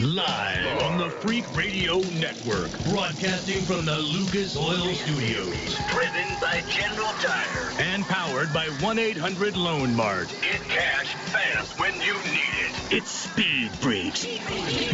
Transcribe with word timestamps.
Live 0.00 0.82
on 0.84 0.96
the 0.96 1.10
Freak 1.10 1.44
Radio 1.56 1.98
Network. 2.20 2.70
Broadcasting 2.84 3.62
from 3.62 3.84
the 3.84 3.98
Lucas 3.98 4.56
Oil 4.56 4.94
Studios. 4.94 5.76
Driven 5.90 6.36
by 6.40 6.62
General 6.68 7.10
Tire. 7.20 7.72
And 7.80 8.04
powered 8.04 8.52
by 8.52 8.66
1-800 8.78 9.56
Loan 9.56 9.92
Mart. 9.96 10.32
Get 10.40 10.60
cash 10.68 11.14
fast 11.32 11.80
when 11.80 11.94
you 11.94 12.14
need 12.14 12.54
it. 12.60 12.92
It's 12.92 13.10
Speed 13.10 13.72
Freaks. 13.72 14.24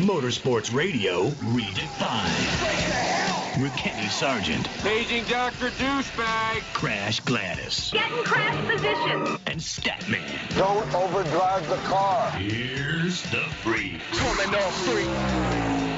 Motorsports 0.01 0.73
Radio 0.73 1.29
redefined. 1.29 3.23
With 3.61 3.73
Kenny 3.77 4.09
Sargent. 4.09 4.68
Paging 4.82 5.25
Dr. 5.25 5.70
Douchebag. 5.70 6.62
Crash 6.73 7.20
Gladys. 7.20 7.91
Get 7.93 8.11
in 8.11 8.25
crash 8.25 8.66
position. 8.66 9.38
And 9.46 9.61
Statman. 9.61 10.57
Don't 10.57 10.93
overdrive 10.93 11.69
the 11.69 11.77
car. 11.88 12.30
Here's 12.32 13.23
the 13.30 13.45
Freaks. 13.62 14.02
Coming 14.19 14.55
off 14.56 14.74
freak. 14.87 15.94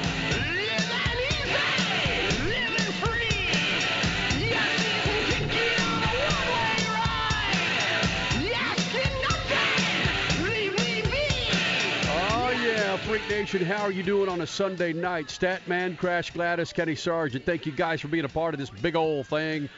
Freak 13.17 13.31
Nation, 13.31 13.65
how 13.65 13.81
are 13.81 13.91
you 13.91 14.03
doing 14.03 14.29
on 14.29 14.43
a 14.43 14.47
Sunday 14.47 14.93
night? 14.93 15.29
Statman, 15.29 15.97
Crash 15.97 16.33
Gladys, 16.33 16.71
Kenny 16.71 16.95
Sargent, 16.95 17.47
thank 17.47 17.65
you 17.65 17.73
guys 17.73 18.03
for 18.03 18.09
being 18.09 18.27
a 18.27 18.29
part 18.29 18.53
of 18.53 18.61
this 18.61 18.69
big 18.69 18.95
old 18.95 19.27
thing. 19.27 19.71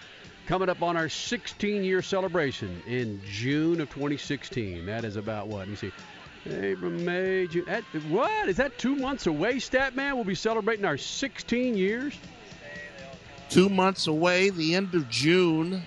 Coming 0.48 0.68
up 0.68 0.82
on 0.82 0.96
our 0.96 1.08
16 1.08 1.84
year 1.84 2.02
celebration 2.02 2.82
in 2.88 3.20
June 3.24 3.80
of 3.80 3.90
2016. 3.90 4.84
That 4.86 5.04
is 5.04 5.14
about 5.14 5.46
what? 5.46 5.58
Let 5.58 5.68
me 5.68 5.76
see. 5.76 5.92
April, 6.50 6.90
May, 6.90 7.46
June. 7.46 7.64
That, 7.66 7.84
what? 8.08 8.48
Is 8.48 8.56
that 8.56 8.76
two 8.76 8.96
months 8.96 9.28
away, 9.28 9.58
Statman? 9.58 10.16
We'll 10.16 10.24
be 10.24 10.34
celebrating 10.34 10.84
our 10.84 10.98
16 10.98 11.76
years? 11.76 12.18
Two 13.50 13.68
months 13.68 14.08
away, 14.08 14.50
the 14.50 14.74
end 14.74 14.96
of 14.96 15.08
June. 15.08 15.84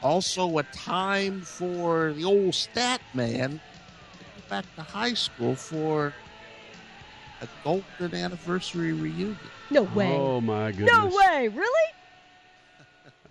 Also, 0.00 0.58
a 0.58 0.62
time 0.62 1.40
for 1.40 2.12
the 2.12 2.22
old 2.22 2.52
Statman 2.52 3.58
back 4.48 4.64
to 4.76 4.82
high 4.82 5.14
school 5.14 5.54
for 5.54 6.12
a 7.40 7.48
golden 7.62 8.14
anniversary 8.14 8.92
reunion. 8.92 9.38
No 9.70 9.82
way. 9.82 10.12
Oh 10.12 10.40
my 10.40 10.72
goodness. 10.72 10.92
No 10.92 11.06
way. 11.06 11.48
Really? 11.48 11.70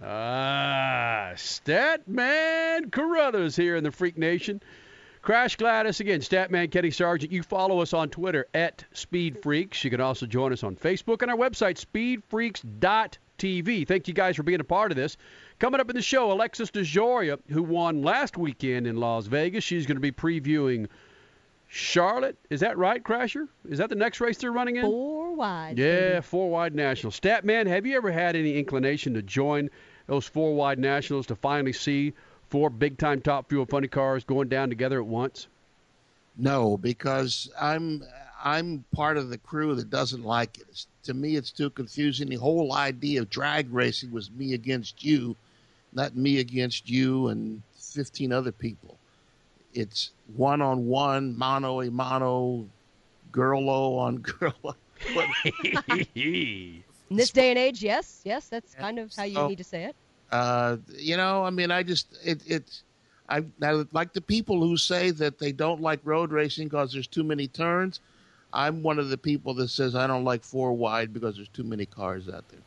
Ah, 0.06 1.32
Statman 1.36 2.92
Carruthers 2.92 3.56
here 3.56 3.78
in 3.78 3.86
the 3.86 3.92
Freak 3.92 4.18
Nation. 4.18 4.62
Crash 5.22 5.56
Gladys 5.56 6.02
again, 6.02 6.20
Statman 6.20 6.70
Kenny 6.70 6.92
Sargent. 6.92 7.32
You 7.32 7.42
follow 7.42 7.80
us 7.80 7.94
on 7.94 8.10
Twitter 8.10 8.46
at 8.54 8.84
Speed 8.92 9.42
Freaks. 9.42 9.82
You 9.82 9.90
can 9.90 10.02
also 10.02 10.26
join 10.26 10.52
us 10.52 10.62
on 10.62 10.76
Facebook 10.76 11.22
and 11.22 11.32
our 11.32 11.38
website, 11.38 11.82
speedfreaks.tv. 11.82 13.88
Thank 13.88 14.10
you 14.10 14.14
guys 14.14 14.36
for 14.36 14.44
being 14.44 14.60
a 14.60 14.66
part 14.66 14.92
of 14.92 14.98
this. 14.98 15.16
Coming 15.64 15.80
up 15.80 15.90
in 15.90 15.96
the 15.96 16.02
show, 16.02 16.30
Alexis 16.30 16.72
DeJoria, 16.72 17.40
who 17.48 17.64
won 17.64 18.02
last 18.02 18.38
weekend 18.38 18.86
in 18.86 18.98
Las 18.98 19.28
Vegas. 19.28 19.64
She's 19.64 19.86
going 19.86 19.96
to 19.96 20.02
be 20.02 20.12
previewing 20.12 20.90
Charlotte. 21.70 22.36
Is 22.50 22.60
that 22.60 22.78
right, 22.78 23.02
Crasher? 23.02 23.48
Is 23.70 23.78
that 23.78 23.90
the 23.90 23.96
next 23.96 24.20
race 24.20 24.38
they're 24.38 24.52
running 24.52 24.76
in? 24.76 24.82
Four 24.82 25.34
wide. 25.34 25.80
Yeah, 25.80 26.10
baby. 26.10 26.22
four 26.24 26.50
wide 26.50 26.76
nationals. 26.76 27.18
Statman, 27.18 27.66
have 27.68 27.86
you 27.86 27.96
ever 27.96 28.12
had 28.12 28.36
any 28.36 28.58
inclination 28.58 29.14
to 29.14 29.22
join 29.22 29.70
those 30.08 30.28
four 30.28 30.54
wide 30.54 30.80
nationals 30.80 31.28
to 31.28 31.36
finally 31.38 31.72
see 31.72 32.12
four 32.50 32.70
big 32.70 32.98
time 32.98 33.22
top 33.22 33.48
fuel 33.48 33.66
funny 33.66 33.88
cars 33.88 34.26
going 34.26 34.50
down 34.50 34.68
together 34.68 35.00
at 35.00 35.06
once? 35.06 35.48
No, 36.36 36.76
because 36.76 37.50
I'm 37.58 38.04
I'm 38.44 38.84
part 38.94 39.16
of 39.16 39.30
the 39.30 39.38
crew 39.38 39.76
that 39.76 39.90
doesn't 39.90 40.26
like 40.26 40.58
it. 40.58 40.66
It's, 40.68 40.88
to 41.04 41.14
me, 41.14 41.38
it's 41.38 41.52
too 41.52 41.70
confusing. 41.70 42.28
The 42.28 42.36
whole 42.36 42.74
idea 42.74 43.22
of 43.22 43.30
drag 43.30 43.74
racing 43.74 44.12
was 44.12 44.30
me 44.30 44.54
against 44.54 45.06
you, 45.06 45.38
not 45.96 46.16
me 46.16 46.40
against 46.40 46.90
you 46.90 47.28
and 47.28 47.62
15 47.78 48.32
other 48.32 48.52
people. 48.52 48.98
It's 49.74 50.12
one 50.36 50.62
on 50.62 50.86
one, 50.88 51.38
mano 51.38 51.82
a 51.82 51.90
mano, 51.90 52.66
girlo 53.32 53.98
on 53.98 54.20
girlo. 54.20 54.76
In 56.16 56.84
this 57.18 57.32
day 57.32 57.50
and 57.50 57.60
age, 57.60 57.84
yes, 57.84 58.22
yes, 58.24 58.48
that's 58.48 58.74
kind 58.76 59.00
of 59.00 59.14
how 59.16 59.24
you 59.24 59.36
So- 59.36 59.48
need 59.50 59.58
to 59.58 59.64
say 59.64 59.86
it. 59.86 59.96
Uh, 60.32 60.78
you 60.98 61.16
know, 61.16 61.44
I 61.44 61.52
mean, 61.52 61.70
I 61.70 61.84
just 61.84 62.18
it 62.26 62.42
it's 62.48 62.82
I, 63.30 63.44
I 63.62 63.86
like 63.92 64.14
the 64.14 64.22
people 64.22 64.60
who 64.62 64.78
say 64.78 65.12
that 65.12 65.38
they 65.38 65.52
don't 65.52 65.80
like 65.80 66.00
road 66.04 66.32
racing 66.32 66.70
because 66.70 66.92
there's 66.92 67.06
too 67.06 67.24
many 67.24 67.48
turns. 67.48 68.00
I'm 68.52 68.82
one 68.82 68.98
of 68.98 69.10
the 69.10 69.18
people 69.18 69.54
that 69.56 69.68
says 69.70 69.94
I 69.94 70.08
don't 70.08 70.24
like 70.24 70.44
four 70.44 70.74
wide 70.74 71.14
because 71.14 71.36
there's 71.36 71.50
too 71.50 71.64
many 71.64 71.86
cars 71.86 72.28
out 72.30 72.48
there. 72.50 72.62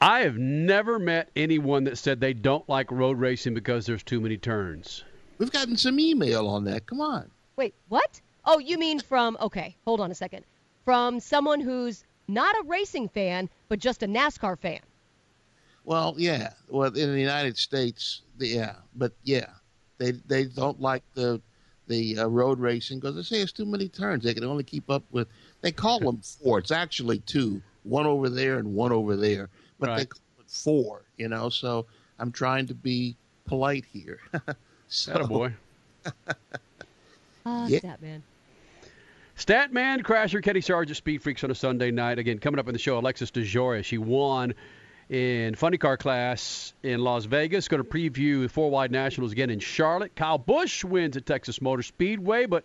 I 0.00 0.20
have 0.20 0.38
never 0.38 0.98
met 0.98 1.28
anyone 1.36 1.84
that 1.84 1.98
said 1.98 2.20
they 2.20 2.32
don't 2.32 2.66
like 2.68 2.90
road 2.90 3.18
racing 3.18 3.52
because 3.52 3.84
there's 3.84 4.02
too 4.02 4.20
many 4.20 4.38
turns. 4.38 5.04
We've 5.38 5.52
gotten 5.52 5.76
some 5.76 6.00
email 6.00 6.48
on 6.48 6.64
that. 6.64 6.86
Come 6.86 7.00
on. 7.00 7.30
Wait, 7.56 7.74
what? 7.88 8.20
Oh, 8.46 8.58
you 8.58 8.78
mean 8.78 9.00
from, 9.00 9.36
okay, 9.40 9.76
hold 9.84 10.00
on 10.00 10.10
a 10.10 10.14
second. 10.14 10.44
From 10.86 11.20
someone 11.20 11.60
who's 11.60 12.04
not 12.28 12.54
a 12.56 12.62
racing 12.66 13.08
fan, 13.10 13.50
but 13.68 13.78
just 13.78 14.02
a 14.02 14.06
NASCAR 14.06 14.58
fan. 14.58 14.80
Well, 15.84 16.14
yeah. 16.16 16.52
Well, 16.68 16.94
in 16.94 17.12
the 17.12 17.20
United 17.20 17.58
States, 17.58 18.22
yeah, 18.38 18.76
but 18.94 19.12
yeah, 19.24 19.46
they 19.98 20.12
they 20.12 20.44
don't 20.44 20.80
like 20.80 21.02
the 21.14 21.40
the 21.88 22.18
uh, 22.18 22.26
road 22.26 22.58
racing 22.58 23.00
because 23.00 23.16
they 23.16 23.22
say 23.22 23.42
it's 23.42 23.52
too 23.52 23.66
many 23.66 23.88
turns. 23.88 24.24
They 24.24 24.34
can 24.34 24.44
only 24.44 24.64
keep 24.64 24.88
up 24.88 25.02
with. 25.10 25.28
They 25.62 25.72
call 25.72 26.00
them 26.00 26.20
four. 26.22 26.58
It's 26.58 26.70
actually 26.70 27.18
two, 27.20 27.60
one 27.82 28.06
over 28.06 28.28
there 28.28 28.58
and 28.58 28.74
one 28.74 28.92
over 28.92 29.16
there, 29.16 29.48
but 29.80 29.96
they 29.96 30.04
call 30.06 30.20
it 30.38 30.48
four. 30.50 31.02
You 31.16 31.28
know, 31.28 31.48
so 31.48 31.86
I'm 32.18 32.30
trying 32.32 32.66
to 32.68 32.74
be 32.74 33.16
polite 33.46 33.84
here. 33.92 34.20
so, 34.88 35.12
Atta 35.12 35.26
boy. 35.26 35.52
Ah, 37.46 37.66
Yeah. 37.66 37.78
stat 37.78 38.02
man. 38.02 38.22
Statman, 39.36 40.02
Crasher, 40.02 40.42
Kenny 40.42 40.60
Sargent, 40.60 40.98
Speed 40.98 41.22
Freaks 41.22 41.42
on 41.42 41.50
a 41.50 41.54
Sunday 41.54 41.90
night. 41.90 42.18
Again, 42.18 42.38
coming 42.38 42.58
up 42.58 42.68
in 42.68 42.74
the 42.74 42.78
show, 42.78 42.98
Alexis 42.98 43.30
DeJoria. 43.30 43.82
She 43.82 43.96
won 43.96 44.52
in 45.08 45.54
funny 45.54 45.78
car 45.78 45.96
class 45.96 46.74
in 46.82 47.00
Las 47.00 47.24
Vegas. 47.24 47.66
Going 47.66 47.82
to 47.82 47.88
preview 47.88 48.42
the 48.42 48.48
four 48.50 48.70
wide 48.70 48.90
nationals 48.92 49.32
again 49.32 49.48
in 49.48 49.58
Charlotte. 49.58 50.14
Kyle 50.14 50.36
Busch 50.36 50.84
wins 50.84 51.16
at 51.16 51.24
Texas 51.24 51.62
Motor 51.62 51.82
Speedway, 51.82 52.44
but 52.44 52.64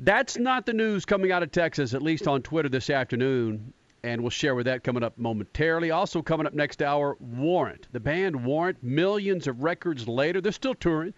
that's 0.00 0.36
not 0.36 0.66
the 0.66 0.74
news 0.74 1.06
coming 1.06 1.32
out 1.32 1.42
of 1.42 1.50
Texas, 1.50 1.94
at 1.94 2.02
least 2.02 2.28
on 2.28 2.42
Twitter 2.42 2.68
this 2.68 2.90
afternoon. 2.90 3.72
And 4.06 4.20
we'll 4.20 4.30
share 4.30 4.54
with 4.54 4.66
that 4.66 4.84
coming 4.84 5.02
up 5.02 5.18
momentarily. 5.18 5.90
Also 5.90 6.22
coming 6.22 6.46
up 6.46 6.54
next 6.54 6.80
hour, 6.80 7.16
Warrant. 7.18 7.88
The 7.90 7.98
band 7.98 8.44
Warrant, 8.44 8.80
millions 8.80 9.48
of 9.48 9.64
records 9.64 10.06
later. 10.06 10.40
They're 10.40 10.52
still 10.52 10.76
touring. 10.76 11.12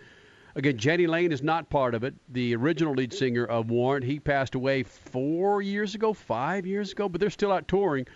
Again, 0.55 0.79
Jani 0.81 1.07
Lane 1.07 1.31
is 1.31 1.43
not 1.43 1.69
part 1.69 1.95
of 1.95 2.03
it. 2.03 2.15
The 2.31 2.57
original 2.57 2.95
lead 2.95 3.13
singer 3.13 3.45
of 3.45 3.69
Warrant, 3.69 4.07
he 4.07 4.19
passed 4.19 4.55
away 4.55 4.85
four 4.85 5.61
years 5.61 5.95
ago, 5.95 6.15
five 6.15 6.65
years 6.65 6.93
ago, 6.93 7.11
but 7.11 7.21
they're 7.21 7.29
still 7.29 7.53
out 7.53 7.69
touring. 7.69 8.07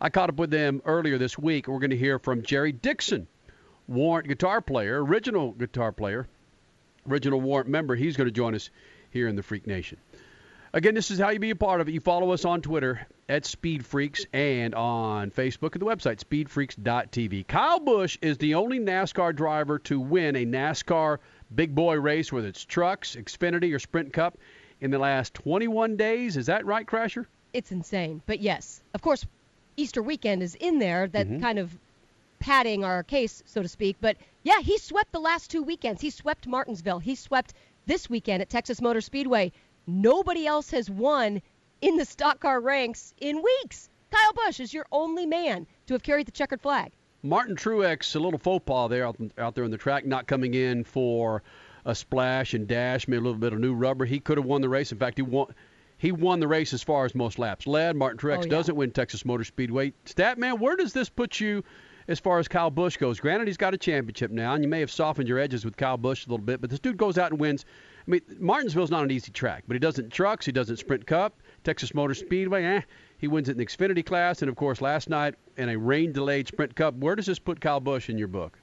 I 0.00 0.10
caught 0.10 0.28
up 0.30 0.36
with 0.36 0.50
them 0.50 0.80
earlier 0.84 1.18
this 1.18 1.36
week. 1.36 1.66
We're 1.66 1.80
going 1.80 1.90
to 1.90 1.96
hear 1.96 2.20
from 2.20 2.44
Jerry 2.44 2.70
Dixon, 2.70 3.26
Warrant 3.88 4.28
guitar 4.28 4.60
player, 4.60 5.04
original 5.04 5.50
guitar 5.50 5.90
player, 5.90 6.28
original 7.08 7.40
Warrant 7.40 7.68
member. 7.68 7.96
He's 7.96 8.16
going 8.16 8.28
to 8.28 8.32
join 8.32 8.54
us 8.54 8.70
here 9.10 9.26
in 9.26 9.34
the 9.34 9.42
Freak 9.42 9.66
Nation. 9.66 9.98
Again, 10.72 10.94
this 10.94 11.10
is 11.10 11.18
how 11.18 11.30
you 11.30 11.40
be 11.40 11.50
a 11.50 11.56
part 11.56 11.80
of 11.80 11.88
it. 11.88 11.92
You 11.92 12.00
follow 12.00 12.30
us 12.30 12.44
on 12.44 12.62
Twitter 12.62 13.04
at 13.28 13.44
Speed 13.44 13.84
Freaks 13.84 14.24
and 14.32 14.72
on 14.74 15.32
Facebook 15.32 15.74
at 15.74 15.80
the 15.80 15.86
website 15.86 16.20
speedfreaks.tv. 16.22 17.46
Kyle 17.48 17.80
Busch 17.80 18.16
is 18.22 18.38
the 18.38 18.54
only 18.54 18.78
NASCAR 18.78 19.34
driver 19.34 19.80
to 19.80 19.98
win 19.98 20.36
a 20.36 20.46
NASCAR 20.46 21.18
big 21.52 21.74
boy 21.74 21.94
race, 21.98 22.32
whether 22.32 22.46
it's 22.46 22.64
trucks, 22.64 23.16
Xfinity, 23.16 23.74
or 23.74 23.80
Sprint 23.80 24.12
Cup, 24.12 24.38
in 24.80 24.92
the 24.92 24.98
last 24.98 25.34
21 25.34 25.96
days. 25.96 26.36
Is 26.36 26.46
that 26.46 26.64
right, 26.64 26.86
Crasher? 26.86 27.26
It's 27.52 27.72
insane. 27.72 28.22
But 28.26 28.38
yes, 28.38 28.80
of 28.94 29.02
course, 29.02 29.26
Easter 29.76 30.02
weekend 30.02 30.40
is 30.40 30.54
in 30.54 30.78
there, 30.78 31.08
that 31.08 31.26
Mm-hmm. 31.26 31.40
kind 31.40 31.58
of 31.58 31.76
padding 32.38 32.84
our 32.84 33.02
case, 33.02 33.42
so 33.44 33.60
to 33.60 33.68
speak. 33.68 33.96
But 34.00 34.16
yeah, 34.44 34.60
he 34.60 34.78
swept 34.78 35.10
the 35.10 35.18
last 35.18 35.50
two 35.50 35.64
weekends. 35.64 36.00
He 36.00 36.10
swept 36.10 36.46
Martinsville. 36.46 37.00
He 37.00 37.16
swept 37.16 37.54
this 37.86 38.08
weekend 38.08 38.40
at 38.40 38.48
Texas 38.48 38.80
Motor 38.80 39.00
Speedway. 39.00 39.50
Nobody 39.86 40.46
else 40.46 40.70
has 40.70 40.90
won 40.90 41.42
in 41.80 41.96
the 41.96 42.04
stock 42.04 42.40
car 42.40 42.60
ranks 42.60 43.14
in 43.20 43.42
weeks. 43.42 43.88
Kyle 44.10 44.32
Busch 44.34 44.60
is 44.60 44.74
your 44.74 44.86
only 44.92 45.26
man 45.26 45.66
to 45.86 45.94
have 45.94 46.02
carried 46.02 46.26
the 46.26 46.32
checkered 46.32 46.60
flag. 46.60 46.92
Martin 47.22 47.54
Truex, 47.56 48.16
a 48.16 48.18
little 48.18 48.38
faux 48.38 48.64
pas 48.64 48.88
there 48.88 49.06
out, 49.06 49.16
out 49.38 49.54
there 49.54 49.64
on 49.64 49.70
the 49.70 49.76
track, 49.78 50.06
not 50.06 50.26
coming 50.26 50.54
in 50.54 50.84
for 50.84 51.42
a 51.84 51.94
splash 51.94 52.54
and 52.54 52.66
dash, 52.66 53.06
maybe 53.08 53.18
a 53.18 53.22
little 53.22 53.38
bit 53.38 53.52
of 53.52 53.58
new 53.58 53.74
rubber. 53.74 54.04
He 54.04 54.20
could 54.20 54.38
have 54.38 54.46
won 54.46 54.60
the 54.62 54.68
race. 54.68 54.92
In 54.92 54.98
fact, 54.98 55.18
he 55.18 55.22
won. 55.22 55.46
He 55.98 56.12
won 56.12 56.40
the 56.40 56.48
race 56.48 56.72
as 56.72 56.82
far 56.82 57.04
as 57.04 57.14
most 57.14 57.38
laps 57.38 57.66
led. 57.66 57.94
Martin 57.94 58.18
Truex 58.18 58.38
Oh, 58.38 58.42
yeah. 58.44 58.48
doesn't 58.48 58.74
win 58.74 58.90
Texas 58.90 59.26
Motor 59.26 59.44
Speedway. 59.44 59.92
Statman, 60.06 60.58
where 60.58 60.74
does 60.76 60.94
this 60.94 61.10
put 61.10 61.38
you 61.38 61.62
as 62.08 62.18
far 62.18 62.38
as 62.38 62.48
Kyle 62.48 62.70
Busch 62.70 62.96
goes. 62.96 63.20
Granted, 63.20 63.46
he's 63.46 63.58
got 63.58 63.74
a 63.74 63.78
championship 63.78 64.30
now, 64.30 64.54
and 64.54 64.64
you 64.64 64.68
may 64.70 64.80
have 64.80 64.90
softened 64.90 65.28
your 65.28 65.38
edges 65.38 65.64
with 65.64 65.76
Kyle 65.76 65.98
Busch 65.98 66.26
a 66.26 66.30
little 66.30 66.44
bit, 66.44 66.60
but 66.60 66.70
this 66.70 66.80
dude 66.80 66.96
goes 66.96 67.18
out 67.18 67.30
and 67.30 67.38
wins. 67.40 67.64
I 68.06 68.10
mean, 68.10 68.20
Martinsville's 68.38 68.90
not 68.90 69.04
an 69.04 69.10
easy 69.10 69.30
track, 69.30 69.64
but 69.66 69.74
he 69.74 69.78
doesn't 69.78 70.10
trucks, 70.10 70.46
he 70.46 70.52
doesn't 70.52 70.76
sprint 70.76 71.06
cup. 71.06 71.34
Texas 71.64 71.94
Motor 71.94 72.14
Speedway, 72.14 72.64
eh, 72.64 72.80
he 73.18 73.28
wins 73.28 73.48
it 73.48 73.52
in 73.52 73.58
the 73.58 73.66
Xfinity 73.66 74.04
class, 74.04 74.40
and 74.40 74.48
of 74.48 74.56
course, 74.56 74.80
last 74.80 75.10
night 75.10 75.34
in 75.56 75.68
a 75.68 75.76
rain-delayed 75.76 76.48
sprint 76.48 76.74
cup. 76.74 76.94
Where 76.94 77.14
does 77.14 77.26
this 77.26 77.38
put 77.38 77.60
Kyle 77.60 77.80
Busch 77.80 78.08
in 78.08 78.16
your 78.16 78.28
book? 78.28 78.58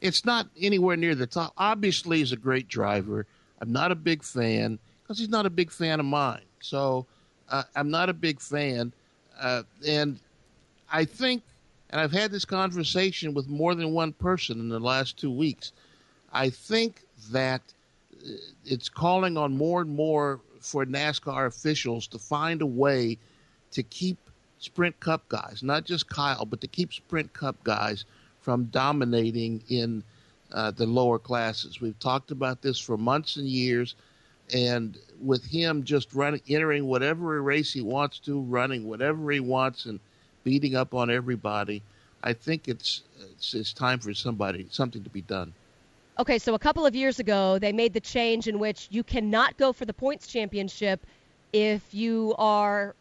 It's 0.00 0.24
not 0.24 0.48
anywhere 0.60 0.96
near 0.96 1.14
the 1.14 1.26
top. 1.26 1.52
Obviously, 1.56 2.18
he's 2.18 2.32
a 2.32 2.36
great 2.36 2.68
driver. 2.68 3.26
I'm 3.60 3.72
not 3.72 3.92
a 3.92 3.94
big 3.94 4.24
fan 4.24 4.78
because 5.02 5.18
he's 5.18 5.28
not 5.28 5.46
a 5.46 5.50
big 5.50 5.70
fan 5.70 6.00
of 6.00 6.06
mine. 6.06 6.42
So 6.60 7.06
uh, 7.48 7.64
I'm 7.76 7.90
not 7.90 8.08
a 8.08 8.14
big 8.14 8.40
fan. 8.40 8.92
Uh, 9.38 9.62
and 9.86 10.18
I 10.90 11.04
think, 11.04 11.42
and 11.90 12.00
I've 12.00 12.12
had 12.12 12.30
this 12.30 12.44
conversation 12.44 13.34
with 13.34 13.48
more 13.48 13.74
than 13.74 13.92
one 13.92 14.12
person 14.12 14.58
in 14.58 14.68
the 14.68 14.80
last 14.80 15.18
two 15.18 15.30
weeks, 15.30 15.72
I 16.32 16.50
think 16.50 17.02
that 17.30 17.62
it's 18.64 18.88
calling 18.88 19.36
on 19.36 19.56
more 19.56 19.80
and 19.80 19.94
more 19.94 20.40
for 20.60 20.84
NASCAR 20.84 21.46
officials 21.46 22.06
to 22.08 22.18
find 22.18 22.62
a 22.62 22.66
way 22.66 23.18
to 23.72 23.82
keep 23.82 24.18
Sprint 24.58 24.98
Cup 25.00 25.26
guys, 25.28 25.62
not 25.62 25.84
just 25.84 26.08
Kyle, 26.08 26.44
but 26.44 26.60
to 26.60 26.66
keep 26.66 26.92
Sprint 26.92 27.32
Cup 27.32 27.56
guys 27.64 28.04
from 28.40 28.64
dominating 28.66 29.62
in 29.68 30.02
uh, 30.52 30.70
the 30.70 30.86
lower 30.86 31.18
classes. 31.18 31.80
We've 31.80 31.98
talked 31.98 32.30
about 32.30 32.60
this 32.60 32.78
for 32.78 32.96
months 32.96 33.36
and 33.36 33.48
years, 33.48 33.94
and 34.52 34.98
with 35.22 35.44
him 35.44 35.84
just 35.84 36.12
running, 36.14 36.42
entering 36.48 36.86
whatever 36.86 37.40
race 37.42 37.72
he 37.72 37.80
wants 37.80 38.18
to, 38.20 38.40
running 38.40 38.86
whatever 38.86 39.30
he 39.30 39.40
wants, 39.40 39.86
and 39.86 40.00
beating 40.44 40.74
up 40.74 40.94
on 40.94 41.10
everybody, 41.10 41.82
I 42.22 42.32
think 42.32 42.68
it's 42.68 43.02
it's, 43.32 43.54
it's 43.54 43.72
time 43.72 43.98
for 43.98 44.12
somebody 44.12 44.66
something 44.70 45.02
to 45.04 45.10
be 45.10 45.22
done. 45.22 45.54
Okay, 46.20 46.38
so 46.38 46.52
a 46.52 46.58
couple 46.58 46.84
of 46.84 46.94
years 46.94 47.18
ago, 47.18 47.58
they 47.58 47.72
made 47.72 47.94
the 47.94 48.00
change 48.00 48.46
in 48.46 48.58
which 48.58 48.88
you 48.90 49.02
cannot 49.02 49.56
go 49.56 49.72
for 49.72 49.86
the 49.86 49.94
points 49.94 50.26
championship 50.26 51.06
if 51.54 51.94
you 51.94 52.34
are 52.36 52.94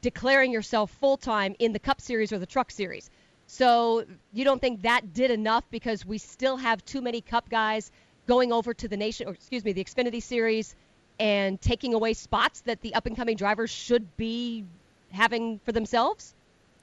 declaring 0.00 0.50
yourself 0.50 0.90
full 0.90 1.16
time 1.16 1.54
in 1.60 1.72
the 1.72 1.78
Cup 1.78 2.00
Series 2.00 2.32
or 2.32 2.40
the 2.40 2.46
Truck 2.46 2.72
Series. 2.72 3.08
So 3.46 4.04
you 4.32 4.44
don't 4.44 4.60
think 4.60 4.82
that 4.82 5.14
did 5.14 5.30
enough 5.30 5.62
because 5.70 6.04
we 6.04 6.18
still 6.18 6.56
have 6.56 6.84
too 6.84 7.00
many 7.00 7.20
Cup 7.20 7.48
guys 7.48 7.92
going 8.26 8.50
over 8.52 8.74
to 8.74 8.88
the 8.88 8.96
nation, 8.96 9.28
or 9.28 9.34
excuse 9.34 9.64
me, 9.64 9.72
the 9.72 9.84
Xfinity 9.84 10.20
Series, 10.20 10.74
and 11.20 11.60
taking 11.60 11.94
away 11.94 12.14
spots 12.14 12.62
that 12.62 12.80
the 12.80 12.92
up 12.96 13.06
and 13.06 13.14
coming 13.14 13.36
drivers 13.36 13.70
should 13.70 14.16
be 14.16 14.64
having 15.12 15.60
for 15.60 15.70
themselves? 15.70 16.34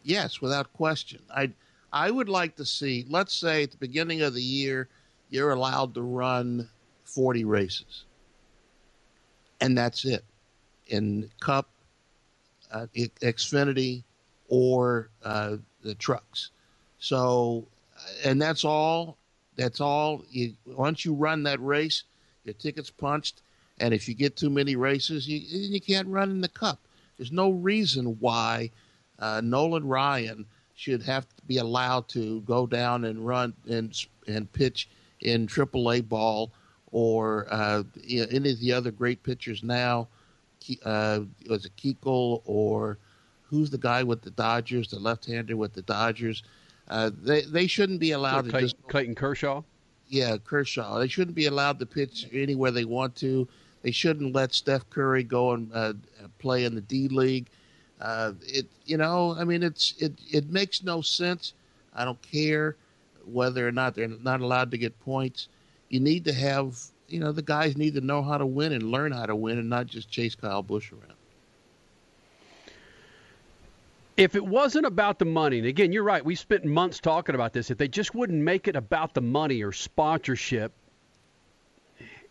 Yes, 0.02 0.40
without 0.40 0.72
question. 0.72 1.20
I 1.30 1.52
I 1.92 2.10
would 2.10 2.30
like 2.30 2.56
to 2.56 2.64
see. 2.64 3.06
Let's 3.10 3.34
say 3.34 3.64
at 3.64 3.72
the 3.72 3.78
beginning 3.78 4.22
of 4.22 4.34
the 4.34 4.42
year, 4.42 4.88
you're 5.34 5.52
allowed 5.52 5.96
to 5.96 6.02
run 6.04 6.70
40 7.06 7.44
races, 7.44 8.06
and 9.60 9.76
that's 9.76 10.06
it 10.06 10.24
in 10.88 11.30
Cup, 11.40 11.70
uh, 12.72 12.86
Xfinity, 12.96 14.04
or 14.48 15.10
uh, 15.24 15.58
the 15.82 15.96
trucks. 15.96 16.52
So, 17.00 17.66
and 18.24 18.40
that's 18.40 18.64
all. 18.64 19.18
That's 19.56 19.82
all. 19.82 20.24
You, 20.30 20.54
once 20.68 21.04
you 21.04 21.16
run 21.16 21.42
that 21.44 21.60
race, 21.62 22.04
your 22.46 22.54
ticket's 22.54 22.92
punched, 22.92 23.42
and 23.80 23.92
if 23.92 24.08
you 24.08 24.14
get 24.14 24.38
too 24.38 24.52
many 24.52 24.76
races, 24.76 25.28
you 25.28 25.40
you 25.40 25.82
can't 25.82 26.08
run 26.08 26.30
in 26.30 26.42
the 26.42 26.48
Cup. 26.48 26.80
There's 27.18 27.32
no 27.32 27.50
reason 27.50 28.18
why 28.20 28.70
uh, 29.18 29.42
Nolan 29.44 29.88
Ryan 29.88 30.46
should 30.76 31.02
have 31.04 31.28
to 31.28 31.42
be 31.48 31.58
allowed 31.58 32.08
to 32.10 32.42
go 32.42 32.68
down 32.68 33.06
and 33.06 33.26
run 33.26 33.54
and 33.68 34.00
and 34.28 34.52
pitch 34.54 34.88
in 35.24 35.48
AAA 35.48 36.08
ball 36.08 36.52
or 36.92 37.48
uh, 37.50 37.84
any 38.08 38.52
of 38.52 38.60
the 38.60 38.72
other 38.72 38.92
great 38.92 39.24
pitchers 39.24 39.64
now. 39.64 40.08
Uh, 40.86 41.22
was 41.50 41.66
it 41.66 41.76
Keuchel 41.76 42.42
or 42.46 42.98
who's 43.42 43.70
the 43.70 43.78
guy 43.78 44.04
with 44.04 44.22
the 44.22 44.32
Dodgers, 44.32 44.90
the 44.90 45.00
left-hander 45.00 45.58
with 45.58 45.74
the 45.74 45.82
Dodgers? 45.82 46.44
Uh, 46.88 47.12
they 47.22 47.42
they 47.42 47.68
shouldn't 47.68 48.00
be 48.00 48.12
allowed 48.12 48.50
Clayton, 48.50 48.52
to 48.52 48.62
just 48.62 48.88
Clayton 48.88 49.16
Kershaw. 49.16 49.62
Yeah, 50.08 50.38
Kershaw. 50.38 51.00
They 51.00 51.08
shouldn't 51.08 51.36
be 51.36 51.48
allowed 51.48 51.80
to 51.80 51.86
pitch 51.86 52.28
anywhere 52.32 52.72
they 52.72 52.86
want 52.86 53.16
to. 53.18 53.48
They 53.82 53.92
shouldn't 53.92 54.34
let 54.34 54.54
Steph 54.54 54.90
Curry 54.90 55.24
go 55.24 55.52
and 55.52 55.72
uh, 55.74 55.94
play 56.40 56.66
in 56.66 56.76
the 56.76 56.82
D 56.82 57.08
League. 57.10 57.48
Uh, 58.00 58.34
it 58.42 58.68
you 58.86 58.98
know 58.98 59.36
I 59.38 59.44
mean 59.44 59.64
it's 59.64 59.96
it 59.98 60.14
it 60.32 60.50
makes 60.50 60.84
no 60.84 61.02
sense. 61.02 61.54
I 61.94 62.06
don't 62.06 62.22
care 62.22 62.76
whether 63.26 63.68
or 63.68 63.72
not 63.72 63.96
they're 63.96 64.08
not 64.08 64.42
allowed 64.42 64.72
to 64.72 64.78
get 64.78 65.00
points. 65.00 65.48
You 65.90 66.00
need 66.00 66.26
to 66.26 66.34
have 66.34 66.78
you 67.08 67.20
know 67.20 67.32
the 67.32 67.42
guys 67.42 67.78
need 67.78 67.94
to 67.96 68.02
know 68.02 68.22
how 68.22 68.38
to 68.38 68.46
win 68.46 68.72
and 68.72 68.84
learn 68.84 69.12
how 69.12 69.26
to 69.26 69.36
win 69.36 69.60
and 69.60 69.70
not 69.70 69.88
just 69.88 70.10
chase 70.10 70.36
Kyle 70.36 70.64
Busch 70.64 70.92
around. 70.92 71.14
If 74.16 74.36
it 74.36 74.46
wasn't 74.46 74.86
about 74.86 75.18
the 75.18 75.26
money, 75.26 75.58
and 75.58 75.68
again, 75.68 75.92
you're 75.92 76.04
right, 76.04 76.24
we 76.24 76.36
spent 76.36 76.66
months 76.66 77.00
talking 77.00 77.34
about 77.34 77.52
this. 77.52 77.72
If 77.72 77.80
they 77.80 77.88
just 77.88 78.14
wouldn't 78.14 78.40
make 78.40 78.68
it 78.68 78.76
about 78.76 79.16
the 79.16 79.22
money 79.22 79.64
or 79.64 79.72
sponsorship, 79.72 80.72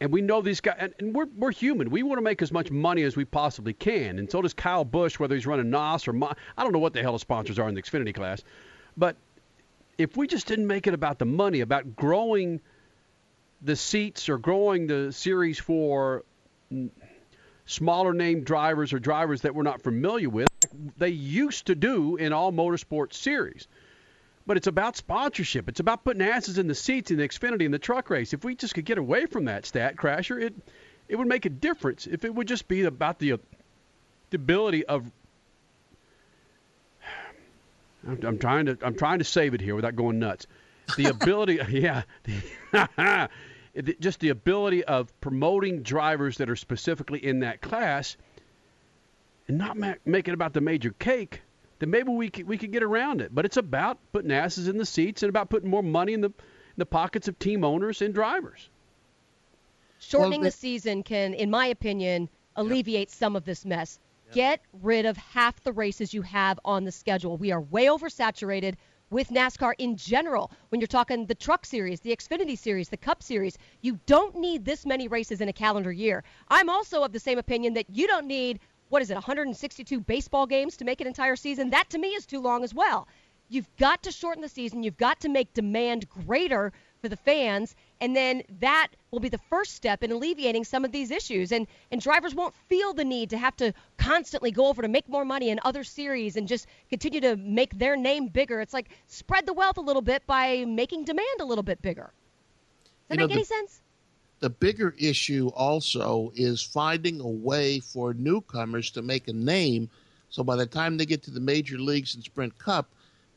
and 0.01 0.13
we 0.13 0.21
know 0.21 0.43
these 0.43 0.61
guys, 0.61 0.77
and, 0.79 0.95
and 0.99 1.15
we're, 1.15 1.27
we're 1.37 1.53
human. 1.53 1.91
We 1.91 2.03
want 2.03 2.19
to 2.19 2.23
make 2.23 2.43
as 2.43 2.51
much 2.53 2.71
money 2.71 3.03
as 3.03 3.17
we 3.17 3.25
possibly 3.25 3.73
can. 3.73 4.19
And 4.19 4.31
so 4.31 4.43
does 4.43 4.53
Kyle 4.55 4.85
Busch, 4.85 5.19
whether 5.19 5.35
he's 5.35 5.47
running 5.47 5.71
NOS 5.71 6.07
or 6.09 6.13
Mo- 6.13 6.35
I 6.57 6.63
don't 6.63 6.73
know 6.73 6.81
what 6.81 6.93
the 6.93 7.03
hell 7.03 7.13
the 7.13 7.21
sponsors 7.21 7.59
are 7.59 7.69
in 7.69 7.75
the 7.75 7.83
Xfinity 7.83 8.15
class. 8.15 8.43
But 8.97 9.17
if 10.03 10.17
we 10.17 10.27
just 10.27 10.47
didn't 10.47 10.67
make 10.67 10.87
it 10.87 10.95
about 10.95 11.19
the 11.19 11.25
money, 11.25 11.61
about 11.61 11.97
growing 11.97 12.61
the 13.61 13.77
seats 13.77 14.29
or 14.29 14.39
growing 14.39 14.87
the 14.87 15.13
series 15.13 15.59
for 15.59 16.25
smaller 17.67 18.13
name 18.13 18.45
drivers 18.45 18.93
or 18.93 18.99
drivers 18.99 19.43
that 19.43 19.55
we're 19.55 19.63
not 19.63 19.83
familiar 19.83 20.29
with, 20.29 20.49
they 20.97 21.09
used 21.09 21.67
to 21.67 21.75
do 21.75 22.17
in 22.17 22.33
all 22.33 22.53
motorsport 22.53 23.13
series. 23.13 23.69
But 24.47 24.57
it's 24.57 24.67
about 24.67 24.97
sponsorship. 24.97 25.69
It's 25.69 25.79
about 25.79 26.03
putting 26.03 26.23
asses 26.23 26.59
in 26.59 26.67
the 26.67 26.75
seats 26.75 27.13
in 27.13 27.19
the 27.19 27.29
Xfinity 27.29 27.65
and 27.65 27.73
the 27.73 27.79
truck 27.79 28.11
race. 28.11 28.33
If 28.33 28.45
we 28.45 28.57
just 28.57 28.75
could 28.75 28.85
get 28.85 28.99
away 28.99 29.27
from 29.27 29.45
that 29.45 29.65
stat 29.67 29.97
crasher, 29.97 30.43
it 30.43 30.55
it 31.09 31.17
would 31.17 31.29
make 31.29 31.47
a 31.47 31.51
difference. 31.51 32.07
If 32.07 32.25
it 32.25 32.35
would 32.35 32.49
just 32.49 32.67
be 32.67 32.83
about 32.83 33.19
the 33.21 33.35
uh, 33.35 33.37
the 34.31 34.37
ability 34.37 34.85
of 34.87 35.11
I'm, 38.07 38.19
I'm 38.25 38.39
trying 38.39 38.67
to 38.67 38.79
I'm 38.83 38.97
trying 38.97 39.19
to 39.19 39.25
save 39.25 39.55
it 39.55 39.61
here 39.61 39.75
without 39.75 39.97
going 39.97 40.19
nuts. 40.19 40.47
The 40.97 41.07
ability, 41.11 41.61
yeah, 41.71 42.03
the, 42.25 43.29
just 44.01 44.21
the 44.21 44.31
ability 44.31 44.85
of 44.85 45.19
promoting 45.21 45.83
drivers 45.83 46.39
that 46.39 46.51
are 46.51 46.57
specifically 46.57 47.25
in 47.25 47.41
that 47.41 47.61
class, 47.61 48.17
and 49.49 49.59
not 49.59 49.77
ma- 49.77 49.95
make 50.05 50.29
it 50.29 50.35
about 50.35 50.53
the 50.53 50.61
major 50.61 50.91
cake 50.99 51.41
then 51.83 51.91
maybe 51.91 52.11
we 52.11 52.31
could, 52.31 52.47
we 52.47 52.59
could 52.59 52.71
get 52.71 52.85
around 52.85 53.21
it. 53.21 53.35
But 53.35 53.45
it's 53.45 53.57
about 53.57 53.99
putting 54.13 54.31
asses 54.31 54.69
in 54.69 54.79
the 54.79 54.87
seats 54.87 55.25
and 55.25 55.31
about 55.31 55.51
putting 55.51 55.69
more 55.69 55.83
money 55.83 56.13
in 56.13 56.21
the 56.21 56.29
in 56.29 56.77
the 56.77 56.87
pockets 56.87 57.27
of 57.27 57.37
team 57.41 57.65
owners 57.65 58.01
and 58.03 58.15
drivers. 58.15 58.71
Shortening 59.99 60.43
well, 60.43 60.51
the 60.51 60.57
season 60.57 61.03
can, 61.03 61.35
in 61.35 61.51
my 61.51 61.67
opinion, 61.67 62.29
alleviate 62.55 63.09
yeah. 63.09 63.15
some 63.17 63.35
of 63.35 63.45
this 63.45 63.65
mess. 63.65 63.99
Get 64.33 64.61
rid 64.73 65.05
of 65.05 65.19
half 65.19 65.63
the 65.63 65.73
races 65.73 66.15
you 66.15 66.23
have 66.23 66.59
on 66.65 66.85
the 66.85 66.93
schedule. 66.93 67.37
We 67.37 67.53
are 67.53 67.61
way 67.61 67.87
oversaturated 67.87 68.77
with 69.11 69.29
NASCAR 69.29 69.75
in 69.77 69.95
general. 69.97 70.51
When 70.71 70.81
you're 70.81 70.89
talking 70.89 71.27
the 71.27 71.35
Truck 71.35 71.67
Series, 71.67 72.01
the 72.01 72.17
Xfinity 72.17 72.57
Series, 72.57 72.89
the 72.89 72.97
Cup 72.97 73.23
Series, 73.23 73.59
you 73.83 74.01
don't 74.07 74.35
need 74.37 74.65
this 74.65 74.87
many 74.87 75.07
races 75.07 75.43
in 75.43 75.51
a 75.51 75.53
calendar 75.53 75.93
year. 75.93 76.25
I'm 76.49 76.71
also 76.71 77.03
of 77.03 77.13
the 77.13 77.21
same 77.21 77.37
opinion 77.37 77.75
that 77.75 77.91
you 77.91 78.07
don't 78.07 78.27
need 78.27 78.59
what 78.89 79.01
is 79.01 79.11
it, 79.11 79.15
162 79.15 80.01
baseball 80.01 80.47
games 80.47 80.77
to 80.77 80.85
make 80.85 81.01
an 81.01 81.07
entire 81.07 81.35
season? 81.35 81.71
That 81.71 81.89
to 81.91 81.99
me 81.99 82.09
is 82.09 82.27
too 82.27 82.41
long 82.41 82.63
as 82.63 82.75
well. 82.75 83.09
You've 83.49 83.75
got 83.79 84.03
to 84.03 84.11
shorten 84.11 84.43
the 84.43 84.51
season. 84.51 84.83
You've 84.83 84.99
got 84.99 85.21
to 85.21 85.31
make 85.31 85.55
demand 85.55 86.11
greater 86.11 86.75
for 87.03 87.09
the 87.09 87.17
fans, 87.17 87.75
and 88.01 88.15
then 88.17 88.43
that 88.61 88.89
will 89.11 89.19
be 89.19 89.29
the 89.29 89.41
first 89.51 89.75
step 89.75 90.05
in 90.05 90.13
alleviating 90.13 90.65
some 90.65 90.85
of 90.85 90.93
these 90.93 91.11
issues. 91.11 91.51
And 91.51 91.67
and 91.91 92.01
drivers 92.01 92.35
won't 92.35 92.55
feel 92.69 92.95
the 92.95 93.05
need 93.05 93.29
to 93.31 93.39
have 93.39 93.57
to 93.57 93.75
constantly 93.99 94.53
go 94.53 94.69
over 94.69 94.81
to 94.81 94.89
make 94.89 95.09
more 95.09 95.25
money 95.25 95.51
in 95.51 95.59
other 95.65 95.83
series 95.83 96.37
and 96.37 96.47
just 96.47 96.67
continue 96.89 97.21
to 97.21 97.37
make 97.37 97.77
their 97.79 97.97
name 97.97 98.29
bigger. 98.29 98.61
It's 98.61 98.73
like 98.73 98.89
spread 99.09 99.47
the 99.47 99.53
wealth 99.53 99.77
a 99.77 99.83
little 99.83 100.01
bit 100.01 100.25
by 100.27 100.65
making 100.65 101.05
demand 101.05 101.41
a 101.41 101.45
little 101.45 101.65
bit 101.65 101.83
bigger. 101.83 102.13
Does 102.85 102.93
that 103.09 103.15
you 103.15 103.27
make 103.27 103.31
know, 103.31 103.35
any 103.35 103.45
sense? 103.45 103.83
the 104.39 104.51
bigger 104.51 104.93
issue 104.99 105.53
also 105.55 106.33
is 106.35 106.61
finding 106.61 107.21
a 107.21 107.29
way 107.29 107.79
for 107.79 108.13
newcomers 108.15 108.91
to 108.91 109.01
make 109.01 109.29
a 109.29 109.33
name 109.33 109.89
so 110.31 110.43
by 110.43 110.57
the 110.57 110.67
time 110.67 110.97
they 110.97 111.07
get 111.07 111.23
to 111.23 111.31
the 111.31 111.39
major 111.39 111.79
leagues 111.79 112.17
and 112.17 112.25
sprint 112.25 112.59
cup 112.59 112.91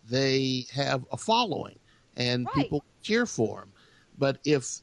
they 0.09 0.65
have 0.73 1.05
a 1.11 1.17
following 1.17 1.77
and 2.17 2.47
right. 2.47 2.55
people 2.55 2.83
cheer 3.05 3.25
for 3.25 3.61
him. 3.61 3.71
but 4.17 4.39
if 4.45 4.81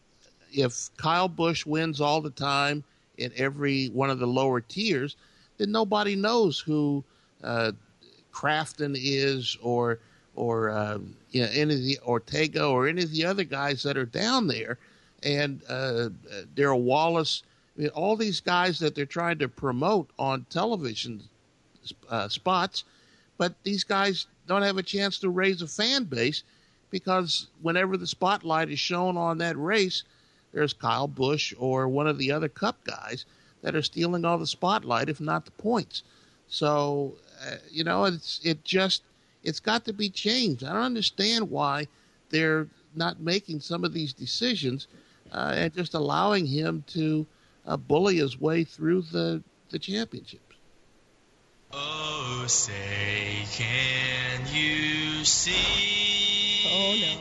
if 0.52 0.90
Kyle 0.96 1.28
Busch 1.28 1.64
wins 1.66 2.00
all 2.00 2.20
the 2.20 2.30
time 2.30 2.84
in 3.16 3.32
every 3.36 3.88
one 3.88 4.10
of 4.10 4.18
the 4.18 4.26
lower 4.26 4.60
tiers 4.60 5.16
then 5.58 5.72
nobody 5.72 6.16
knows 6.16 6.58
who 6.58 7.04
uh, 7.42 7.72
Crafton 8.32 8.96
is 8.98 9.56
or 9.62 9.98
or 10.34 10.70
um, 10.70 11.14
you 11.30 11.42
know, 11.42 11.48
any 11.52 11.74
of 11.74 11.82
the 11.82 11.98
Ortega 12.06 12.64
or 12.64 12.88
any 12.88 13.02
of 13.02 13.10
the 13.12 13.24
other 13.24 13.44
guys 13.44 13.82
that 13.82 13.98
are 13.98 14.06
down 14.06 14.46
there, 14.46 14.78
and 15.22 15.62
uh, 15.68 16.08
Darrell 16.54 16.82
Wallace. 16.82 17.42
I 17.76 17.82
mean, 17.82 17.90
all 17.90 18.16
these 18.16 18.40
guys 18.40 18.78
that 18.80 18.94
they're 18.94 19.06
trying 19.06 19.38
to 19.38 19.48
promote 19.48 20.10
on 20.18 20.46
television 20.50 21.22
uh, 22.08 22.28
spots, 22.28 22.84
but 23.38 23.54
these 23.62 23.84
guys 23.84 24.26
don't 24.46 24.62
have 24.62 24.78
a 24.78 24.82
chance 24.82 25.18
to 25.18 25.30
raise 25.30 25.62
a 25.62 25.66
fan 25.66 26.04
base 26.04 26.44
because 26.92 27.48
whenever 27.62 27.96
the 27.96 28.06
spotlight 28.06 28.70
is 28.70 28.78
shown 28.78 29.16
on 29.16 29.38
that 29.38 29.58
race, 29.58 30.04
there's 30.52 30.74
Kyle 30.74 31.08
Busch 31.08 31.52
or 31.58 31.88
one 31.88 32.06
of 32.06 32.18
the 32.18 32.30
other 32.30 32.48
Cup 32.48 32.84
guys 32.84 33.24
that 33.62 33.74
are 33.74 33.82
stealing 33.82 34.24
all 34.24 34.38
the 34.38 34.46
spotlight, 34.46 35.08
if 35.08 35.20
not 35.20 35.44
the 35.44 35.50
points. 35.52 36.04
So, 36.46 37.14
uh, 37.44 37.56
you 37.70 37.82
know, 37.82 38.04
it's 38.04 38.40
it 38.44 38.62
just 38.62 39.02
it's 39.42 39.58
got 39.58 39.84
to 39.86 39.92
be 39.92 40.10
changed. 40.10 40.62
I 40.62 40.72
don't 40.74 40.82
understand 40.82 41.50
why 41.50 41.88
they're 42.28 42.68
not 42.94 43.20
making 43.20 43.60
some 43.60 43.84
of 43.84 43.94
these 43.94 44.12
decisions 44.12 44.86
uh, 45.32 45.54
and 45.56 45.74
just 45.74 45.94
allowing 45.94 46.44
him 46.44 46.84
to 46.88 47.26
uh, 47.66 47.76
bully 47.78 48.16
his 48.16 48.38
way 48.38 48.64
through 48.64 49.02
the 49.02 49.42
the 49.70 49.78
championships. 49.78 50.51
Oh, 51.74 52.44
say, 52.48 53.46
can 53.52 54.42
you 54.52 55.24
see? 55.24 56.66
Oh 56.68 56.96
no. 57.00 57.20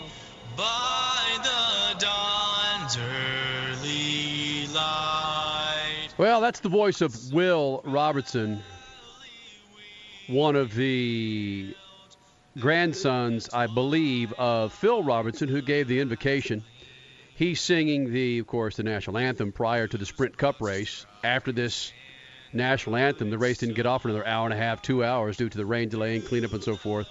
By 0.58 1.38
the 1.38 2.00
dawn's 2.00 2.98
early 2.98 4.68
light. 4.74 6.10
Well, 6.18 6.42
that's 6.42 6.60
the 6.60 6.68
voice 6.70 7.00
of 7.00 7.32
Will 7.32 7.82
Robertson, 7.86 8.62
one 10.28 10.58
of 10.58 10.76
the 10.76 11.74
grandsons, 12.60 13.50
I 13.54 13.68
believe, 13.68 14.34
of 14.34 14.74
Phil 14.74 15.02
Robertson, 15.02 15.48
who 15.48 15.62
gave 15.62 15.88
the 15.88 16.02
invocation. 16.02 16.64
He's 17.36 17.62
singing 17.62 18.12
the, 18.12 18.40
of 18.40 18.48
course, 18.48 18.76
the 18.76 18.84
national 18.84 19.18
anthem 19.18 19.54
prior 19.54 19.88
to 19.88 19.98
the 19.98 20.06
Sprint 20.06 20.38
Cup 20.38 20.60
race. 20.62 21.06
After 21.24 21.54
this 21.54 21.94
national 22.54 22.96
anthem, 22.96 23.30
the 23.30 23.38
race 23.38 23.58
didn't 23.60 23.76
get 23.76 23.86
off 23.86 24.04
for 24.04 24.10
another 24.10 24.26
hour 24.26 24.46
and 24.46 24.54
a 24.54 24.58
half, 24.58 24.82
two 24.82 25.04
hours 25.04 25.36
due 25.38 25.50
to 25.50 25.58
the 25.58 25.66
rain 25.66 25.90
delay 25.90 26.16
and 26.16 26.26
cleanup 26.26 26.54
and 26.54 26.64
so 26.64 26.76
forth. 26.76 27.08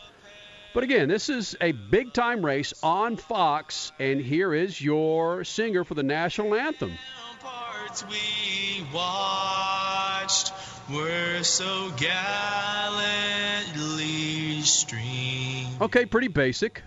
But 0.73 0.85
again, 0.85 1.09
this 1.09 1.28
is 1.28 1.56
a 1.61 1.73
big 1.73 2.12
time 2.12 2.47
race 2.47 2.73
on 2.82 3.16
Fox, 3.16 3.90
and 3.99 4.20
here 4.20 4.54
is 4.54 4.80
your 4.80 5.42
singer 5.42 5.82
for 5.85 5.94
the 5.94 6.04
national 6.04 6.54
anthem. 6.54 6.92
Parts 7.40 8.04
we 8.06 8.85
watched 8.94 10.52
were 10.92 11.42
so 11.42 11.90
gallantly 11.97 14.61
streamed. 14.62 15.80
Okay, 15.80 16.06
pretty 16.06 16.28
basic. 16.28 16.85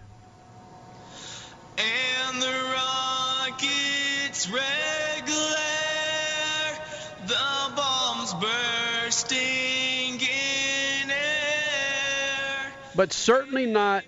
But 12.95 13.13
certainly 13.13 13.65
not 13.65 14.03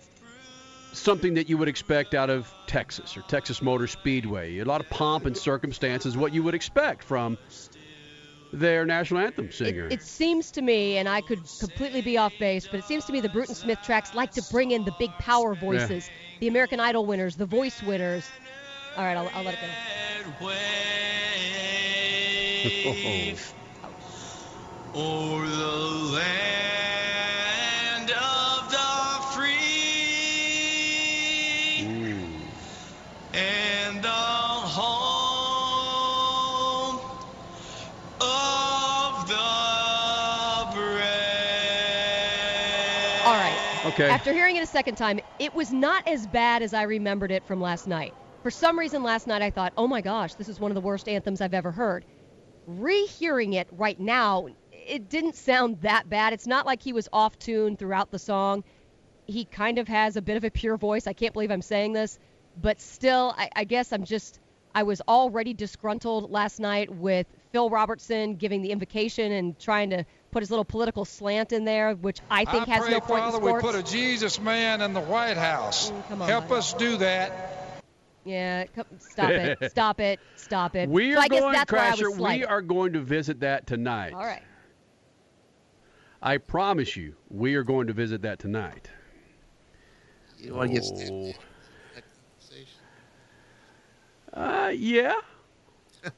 something 0.94 1.34
that 1.36 1.50
you 1.50 1.58
would 1.58 1.68
expect 1.68 2.13
out 2.13 2.30
of 2.30 2.51
Texas 2.68 3.18
or 3.18 3.22
Texas 3.22 3.62
Motor 3.62 3.88
Speedway. 3.88 4.60
A 4.60 4.65
lot 4.65 4.82
of 4.82 4.89
pomp 4.89 5.25
and 5.25 5.36
circumstances, 5.38 6.15
what 6.15 6.34
you 6.34 6.44
would 6.44 6.56
expect 6.56 7.04
from 7.04 7.38
their 8.54 8.86
national 8.86 9.20
anthem 9.22 9.51
singer. 9.51 9.88
It, 9.88 9.94
it 9.94 10.01
seems 10.01 10.51
to 10.51 10.62
me, 10.62 10.98
and 10.98 11.10
I 11.10 11.22
could 11.22 11.42
completely 11.60 12.01
be 12.01 12.18
off 12.18 12.34
base, 12.39 12.68
but 12.68 12.77
it 12.80 12.86
seems 12.86 13.06
to 13.06 13.12
me 13.12 13.20
the 13.20 13.30
Bruton 13.30 13.56
Smith 13.56 13.80
tracks 13.84 14.13
like 14.13 14.32
to 14.32 14.42
bring 14.51 14.72
in 14.72 14.86
the 14.86 14.94
big 14.98 15.12
power 15.20 15.56
voices, 15.56 16.10
the 16.39 16.48
American 16.48 16.80
Idol 16.80 17.06
winners, 17.06 17.36
the 17.36 17.46
voice 17.46 17.84
winners. 17.84 18.25
All 18.96 19.04
right, 19.04 19.18
I'll, 19.18 19.30
I'll 19.34 19.44
let 19.44 19.56
it 19.56 19.60
go. 19.60 19.68
okay. 43.95 44.09
After 44.09 44.33
hearing 44.33 44.55
it 44.55 44.63
a 44.63 44.67
second 44.67 44.95
time, 44.95 45.19
it 45.39 45.53
was 45.53 45.71
not 45.71 46.07
as 46.07 46.27
bad 46.27 46.61
as 46.61 46.73
I 46.73 46.83
remembered 46.83 47.31
it 47.31 47.43
from 47.45 47.61
last 47.61 47.87
night. 47.87 48.13
For 48.43 48.51
some 48.51 48.77
reason, 48.77 49.03
last 49.03 49.25
night 49.27 49.41
I 49.41 49.49
thought, 49.49 49.73
oh 49.77 49.87
my 49.87 50.01
gosh, 50.01 50.35
this 50.35 50.49
is 50.49 50.59
one 50.59 50.69
of 50.71 50.75
the 50.75 50.81
worst 50.81 51.07
anthems 51.07 51.41
I've 51.41 51.53
ever 51.53 51.71
heard. 51.71 52.05
Rehearing 52.67 53.53
it 53.53 53.67
right 53.71 53.99
now, 53.99 54.47
it 54.71 55.09
didn't 55.09 55.35
sound 55.35 55.81
that 55.81 56.09
bad. 56.09 56.33
It's 56.33 56.47
not 56.47 56.65
like 56.65 56.81
he 56.81 56.93
was 56.93 57.09
off 57.11 57.39
tune 57.39 57.75
throughout 57.77 58.11
the 58.11 58.19
song. 58.19 58.63
He 59.25 59.45
kind 59.45 59.79
of 59.79 59.87
has 59.87 60.15
a 60.15 60.21
bit 60.21 60.37
of 60.37 60.43
a 60.43 60.51
pure 60.51 60.77
voice. 60.77 61.07
I 61.07 61.13
can't 61.13 61.33
believe 61.33 61.49
I'm 61.49 61.61
saying 61.61 61.93
this, 61.93 62.19
but 62.61 62.79
still, 62.79 63.33
I, 63.37 63.49
I 63.55 63.63
guess 63.63 63.91
I'm 63.91 64.03
just, 64.03 64.39
I 64.75 64.83
was 64.83 65.01
already 65.07 65.53
disgruntled 65.53 66.29
last 66.29 66.59
night 66.59 66.93
with 66.93 67.25
Phil 67.51 67.69
Robertson 67.69 68.35
giving 68.35 68.61
the 68.61 68.71
invocation 68.71 69.31
and 69.31 69.57
trying 69.57 69.89
to 69.89 70.05
put 70.36 70.42
his 70.42 70.50
little 70.50 70.65
political 70.65 71.06
slant 71.06 71.54
in 71.54 71.63
there, 71.63 71.94
which 71.94 72.20
I 72.30 72.44
think 72.44 72.68
has 72.68 72.82
pray, 72.82 72.92
no 72.92 73.00
point 73.00 73.22
Father, 73.22 73.38
in 73.38 73.42
sports. 73.42 73.63
we 73.63 73.72
put 73.72 73.80
a 73.80 73.84
Jesus 73.89 74.38
man 74.42 74.82
in 74.82 74.94
the 74.94 75.00
White 75.00 75.38
House. 75.38 75.92
Mm, 75.92 76.08
come 76.10 76.22
on, 76.24 76.27
Help 76.27 76.51
us 76.51 76.74
do 76.74 76.98
that. 76.98 77.82
Yeah, 78.25 78.65
come, 78.65 78.84
stop 79.00 79.30
it, 79.30 79.58
stop 79.72 80.01
it, 80.01 80.20
stop 80.36 80.75
it. 80.75 80.89
we 80.89 81.13
so 81.13 81.20
are 81.20 81.24
I 81.24 81.27
guess 81.30 81.39
going, 81.39 81.54
that's 81.54 81.72
why 81.72 81.88
I 81.88 81.92
was 81.92 82.00
Crasher, 82.01 82.38
we 82.38 82.44
are 82.44 82.62
going 82.62 82.92
to 82.92 83.00
visit 83.00 83.39
that 83.39 83.65
tonight. 83.65 84.12
All 84.12 84.25
right. 84.25 84.44
I 86.22 86.38
promise 86.38 86.98
you, 86.98 87.15
we 87.30 87.56
are 87.56 87.63
going 87.63 87.88
to 87.88 87.94
visit 87.94 88.24
that 88.24 88.38
tonight. 88.38 88.89
You 90.38 90.54
want 90.54 90.74
to 90.74 90.82
get 90.82 91.12
Oh. 91.13 91.32
that 91.94 92.04
conversation? 92.34 92.82
Uh, 94.34 94.74
yeah. 94.75 95.13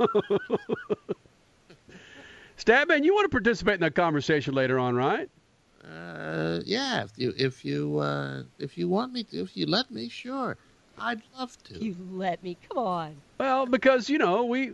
Statman, 2.66 3.04
you 3.04 3.14
want 3.14 3.26
to 3.26 3.28
participate 3.28 3.74
in 3.74 3.80
that 3.80 3.94
conversation 3.94 4.52
later 4.52 4.76
on, 4.76 4.96
right? 4.96 5.30
Uh, 5.84 6.60
yeah, 6.64 7.04
if 7.04 7.12
you 7.16 7.32
if 7.36 7.64
you 7.64 7.98
uh, 8.00 8.42
if 8.58 8.76
you 8.76 8.88
want 8.88 9.12
me 9.12 9.22
to, 9.22 9.40
if 9.42 9.56
you 9.56 9.66
let 9.66 9.88
me, 9.88 10.08
sure, 10.08 10.56
I'd 10.98 11.22
love 11.38 11.56
to. 11.64 11.78
You 11.78 11.94
let 12.10 12.42
me. 12.42 12.56
Come 12.68 12.78
on. 12.78 13.16
Well, 13.38 13.66
because 13.66 14.10
you 14.10 14.18
know 14.18 14.46
we 14.46 14.72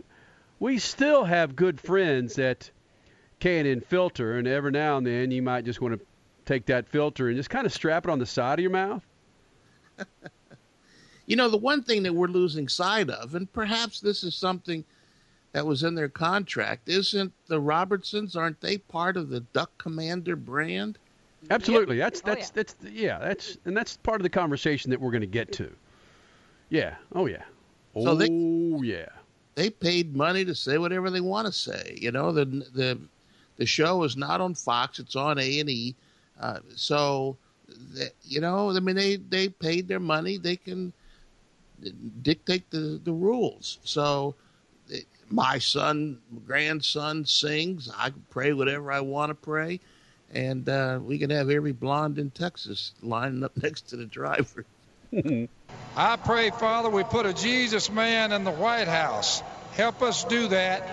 we 0.59 0.79
still 0.79 1.23
have 1.23 1.55
good 1.55 1.79
friends 1.79 2.33
that 2.35 2.71
can 3.39 3.67
in 3.67 3.79
filter, 3.81 4.39
and 4.39 4.47
every 4.47 4.71
now 4.71 4.97
and 4.97 5.05
then 5.05 5.29
you 5.29 5.43
might 5.43 5.63
just 5.63 5.79
want 5.79 5.99
to 5.99 6.05
take 6.45 6.65
that 6.65 6.87
filter 6.87 7.27
and 7.27 7.37
just 7.37 7.51
kind 7.51 7.67
of 7.67 7.73
strap 7.73 8.05
it 8.05 8.09
on 8.09 8.17
the 8.17 8.25
side 8.25 8.57
of 8.57 8.63
your 8.63 8.71
mouth. 8.71 9.05
You 11.25 11.37
know, 11.37 11.49
the 11.49 11.57
one 11.57 11.83
thing 11.83 12.03
that 12.03 12.13
we're 12.13 12.27
losing 12.27 12.67
sight 12.67 13.09
of, 13.09 13.33
and 13.33 13.51
perhaps 13.53 14.01
this 14.01 14.25
is 14.25 14.35
something 14.35 14.83
that 15.53 15.65
was 15.65 15.83
in 15.83 15.95
their 15.95 16.09
contract, 16.09 16.89
isn't 16.89 17.31
the 17.47 17.59
Robertsons? 17.59 18.35
Aren't 18.35 18.59
they 18.59 18.77
part 18.77 19.15
of 19.17 19.29
the 19.29 19.39
Duck 19.39 19.71
Commander 19.77 20.35
brand? 20.35 20.97
Absolutely. 21.49 21.97
That's 21.97 22.21
Oh, 22.25 22.27
that's 22.29 22.49
that's 22.49 22.75
yeah. 22.83 23.19
That's 23.19 23.57
and 23.65 23.75
that's 23.77 23.97
part 23.97 24.19
of 24.19 24.23
the 24.23 24.29
conversation 24.29 24.89
that 24.91 24.99
we're 24.99 25.11
going 25.11 25.21
to 25.21 25.27
get 25.27 25.51
to. 25.53 25.71
Yeah. 26.69 26.95
Oh 27.13 27.27
yeah. 27.27 27.43
Oh 27.95 28.03
So 28.05 28.15
they- 28.15 28.29
yeah. 28.87 29.09
They 29.55 29.69
paid 29.69 30.15
money 30.15 30.43
to 30.45 30.55
say 30.55 30.79
whatever 30.79 31.11
they 31.11 31.21
want 31.21 31.45
to 31.45 31.53
say. 31.53 31.95
You 32.01 32.11
know, 32.11 32.31
the 32.31 32.45
the 32.45 32.97
the 33.57 33.65
show 33.67 34.01
is 34.03 34.17
not 34.17 34.41
on 34.41 34.55
Fox; 34.55 34.97
it's 34.97 35.15
on 35.15 35.37
A 35.37 35.59
and 35.59 35.69
E. 35.69 35.93
Uh, 36.39 36.57
so, 36.75 37.37
the, 37.93 38.11
you 38.23 38.41
know, 38.41 38.71
I 38.75 38.79
mean, 38.79 38.95
they 38.95 39.17
they 39.17 39.49
paid 39.49 39.87
their 39.87 39.99
money; 39.99 40.37
they 40.37 40.55
can 40.55 40.91
dictate 42.23 42.69
the 42.71 42.99
the 43.03 43.11
rules. 43.13 43.77
So, 43.83 44.29
it- 44.29 44.42
my 45.33 45.57
son, 45.57 46.19
grandson 46.45 47.25
sings. 47.25 47.89
I 47.97 48.11
can 48.11 48.23
pray 48.29 48.53
whatever 48.53 48.91
I 48.91 48.99
want 48.99 49.31
to 49.31 49.33
pray, 49.33 49.79
and 50.31 50.69
uh, 50.69 50.99
we 51.01 51.17
can 51.17 51.31
have 51.31 51.49
every 51.49 51.71
blonde 51.71 52.19
in 52.19 52.29
Texas 52.29 52.91
lining 53.01 53.43
up 53.43 53.51
next 53.61 53.89
to 53.89 53.95
the 53.97 54.05
driver. 54.05 54.65
I 55.95 56.15
pray, 56.17 56.51
Father, 56.51 56.89
we 56.89 57.03
put 57.03 57.25
a 57.25 57.33
Jesus 57.33 57.89
man 57.89 58.31
in 58.31 58.43
the 58.43 58.51
White 58.51 58.87
House. 58.87 59.41
Help 59.73 60.01
us 60.03 60.23
do 60.23 60.47
that. 60.49 60.87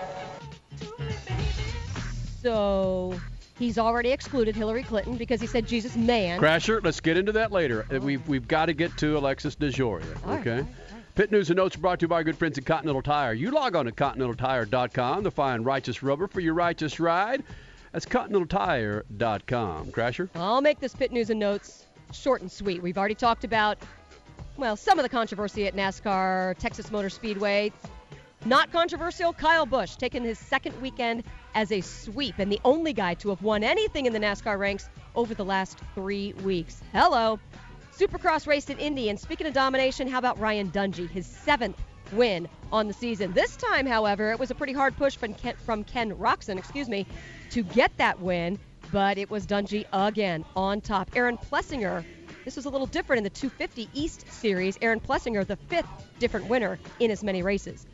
So 2.41 3.19
he's 3.59 3.77
already 3.77 4.09
excluded 4.09 4.55
Hillary 4.55 4.83
Clinton 4.83 5.17
because 5.17 5.39
he 5.39 5.45
said 5.45 5.67
Jesus 5.67 5.95
man. 5.95 6.39
Crasher, 6.39 6.83
let's 6.83 6.99
get 6.99 7.15
into 7.15 7.31
that 7.33 7.51
later. 7.51 7.85
Uh, 7.91 7.99
We've 7.99 8.27
we've 8.27 8.47
got 8.47 8.65
to 8.67 8.73
get 8.73 8.97
to 8.97 9.17
Alexis 9.17 9.55
DeJoria. 9.55 10.03
Okay. 10.03 10.25
all 10.25 10.33
right, 10.33 10.47
all 10.49 10.55
right. 10.55 11.00
Pit 11.21 11.31
News 11.31 11.51
and 11.51 11.57
Notes 11.57 11.75
are 11.75 11.79
brought 11.79 11.99
to 11.99 12.05
you 12.05 12.07
by 12.07 12.15
our 12.15 12.23
good 12.23 12.35
friends 12.35 12.57
at 12.57 12.65
Continental 12.65 13.03
Tire. 13.03 13.31
You 13.31 13.51
log 13.51 13.75
on 13.75 13.85
to 13.85 13.91
ContinentalTire.com 13.91 15.23
to 15.23 15.29
find 15.29 15.63
righteous 15.63 16.01
rubber 16.01 16.25
for 16.25 16.39
your 16.39 16.55
righteous 16.55 16.99
ride. 16.99 17.43
That's 17.91 18.07
ContinentalTire.com. 18.07 19.91
Crasher? 19.91 20.29
I'll 20.33 20.61
make 20.61 20.79
this 20.79 20.95
pit 20.95 21.11
news 21.11 21.29
and 21.29 21.39
notes 21.39 21.85
short 22.11 22.41
and 22.41 22.51
sweet. 22.51 22.81
We've 22.81 22.97
already 22.97 23.13
talked 23.13 23.43
about, 23.43 23.77
well, 24.57 24.75
some 24.75 24.97
of 24.97 25.03
the 25.03 25.09
controversy 25.09 25.67
at 25.67 25.75
NASCAR, 25.75 26.57
Texas 26.57 26.89
Motor 26.89 27.11
Speedway. 27.11 27.71
Not 28.45 28.71
controversial, 28.71 29.31
Kyle 29.31 29.67
Busch 29.67 29.97
taking 29.97 30.23
his 30.23 30.39
second 30.39 30.81
weekend 30.81 31.23
as 31.53 31.71
a 31.71 31.81
sweep 31.81 32.39
and 32.39 32.51
the 32.51 32.59
only 32.65 32.93
guy 32.93 33.13
to 33.13 33.29
have 33.29 33.43
won 33.43 33.63
anything 33.63 34.07
in 34.07 34.13
the 34.13 34.19
NASCAR 34.19 34.57
ranks 34.57 34.89
over 35.13 35.35
the 35.35 35.45
last 35.45 35.77
three 35.93 36.33
weeks. 36.41 36.81
Hello. 36.93 37.39
Supercross 38.01 38.47
raced 38.47 38.71
in 38.71 38.79
Indy, 38.79 39.09
and 39.09 39.19
speaking 39.19 39.45
of 39.45 39.53
domination, 39.53 40.07
how 40.07 40.17
about 40.17 40.39
Ryan 40.39 40.71
Dungey, 40.71 41.07
his 41.07 41.27
seventh 41.27 41.79
win 42.11 42.47
on 42.71 42.87
the 42.87 42.95
season? 42.95 43.31
This 43.33 43.55
time, 43.55 43.85
however, 43.85 44.31
it 44.31 44.39
was 44.39 44.49
a 44.49 44.55
pretty 44.55 44.73
hard 44.73 44.97
push 44.97 45.15
from 45.15 45.35
Ken, 45.35 45.53
from 45.63 45.83
Ken 45.83 46.11
Roczen, 46.15 46.57
excuse 46.57 46.89
me, 46.89 47.05
to 47.51 47.61
get 47.61 47.95
that 47.97 48.19
win, 48.19 48.57
but 48.91 49.19
it 49.19 49.29
was 49.29 49.45
Dungey 49.45 49.85
again 49.93 50.43
on 50.55 50.81
top. 50.81 51.11
Aaron 51.15 51.37
Plessinger, 51.37 52.03
this 52.43 52.55
was 52.55 52.65
a 52.65 52.71
little 52.71 52.87
different 52.87 53.19
in 53.19 53.23
the 53.23 53.29
250 53.29 53.87
East 53.93 54.25
Series. 54.31 54.79
Aaron 54.81 54.99
Plessinger, 54.99 55.45
the 55.45 55.57
fifth 55.57 55.85
different 56.17 56.47
winner 56.47 56.79
in 56.99 57.11
as 57.11 57.23
many 57.23 57.43
races. 57.43 57.85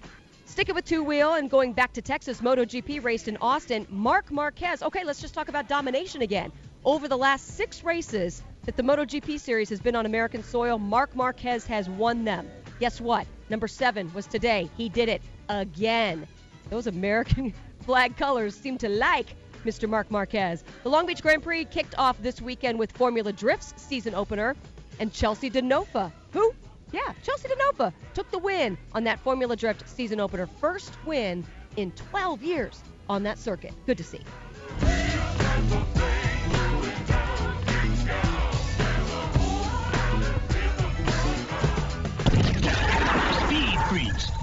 Stick 0.46 0.70
it 0.70 0.76
with 0.76 0.86
two 0.86 1.04
wheel 1.04 1.34
and 1.34 1.50
going 1.50 1.74
back 1.74 1.92
to 1.92 2.02
Texas, 2.02 2.40
MotoGP 2.40 3.04
raced 3.04 3.28
in 3.28 3.36
Austin. 3.42 3.86
Marc 3.90 4.32
Marquez. 4.32 4.82
Okay, 4.82 5.04
let's 5.04 5.20
just 5.20 5.34
talk 5.34 5.50
about 5.50 5.68
domination 5.68 6.22
again. 6.22 6.54
Over 6.88 7.10
the 7.10 7.18
last 7.18 7.58
six 7.58 7.84
races 7.84 8.42
that 8.64 8.78
the 8.78 8.82
MotoGP 8.82 9.42
series 9.42 9.68
has 9.72 9.82
been 9.82 9.94
on 9.94 10.06
American 10.06 10.42
soil, 10.42 10.80
Marc 10.80 11.14
Marquez 11.18 11.66
has 11.66 11.90
won 11.90 12.24
them. 12.24 12.50
Guess 12.80 13.02
what? 13.02 13.28
Number 13.50 13.68
seven 13.68 14.10
was 14.14 14.26
today. 14.26 14.70
He 14.78 14.88
did 14.88 15.10
it 15.10 15.22
again. 15.50 16.26
Those 16.70 16.88
American 16.88 17.54
flag 17.86 18.16
colors 18.16 18.56
seem 18.56 18.78
to 18.78 18.88
like 18.88 19.26
Mr. 19.66 19.90
Marc 19.90 20.10
Marquez. 20.10 20.64
The 20.84 20.90
Long 20.90 21.06
Beach 21.06 21.22
Grand 21.22 21.44
Prix 21.44 21.66
kicked 21.66 21.94
off 21.98 22.22
this 22.22 22.42
weekend 22.42 22.80
with 22.80 22.94
Formula 22.94 23.34
Drift's 23.34 23.74
season 23.84 24.16
opener, 24.16 24.56
and 24.98 25.12
Chelsea 25.12 25.50
DeNofa, 25.50 26.10
who 26.32 26.54
yeah, 26.94 27.12
Chelsea 27.22 27.50
DeNova 27.50 27.92
took 28.14 28.32
the 28.32 28.40
win 28.40 28.78
on 28.94 29.04
that 29.04 29.20
Formula 29.20 29.58
Drift 29.58 29.90
season 29.90 30.22
opener. 30.22 30.48
First 30.62 30.94
win 31.06 31.46
in 31.76 31.92
12 31.92 32.44
years 32.44 32.82
on 33.10 33.24
that 33.24 33.38
circuit. 33.38 33.74
Good 33.86 33.98
to 33.98 34.06
see. 34.06 34.22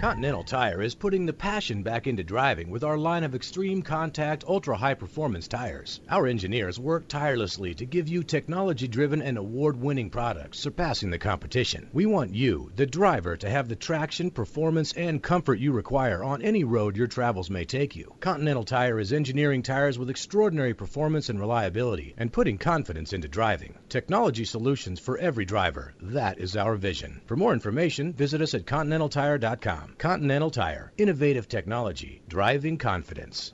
Continental 0.00 0.44
Tire 0.44 0.82
is 0.82 0.94
putting 0.94 1.24
the 1.24 1.32
passion 1.32 1.82
back 1.82 2.06
into 2.06 2.22
driving 2.22 2.68
with 2.68 2.84
our 2.84 2.98
line 2.98 3.24
of 3.24 3.34
extreme 3.34 3.80
contact, 3.80 4.44
ultra 4.46 4.76
high 4.76 4.92
performance 4.92 5.48
tires. 5.48 6.00
Our 6.10 6.26
engineers 6.26 6.78
work 6.78 7.08
tirelessly 7.08 7.74
to 7.76 7.86
give 7.86 8.06
you 8.06 8.22
technology 8.22 8.88
driven 8.88 9.22
and 9.22 9.38
award 9.38 9.80
winning 9.80 10.10
products 10.10 10.58
surpassing 10.58 11.08
the 11.08 11.18
competition. 11.18 11.88
We 11.94 12.04
want 12.04 12.34
you, 12.34 12.70
the 12.76 12.84
driver, 12.84 13.38
to 13.38 13.48
have 13.48 13.68
the 13.68 13.74
traction, 13.74 14.30
performance, 14.30 14.92
and 14.92 15.22
comfort 15.22 15.60
you 15.60 15.72
require 15.72 16.22
on 16.22 16.42
any 16.42 16.62
road 16.62 16.94
your 16.94 17.06
travels 17.06 17.48
may 17.48 17.64
take 17.64 17.96
you. 17.96 18.14
Continental 18.20 18.64
Tire 18.64 19.00
is 19.00 19.14
engineering 19.14 19.62
tires 19.62 19.98
with 19.98 20.10
extraordinary 20.10 20.74
performance 20.74 21.30
and 21.30 21.40
reliability 21.40 22.14
and 22.18 22.32
putting 22.32 22.58
confidence 22.58 23.14
into 23.14 23.28
driving. 23.28 23.74
Technology 23.88 24.44
solutions 24.44 25.00
for 25.00 25.16
every 25.16 25.46
driver. 25.46 25.94
That 26.02 26.38
is 26.38 26.54
our 26.54 26.76
vision. 26.76 27.22
For 27.24 27.36
more 27.36 27.54
information, 27.54 28.12
visit 28.12 28.42
us 28.42 28.52
at 28.52 28.66
continentaltire.com. 28.66 29.85
Continental 29.98 30.50
Tire. 30.50 30.92
Innovative 30.98 31.48
technology. 31.48 32.22
Driving 32.28 32.78
confidence. 32.78 33.52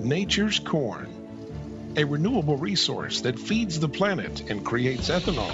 Nature's 0.00 0.58
corn. 0.58 1.94
A 1.96 2.04
renewable 2.04 2.56
resource 2.56 3.22
that 3.22 3.38
feeds 3.38 3.80
the 3.80 3.88
planet 3.88 4.50
and 4.50 4.64
creates 4.64 5.08
ethanol. 5.08 5.52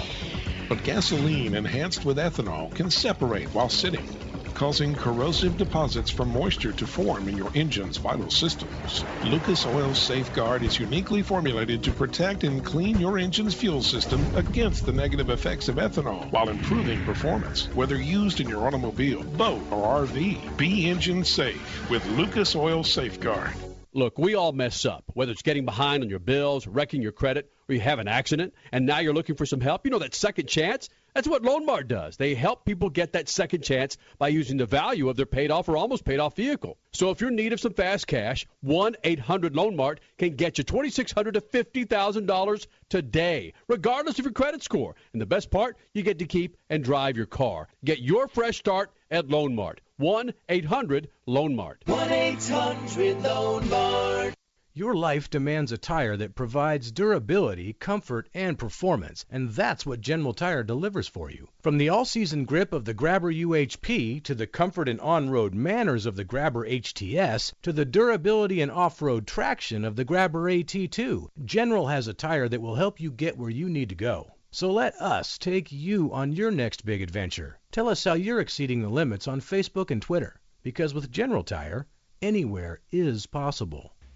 But 0.69 0.83
gasoline 0.83 1.55
enhanced 1.55 2.05
with 2.05 2.17
ethanol 2.17 2.73
can 2.73 2.89
separate 2.89 3.53
while 3.53 3.69
sitting, 3.69 4.07
causing 4.53 4.95
corrosive 4.95 5.57
deposits 5.57 6.09
from 6.09 6.29
moisture 6.29 6.71
to 6.73 6.85
form 6.85 7.27
in 7.27 7.37
your 7.37 7.51
engine's 7.55 7.97
vital 7.97 8.29
systems. 8.29 9.03
Lucas 9.23 9.65
Oil 9.65 9.93
Safeguard 9.93 10.63
is 10.63 10.79
uniquely 10.79 11.21
formulated 11.21 11.83
to 11.83 11.91
protect 11.91 12.43
and 12.43 12.63
clean 12.63 12.99
your 12.99 13.17
engine's 13.17 13.53
fuel 13.53 13.81
system 13.81 14.23
against 14.35 14.85
the 14.85 14.93
negative 14.93 15.29
effects 15.29 15.69
of 15.69 15.75
ethanol 15.75 16.31
while 16.31 16.49
improving 16.49 17.03
performance. 17.05 17.69
Whether 17.73 17.97
used 17.97 18.39
in 18.39 18.49
your 18.49 18.67
automobile, 18.67 19.23
boat, 19.23 19.61
or 19.71 20.05
RV, 20.05 20.57
be 20.57 20.89
engine 20.89 21.23
safe 21.23 21.89
with 21.89 22.05
Lucas 22.05 22.55
Oil 22.55 22.83
Safeguard. 22.83 23.53
Look, 23.95 24.17
we 24.17 24.33
all 24.33 24.53
mess 24.53 24.85
up, 24.85 25.03
whether 25.13 25.31
it's 25.31 25.43
getting 25.43 25.65
behind 25.65 26.03
on 26.03 26.09
your 26.09 26.17
bills, 26.17 26.65
wrecking 26.65 27.03
your 27.03 27.11
credit, 27.11 27.51
or 27.69 27.75
you 27.75 27.81
have 27.81 27.99
an 27.99 28.07
accident, 28.07 28.55
and 28.71 28.87
now 28.87 28.99
you're 28.99 29.13
looking 29.13 29.35
for 29.35 29.45
some 29.45 29.61
help. 29.61 29.85
You 29.85 29.91
know 29.91 29.99
that 29.99 30.15
second 30.15 30.47
chance? 30.47 30.89
That's 31.13 31.27
what 31.27 31.43
Loan 31.43 31.65
Mart 31.65 31.87
does. 31.87 32.17
They 32.17 32.33
help 32.33 32.65
people 32.65 32.89
get 32.89 33.13
that 33.13 33.29
second 33.29 33.61
chance 33.61 33.97
by 34.17 34.29
using 34.29 34.57
the 34.57 34.65
value 34.65 35.09
of 35.09 35.15
their 35.15 35.27
paid 35.27 35.51
off 35.51 35.69
or 35.69 35.77
almost 35.77 36.05
paid 36.05 36.19
off 36.19 36.35
vehicle. 36.35 36.77
So 36.91 37.11
if 37.11 37.21
you're 37.21 37.29
in 37.29 37.35
need 37.35 37.53
of 37.53 37.59
some 37.59 37.73
fast 37.73 38.07
cash, 38.07 38.47
1 38.61 38.95
800 39.03 39.55
Loan 39.55 39.75
Mart 39.75 39.99
can 40.17 40.35
get 40.35 40.57
you 40.57 40.63
$2,600 40.63 41.33
to 41.33 41.41
$50,000 41.41 42.67
today, 42.89 43.53
regardless 43.67 44.17
of 44.17 44.25
your 44.25 44.31
credit 44.31 44.63
score. 44.63 44.95
And 45.13 45.21
the 45.21 45.27
best 45.27 45.51
part, 45.51 45.77
you 45.93 46.01
get 46.01 46.19
to 46.19 46.25
keep 46.25 46.57
and 46.69 46.83
drive 46.83 47.15
your 47.15 47.27
car. 47.27 47.67
Get 47.85 47.99
your 47.99 48.27
fresh 48.27 48.57
start 48.57 48.91
at 49.11 49.29
Loan 49.29 49.53
Mart. 49.53 49.81
1 49.97 50.33
800 50.49 51.09
Loan 51.27 51.55
Mart. 51.55 51.83
1 51.85 52.11
800 52.11 53.21
Loan 53.21 53.69
Mart. 53.69 54.33
Your 54.75 54.95
life 54.95 55.29
demands 55.29 55.71
a 55.71 55.77
tire 55.77 56.17
that 56.17 56.33
provides 56.33 56.91
durability, 56.91 57.73
comfort, 57.73 58.27
and 58.33 58.57
performance, 58.57 59.23
and 59.29 59.51
that's 59.51 59.85
what 59.85 60.01
General 60.01 60.33
Tire 60.33 60.63
delivers 60.63 61.07
for 61.07 61.29
you. 61.29 61.47
From 61.61 61.77
the 61.77 61.89
all-season 61.89 62.45
grip 62.45 62.73
of 62.73 62.83
the 62.83 62.95
Grabber 62.95 63.31
UHP 63.31 64.23
to 64.23 64.33
the 64.33 64.47
comfort 64.47 64.89
and 64.89 64.99
on-road 64.99 65.53
manners 65.53 66.07
of 66.07 66.15
the 66.15 66.23
Grabber 66.23 66.67
HTS 66.67 67.53
to 67.61 67.71
the 67.71 67.85
durability 67.85 68.61
and 68.61 68.71
off-road 68.71 69.27
traction 69.27 69.85
of 69.85 69.95
the 69.95 70.03
Grabber 70.03 70.49
AT2, 70.49 71.27
General 71.45 71.85
has 71.85 72.07
a 72.07 72.13
tire 72.15 72.49
that 72.49 72.59
will 72.59 72.73
help 72.73 72.99
you 72.99 73.11
get 73.11 73.37
where 73.37 73.51
you 73.51 73.69
need 73.69 73.89
to 73.89 73.95
go. 73.95 74.31
So 74.49 74.71
let 74.71 74.95
us 74.95 75.37
take 75.37 75.71
you 75.71 76.11
on 76.11 76.31
your 76.31 76.49
next 76.49 76.83
big 76.83 77.03
adventure. 77.03 77.59
Tell 77.71 77.89
us 77.89 78.03
how 78.03 78.13
you're 78.13 78.39
exceeding 78.39 78.81
the 78.81 78.89
limits 78.89 79.27
on 79.27 79.39
Facebook 79.39 79.91
and 79.91 80.01
Twitter, 80.01 80.41
because 80.63 80.95
with 80.95 81.11
General 81.11 81.43
Tire, 81.43 81.85
anywhere 82.23 82.79
is 82.91 83.27
possible. 83.27 83.93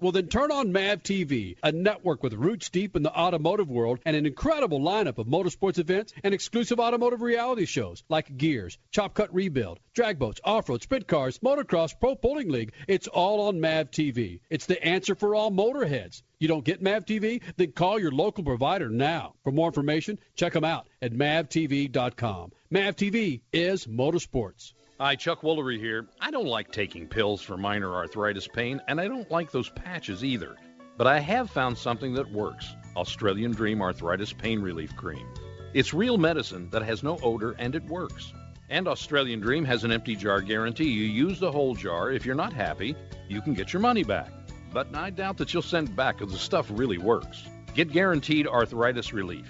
Well, 0.00 0.12
then 0.12 0.28
turn 0.28 0.52
on 0.52 0.72
MAV 0.72 1.02
TV, 1.02 1.56
a 1.62 1.72
network 1.72 2.22
with 2.22 2.34
roots 2.34 2.68
deep 2.68 2.96
in 2.96 3.02
the 3.02 3.12
automotive 3.12 3.68
world 3.68 3.98
and 4.04 4.14
an 4.14 4.26
incredible 4.26 4.80
lineup 4.80 5.18
of 5.18 5.26
motorsports 5.26 5.78
events 5.78 6.12
and 6.22 6.34
exclusive 6.34 6.78
automotive 6.78 7.22
reality 7.22 7.64
shows 7.64 8.04
like 8.08 8.36
Gears, 8.36 8.78
Chop 8.90 9.14
Cut 9.14 9.34
Rebuild, 9.34 9.80
Drag 9.94 10.18
Boats, 10.18 10.40
Off-Road, 10.44 10.82
Sprint 10.82 11.06
Cars, 11.06 11.38
Motocross, 11.38 11.98
Pro 11.98 12.14
Pulling 12.14 12.48
League. 12.48 12.72
It's 12.86 13.08
all 13.08 13.48
on 13.48 13.60
MAV 13.60 13.90
TV. 13.90 14.40
It's 14.50 14.66
the 14.66 14.82
answer 14.84 15.14
for 15.14 15.34
all 15.34 15.50
motorheads. 15.50 16.22
You 16.38 16.48
don't 16.48 16.64
get 16.64 16.82
MAV 16.82 17.04
TV? 17.04 17.42
Then 17.56 17.72
call 17.72 18.00
your 18.00 18.12
local 18.12 18.44
provider 18.44 18.88
now. 18.88 19.34
For 19.44 19.52
more 19.52 19.68
information, 19.68 20.18
check 20.36 20.52
them 20.52 20.64
out 20.64 20.88
at 21.02 21.12
mavtv.com. 21.12 22.52
MAV 22.70 22.96
TV 22.96 23.40
is 23.52 23.86
motorsports. 23.86 24.72
Hi, 25.00 25.16
Chuck 25.16 25.40
Woolery 25.40 25.78
here. 25.78 26.08
I 26.20 26.30
don't 26.30 26.44
like 26.44 26.72
taking 26.72 27.08
pills 27.08 27.40
for 27.40 27.56
minor 27.56 27.94
arthritis 27.94 28.46
pain, 28.46 28.82
and 28.86 29.00
I 29.00 29.08
don't 29.08 29.30
like 29.30 29.50
those 29.50 29.70
patches 29.70 30.22
either. 30.22 30.56
But 30.98 31.06
I 31.06 31.20
have 31.20 31.48
found 31.48 31.78
something 31.78 32.12
that 32.12 32.30
works 32.30 32.74
Australian 32.96 33.52
Dream 33.52 33.80
Arthritis 33.80 34.34
Pain 34.34 34.60
Relief 34.60 34.94
Cream. 34.96 35.26
It's 35.72 35.94
real 35.94 36.18
medicine 36.18 36.68
that 36.68 36.82
has 36.82 37.02
no 37.02 37.18
odor 37.22 37.56
and 37.58 37.74
it 37.74 37.82
works. 37.84 38.34
And 38.68 38.86
Australian 38.86 39.40
Dream 39.40 39.64
has 39.64 39.84
an 39.84 39.90
empty 39.90 40.14
jar 40.14 40.42
guarantee. 40.42 40.90
You 40.90 41.06
use 41.06 41.40
the 41.40 41.50
whole 41.50 41.74
jar. 41.74 42.12
If 42.12 42.26
you're 42.26 42.34
not 42.34 42.52
happy, 42.52 42.94
you 43.26 43.40
can 43.40 43.54
get 43.54 43.72
your 43.72 43.80
money 43.80 44.04
back. 44.04 44.30
But 44.70 44.94
I 44.94 45.08
doubt 45.08 45.38
that 45.38 45.54
you'll 45.54 45.62
send 45.62 45.96
back 45.96 46.18
because 46.18 46.34
the 46.34 46.38
stuff 46.38 46.66
really 46.70 46.98
works. 46.98 47.42
Get 47.74 47.90
guaranteed 47.90 48.46
arthritis 48.46 49.14
relief. 49.14 49.46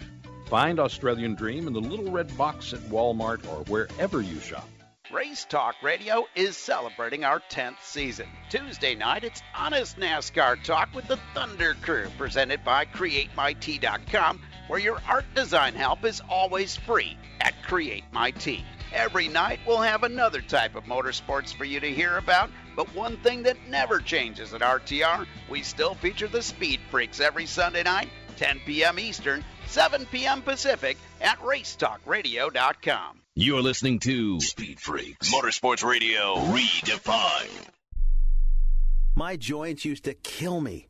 Find 0.47 0.79
Australian 0.79 1.35
Dream 1.35 1.67
in 1.67 1.73
the 1.73 1.81
little 1.81 2.13
red 2.13 2.39
box 2.39 2.73
at 2.73 2.79
Walmart 2.83 3.45
or 3.49 3.65
wherever 3.65 4.21
you 4.21 4.39
shop. 4.39 4.69
Race 5.13 5.45
Talk 5.45 5.75
Radio 5.83 6.29
is 6.37 6.57
celebrating 6.57 7.25
our 7.25 7.41
10th 7.51 7.83
season. 7.83 8.29
Tuesday 8.49 8.95
night, 8.95 9.25
it's 9.25 9.43
Honest 9.57 9.99
NASCAR 9.99 10.63
Talk 10.63 10.95
with 10.95 11.09
the 11.09 11.19
Thunder 11.35 11.75
Crew, 11.83 12.07
presented 12.17 12.63
by 12.65 12.85
CreateMyT.com, 12.85 14.41
where 14.69 14.79
your 14.79 15.01
art 15.09 15.25
design 15.35 15.75
help 15.75 16.05
is 16.05 16.23
always 16.29 16.77
free 16.77 17.19
at 17.41 17.55
CreateMyT. 17.67 18.63
Every 18.93 19.27
night, 19.27 19.59
we'll 19.67 19.81
have 19.81 20.05
another 20.05 20.43
type 20.43 20.77
of 20.77 20.85
motorsports 20.85 21.53
for 21.53 21.65
you 21.65 21.81
to 21.81 21.91
hear 21.91 22.17
about, 22.17 22.51
but 22.77 22.95
one 22.95 23.17
thing 23.17 23.43
that 23.43 23.69
never 23.69 23.99
changes 23.99 24.55
at 24.55 24.61
RTR, 24.61 25.27
we 25.51 25.63
still 25.63 25.97
feature 25.97 26.29
the 26.29 26.43
Speed 26.43 26.79
Freaks 26.89 27.19
every 27.19 27.47
Sunday 27.47 27.83
night, 27.83 28.11
10 28.37 28.61
p.m. 28.65 29.01
Eastern, 29.01 29.45
7 29.71 30.07
p.m. 30.07 30.43
Pacific 30.43 30.99
at 31.21 31.39
racetalkradio.com. 31.41 33.21
You're 33.37 33.63
listening 33.63 34.01
to 34.01 34.41
Speed 34.41 34.81
Freaks 34.81 35.33
Motorsports 35.33 35.85
Radio 35.85 36.35
Redefined. 36.37 37.69
My 39.15 39.37
joints 39.37 39.85
used 39.85 40.05
to 40.05 40.15
kill 40.15 40.61
me. 40.61 40.90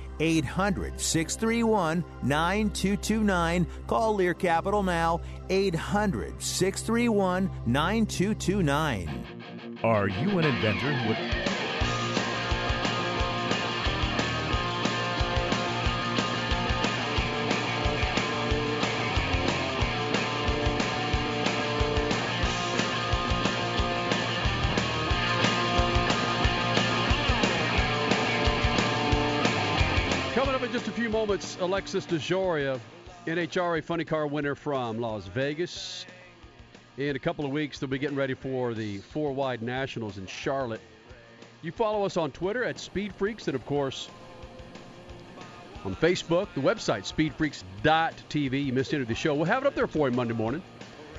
800 0.21 1.01
631 1.01 2.03
9229. 2.21 3.67
Call 3.87 4.15
Lear 4.15 4.33
Capital 4.35 4.83
now. 4.83 5.19
800 5.49 6.41
631 6.41 7.49
9229. 7.65 9.25
Are 9.83 10.07
you 10.07 10.37
an 10.37 10.45
inventor 10.45 10.93
who 10.93 11.60
moments, 31.21 31.55
Alexis 31.61 32.03
DeJoria, 32.07 32.79
NHRA 33.27 33.83
Funny 33.83 34.03
Car 34.03 34.25
winner 34.25 34.55
from 34.55 34.99
Las 34.99 35.27
Vegas. 35.27 36.07
In 36.97 37.15
a 37.15 37.19
couple 37.19 37.45
of 37.45 37.51
weeks, 37.51 37.77
they'll 37.77 37.87
be 37.87 37.99
getting 37.99 38.17
ready 38.17 38.33
for 38.33 38.73
the 38.73 38.97
Four 38.97 39.31
Wide 39.31 39.61
Nationals 39.61 40.17
in 40.17 40.25
Charlotte. 40.25 40.81
You 41.61 41.71
follow 41.71 42.03
us 42.07 42.17
on 42.17 42.31
Twitter 42.31 42.63
at 42.63 42.79
Speed 42.79 43.13
Freaks, 43.13 43.47
and 43.47 43.53
of 43.53 43.63
course 43.67 44.09
on 45.85 45.95
Facebook, 45.95 46.47
the 46.55 46.61
website 46.61 47.03
speedfreaks.tv. 47.05 48.65
You 48.65 48.73
missed 48.73 48.91
any 48.91 49.03
of 49.03 49.07
the 49.07 49.13
show. 49.13 49.35
We'll 49.35 49.45
have 49.45 49.61
it 49.61 49.67
up 49.67 49.75
there 49.75 49.85
for 49.85 50.09
you 50.09 50.15
Monday 50.15 50.33
morning. 50.33 50.63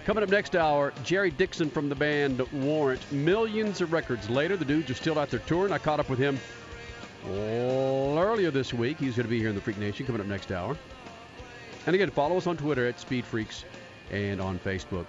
Coming 0.05 0.25
up 0.25 0.31
next 0.31 0.57
hour, 0.57 0.93
Jerry 1.05 1.31
Dixon 1.31 1.71
from 1.71 1.88
the 1.88 1.95
band 1.95 2.41
Warrant. 2.53 3.12
Millions 3.12 3.81
of 3.81 3.93
records 3.93 4.29
later, 4.29 4.57
the 4.57 4.65
dudes 4.65 4.91
are 4.91 4.95
still 4.95 5.17
out 5.17 5.31
there 5.31 5.38
touring. 5.47 5.73
I 5.73 5.79
caught 5.79 6.01
up 6.01 6.11
with 6.11 6.19
him 6.19 6.41
earlier 7.28 8.50
this 8.50 8.72
week. 8.72 8.98
He's 8.98 9.16
going 9.16 9.26
to 9.26 9.30
be 9.30 9.38
here 9.38 9.48
in 9.48 9.54
the 9.54 9.61
Freak 9.61 9.78
Nation 9.78 10.06
coming 10.06 10.20
up 10.20 10.26
next 10.26 10.50
hour. 10.50 10.76
And 11.87 11.94
again, 11.94 12.11
follow 12.11 12.37
us 12.37 12.46
on 12.46 12.56
Twitter 12.56 12.87
at 12.87 12.98
Speed 13.00 13.24
Freaks 13.24 13.64
and 14.11 14.40
on 14.40 14.58
Facebook. 14.58 15.06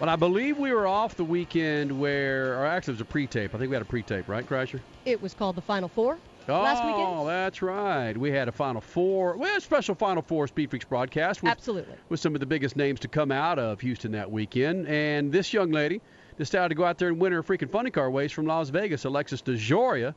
But 0.00 0.08
I 0.08 0.16
believe 0.16 0.58
we 0.58 0.72
were 0.72 0.86
off 0.86 1.14
the 1.14 1.24
weekend 1.24 1.98
where, 1.98 2.58
or 2.58 2.66
actually 2.66 2.92
it 2.92 2.96
was 2.96 3.00
a 3.02 3.06
pre-tape. 3.06 3.54
I 3.54 3.58
think 3.58 3.70
we 3.70 3.74
had 3.74 3.82
a 3.82 3.86
pre-tape, 3.86 4.28
right, 4.28 4.46
Crasher? 4.46 4.80
It 5.04 5.22
was 5.22 5.34
called 5.34 5.56
the 5.56 5.62
Final 5.62 5.88
Four 5.88 6.18
oh, 6.48 6.52
last 6.52 6.84
weekend. 6.84 7.06
Oh, 7.06 7.26
that's 7.26 7.62
right. 7.62 8.16
We 8.16 8.30
had 8.30 8.48
a 8.48 8.52
Final 8.52 8.80
Four. 8.80 9.36
We 9.36 9.48
had 9.48 9.58
a 9.58 9.60
special 9.60 9.94
Final 9.94 10.22
Four 10.22 10.48
Speed 10.48 10.70
Freaks 10.70 10.84
broadcast. 10.84 11.42
With, 11.42 11.52
Absolutely. 11.52 11.94
With 12.08 12.18
some 12.18 12.34
of 12.34 12.40
the 12.40 12.46
biggest 12.46 12.76
names 12.76 13.00
to 13.00 13.08
come 13.08 13.30
out 13.30 13.58
of 13.58 13.80
Houston 13.80 14.12
that 14.12 14.30
weekend. 14.30 14.88
And 14.88 15.30
this 15.30 15.52
young 15.52 15.70
lady 15.70 16.00
decided 16.36 16.70
to 16.70 16.74
go 16.74 16.84
out 16.84 16.98
there 16.98 17.08
and 17.08 17.20
win 17.20 17.32
her 17.32 17.44
freaking 17.44 17.70
funny 17.70 17.90
car 17.90 18.10
race 18.10 18.32
from 18.32 18.46
Las 18.46 18.70
Vegas. 18.70 19.04
Alexis 19.04 19.42
DeJoria 19.42 20.14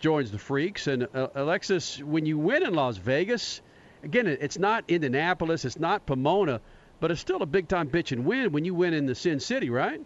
joins 0.00 0.32
the 0.32 0.38
Freaks. 0.38 0.86
And 0.86 1.06
uh, 1.14 1.28
Alexis, 1.34 2.02
when 2.02 2.26
you 2.26 2.38
win 2.38 2.64
in 2.66 2.74
Las 2.74 2.96
Vegas, 2.96 3.60
again, 4.02 4.26
it's 4.26 4.58
not 4.58 4.84
Indianapolis, 4.88 5.64
it's 5.64 5.78
not 5.78 6.06
Pomona, 6.06 6.60
but 6.98 7.10
it's 7.10 7.20
still 7.20 7.42
a 7.42 7.46
big 7.46 7.68
time 7.68 7.88
bitch 7.88 8.10
and 8.10 8.24
win 8.24 8.50
when 8.50 8.64
you 8.64 8.74
win 8.74 8.94
in 8.94 9.06
the 9.06 9.14
Sin 9.14 9.38
City, 9.38 9.70
right? 9.70 10.00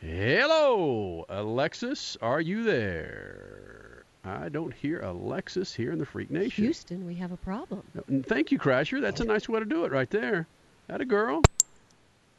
Hello, 0.00 1.24
Alexis, 1.30 2.18
are 2.20 2.40
you 2.40 2.64
there? 2.64 4.04
I 4.22 4.50
don't 4.50 4.72
hear 4.72 5.00
Alexis 5.00 5.74
here 5.74 5.92
in 5.92 5.98
the 5.98 6.04
Freak 6.04 6.30
Nation. 6.30 6.64
Houston, 6.64 7.06
we 7.06 7.14
have 7.16 7.32
a 7.32 7.36
problem. 7.38 7.82
Thank 8.26 8.52
you, 8.52 8.58
Crasher. 8.58 9.00
That's 9.00 9.20
a 9.20 9.24
nice 9.24 9.48
way 9.48 9.60
to 9.60 9.66
do 9.66 9.84
it 9.84 9.92
right 9.92 10.08
there. 10.10 10.46
That 10.88 11.00
a 11.00 11.04
girl. 11.04 11.42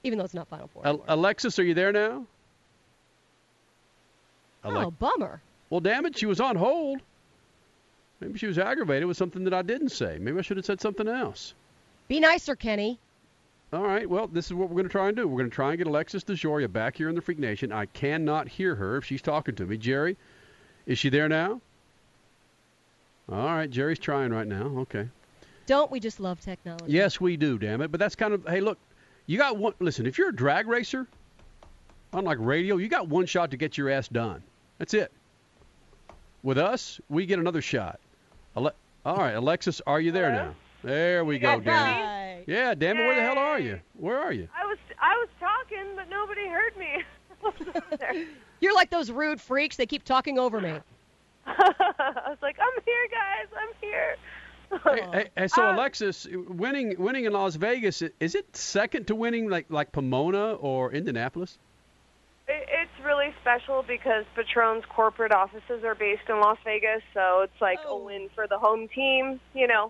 Even 0.03 0.19
though 0.19 0.25
it's 0.25 0.33
not 0.33 0.47
Final 0.47 0.67
Four. 0.67 0.85
Al- 0.85 1.05
Alexis, 1.07 1.57
are 1.57 1.63
you 1.63 1.73
there 1.73 1.91
now? 1.91 2.25
Oh, 4.65 4.91
bummer. 4.91 5.41
Well, 5.69 5.79
damn 5.79 6.05
it, 6.05 6.17
she 6.17 6.25
was 6.25 6.39
on 6.39 6.55
hold. 6.55 7.01
Maybe 8.19 8.39
she 8.39 8.47
was 8.47 8.57
aggravated 8.57 9.07
with 9.07 9.17
something 9.17 9.43
that 9.43 9.53
I 9.53 9.61
didn't 9.61 9.89
say. 9.89 10.17
Maybe 10.19 10.37
I 10.37 10.41
should 10.41 10.57
have 10.57 10.65
said 10.65 10.81
something 10.81 11.07
else. 11.07 11.53
Be 12.07 12.19
nicer, 12.19 12.55
Kenny. 12.55 12.99
All 13.73 13.83
right, 13.83 14.09
well, 14.09 14.27
this 14.27 14.45
is 14.45 14.53
what 14.53 14.69
we're 14.69 14.75
going 14.75 14.85
to 14.85 14.91
try 14.91 15.07
and 15.07 15.17
do. 15.17 15.27
We're 15.27 15.39
going 15.39 15.49
to 15.49 15.55
try 15.55 15.69
and 15.69 15.77
get 15.77 15.87
Alexis 15.87 16.23
DeJoria 16.23 16.71
back 16.71 16.95
here 16.95 17.09
in 17.09 17.15
the 17.15 17.21
Freak 17.21 17.39
Nation. 17.39 17.71
I 17.71 17.87
cannot 17.87 18.47
hear 18.47 18.75
her 18.75 18.97
if 18.97 19.05
she's 19.05 19.21
talking 19.21 19.55
to 19.55 19.65
me. 19.65 19.77
Jerry, 19.77 20.15
is 20.85 20.97
she 20.97 21.09
there 21.09 21.27
now? 21.27 21.59
All 23.29 23.45
right, 23.45 23.69
Jerry's 23.69 23.99
trying 23.99 24.31
right 24.31 24.47
now. 24.47 24.71
Okay. 24.81 25.09
Don't 25.65 25.89
we 25.89 25.99
just 25.99 26.19
love 26.19 26.39
technology? 26.39 26.93
Yes, 26.93 27.19
we 27.19 27.37
do, 27.37 27.57
damn 27.57 27.81
it. 27.81 27.91
But 27.91 27.99
that's 27.99 28.15
kind 28.15 28.33
of, 28.33 28.47
hey, 28.47 28.61
look, 28.61 28.77
you 29.25 29.37
got 29.37 29.57
one, 29.57 29.73
listen, 29.79 30.05
if 30.05 30.17
you're 30.17 30.29
a 30.29 30.35
drag 30.35 30.67
racer, 30.67 31.07
unlike 32.13 32.37
radio, 32.39 32.77
you 32.77 32.87
got 32.87 33.07
one 33.07 33.25
shot 33.25 33.51
to 33.51 33.57
get 33.57 33.77
your 33.77 33.89
ass 33.89 34.07
done. 34.07 34.43
That's 34.77 34.93
it. 34.93 35.11
With 36.43 36.57
us, 36.57 36.99
we 37.09 37.25
get 37.25 37.39
another 37.39 37.61
shot. 37.61 37.99
Ale- 38.55 38.73
All 39.05 39.17
right, 39.17 39.35
Alexis, 39.35 39.81
are 39.87 39.99
you 39.99 40.11
there 40.11 40.31
Hello? 40.31 40.43
now? 40.45 40.55
There 40.83 41.25
we 41.25 41.39
go, 41.39 41.51
All 41.51 41.59
Dan. 41.59 41.73
right. 42.01 42.43
Yeah, 42.47 42.75
Dan, 42.75 42.97
where 42.97 43.15
the 43.15 43.21
hell 43.21 43.37
are 43.39 43.59
you? 43.59 43.79
Where 43.97 44.19
are 44.19 44.31
you? 44.31 44.47
I 44.55 44.65
was 44.65 44.77
I 45.01 45.15
was 45.17 45.29
talking, 45.39 45.85
but 45.95 46.07
nobody 46.09 46.47
heard 46.47 46.77
me. 46.77 47.03
I 47.43 47.49
was 47.59 47.67
over 47.67 47.97
there. 47.97 48.25
You're 48.59 48.75
like 48.75 48.91
those 48.91 49.09
rude 49.09 49.41
freaks. 49.41 49.77
They 49.77 49.87
keep 49.87 50.03
talking 50.03 50.37
over 50.37 50.61
me. 50.61 50.73
I 51.47 51.73
was 52.29 52.37
like, 52.43 52.57
I'm 52.61 52.83
here, 52.85 53.07
guys. 53.11 53.47
I'm 53.59 53.69
here. 53.81 54.15
Hey, 54.83 55.07
hey, 55.19 55.29
hey, 55.37 55.47
so 55.47 55.63
Uh, 55.69 55.75
Alexis, 55.75 56.27
winning 56.31 56.95
winning 56.99 57.25
in 57.25 57.33
Las 57.33 57.55
Vegas, 57.55 58.01
i- 58.03 58.09
is 58.19 58.35
it 58.35 58.55
second 58.55 59.07
to 59.07 59.15
winning 59.15 59.49
like 59.49 59.65
like 59.69 59.91
Pomona 59.91 60.53
or 60.53 60.91
Indianapolis? 60.91 61.57
It, 62.47 62.67
it's 62.69 63.05
really 63.05 63.33
special 63.41 63.83
because 63.87 64.25
Patron's 64.35 64.83
corporate 64.89 65.31
offices 65.31 65.83
are 65.83 65.95
based 65.95 66.29
in 66.29 66.39
Las 66.39 66.57
Vegas, 66.63 67.01
so 67.13 67.41
it's 67.41 67.61
like 67.61 67.79
a 67.87 67.97
win 67.97 68.29
for 68.35 68.47
the 68.47 68.59
home 68.59 68.87
team. 68.87 69.39
You 69.53 69.67
know, 69.67 69.85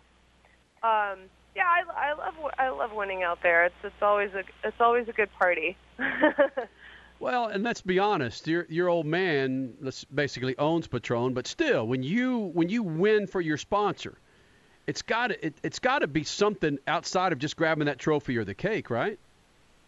um, 0.84 1.20
yeah, 1.56 1.66
I, 1.68 1.84
I 1.96 2.14
love 2.14 2.34
I 2.58 2.70
love 2.70 2.92
winning 2.94 3.24
out 3.24 3.40
there. 3.44 3.66
It's 3.66 3.76
it's 3.84 4.02
always 4.02 4.32
a 4.34 4.44
it's 4.68 4.80
always 4.80 5.08
a 5.08 5.14
good 5.14 5.30
party. 5.38 5.78
Well, 7.20 7.48
and 7.48 7.64
let's 7.64 7.82
be 7.82 7.98
honest, 7.98 8.46
your 8.48 8.66
your 8.70 8.90
old 8.90 9.06
man 9.06 9.74
let's 9.80 10.04
basically 10.04 10.58
owns 10.58 10.88
Patron, 10.88 11.34
but 11.34 11.48
still, 11.48 11.88
when 11.88 12.04
you 12.04 12.52
when 12.54 12.70
you 12.70 12.84
win 12.84 13.26
for 13.28 13.40
your 13.40 13.58
sponsor, 13.58 14.18
it's 14.86 15.02
got 15.02 15.28
to 15.28 15.46
it, 15.46 15.56
it's 15.64 15.80
got 15.80 16.00
to 16.00 16.08
be 16.08 16.24
something 16.24 16.78
outside 16.88 17.32
of 17.32 17.40
just 17.40 17.56
grabbing 17.56 17.86
that 17.86 18.00
trophy 18.00 18.38
or 18.38 18.44
the 18.44 18.54
cake, 18.54 18.90
right? 18.90 19.18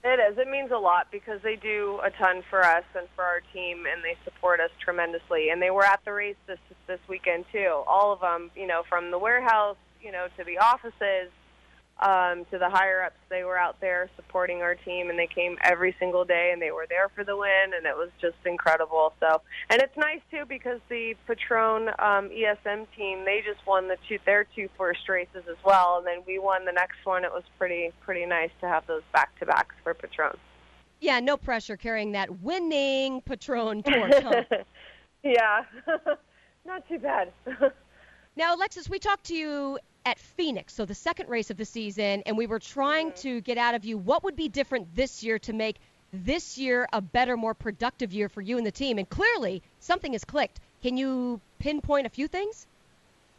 It 0.08 0.22
is. 0.22 0.38
It 0.38 0.48
means 0.48 0.72
a 0.72 0.78
lot 0.78 1.08
because 1.12 1.42
they 1.44 1.58
do 1.58 2.00
a 2.02 2.10
ton 2.10 2.42
for 2.50 2.64
us 2.64 2.86
and 2.96 3.10
for 3.14 3.26
our 3.26 3.42
team, 3.52 3.84
and 3.92 4.02
they 4.02 4.16
support 4.24 4.62
us 4.62 4.70
tremendously. 4.80 5.50
And 5.50 5.62
they 5.62 5.70
were 5.70 5.84
at 5.84 6.00
the 6.06 6.14
race 6.14 6.38
this 6.48 6.60
this 6.88 7.02
weekend 7.10 7.44
too. 7.52 7.84
All 7.86 8.14
of 8.14 8.22
them, 8.22 8.50
you 8.56 8.68
know, 8.68 8.84
from 8.88 9.12
the 9.12 9.20
warehouse, 9.20 9.76
you 10.02 10.14
know, 10.14 10.28
to 10.38 10.46
the 10.46 10.60
offices, 10.60 11.30
um, 12.00 12.46
to 12.52 12.58
the 12.58 12.70
higher 12.70 13.04
ups. 13.04 13.18
They 13.30 13.44
were 13.44 13.58
out 13.58 13.80
there 13.82 14.10
supporting 14.16 14.62
our 14.62 14.76
team, 14.76 15.10
and 15.10 15.18
they 15.18 15.28
came 15.28 15.58
every 15.64 15.96
single 16.00 16.26
day, 16.26 16.52
and 16.54 16.62
they 16.62 16.72
were 16.72 16.86
there 16.88 17.10
for 17.10 17.24
the 17.24 17.36
win, 17.36 17.74
and 17.76 17.86
it 17.86 17.96
was 17.96 18.10
just 18.22 18.38
incredible. 18.46 19.14
So, 19.20 19.42
and 19.70 19.82
it's 19.82 19.96
nice 19.98 20.22
too 20.30 20.44
because 20.48 20.80
the 20.90 21.16
Patron 21.28 21.90
um, 22.00 22.30
ESM 22.30 22.88
team 22.96 23.26
they 23.26 23.42
just 23.46 23.66
won 23.66 23.88
the 23.88 23.98
two 24.08 24.20
their 24.26 24.46
two 24.56 24.70
first 24.78 25.10
races 25.10 25.44
as 25.50 25.58
well, 25.66 25.98
and 25.98 26.08
then 26.08 26.24
we 26.28 26.40
won 26.40 26.66
the 26.66 26.72
next 26.72 27.04
one. 27.04 27.24
It 27.24 27.32
was 27.32 27.44
pretty 27.58 27.92
pretty 28.02 28.26
nice 28.26 28.52
to 28.62 28.68
have 28.68 28.86
those 28.88 29.04
back 29.14 29.38
to 29.40 29.46
backs 29.46 29.76
for 29.84 29.94
Patron. 29.94 30.38
Yeah, 31.00 31.20
no 31.20 31.38
pressure 31.38 31.78
carrying 31.78 32.12
that 32.14 32.42
winning 32.42 33.22
Patron 33.22 33.84
torch. 33.92 34.14
Huh? 34.24 34.44
yeah, 35.24 35.64
not 36.66 36.88
too 36.88 37.00
bad. 37.00 37.32
now, 38.36 38.56
Alexis, 38.56 38.90
we 38.90 39.00
talked 39.00 39.26
to 39.26 39.36
you 39.36 39.80
at 40.08 40.18
Phoenix, 40.18 40.74
so 40.74 40.86
the 40.86 40.96
second 40.96 41.28
race 41.28 41.50
of 41.50 41.58
the 41.58 41.66
season, 41.66 42.24
and 42.26 42.38
we 42.38 42.48
were 42.48 42.60
trying 42.60 43.12
to 43.12 43.42
get 43.42 43.58
out 43.58 43.76
of 43.76 43.84
you 43.84 43.98
what 43.98 44.24
would 44.24 44.38
be 44.38 44.48
different 44.48 44.96
this 44.96 45.22
year 45.22 45.38
to 45.40 45.52
make 45.52 45.76
this 46.14 46.58
year 46.58 46.88
a 46.94 47.02
better, 47.02 47.36
more 47.36 47.54
productive 47.54 48.14
year 48.14 48.30
for 48.30 48.40
you 48.40 48.58
and 48.58 48.66
the 48.66 48.72
team. 48.72 48.98
And 49.00 49.10
clearly, 49.10 49.62
something 49.82 50.14
has 50.14 50.24
clicked. 50.24 50.62
Can 50.82 50.96
you 50.96 51.42
pinpoint 51.60 52.08
a 52.08 52.10
few 52.10 52.30
things? 52.30 52.68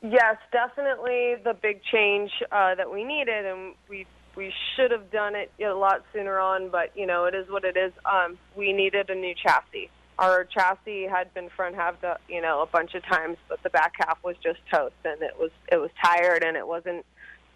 Yes, 0.02 0.36
definitely 0.52 1.36
the 1.42 1.54
big 1.54 1.80
change 1.90 2.30
uh, 2.52 2.74
that 2.74 2.92
we 2.92 3.02
needed, 3.02 3.46
and 3.46 3.74
we 3.88 4.06
we 4.36 4.52
should 4.76 4.90
have 4.90 5.10
done 5.10 5.34
it 5.34 5.50
a 5.64 5.72
lot 5.72 6.04
sooner 6.12 6.38
on. 6.38 6.68
But 6.68 6.94
you 6.94 7.06
know, 7.06 7.24
it 7.24 7.34
is 7.34 7.48
what 7.48 7.64
it 7.64 7.78
is. 7.78 7.94
Um, 8.04 8.36
we 8.54 8.74
needed 8.74 9.08
a 9.08 9.14
new 9.14 9.34
chassis. 9.34 9.88
Our 10.18 10.44
chassis 10.44 11.04
had 11.04 11.32
been 11.32 11.48
front 11.50 11.76
half, 11.76 12.00
the, 12.00 12.18
you 12.28 12.40
know, 12.42 12.60
a 12.62 12.66
bunch 12.66 12.94
of 12.94 13.04
times, 13.04 13.36
but 13.48 13.62
the 13.62 13.70
back 13.70 13.94
half 13.98 14.18
was 14.24 14.36
just 14.42 14.58
toast, 14.72 14.96
and 15.04 15.22
it 15.22 15.38
was 15.38 15.50
it 15.70 15.76
was 15.76 15.90
tired, 16.02 16.42
and 16.42 16.56
it 16.56 16.66
wasn't, 16.66 17.06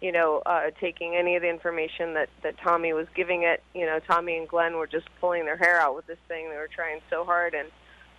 you 0.01 0.13
know, 0.13 0.41
uh, 0.45 0.71
taking 0.79 1.15
any 1.15 1.35
of 1.35 1.41
the 1.41 1.49
information 1.49 2.13
that 2.13 2.29
that 2.41 2.57
Tommy 2.59 2.93
was 2.93 3.07
giving 3.15 3.43
it. 3.43 3.61
You 3.73 3.85
know, 3.85 3.99
Tommy 3.99 4.37
and 4.37 4.47
Glenn 4.47 4.77
were 4.77 4.87
just 4.87 5.07
pulling 5.19 5.43
their 5.43 5.57
hair 5.57 5.79
out 5.79 5.95
with 5.95 6.07
this 6.07 6.19
thing. 6.29 6.49
They 6.49 6.55
were 6.55 6.69
trying 6.73 7.01
so 7.09 7.25
hard, 7.25 7.53
and 7.53 7.67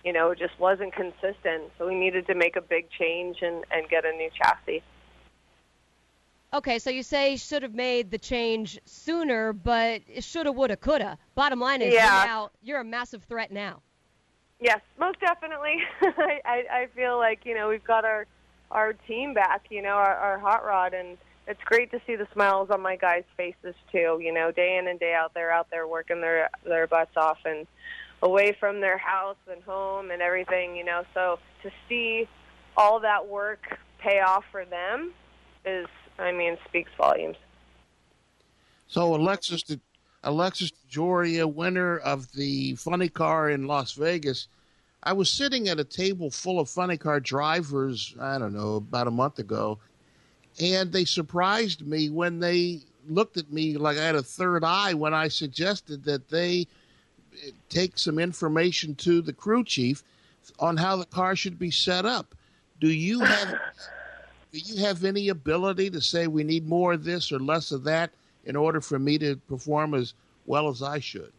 you 0.03 0.13
know, 0.13 0.29
it 0.29 0.37
just 0.37 0.59
wasn't 0.59 0.93
consistent. 0.93 1.71
So 1.79 1.87
we 1.87 1.95
needed 1.95 2.27
to 2.27 2.35
make 2.35 2.55
a 2.55 2.61
big 2.61 2.87
change 2.91 3.37
and, 3.41 3.65
and 3.71 3.89
get 3.89 4.05
a 4.05 4.11
new 4.11 4.29
chassis. 4.39 4.83
Okay, 6.53 6.77
so 6.77 6.91
you 6.91 7.01
say 7.01 7.35
should 7.35 7.63
have 7.63 7.73
made 7.73 8.11
the 8.11 8.19
change 8.19 8.79
sooner, 8.85 9.51
but 9.51 10.01
it 10.07 10.23
shoulda, 10.23 10.51
woulda, 10.51 10.77
coulda. 10.77 11.17
Bottom 11.33 11.59
line 11.59 11.81
is, 11.81 11.93
Yeah. 11.93 12.19
you're, 12.19 12.27
now, 12.27 12.51
you're 12.61 12.79
a 12.81 12.85
massive 12.85 13.23
threat 13.23 13.51
now. 13.51 13.81
Yes, 14.59 14.81
most 14.99 15.19
definitely. 15.19 15.77
I, 16.01 16.63
I 16.71 16.87
feel 16.95 17.17
like 17.17 17.45
you 17.45 17.55
know 17.55 17.69
we've 17.69 17.83
got 17.83 18.05
our 18.05 18.25
our 18.71 18.93
team 18.93 19.33
back. 19.33 19.65
You 19.69 19.81
know, 19.81 19.89
our, 19.89 20.15
our 20.15 20.39
hot 20.39 20.65
rod, 20.65 20.93
and 20.93 21.17
it's 21.47 21.61
great 21.65 21.91
to 21.91 21.99
see 22.07 22.15
the 22.15 22.27
smiles 22.33 22.69
on 22.71 22.81
my 22.81 22.95
guys' 22.95 23.23
faces 23.35 23.75
too. 23.91 24.19
You 24.21 24.33
know, 24.33 24.51
day 24.51 24.77
in 24.77 24.87
and 24.87 24.99
day 24.99 25.13
out, 25.13 25.33
they're 25.33 25.51
out 25.51 25.67
there 25.71 25.87
working 25.87 26.21
their 26.21 26.49
their 26.63 26.87
butts 26.87 27.17
off 27.17 27.39
and 27.45 27.67
away 28.21 28.55
from 28.59 28.79
their 28.79 28.97
house 28.97 29.37
and 29.51 29.61
home 29.63 30.09
and 30.11 30.21
everything. 30.21 30.75
You 30.75 30.85
know, 30.85 31.03
so 31.13 31.39
to 31.63 31.71
see 31.89 32.27
all 32.77 32.99
that 33.01 33.27
work 33.27 33.77
pay 33.99 34.21
off 34.21 34.45
for 34.51 34.65
them 34.65 35.13
is, 35.65 35.87
I 36.17 36.31
mean, 36.31 36.57
speaks 36.67 36.91
volumes. 36.97 37.37
So 38.87 39.15
Alexis, 39.15 39.63
De- 39.63 39.79
Alexis 40.25 40.71
Joria, 40.89 41.47
winner 41.47 41.97
of 41.99 42.31
the 42.33 42.75
funny 42.75 43.09
car 43.09 43.49
in 43.51 43.67
Las 43.67 43.93
Vegas. 43.93 44.47
I 45.03 45.13
was 45.13 45.29
sitting 45.29 45.69
at 45.69 45.79
a 45.79 45.83
table 45.83 46.31
full 46.31 46.59
of 46.59 46.67
funny 46.67 46.97
car 46.97 47.19
drivers. 47.19 48.15
I 48.19 48.39
don't 48.39 48.55
know 48.55 48.75
about 48.75 49.07
a 49.07 49.11
month 49.11 49.37
ago, 49.37 49.77
and 50.59 50.91
they 50.91 51.05
surprised 51.05 51.85
me 51.85 52.09
when 52.09 52.39
they 52.39 52.81
looked 53.07 53.37
at 53.37 53.53
me 53.53 53.77
like 53.77 53.97
I 53.97 54.03
had 54.03 54.15
a 54.15 54.23
third 54.23 54.63
eye 54.63 54.95
when 54.95 55.13
I 55.13 55.27
suggested 55.27 56.03
that 56.05 56.29
they 56.29 56.65
take 57.69 57.99
some 57.99 58.17
information 58.17 58.95
to 58.95 59.21
the 59.21 59.33
crew 59.33 59.63
chief 59.63 60.03
on 60.59 60.77
how 60.77 60.95
the 60.95 61.05
car 61.05 61.35
should 61.35 61.59
be 61.59 61.69
set 61.69 62.05
up. 62.05 62.33
Do 62.79 62.87
you 62.87 63.19
have 63.19 63.59
do 64.51 64.59
you 64.59 64.83
have 64.83 65.03
any 65.03 65.29
ability 65.29 65.91
to 65.91 66.01
say 66.01 66.25
we 66.25 66.43
need 66.43 66.67
more 66.67 66.93
of 66.93 67.03
this 67.03 67.31
or 67.31 67.39
less 67.39 67.71
of 67.71 67.83
that 67.83 68.09
in 68.45 68.55
order 68.55 68.81
for 68.81 68.99
me 68.99 69.17
to 69.17 69.35
perform 69.47 69.93
as 69.93 70.13
well 70.45 70.69
as 70.69 70.81
I 70.81 70.99
should? 70.99 71.31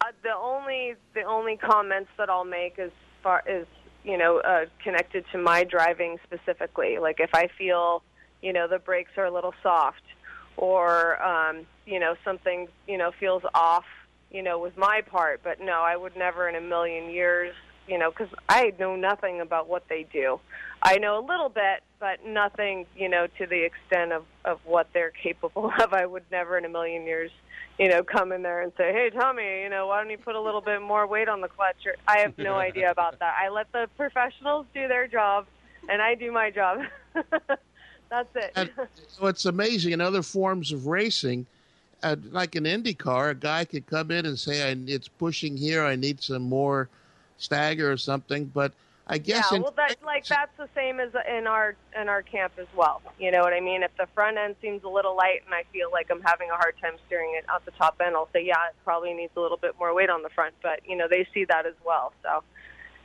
Uh, 0.00 0.06
the 0.22 0.34
only 0.34 0.94
the 1.14 1.22
only 1.22 1.56
comments 1.56 2.10
that 2.18 2.28
I'll 2.28 2.44
make 2.44 2.78
as 2.78 2.90
far 3.22 3.42
is 3.46 3.66
you 4.04 4.18
know 4.18 4.38
uh, 4.38 4.66
connected 4.82 5.24
to 5.32 5.38
my 5.38 5.64
driving 5.64 6.18
specifically. 6.24 6.98
Like 6.98 7.20
if 7.20 7.30
I 7.32 7.48
feel 7.58 8.02
you 8.42 8.52
know 8.52 8.68
the 8.68 8.78
brakes 8.78 9.12
are 9.16 9.24
a 9.24 9.32
little 9.32 9.54
soft, 9.62 10.02
or 10.56 11.22
um, 11.22 11.66
you 11.86 11.98
know 11.98 12.14
something 12.24 12.68
you 12.86 12.98
know 12.98 13.12
feels 13.18 13.42
off, 13.54 13.86
you 14.30 14.42
know 14.42 14.58
with 14.58 14.76
my 14.76 15.00
part. 15.00 15.40
But 15.42 15.60
no, 15.60 15.80
I 15.80 15.96
would 15.96 16.16
never 16.16 16.48
in 16.48 16.54
a 16.54 16.60
million 16.60 17.10
years. 17.10 17.54
You 17.86 17.98
know, 17.98 18.10
because 18.10 18.28
I 18.48 18.72
know 18.78 18.96
nothing 18.96 19.40
about 19.40 19.68
what 19.68 19.88
they 19.88 20.06
do. 20.12 20.40
I 20.82 20.98
know 20.98 21.18
a 21.18 21.24
little 21.24 21.50
bit, 21.50 21.82
but 22.00 22.24
nothing, 22.24 22.86
you 22.96 23.08
know, 23.08 23.26
to 23.38 23.46
the 23.46 23.64
extent 23.64 24.12
of 24.12 24.24
of 24.44 24.60
what 24.64 24.88
they're 24.92 25.10
capable 25.10 25.70
of. 25.80 25.92
I 25.92 26.06
would 26.06 26.24
never 26.30 26.56
in 26.56 26.64
a 26.64 26.68
million 26.68 27.04
years 27.04 27.30
you 27.78 27.88
know, 27.88 28.02
come 28.02 28.32
in 28.32 28.42
there 28.42 28.62
and 28.62 28.72
say, 28.76 28.92
"Hey, 28.92 29.10
Tommy, 29.10 29.62
you 29.62 29.68
know, 29.68 29.88
why 29.88 30.00
don't 30.00 30.10
you 30.10 30.18
put 30.18 30.36
a 30.36 30.40
little 30.40 30.60
bit 30.60 30.80
more 30.80 31.06
weight 31.06 31.28
on 31.28 31.40
the 31.40 31.48
clutch?" 31.48 31.86
Or, 31.86 31.96
I 32.06 32.20
have 32.20 32.38
no 32.38 32.54
idea 32.68 32.90
about 32.90 33.18
that. 33.18 33.34
I 33.40 33.48
let 33.48 33.70
the 33.72 33.88
professionals 33.96 34.66
do 34.74 34.86
their 34.86 35.06
job, 35.08 35.46
and 35.88 36.00
I 36.00 36.14
do 36.14 36.30
my 36.30 36.50
job. 36.50 36.82
That's 38.10 38.36
it. 38.36 38.52
And 38.54 38.70
so 39.08 39.26
it's 39.26 39.44
amazing 39.44 39.92
in 39.92 40.00
other 40.00 40.22
forms 40.22 40.70
of 40.70 40.86
racing, 40.86 41.46
uh, 42.02 42.16
like 42.30 42.54
an 42.54 42.66
Indy 42.66 42.94
car, 42.94 43.30
a 43.30 43.34
guy 43.34 43.64
could 43.64 43.86
come 43.86 44.10
in 44.10 44.24
and 44.24 44.38
say, 44.38 44.70
I, 44.70 44.76
"It's 44.86 45.08
pushing 45.08 45.56
here. 45.56 45.84
I 45.84 45.96
need 45.96 46.22
some 46.22 46.42
more 46.42 46.88
stagger 47.36 47.90
or 47.90 47.96
something." 47.96 48.46
But 48.46 48.72
I 49.06 49.18
guess 49.18 49.50
yeah, 49.50 49.56
in, 49.56 49.62
well, 49.62 49.74
that 49.76 49.96
like 50.04 50.26
that's 50.26 50.56
the 50.56 50.68
same 50.74 50.98
as 51.00 51.10
in 51.28 51.46
our 51.46 51.76
in 52.00 52.08
our 52.08 52.22
camp 52.22 52.54
as 52.58 52.66
well. 52.74 53.02
You 53.18 53.30
know 53.30 53.40
what 53.40 53.52
I 53.52 53.60
mean? 53.60 53.82
If 53.82 53.90
the 53.98 54.06
front 54.14 54.38
end 54.38 54.56
seems 54.62 54.82
a 54.84 54.88
little 54.88 55.14
light 55.16 55.42
and 55.44 55.54
I 55.54 55.64
feel 55.72 55.90
like 55.92 56.10
I'm 56.10 56.22
having 56.22 56.50
a 56.50 56.54
hard 56.56 56.74
time 56.80 56.94
steering 57.06 57.34
it 57.36 57.44
out 57.48 57.64
the 57.64 57.70
top 57.72 58.00
end, 58.04 58.16
I'll 58.16 58.28
say, 58.32 58.44
yeah, 58.44 58.68
it 58.68 58.74
probably 58.84 59.12
needs 59.12 59.32
a 59.36 59.40
little 59.40 59.58
bit 59.58 59.74
more 59.78 59.94
weight 59.94 60.08
on 60.10 60.22
the 60.22 60.30
front. 60.30 60.54
But 60.62 60.80
you 60.86 60.96
know, 60.96 61.06
they 61.08 61.26
see 61.34 61.44
that 61.46 61.66
as 61.66 61.74
well. 61.84 62.12
So 62.22 62.42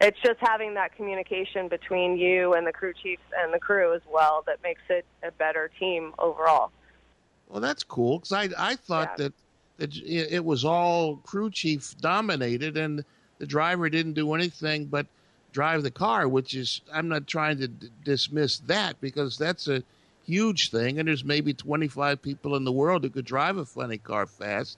it's 0.02 0.18
just 0.24 0.40
having 0.40 0.76
that 0.76 0.96
communication 0.96 1.68
between 1.68 2.18
you 2.18 2.54
and 2.54 2.66
the 2.66 2.72
crew 2.72 2.94
chiefs 2.94 3.24
and 3.38 3.54
the 3.54 3.60
crew 3.60 3.94
as 3.94 4.02
well 4.10 4.44
that 4.48 4.64
makes 4.64 4.82
it 4.90 5.06
a 5.24 5.32
better 5.32 5.70
team 5.80 6.14
overall. 6.18 6.72
well, 7.48 7.60
that's 7.60 7.84
cool 7.84 8.20
because 8.20 8.32
I 8.32 8.48
I 8.58 8.76
thought 8.78 9.10
Yeah. 9.20 9.28
that 9.28 9.34
that 9.78 9.96
it 9.98 10.46
was 10.46 10.64
all 10.64 11.18
crew 11.18 11.50
chief 11.52 11.98
dominated 11.98 12.78
and 12.78 13.04
the 13.40 13.48
driver 13.48 13.90
didn't 13.90 14.14
do 14.14 14.34
anything 14.34 14.86
but 14.86 15.08
drive 15.52 15.84
the 15.84 15.92
car, 15.92 16.28
which 16.28 16.54
is 16.54 16.82
I'm 16.94 17.08
not 17.08 17.28
trying 17.28 17.58
to 17.60 17.68
d- 17.68 17.90
dismiss 18.04 18.60
that 18.60 19.00
because 19.02 19.38
that's 19.38 19.68
a 19.68 19.84
huge 20.24 20.70
thing, 20.70 21.00
and 21.00 21.08
there's 21.08 21.24
maybe 21.24 21.54
25 21.54 22.22
people 22.22 22.56
in 22.56 22.64
the 22.64 22.72
world 22.72 23.04
who 23.04 23.10
could 23.10 23.26
drive 23.26 23.58
a 23.58 23.66
funny 23.66 23.98
car 23.98 24.28
fast, 24.28 24.78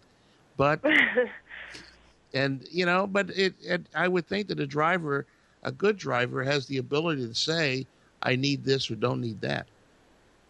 but 0.56 0.82
and 2.34 2.66
you 2.72 2.86
know, 2.86 3.08
but 3.08 3.30
it, 3.32 3.56
it 3.62 3.88
I 3.94 4.08
would 4.08 4.28
think 4.28 4.48
that 4.48 4.60
a 4.60 4.68
driver, 4.68 5.26
a 5.64 5.72
good 5.72 5.98
driver, 5.98 6.44
has 6.44 6.68
the 6.68 6.78
ability 6.78 7.28
to 7.28 7.36
say 7.36 7.86
I 8.24 8.36
need 8.36 8.64
this 8.64 8.90
or 8.90 8.96
don't 8.96 9.22
need 9.22 9.42
that. 9.42 9.68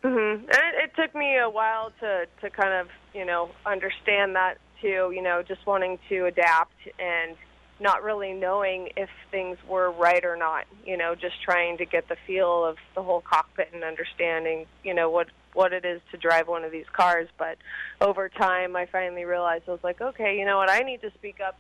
Mhm. 0.04 0.34
And 0.34 0.50
it, 0.50 0.84
it 0.84 0.92
took 0.96 1.16
me 1.16 1.38
a 1.38 1.50
while 1.50 1.92
to 2.00 2.26
to 2.42 2.50
kind 2.50 2.74
of 2.74 2.88
you 3.14 3.26
know 3.26 3.50
understand 3.66 4.36
that 4.36 4.58
too. 4.82 5.12
You 5.16 5.22
know, 5.22 5.44
just 5.48 5.66
wanting 5.66 6.00
to 6.10 6.26
adapt 6.26 6.76
and 7.00 7.36
not 7.82 8.04
really 8.04 8.34
knowing 8.34 8.90
if 8.96 9.10
things 9.32 9.58
were 9.68 9.92
right 9.92 10.24
or 10.24 10.38
not. 10.38 10.66
You 10.86 10.98
know, 10.98 11.16
just 11.16 11.42
trying 11.42 11.78
to 11.80 11.86
get 11.86 12.08
the 12.08 12.16
feel 12.28 12.64
of 12.64 12.78
the 12.96 13.04
whole 13.04 13.22
cockpit 13.22 13.70
and 13.74 13.84
understanding. 13.84 14.68
You 14.84 14.94
know 14.94 15.10
what 15.10 15.28
what 15.54 15.74
it 15.74 15.84
is 15.84 16.00
to 16.12 16.18
drive 16.18 16.48
one 16.48 16.64
of 16.64 16.72
these 16.72 16.86
cars. 16.94 17.28
But 17.38 17.58
over 18.00 18.30
time, 18.30 18.76
I 18.76 18.86
finally 18.86 19.26
realized 19.26 19.66
I 19.68 19.72
was 19.72 19.84
like, 19.84 20.00
okay, 20.00 20.38
you 20.38 20.46
know 20.46 20.58
what, 20.58 20.70
I 20.70 20.80
need 20.80 21.02
to 21.02 21.12
speak 21.12 21.40
up, 21.46 21.58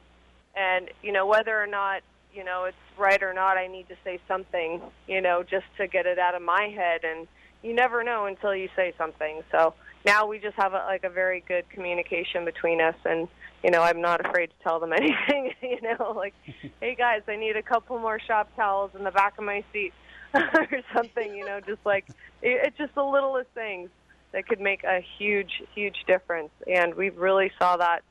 and 0.56 0.90
you 1.02 1.12
know 1.12 1.26
whether 1.26 1.62
or 1.62 1.68
not 1.68 2.04
you 2.34 2.44
know 2.44 2.66
it's 2.66 2.78
right 2.98 3.22
or 3.22 3.34
not, 3.34 3.58
I 3.58 3.68
need 3.68 3.90
to 3.90 3.96
say 4.04 4.20
something. 4.28 4.82
You 5.08 5.22
know, 5.22 5.44
just 5.44 5.66
to 5.78 5.88
get 5.88 6.06
it 6.06 6.20
out 6.20 6.36
of 6.36 6.42
my 6.42 6.68
head 6.74 7.02
and 7.04 7.28
you 7.64 7.74
never 7.74 8.04
know 8.04 8.26
until 8.26 8.56
you 8.56 8.70
say 8.76 8.94
something. 8.98 9.44
So 9.52 9.74
now 10.06 10.26
we 10.26 10.40
just 10.40 10.56
have 10.56 10.74
a, 10.74 10.84
like 10.88 11.04
a 11.04 11.10
very 11.10 11.44
good 11.48 11.70
communication 11.70 12.46
between 12.46 12.82
us, 12.82 12.96
and 13.06 13.28
you 13.64 13.72
know 13.72 13.82
I'm 13.82 14.02
not 14.02 14.26
afraid 14.26 14.48
to 14.48 14.64
tell 14.64 14.80
them 14.80 14.94
anything. 14.96 15.54
you 15.62 15.82
know, 15.82 16.14
like, 16.16 16.34
hey 16.80 16.96
guys, 16.96 17.22
I 17.28 17.36
need 17.36 17.56
a 17.56 17.64
couple 17.64 18.00
more 18.00 18.20
shop 18.20 18.50
towels 18.56 18.92
in 18.98 19.04
the 19.04 19.12
back 19.12 19.38
of 19.38 19.44
my 19.44 19.64
seat 19.72 19.94
or 20.34 20.68
something. 20.94 21.34
You 21.34 21.46
know, 21.46 21.60
just 21.60 21.86
like 21.86 22.06
it, 22.42 22.62
it's 22.66 22.78
just 22.78 22.96
the 22.96 23.04
littlest 23.04 23.50
things 23.54 23.90
that 24.32 24.48
could 24.48 24.62
make 24.62 24.84
a 24.84 25.04
huge, 25.18 25.62
huge 25.76 26.04
difference, 26.08 26.52
and 26.68 26.96
we 26.96 27.10
really 27.10 27.52
saw 27.60 27.78
that 27.78 28.04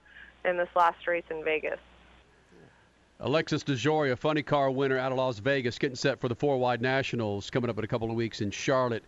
in 0.45 0.57
this 0.57 0.69
last 0.75 1.07
race 1.07 1.25
in 1.31 1.45
Vegas. 1.45 1.79
Alexis 3.23 3.63
DeJoria, 3.63 4.17
funny 4.17 4.43
car 4.43 4.71
winner 4.71 4.97
out 4.97 5.13
of 5.13 5.19
Las 5.19 5.39
Vegas, 5.41 5.79
getting 5.79 5.97
set 5.97 6.19
for 6.19 6.29
the 6.29 6.35
four 6.35 6.57
wide 6.57 6.81
nationals 6.81 7.51
coming 7.51 7.69
up 7.69 7.77
in 7.77 7.85
a 7.85 7.87
couple 7.87 8.09
of 8.09 8.17
weeks 8.17 8.41
in 8.41 8.51
Charlotte. 8.51 9.05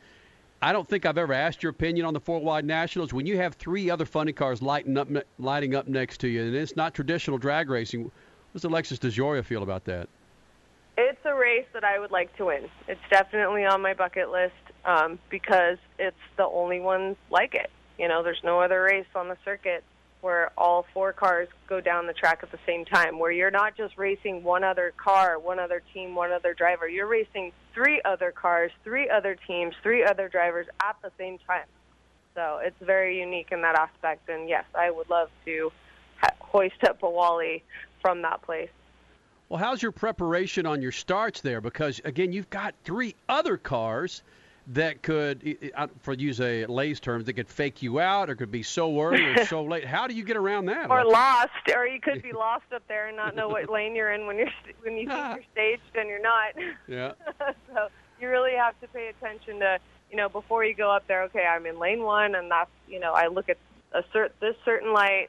I 0.64 0.72
don't 0.72 0.88
think 0.88 1.04
I've 1.04 1.18
ever 1.18 1.32
asked 1.32 1.64
your 1.64 1.70
opinion 1.70 2.06
on 2.06 2.14
the 2.14 2.20
four 2.20 2.40
wide 2.40 2.64
nationals. 2.64 3.12
When 3.12 3.26
you 3.26 3.36
have 3.36 3.54
three 3.54 3.90
other 3.90 4.04
funny 4.04 4.32
cars 4.32 4.62
lighting 4.62 4.96
up, 4.96 5.08
lighting 5.40 5.74
up 5.74 5.88
next 5.88 6.18
to 6.18 6.28
you, 6.28 6.44
and 6.44 6.54
it's 6.54 6.76
not 6.76 6.94
traditional 6.94 7.36
drag 7.36 7.68
racing, 7.68 8.04
what 8.04 8.12
does 8.52 8.62
Alexis 8.62 9.00
DeJoria 9.00 9.44
feel 9.44 9.64
about 9.64 9.84
that? 9.86 10.08
It's 10.96 11.18
a 11.24 11.34
race 11.34 11.66
that 11.72 11.82
I 11.82 11.98
would 11.98 12.12
like 12.12 12.36
to 12.36 12.44
win. 12.44 12.68
It's 12.86 13.00
definitely 13.10 13.64
on 13.64 13.82
my 13.82 13.94
bucket 13.94 14.30
list 14.30 14.54
um, 14.84 15.18
because 15.30 15.78
it's 15.98 16.16
the 16.36 16.46
only 16.46 16.78
one 16.78 17.16
like 17.28 17.56
it. 17.56 17.70
You 17.98 18.06
know, 18.06 18.22
there's 18.22 18.42
no 18.44 18.60
other 18.60 18.82
race 18.82 19.06
on 19.16 19.28
the 19.28 19.36
circuit 19.44 19.82
where 20.22 20.52
all 20.56 20.86
four 20.94 21.12
cars 21.12 21.48
go 21.68 21.80
down 21.80 22.06
the 22.06 22.12
track 22.12 22.40
at 22.42 22.50
the 22.52 22.58
same 22.64 22.84
time, 22.84 23.18
where 23.18 23.32
you're 23.32 23.50
not 23.50 23.76
just 23.76 23.98
racing 23.98 24.42
one 24.42 24.62
other 24.64 24.94
car, 24.96 25.38
one 25.38 25.58
other 25.58 25.82
team, 25.92 26.14
one 26.14 26.32
other 26.32 26.54
driver. 26.54 26.88
You're 26.88 27.08
racing 27.08 27.52
three 27.74 28.00
other 28.04 28.30
cars, 28.30 28.70
three 28.84 29.10
other 29.10 29.36
teams, 29.46 29.74
three 29.82 30.04
other 30.04 30.28
drivers 30.28 30.68
at 30.82 30.96
the 31.02 31.10
same 31.18 31.38
time. 31.38 31.66
So 32.36 32.60
it's 32.62 32.76
very 32.80 33.18
unique 33.20 33.48
in 33.50 33.62
that 33.62 33.74
aspect. 33.74 34.28
And 34.28 34.48
yes, 34.48 34.64
I 34.76 34.90
would 34.90 35.10
love 35.10 35.28
to 35.44 35.72
hoist 36.40 36.84
up 36.84 37.02
a 37.02 37.10
Wally 37.10 37.64
from 38.00 38.22
that 38.22 38.42
place. 38.42 38.70
Well, 39.48 39.58
how's 39.58 39.82
your 39.82 39.92
preparation 39.92 40.66
on 40.66 40.80
your 40.80 40.92
starts 40.92 41.40
there? 41.40 41.60
Because 41.60 42.00
again, 42.04 42.32
you've 42.32 42.48
got 42.48 42.74
three 42.84 43.16
other 43.28 43.56
cars 43.56 44.22
that 44.68 45.02
could, 45.02 45.72
for 46.00 46.14
use 46.14 46.40
a 46.40 46.66
Lay's 46.66 47.00
terms, 47.00 47.24
that 47.26 47.32
could 47.32 47.48
fake 47.48 47.82
you 47.82 48.00
out 48.00 48.30
or 48.30 48.36
could 48.36 48.50
be 48.50 48.62
so 48.62 49.00
early 49.00 49.22
or 49.22 49.44
so 49.44 49.64
late. 49.64 49.84
How 49.84 50.06
do 50.06 50.14
you 50.14 50.24
get 50.24 50.36
around 50.36 50.66
that? 50.66 50.90
Or 50.90 51.04
lost, 51.04 51.50
or 51.74 51.86
you 51.86 52.00
could 52.00 52.22
be 52.22 52.32
lost 52.32 52.64
up 52.74 52.86
there 52.88 53.08
and 53.08 53.16
not 53.16 53.34
know 53.34 53.48
what 53.48 53.68
lane 53.68 53.94
you're 53.94 54.12
in 54.12 54.26
when 54.26 54.38
you're 54.38 54.50
when 54.82 54.96
you 54.96 55.08
think 55.08 55.34
you're 55.34 55.44
staged 55.52 55.96
and 55.96 56.08
you're 56.08 56.22
not. 56.22 56.54
Yeah. 56.88 57.12
so 57.72 57.88
you 58.20 58.28
really 58.28 58.52
have 58.52 58.78
to 58.80 58.88
pay 58.88 59.08
attention 59.08 59.60
to, 59.60 59.78
you 60.10 60.16
know, 60.16 60.28
before 60.28 60.64
you 60.64 60.74
go 60.74 60.90
up 60.90 61.06
there. 61.08 61.22
Okay, 61.24 61.44
I'm 61.44 61.66
in 61.66 61.78
lane 61.78 62.02
one, 62.02 62.34
and 62.34 62.50
that's, 62.50 62.70
you 62.88 63.00
know, 63.00 63.12
I 63.12 63.28
look 63.28 63.48
at 63.48 63.56
a 63.92 64.02
cert 64.14 64.30
this 64.40 64.56
certain 64.64 64.92
light. 64.92 65.28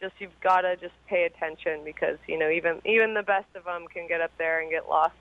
Just 0.00 0.14
you've 0.18 0.38
got 0.40 0.62
to 0.62 0.76
just 0.76 0.94
pay 1.06 1.24
attention 1.24 1.82
because 1.84 2.18
you 2.26 2.38
know 2.38 2.50
even 2.50 2.80
even 2.84 3.14
the 3.14 3.22
best 3.22 3.46
of 3.54 3.64
them 3.64 3.86
can 3.92 4.08
get 4.08 4.20
up 4.20 4.32
there 4.38 4.60
and 4.60 4.70
get 4.70 4.88
lost. 4.88 5.14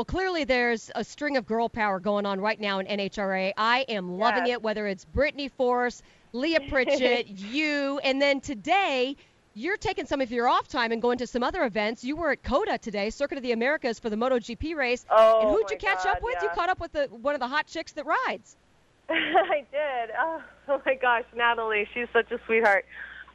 Well, 0.00 0.06
clearly 0.06 0.44
there's 0.44 0.90
a 0.94 1.04
string 1.04 1.36
of 1.36 1.44
girl 1.44 1.68
power 1.68 2.00
going 2.00 2.24
on 2.24 2.40
right 2.40 2.58
now 2.58 2.78
in 2.78 2.86
NHRA. 2.86 3.52
I 3.58 3.80
am 3.80 4.08
loving 4.08 4.46
Yes. 4.46 4.54
it, 4.54 4.62
whether 4.62 4.86
it's 4.86 5.04
Brittany 5.04 5.48
Force, 5.48 6.00
Leah 6.32 6.62
Pritchett, 6.70 7.28
you, 7.38 8.00
and 8.02 8.18
then 8.22 8.40
today 8.40 9.14
you're 9.52 9.76
taking 9.76 10.06
some 10.06 10.22
of 10.22 10.32
your 10.32 10.48
off 10.48 10.68
time 10.68 10.90
and 10.90 11.02
going 11.02 11.18
to 11.18 11.26
some 11.26 11.42
other 11.42 11.64
events. 11.64 12.02
You 12.02 12.16
were 12.16 12.30
at 12.30 12.42
COTA 12.42 12.78
today, 12.78 13.10
Circuit 13.10 13.36
of 13.36 13.42
the 13.42 13.52
Americas 13.52 13.98
for 13.98 14.08
the 14.08 14.16
MotoGP 14.16 14.74
race. 14.74 15.04
Oh, 15.10 15.40
and 15.42 15.50
who'd 15.50 15.70
you 15.70 15.76
catch 15.76 16.04
God, 16.04 16.16
up 16.16 16.22
with? 16.22 16.36
yeah. 16.40 16.44
You 16.44 16.54
caught 16.54 16.70
up 16.70 16.80
with 16.80 16.92
the 16.92 17.06
one 17.08 17.34
of 17.34 17.40
the 17.40 17.48
hot 17.48 17.66
chicks 17.66 17.92
that 17.92 18.06
rides. 18.06 18.56
I 19.10 19.66
did. 19.70 20.14
Oh, 20.18 20.42
oh 20.68 20.82
my 20.86 20.94
gosh, 20.94 21.24
Natalie, 21.36 21.86
she's 21.92 22.08
such 22.14 22.32
a 22.32 22.38
sweetheart. 22.46 22.86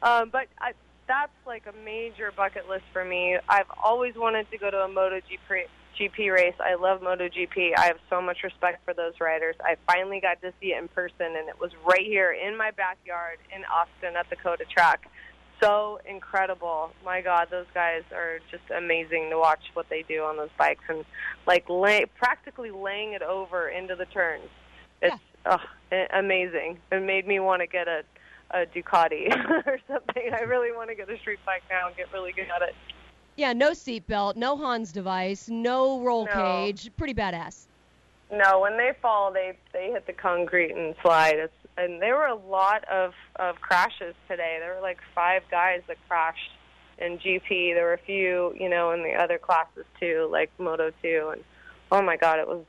Um, 0.02 0.30
but 0.30 0.48
I, 0.60 0.72
that's 1.06 1.30
like 1.46 1.66
a 1.68 1.84
major 1.84 2.32
bucket 2.36 2.68
list 2.68 2.86
for 2.92 3.04
me. 3.04 3.38
I've 3.48 3.70
always 3.80 4.16
wanted 4.16 4.50
to 4.50 4.58
go 4.58 4.68
to 4.68 4.78
a 4.78 4.88
MotoGP 4.88 5.66
GP 5.98 6.32
race. 6.32 6.54
I 6.60 6.74
love 6.74 7.00
MotoGP. 7.00 7.72
I 7.76 7.86
have 7.86 7.98
so 8.10 8.20
much 8.20 8.38
respect 8.42 8.84
for 8.84 8.94
those 8.94 9.14
riders. 9.20 9.56
I 9.60 9.76
finally 9.86 10.20
got 10.20 10.40
to 10.42 10.52
see 10.60 10.72
it 10.72 10.78
in 10.78 10.88
person, 10.88 11.26
and 11.36 11.48
it 11.48 11.58
was 11.60 11.70
right 11.86 12.04
here 12.04 12.32
in 12.32 12.56
my 12.56 12.70
backyard 12.70 13.38
in 13.54 13.64
Austin 13.64 14.16
at 14.16 14.28
the 14.30 14.36
COTA 14.36 14.64
track. 14.66 15.08
So 15.62 16.00
incredible! 16.06 16.90
My 17.04 17.22
God, 17.22 17.48
those 17.50 17.66
guys 17.72 18.02
are 18.12 18.40
just 18.50 18.64
amazing 18.76 19.30
to 19.30 19.38
watch 19.38 19.62
what 19.72 19.88
they 19.88 20.02
do 20.02 20.22
on 20.22 20.36
those 20.36 20.50
bikes 20.58 20.84
and 20.88 21.04
like 21.46 21.68
lay, 21.70 22.04
practically 22.18 22.70
laying 22.70 23.12
it 23.12 23.22
over 23.22 23.68
into 23.68 23.96
the 23.96 24.04
turns. 24.06 24.50
It's 25.00 25.16
oh, 25.46 25.58
amazing. 26.12 26.78
It 26.92 27.02
made 27.02 27.26
me 27.26 27.40
want 27.40 27.62
to 27.62 27.66
get 27.66 27.88
a 27.88 28.02
a 28.50 28.66
Ducati 28.66 29.28
or 29.66 29.78
something. 29.88 30.30
I 30.32 30.42
really 30.42 30.72
want 30.72 30.90
to 30.90 30.94
get 30.94 31.10
a 31.10 31.18
street 31.18 31.40
bike 31.44 31.62
now 31.70 31.88
and 31.88 31.96
get 31.96 32.12
really 32.12 32.32
good 32.32 32.46
at 32.54 32.62
it. 32.62 32.74
Yeah, 33.36 33.52
no 33.52 33.70
seatbelt, 33.72 34.36
no 34.36 34.56
Hans 34.56 34.92
device, 34.92 35.48
no 35.48 36.00
roll 36.00 36.24
No. 36.24 36.32
cage. 36.32 36.90
Pretty 36.96 37.14
badass. 37.14 37.66
No, 38.32 38.58
when 38.60 38.76
they 38.76 38.92
fall, 39.00 39.32
they 39.32 39.56
they 39.72 39.90
hit 39.92 40.06
the 40.06 40.12
concrete 40.12 40.72
and 40.72 40.96
slide. 41.02 41.36
It's, 41.38 41.52
and 41.76 42.02
there 42.02 42.16
were 42.16 42.26
a 42.26 42.34
lot 42.34 42.84
of 42.88 43.12
of 43.36 43.60
crashes 43.60 44.14
today. 44.28 44.56
There 44.58 44.74
were 44.74 44.80
like 44.80 44.98
five 45.14 45.42
guys 45.50 45.82
that 45.86 45.96
crashed 46.08 46.50
in 46.98 47.18
GP. 47.18 47.74
There 47.74 47.84
were 47.84 47.92
a 47.92 47.98
few, 47.98 48.54
you 48.58 48.68
know, 48.68 48.90
in 48.90 49.02
the 49.02 49.12
other 49.14 49.38
classes 49.38 49.84
too, 50.00 50.28
like 50.32 50.50
Moto 50.58 50.90
2. 51.02 51.30
And 51.34 51.44
oh 51.92 52.02
my 52.02 52.16
God, 52.16 52.40
it 52.40 52.48
was 52.48 52.64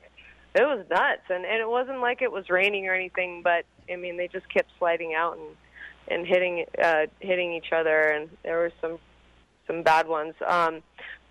it 0.53 0.61
was 0.61 0.85
nuts. 0.91 1.23
And 1.29 1.43
and 1.45 1.59
it 1.59 1.69
wasn't 1.69 2.01
like 2.01 2.21
it 2.21 2.31
was 2.31 2.49
raining 2.49 2.87
or 2.87 2.93
anything, 2.93 3.41
but 3.41 3.65
I 3.91 3.95
mean, 3.95 4.17
they 4.17 4.27
just 4.27 4.47
kept 4.49 4.69
sliding 4.77 5.15
out 5.15 5.37
and 5.37 5.55
and 6.09 6.27
hitting 6.27 6.65
uh 6.83 7.07
hitting 7.19 7.53
each 7.53 7.71
other. 7.71 8.01
And 8.09 8.29
there 8.43 8.57
were 8.57 8.71
some 8.79 8.99
some 9.67 9.83
bad 9.83 10.07
ones. 10.07 10.33
Um, 10.45 10.81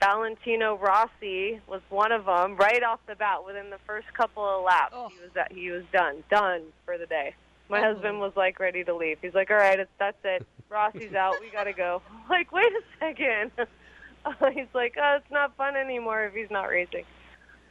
Valentino 0.00 0.76
Rossi 0.76 1.60
was 1.66 1.80
one 1.88 2.12
of 2.12 2.26
them 2.26 2.56
right 2.56 2.82
off 2.82 3.00
the 3.06 3.16
bat. 3.16 3.44
Within 3.44 3.70
the 3.70 3.78
first 3.86 4.06
couple 4.14 4.44
of 4.44 4.62
laps, 4.62 4.94
he 4.94 5.22
was 5.22 5.30
that 5.34 5.52
he 5.52 5.70
was 5.70 5.82
done, 5.92 6.22
done 6.30 6.62
for 6.84 6.98
the 6.98 7.06
day. 7.06 7.34
My 7.68 7.80
husband 7.80 8.20
was 8.20 8.32
like 8.36 8.60
ready 8.60 8.84
to 8.84 8.94
leave. 8.94 9.18
He's 9.20 9.34
like, 9.34 9.50
"All 9.50 9.56
right, 9.56 9.80
it's, 9.80 9.90
that's 9.98 10.18
it. 10.22 10.46
Rossi's 10.68 11.14
out. 11.14 11.34
We 11.40 11.50
gotta 11.50 11.72
go." 11.72 12.02
I'm 12.12 12.28
like, 12.28 12.52
wait 12.52 12.72
a 12.72 12.82
second. 13.00 13.50
he's 14.54 14.68
like, 14.74 14.96
"Oh, 15.00 15.16
it's 15.16 15.30
not 15.30 15.56
fun 15.56 15.74
anymore 15.74 16.24
if 16.24 16.34
he's 16.34 16.50
not 16.50 16.64
racing." 16.64 17.04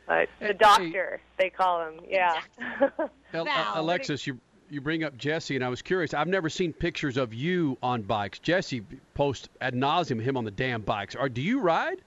But 0.07 0.29
the 0.39 0.53
doctor, 0.53 1.19
they 1.39 1.49
call 1.49 1.87
him. 1.87 2.01
Yeah. 2.07 2.39
Al- 3.33 3.47
Alexis, 3.75 4.27
you 4.27 4.39
you 4.69 4.81
bring 4.81 5.03
up 5.03 5.17
Jesse, 5.17 5.55
and 5.55 5.63
I 5.63 5.69
was 5.69 5.81
curious. 5.81 6.13
I've 6.13 6.27
never 6.27 6.49
seen 6.49 6.73
pictures 6.73 7.17
of 7.17 7.33
you 7.33 7.77
on 7.83 8.01
bikes. 8.01 8.39
Jesse 8.39 8.83
posts 9.13 9.49
ad 9.61 9.73
nauseum 9.73 10.21
him 10.21 10.37
on 10.37 10.45
the 10.45 10.51
damn 10.51 10.81
bikes. 10.81 11.15
Or 11.15 11.29
do 11.29 11.41
you 11.41 11.59
ride? 11.59 12.01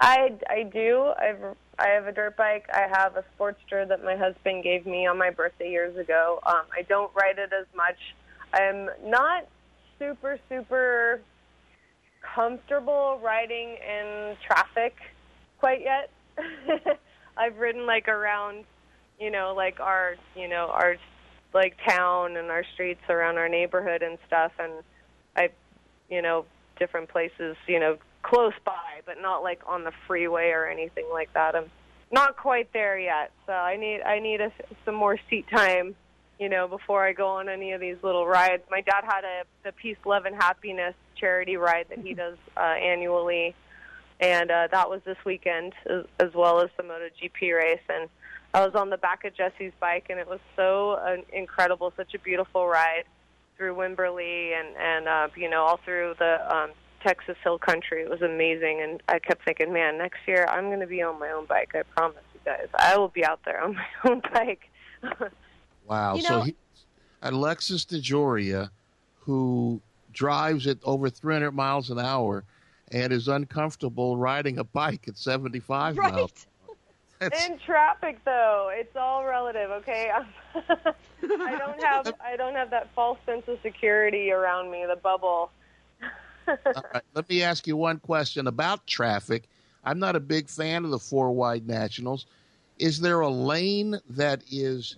I, 0.00 0.34
I 0.48 0.62
do. 0.64 1.12
I've 1.18 1.56
I 1.78 1.88
have 1.88 2.06
a 2.06 2.12
dirt 2.12 2.36
bike. 2.36 2.66
I 2.72 2.88
have 2.90 3.16
a 3.16 3.24
Sportster 3.38 3.86
that 3.86 4.02
my 4.02 4.16
husband 4.16 4.64
gave 4.64 4.84
me 4.84 5.06
on 5.06 5.16
my 5.16 5.30
birthday 5.30 5.70
years 5.70 5.96
ago. 5.96 6.40
Um, 6.44 6.62
I 6.76 6.82
don't 6.82 7.10
ride 7.14 7.38
it 7.38 7.52
as 7.52 7.66
much. 7.76 7.96
I'm 8.52 8.90
not 9.04 9.46
super 9.98 10.38
super 10.48 11.20
comfortable 12.34 13.20
riding 13.22 13.76
in 13.76 14.36
traffic 14.44 14.96
quite 15.60 15.82
yet. 15.82 16.10
I've 17.36 17.56
ridden 17.58 17.86
like 17.86 18.08
around, 18.08 18.64
you 19.20 19.30
know, 19.30 19.54
like 19.56 19.78
our 19.78 20.16
you 20.34 20.48
know 20.48 20.70
our 20.72 20.96
like 21.54 21.76
town 21.86 22.36
and 22.36 22.50
our 22.50 22.64
streets 22.74 23.00
around 23.08 23.38
our 23.38 23.48
neighborhood 23.48 24.02
and 24.02 24.18
stuff, 24.26 24.52
and 24.58 24.72
I, 25.36 25.50
you 26.10 26.22
know, 26.22 26.44
different 26.78 27.08
places, 27.08 27.56
you 27.66 27.80
know, 27.80 27.98
close 28.22 28.52
by, 28.64 29.00
but 29.06 29.16
not 29.20 29.42
like 29.42 29.62
on 29.66 29.84
the 29.84 29.92
freeway 30.06 30.50
or 30.50 30.66
anything 30.66 31.06
like 31.12 31.32
that. 31.34 31.54
I'm 31.54 31.70
not 32.12 32.36
quite 32.36 32.72
there 32.72 32.98
yet, 32.98 33.32
so 33.46 33.52
I 33.52 33.76
need 33.76 34.02
I 34.02 34.18
need 34.18 34.40
a, 34.40 34.52
some 34.84 34.94
more 34.94 35.18
seat 35.28 35.46
time, 35.48 35.94
you 36.38 36.48
know, 36.48 36.68
before 36.68 37.04
I 37.04 37.12
go 37.12 37.28
on 37.28 37.48
any 37.48 37.72
of 37.72 37.80
these 37.80 37.96
little 38.02 38.26
rides. 38.26 38.62
My 38.70 38.80
dad 38.80 39.04
had 39.04 39.24
a 39.24 39.42
the 39.64 39.72
Peace, 39.72 39.98
Love, 40.04 40.24
and 40.24 40.34
Happiness 40.34 40.94
charity 41.16 41.56
ride 41.56 41.86
that 41.90 41.98
he 41.98 42.14
does 42.14 42.36
uh, 42.56 42.60
annually, 42.60 43.54
and 44.20 44.50
uh, 44.50 44.68
that 44.70 44.88
was 44.88 45.00
this 45.04 45.18
weekend 45.24 45.72
as, 45.86 46.04
as 46.18 46.34
well 46.34 46.60
as 46.60 46.70
the 46.76 46.82
MotoGP 46.82 47.54
race. 47.56 47.80
And 47.88 48.08
I 48.58 48.66
was 48.66 48.74
on 48.74 48.90
the 48.90 48.96
back 48.96 49.24
of 49.24 49.36
Jesse's 49.36 49.72
bike, 49.78 50.06
and 50.10 50.18
it 50.18 50.26
was 50.26 50.40
so 50.56 50.92
uh, 50.94 51.18
incredible, 51.32 51.92
such 51.96 52.14
a 52.14 52.18
beautiful 52.18 52.66
ride 52.66 53.04
through 53.56 53.76
Wimberley 53.76 54.52
and 54.58 54.76
and 54.76 55.06
uh, 55.06 55.28
you 55.36 55.48
know 55.48 55.62
all 55.62 55.76
through 55.84 56.14
the 56.18 56.40
um, 56.52 56.70
Texas 57.04 57.36
Hill 57.44 57.60
Country. 57.60 58.02
It 58.02 58.10
was 58.10 58.20
amazing, 58.20 58.80
and 58.82 59.00
I 59.06 59.20
kept 59.20 59.44
thinking, 59.44 59.72
man, 59.72 59.96
next 59.96 60.18
year 60.26 60.44
I'm 60.48 60.64
going 60.70 60.80
to 60.80 60.88
be 60.88 61.02
on 61.02 61.20
my 61.20 61.30
own 61.30 61.46
bike. 61.46 61.70
I 61.76 61.82
promise 61.96 62.24
you 62.34 62.40
guys, 62.44 62.66
I 62.74 62.98
will 62.98 63.10
be 63.10 63.24
out 63.24 63.38
there 63.44 63.62
on 63.62 63.74
my 64.04 64.10
own 64.10 64.22
bike. 64.32 64.68
Wow. 65.86 66.16
You 66.16 66.22
so 66.22 66.40
he, 66.40 66.56
Alexis 67.22 67.84
DeJoria, 67.84 68.70
who 69.20 69.80
drives 70.12 70.66
at 70.66 70.78
over 70.82 71.08
300 71.08 71.52
miles 71.52 71.90
an 71.90 72.00
hour 72.00 72.42
and 72.90 73.12
is 73.12 73.28
uncomfortable 73.28 74.16
riding 74.16 74.58
a 74.58 74.64
bike 74.64 75.06
at 75.06 75.16
75 75.16 75.94
miles. 75.94 76.47
In 77.20 77.58
traffic, 77.58 78.24
though, 78.24 78.70
it's 78.72 78.94
all 78.94 79.24
relative. 79.24 79.70
Okay, 79.70 80.10
I 80.54 81.56
don't 81.56 81.82
have 81.82 82.14
I 82.24 82.36
don't 82.36 82.54
have 82.54 82.70
that 82.70 82.88
false 82.94 83.18
sense 83.26 83.48
of 83.48 83.58
security 83.62 84.30
around 84.30 84.70
me, 84.70 84.84
the 84.88 84.96
bubble. 84.96 85.50
All 86.48 86.84
right, 86.94 87.02
let 87.14 87.28
me 87.28 87.42
ask 87.42 87.66
you 87.66 87.76
one 87.76 87.98
question 87.98 88.46
about 88.46 88.86
traffic. 88.86 89.48
I'm 89.84 89.98
not 89.98 90.16
a 90.16 90.20
big 90.20 90.48
fan 90.48 90.84
of 90.84 90.90
the 90.90 90.98
four 90.98 91.30
wide 91.32 91.66
nationals. 91.66 92.26
Is 92.78 93.00
there 93.00 93.20
a 93.20 93.28
lane 93.28 93.98
that 94.10 94.42
is 94.50 94.96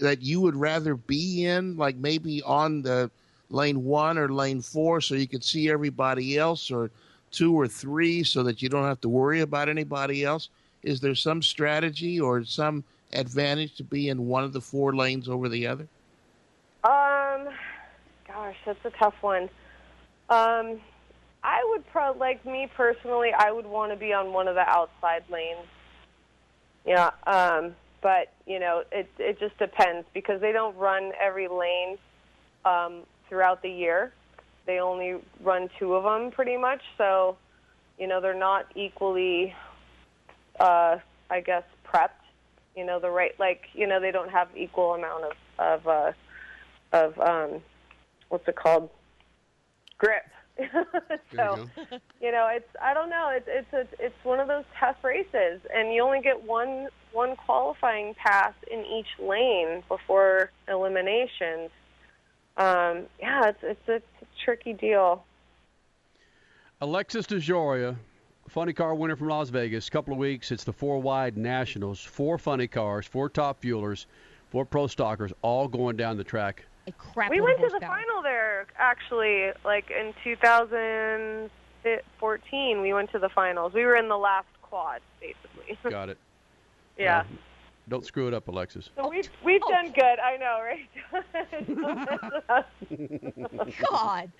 that 0.00 0.22
you 0.22 0.40
would 0.40 0.56
rather 0.56 0.94
be 0.94 1.46
in, 1.46 1.76
like 1.76 1.96
maybe 1.96 2.42
on 2.42 2.82
the 2.82 3.10
lane 3.50 3.84
one 3.84 4.18
or 4.18 4.28
lane 4.28 4.60
four, 4.60 5.00
so 5.00 5.14
you 5.14 5.26
could 5.26 5.44
see 5.44 5.70
everybody 5.70 6.38
else, 6.38 6.70
or 6.70 6.90
two 7.30 7.58
or 7.58 7.66
three, 7.66 8.22
so 8.22 8.42
that 8.44 8.62
you 8.62 8.68
don't 8.68 8.84
have 8.84 9.00
to 9.00 9.08
worry 9.08 9.40
about 9.40 9.68
anybody 9.68 10.24
else? 10.24 10.48
Is 10.88 11.00
there 11.00 11.14
some 11.14 11.42
strategy 11.42 12.18
or 12.18 12.44
some 12.44 12.82
advantage 13.12 13.76
to 13.76 13.84
be 13.84 14.08
in 14.08 14.26
one 14.26 14.42
of 14.42 14.54
the 14.54 14.60
four 14.60 14.96
lanes 14.96 15.28
over 15.28 15.48
the 15.48 15.66
other? 15.66 15.86
Um, 16.82 17.48
gosh, 18.26 18.56
that's 18.64 18.84
a 18.84 18.90
tough 18.98 19.14
one. 19.20 19.50
Um, 20.30 20.80
I 21.42 21.60
would 21.70 21.86
pro 21.92 22.12
like 22.12 22.44
me 22.46 22.70
personally, 22.74 23.32
I 23.36 23.52
would 23.52 23.66
want 23.66 23.92
to 23.92 23.96
be 23.96 24.14
on 24.14 24.32
one 24.32 24.48
of 24.48 24.54
the 24.54 24.66
outside 24.66 25.24
lanes. 25.30 25.66
Yeah, 26.86 27.10
um, 27.26 27.74
but 28.00 28.32
you 28.46 28.58
know, 28.58 28.82
it 28.90 29.10
it 29.18 29.38
just 29.38 29.58
depends 29.58 30.06
because 30.14 30.40
they 30.40 30.52
don't 30.52 30.76
run 30.76 31.12
every 31.20 31.48
lane 31.48 31.98
um, 32.64 33.02
throughout 33.28 33.60
the 33.60 33.70
year. 33.70 34.12
They 34.64 34.80
only 34.80 35.16
run 35.42 35.68
two 35.78 35.94
of 35.94 36.04
them 36.04 36.30
pretty 36.30 36.56
much, 36.56 36.82
so 36.96 37.36
you 37.98 38.06
know 38.06 38.20
they're 38.22 38.34
not 38.34 38.66
equally, 38.74 39.54
uh, 40.60 40.98
I 41.30 41.40
guess, 41.40 41.64
prepped. 41.86 42.10
You 42.76 42.84
know, 42.84 43.00
the 43.00 43.10
right 43.10 43.32
like 43.38 43.62
you 43.74 43.86
know 43.86 44.00
they 44.00 44.12
don't 44.12 44.30
have 44.30 44.48
equal 44.56 44.94
amount 44.94 45.24
of 45.24 45.32
of 45.58 45.88
uh, 45.88 46.12
of 46.92 47.18
um, 47.18 47.62
what's 48.28 48.46
it 48.46 48.56
called 48.56 48.90
grip. 49.98 50.24
so 51.36 51.68
you 52.20 52.32
know 52.32 52.48
it's 52.52 52.68
I 52.82 52.92
don't 52.94 53.10
know 53.10 53.30
it's 53.32 53.48
it's 53.48 53.72
a 53.72 54.04
it's 54.04 54.24
one 54.24 54.40
of 54.40 54.48
those 54.48 54.64
tough 54.78 54.96
races 55.04 55.60
and 55.72 55.92
you 55.92 56.02
only 56.02 56.20
get 56.20 56.42
one 56.42 56.88
one 57.12 57.36
qualifying 57.36 58.14
pass 58.14 58.52
in 58.70 58.84
each 58.84 59.06
lane 59.20 59.82
before 59.88 60.50
eliminations. 60.68 61.70
Um, 62.56 63.06
yeah, 63.20 63.48
it's 63.48 63.58
it's 63.62 63.88
a, 63.88 63.94
it's 63.94 64.06
a 64.22 64.44
tricky 64.44 64.72
deal. 64.72 65.24
Alexis 66.80 67.26
DeJoria, 67.26 67.96
funny 68.48 68.72
car 68.72 68.94
winner 68.94 69.16
from 69.16 69.28
Las 69.28 69.50
Vegas. 69.50 69.88
Couple 69.90 70.12
of 70.12 70.18
weeks. 70.18 70.50
It's 70.50 70.64
the 70.64 70.72
four 70.72 71.00
wide 71.00 71.36
nationals. 71.36 72.00
Four 72.00 72.38
funny 72.38 72.66
cars, 72.66 73.06
four 73.06 73.28
top 73.28 73.60
fuelers, 73.62 74.06
four 74.50 74.64
pro 74.64 74.86
stockers, 74.86 75.32
all 75.42 75.68
going 75.68 75.96
down 75.96 76.16
the 76.16 76.24
track. 76.24 76.64
A 76.86 76.92
crap 76.92 77.30
we 77.30 77.40
went 77.40 77.58
to 77.58 77.64
the 77.66 77.70
horsepower. 77.70 77.96
final 77.96 78.22
there 78.22 78.66
actually, 78.76 79.50
like 79.64 79.90
in 79.90 80.14
2014. 80.24 82.80
We 82.80 82.92
went 82.94 83.10
to 83.12 83.18
the 83.18 83.28
finals. 83.28 83.74
We 83.74 83.84
were 83.84 83.96
in 83.96 84.08
the 84.08 84.16
last 84.16 84.46
quad, 84.62 85.02
basically. 85.20 85.76
Got 85.90 86.08
it. 86.08 86.16
yeah. 86.96 87.24
Don't 87.88 88.04
screw 88.04 88.28
it 88.28 88.34
up, 88.34 88.48
Alexis. 88.48 88.90
So 88.96 89.08
we've 89.08 89.28
we've 89.42 89.62
oh. 89.64 89.70
done 89.70 89.92
good. 89.92 90.18
I 90.20 90.36
know, 90.36 90.60
right? 90.62 90.88
God. 93.90 94.30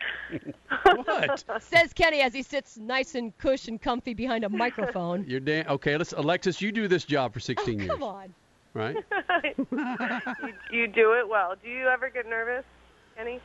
what? 1.04 1.44
Says 1.62 1.92
Kenny 1.94 2.20
as 2.20 2.34
he 2.34 2.42
sits 2.42 2.76
nice 2.76 3.14
and 3.14 3.36
cush 3.38 3.68
and 3.68 3.80
comfy 3.80 4.12
behind 4.12 4.44
a 4.44 4.48
microphone. 4.48 5.24
You're 5.26 5.40
damn 5.40 5.66
okay. 5.68 5.96
Let's 5.96 6.12
Alexis. 6.12 6.60
You 6.60 6.72
do 6.72 6.88
this 6.88 7.04
job 7.04 7.32
for 7.32 7.40
16 7.40 7.78
years, 7.78 7.90
Come 7.90 8.02
on. 8.02 8.34
right? 8.74 8.96
you, 9.56 9.66
you 10.70 10.86
do 10.86 11.14
it 11.14 11.26
well. 11.26 11.54
Do 11.62 11.70
you 11.70 11.86
ever 11.86 12.10
get 12.10 12.28
nervous, 12.28 12.64
Kenny? 13.16 13.40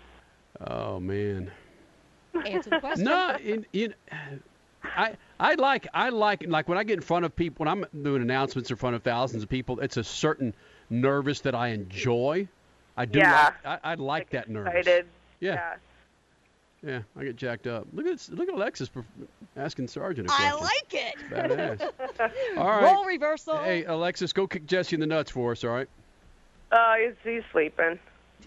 Oh 0.67 0.99
man. 0.99 1.49
Answer 2.45 2.71
the 2.71 2.79
question. 2.79 3.05
No, 3.05 3.37
in, 3.41 3.65
in, 3.73 3.93
I 4.83 5.15
I 5.43 5.55
like 5.55 5.87
I 5.93 6.07
like 6.09 6.45
like 6.47 6.69
when 6.69 6.77
I 6.77 6.83
get 6.85 6.93
in 6.93 7.01
front 7.01 7.25
of 7.25 7.35
people 7.35 7.65
when 7.65 7.67
I'm 7.67 7.85
doing 8.03 8.21
announcements 8.21 8.69
in 8.71 8.77
front 8.77 8.95
of 8.95 9.03
thousands 9.03 9.43
of 9.43 9.49
people. 9.49 9.79
It's 9.81 9.97
a 9.97 10.03
certain 10.03 10.53
nervous 10.89 11.41
that 11.41 11.53
I 11.53 11.67
enjoy. 11.69 12.47
I 12.95 13.03
do. 13.05 13.19
Yeah. 13.19 13.51
Like, 13.65 13.79
I, 13.83 13.91
I 13.91 13.95
like 13.95 14.29
that 14.29 14.49
nervous. 14.49 14.73
Excited. 14.73 15.05
Yeah. 15.41 15.73
Yeah, 16.85 17.01
I 17.17 17.23
get 17.25 17.35
jacked 17.35 17.67
up. 17.67 17.87
Look 17.93 18.05
at 18.07 18.27
look 18.31 18.47
at 18.47 18.55
Alexis 18.55 18.89
asking 19.57 19.87
Sergeant 19.89 20.29
a 20.29 20.33
I 20.33 20.51
question. 20.51 20.63
like 20.63 20.93
it. 20.93 21.15
Badass. 21.29 22.57
All 22.57 22.67
right. 22.67 22.83
Role 22.83 23.05
reversal. 23.05 23.57
Hey, 23.57 23.83
Alexis, 23.83 24.31
go 24.31 24.47
kick 24.47 24.65
Jesse 24.65 24.95
in 24.95 24.99
the 25.01 25.07
nuts 25.07 25.31
for 25.31 25.51
us, 25.51 25.63
all 25.63 25.71
right? 25.71 25.87
Oh, 26.71 26.95
he's 27.01 27.15
he's 27.23 27.43
sleeping. 27.51 27.99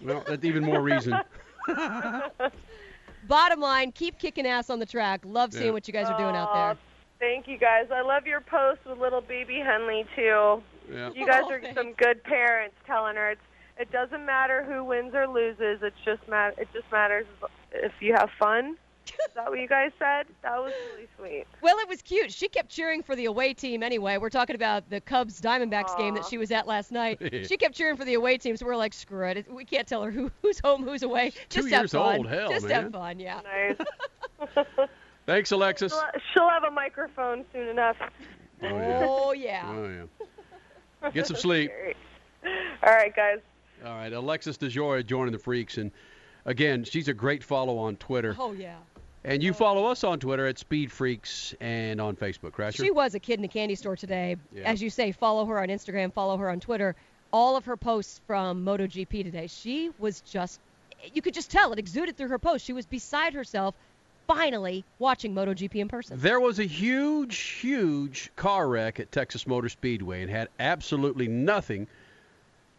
Well, 0.03 0.23
that's 0.27 0.45
even 0.45 0.63
more 0.63 0.81
reason. 0.81 1.19
Bottom 3.27 3.59
line, 3.59 3.91
keep 3.91 4.19
kicking 4.19 4.45
ass 4.47 4.69
on 4.69 4.79
the 4.79 4.85
track. 4.85 5.21
Love 5.25 5.51
seeing 5.53 5.65
Yeah. 5.67 5.71
what 5.71 5.87
you 5.87 5.93
guys 5.93 6.07
are 6.07 6.17
doing 6.17 6.35
out 6.35 6.49
Aw, 6.49 6.67
there. 6.73 6.77
Thank 7.19 7.47
you 7.47 7.57
guys. 7.57 7.87
I 7.93 8.01
love 8.01 8.27
your 8.27 8.41
post 8.41 8.79
with 8.85 8.99
little 8.99 9.21
baby 9.21 9.59
Henley 9.59 10.05
too. 10.15 10.61
Yeah. 10.91 11.09
You 11.13 11.25
guys 11.25 11.41
Oh, 11.45 11.51
are 11.51 11.61
thanks. 11.61 11.75
some 11.79 11.93
good 11.93 12.23
parents 12.23 12.75
telling 12.85 13.15
her 13.15 13.31
it's 13.31 13.41
it 13.79 13.91
doesn't 13.91 14.25
matter 14.25 14.63
who 14.63 14.83
wins 14.83 15.13
or 15.13 15.27
loses. 15.27 15.79
It's 15.81 15.95
just 16.05 16.27
mat 16.27 16.55
it 16.57 16.67
just 16.73 16.91
matters 16.91 17.25
if 17.73 17.91
you 17.99 18.13
have 18.13 18.29
fun. 18.39 18.77
Is 19.07 19.13
that 19.35 19.49
what 19.49 19.57
you 19.59 19.67
guys 19.69 19.91
said? 19.97 20.25
That 20.43 20.57
was 20.57 20.73
really 20.93 21.07
sweet. 21.17 21.45
Well, 21.61 21.77
it 21.79 21.87
was 21.87 22.01
cute. 22.01 22.31
She 22.31 22.49
kept 22.49 22.69
cheering 22.69 23.01
for 23.01 23.15
the 23.15 23.25
away 23.25 23.53
team 23.53 23.81
anyway. 23.81 24.17
We're 24.17 24.29
talking 24.29 24.55
about 24.55 24.89
the 24.89 24.99
Cubs 24.99 25.39
Diamondbacks 25.39 25.97
game 25.97 26.13
that 26.15 26.25
she 26.25 26.37
was 26.37 26.51
at 26.51 26.67
last 26.67 26.91
night. 26.91 27.17
she 27.47 27.55
kept 27.55 27.73
cheering 27.73 27.95
for 27.95 28.03
the 28.03 28.15
away 28.15 28.37
team, 28.37 28.57
so 28.57 28.65
we're 28.65 28.75
like, 28.75 28.93
screw 28.93 29.25
it. 29.27 29.49
We 29.51 29.63
can't 29.63 29.87
tell 29.87 30.03
her 30.03 30.11
who, 30.11 30.29
who's 30.41 30.59
home, 30.59 30.83
who's 30.83 31.03
away. 31.03 31.31
Two 31.47 31.61
Just 31.61 31.69
have 31.73 31.81
years 31.83 31.91
fun. 31.93 32.17
old. 32.17 32.27
Hell, 32.27 32.49
Just 32.49 32.67
man. 32.67 32.83
have 32.83 32.91
fun, 32.91 33.19
yeah. 33.19 33.39
Nice. 33.45 33.77
Thanks, 35.27 35.51
Alexis. 35.51 35.91
she'll, 35.91 36.21
she'll 36.33 36.49
have 36.49 36.63
a 36.63 36.71
microphone 36.71 37.45
soon 37.53 37.67
enough. 37.67 37.97
Oh 38.63 38.67
yeah. 38.67 39.05
Oh, 39.07 39.31
yeah. 39.33 39.63
Oh 39.69 40.07
yeah. 41.03 41.09
Get 41.11 41.27
some 41.27 41.37
sleep. 41.37 41.71
All 42.83 42.93
right, 42.93 43.15
guys. 43.15 43.39
All 43.85 43.93
right, 43.93 44.11
Alexis 44.11 44.57
DeJoria 44.57 45.05
joining 45.05 45.33
the 45.33 45.37
Freaks, 45.37 45.77
and 45.77 45.91
again, 46.45 46.83
she's 46.83 47.07
a 47.07 47.13
great 47.13 47.43
follow 47.43 47.77
on 47.77 47.95
Twitter. 47.97 48.35
Oh, 48.39 48.53
yeah. 48.53 48.77
And 49.23 49.43
you 49.43 49.53
follow 49.53 49.85
us 49.85 50.03
on 50.03 50.19
Twitter 50.19 50.47
at 50.47 50.57
Speed 50.57 50.91
Freaks 50.91 51.53
and 51.59 51.99
on 51.99 52.15
Facebook, 52.15 52.51
Crasher. 52.51 52.77
She 52.77 52.91
was 52.91 53.13
a 53.13 53.19
kid 53.19 53.39
in 53.39 53.45
a 53.45 53.49
candy 53.49 53.75
store 53.75 53.95
today. 53.95 54.37
Yeah. 54.53 54.63
As 54.63 54.81
you 54.81 54.89
say, 54.89 55.11
follow 55.11 55.45
her 55.45 55.59
on 55.59 55.67
Instagram, 55.67 56.13
follow 56.13 56.37
her 56.37 56.49
on 56.49 56.59
Twitter. 56.59 56.95
All 57.33 57.57
of 57.57 57.65
her 57.65 57.75
posts 57.75 58.21
from 58.25 58.63
MotoGP 58.63 59.23
today, 59.23 59.47
she 59.47 59.91
was 59.99 60.21
just, 60.21 60.61
you 61.13 61.21
could 61.21 61.33
just 61.33 61.51
tell 61.51 61.73
it 61.73 61.79
exuded 61.79 62.15
through 62.15 62.29
her 62.29 62.39
posts. 62.39 62.65
She 62.65 62.73
was 62.73 62.85
beside 62.85 63.33
herself, 63.33 63.75
finally 64.27 64.85
watching 64.99 65.33
MotoGP 65.33 65.75
in 65.75 65.87
person. 65.87 66.19
There 66.19 66.39
was 66.39 66.59
a 66.59 66.65
huge, 66.65 67.37
huge 67.37 68.29
car 68.35 68.67
wreck 68.67 68.99
at 68.99 69.11
Texas 69.11 69.47
Motor 69.47 69.69
Speedway 69.69 70.21
and 70.21 70.29
had 70.29 70.49
absolutely 70.59 71.27
nothing 71.27 71.87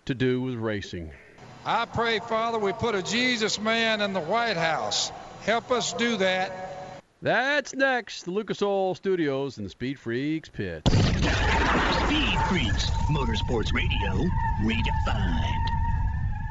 to 0.05 0.14
do 0.14 0.40
with 0.42 0.55
racing. 0.55 1.11
I 1.64 1.86
pray, 1.86 2.20
Father, 2.20 2.59
we 2.59 2.72
put 2.72 2.94
a 2.94 3.03
Jesus 3.03 3.61
man 3.61 4.01
in 4.01 4.12
the 4.12 4.20
White 4.20 4.57
House. 4.57 5.11
Help 5.42 5.70
us 5.70 5.92
do 5.94 6.16
that. 6.18 7.03
That's 7.20 7.74
next. 7.74 8.22
The 8.22 8.30
Lucas 8.30 8.62
Oil 8.62 8.94
Studios 8.94 9.57
and 9.57 9.66
the 9.66 9.70
Speed 9.70 9.99
Freaks 9.99 10.49
pit. 10.49 10.82
Speed 10.88 12.38
Freaks, 12.49 12.90
Motorsports 13.11 13.74
Radio, 13.74 14.24
redefined. 14.62 15.78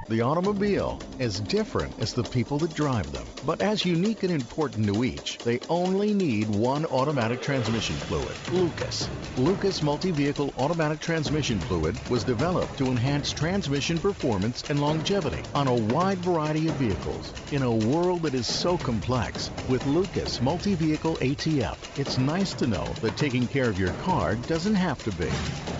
The 0.09 0.21
automobile, 0.21 1.01
as 1.19 1.41
different 1.41 1.93
as 1.99 2.13
the 2.13 2.23
people 2.23 2.57
that 2.59 2.73
drive 2.73 3.11
them, 3.11 3.27
but 3.43 3.59
as 3.59 3.83
unique 3.83 4.23
and 4.23 4.31
important 4.31 4.87
to 4.87 5.03
each, 5.03 5.37
they 5.43 5.59
only 5.67 6.13
need 6.13 6.49
one 6.49 6.85
automatic 6.85 7.41
transmission 7.41 7.97
fluid, 7.97 8.37
Lucas. 8.49 9.09
Lucas 9.35 9.83
Multi-Vehicle 9.83 10.53
Automatic 10.57 11.01
Transmission 11.01 11.59
Fluid 11.59 11.99
was 12.09 12.23
developed 12.23 12.77
to 12.77 12.89
enhance 12.89 13.31
transmission 13.31 13.99
performance 13.99 14.63
and 14.69 14.79
longevity 14.79 15.43
on 15.53 15.67
a 15.67 15.75
wide 15.75 16.19
variety 16.19 16.69
of 16.69 16.75
vehicles. 16.75 17.33
In 17.51 17.63
a 17.63 17.71
world 17.71 18.23
that 18.23 18.33
is 18.33 18.47
so 18.47 18.77
complex, 18.77 19.51
with 19.67 19.85
Lucas 19.85 20.39
Multi-Vehicle 20.39 21.17
ATF, 21.21 21.77
it's 21.97 22.17
nice 22.17 22.53
to 22.55 22.65
know 22.65 22.95
that 23.01 23.17
taking 23.17 23.45
care 23.45 23.69
of 23.69 23.77
your 23.77 23.91
car 23.91 24.37
doesn't 24.37 24.75
have 24.75 25.03
to 25.03 25.11
be. 25.11 25.29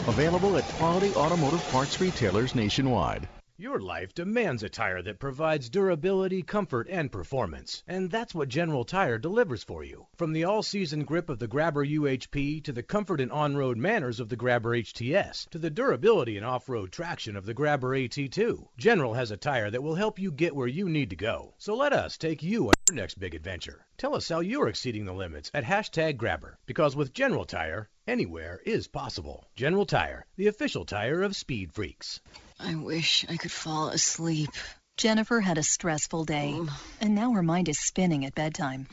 Available 0.05 0.57
at 0.57 0.65
quality 0.73 1.13
automotive 1.15 1.65
parts 1.71 2.01
retailers 2.01 2.53
nationwide. 2.53 3.25
Your 3.59 3.79
life 3.79 4.13
demands 4.13 4.61
a 4.61 4.69
tire 4.69 5.01
that 5.01 5.17
provides 5.17 5.67
durability, 5.71 6.43
comfort, 6.43 6.87
and 6.91 7.11
performance. 7.11 7.81
And 7.87 8.11
that's 8.11 8.35
what 8.35 8.49
General 8.49 8.83
Tire 8.83 9.17
delivers 9.17 9.63
for 9.63 9.83
you. 9.83 10.05
From 10.15 10.31
the 10.31 10.43
all-season 10.43 11.05
grip 11.05 11.27
of 11.27 11.39
the 11.39 11.47
Grabber 11.47 11.83
UHP 11.83 12.63
to 12.65 12.71
the 12.71 12.83
comfort 12.83 13.19
and 13.19 13.31
on-road 13.31 13.77
manners 13.77 14.19
of 14.19 14.29
the 14.29 14.35
Grabber 14.35 14.77
HTS 14.77 15.49
to 15.49 15.57
the 15.57 15.71
durability 15.71 16.37
and 16.37 16.45
off-road 16.45 16.91
traction 16.91 17.35
of 17.35 17.47
the 17.47 17.55
Grabber 17.55 17.97
AT2, 17.97 18.67
General 18.77 19.15
has 19.15 19.31
a 19.31 19.37
tire 19.37 19.71
that 19.71 19.81
will 19.81 19.95
help 19.95 20.19
you 20.19 20.31
get 20.31 20.55
where 20.55 20.67
you 20.67 20.87
need 20.87 21.09
to 21.09 21.15
go. 21.15 21.55
So 21.57 21.73
let 21.73 21.93
us 21.93 22.15
take 22.15 22.43
you 22.43 22.67
on 22.67 22.73
your 22.87 22.97
next 22.97 23.17
big 23.17 23.33
adventure. 23.33 23.87
Tell 23.97 24.13
us 24.13 24.29
how 24.29 24.41
you're 24.41 24.67
exceeding 24.67 25.05
the 25.05 25.13
limits 25.13 25.49
at 25.55 25.63
hashtag 25.63 26.17
Grabber. 26.17 26.59
Because 26.67 26.95
with 26.95 27.11
General 27.11 27.45
Tire, 27.45 27.89
anywhere 28.07 28.61
is 28.67 28.87
possible. 28.87 29.47
General 29.55 29.87
Tire, 29.87 30.27
the 30.35 30.45
official 30.45 30.85
tire 30.85 31.23
of 31.23 31.35
Speed 31.35 31.73
Freaks. 31.73 32.21
I 32.59 32.75
wish 32.75 33.25
I 33.29 33.37
could 33.37 33.51
fall 33.51 33.89
asleep. 33.89 34.49
Jennifer 34.97 35.39
had 35.39 35.59
a 35.59 35.63
stressful 35.63 36.25
day, 36.25 36.53
oh. 36.55 36.81
and 36.99 37.13
now 37.13 37.31
her 37.33 37.43
mind 37.43 37.69
is 37.69 37.79
spinning 37.79 38.25
at 38.25 38.33
bedtime. 38.33 38.87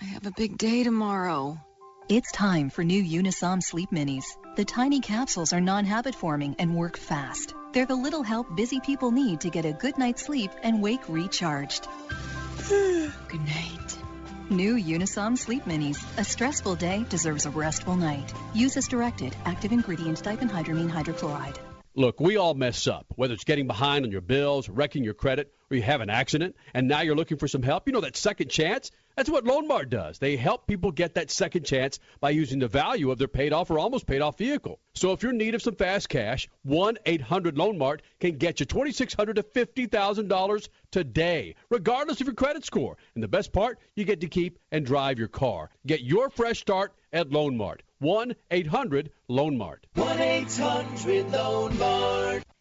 I 0.00 0.04
have 0.04 0.24
a 0.26 0.30
big 0.30 0.56
day 0.56 0.84
tomorrow. 0.84 1.58
It's 2.08 2.30
time 2.30 2.70
for 2.70 2.84
new 2.84 3.02
Unisom 3.02 3.60
Sleep 3.62 3.90
Minis. 3.90 4.24
The 4.56 4.64
tiny 4.64 5.00
capsules 5.00 5.52
are 5.52 5.60
non-habit 5.60 6.14
forming 6.14 6.54
and 6.58 6.76
work 6.76 6.96
fast. 6.96 7.54
They're 7.72 7.86
the 7.86 7.96
little 7.96 8.22
help 8.22 8.54
busy 8.56 8.78
people 8.80 9.10
need 9.10 9.40
to 9.40 9.50
get 9.50 9.64
a 9.64 9.72
good 9.72 9.98
night's 9.98 10.22
sleep 10.22 10.52
and 10.62 10.80
wake 10.80 11.08
recharged. 11.08 11.88
good 12.68 13.44
night. 13.46 13.98
New 14.48 14.74
Unisom 14.76 15.36
Sleep 15.36 15.64
Minis. 15.64 16.04
A 16.18 16.24
stressful 16.24 16.76
day 16.76 17.04
deserves 17.08 17.46
a 17.46 17.50
restful 17.50 17.96
night. 17.96 18.32
Use 18.54 18.76
as 18.76 18.86
directed. 18.88 19.34
Active 19.44 19.72
ingredient 19.72 20.22
diphenhydramine 20.22 20.90
hydrochloride. 20.90 21.58
Look, 22.00 22.18
we 22.18 22.38
all 22.38 22.54
mess 22.54 22.86
up, 22.86 23.04
whether 23.16 23.34
it's 23.34 23.44
getting 23.44 23.66
behind 23.66 24.06
on 24.06 24.10
your 24.10 24.22
bills, 24.22 24.70
wrecking 24.70 25.04
your 25.04 25.12
credit, 25.12 25.52
or 25.70 25.76
you 25.76 25.82
have 25.82 26.00
an 26.00 26.08
accident, 26.08 26.56
and 26.72 26.88
now 26.88 27.02
you're 27.02 27.14
looking 27.14 27.36
for 27.36 27.46
some 27.46 27.62
help. 27.62 27.86
You 27.86 27.92
know 27.92 28.00
that 28.00 28.16
second 28.16 28.48
chance? 28.48 28.90
That's 29.16 29.28
what 29.28 29.44
Loan 29.44 29.68
Mart 29.68 29.90
does. 29.90 30.18
They 30.18 30.36
help 30.36 30.66
people 30.66 30.92
get 30.92 31.16
that 31.16 31.30
second 31.30 31.66
chance 31.66 31.98
by 32.18 32.30
using 32.30 32.58
the 32.58 32.68
value 32.68 33.10
of 33.10 33.18
their 33.18 33.28
paid 33.28 33.52
off 33.52 33.70
or 33.70 33.78
almost 33.78 34.06
paid 34.06 34.22
off 34.22 34.38
vehicle. 34.38 34.80
So 34.94 35.12
if 35.12 35.22
you're 35.22 35.32
in 35.32 35.36
need 35.36 35.54
of 35.54 35.60
some 35.60 35.74
fast 35.74 36.08
cash, 36.08 36.48
1 36.62 36.96
800 37.04 37.58
Loan 37.58 37.76
Mart 37.76 38.00
can 38.18 38.38
get 38.38 38.60
you 38.60 38.64
$2,600 38.64 39.34
to 39.34 39.42
$50,000 39.42 40.68
today, 40.90 41.54
regardless 41.68 42.22
of 42.22 42.26
your 42.26 42.34
credit 42.34 42.64
score. 42.64 42.96
And 43.14 43.22
the 43.22 43.28
best 43.28 43.52
part, 43.52 43.78
you 43.94 44.06
get 44.06 44.22
to 44.22 44.26
keep 44.26 44.58
and 44.72 44.86
drive 44.86 45.18
your 45.18 45.28
car. 45.28 45.68
Get 45.86 46.00
your 46.00 46.30
fresh 46.30 46.60
start 46.60 46.94
at 47.12 47.30
Loan 47.30 47.58
Mart. 47.58 47.82
1 48.00 48.34
800 48.50 49.10
Loan 49.28 49.58
Mart. 49.58 49.86
1 49.94 50.20
800 50.20 51.30
Loan 51.30 51.78
Mart. 51.78 52.42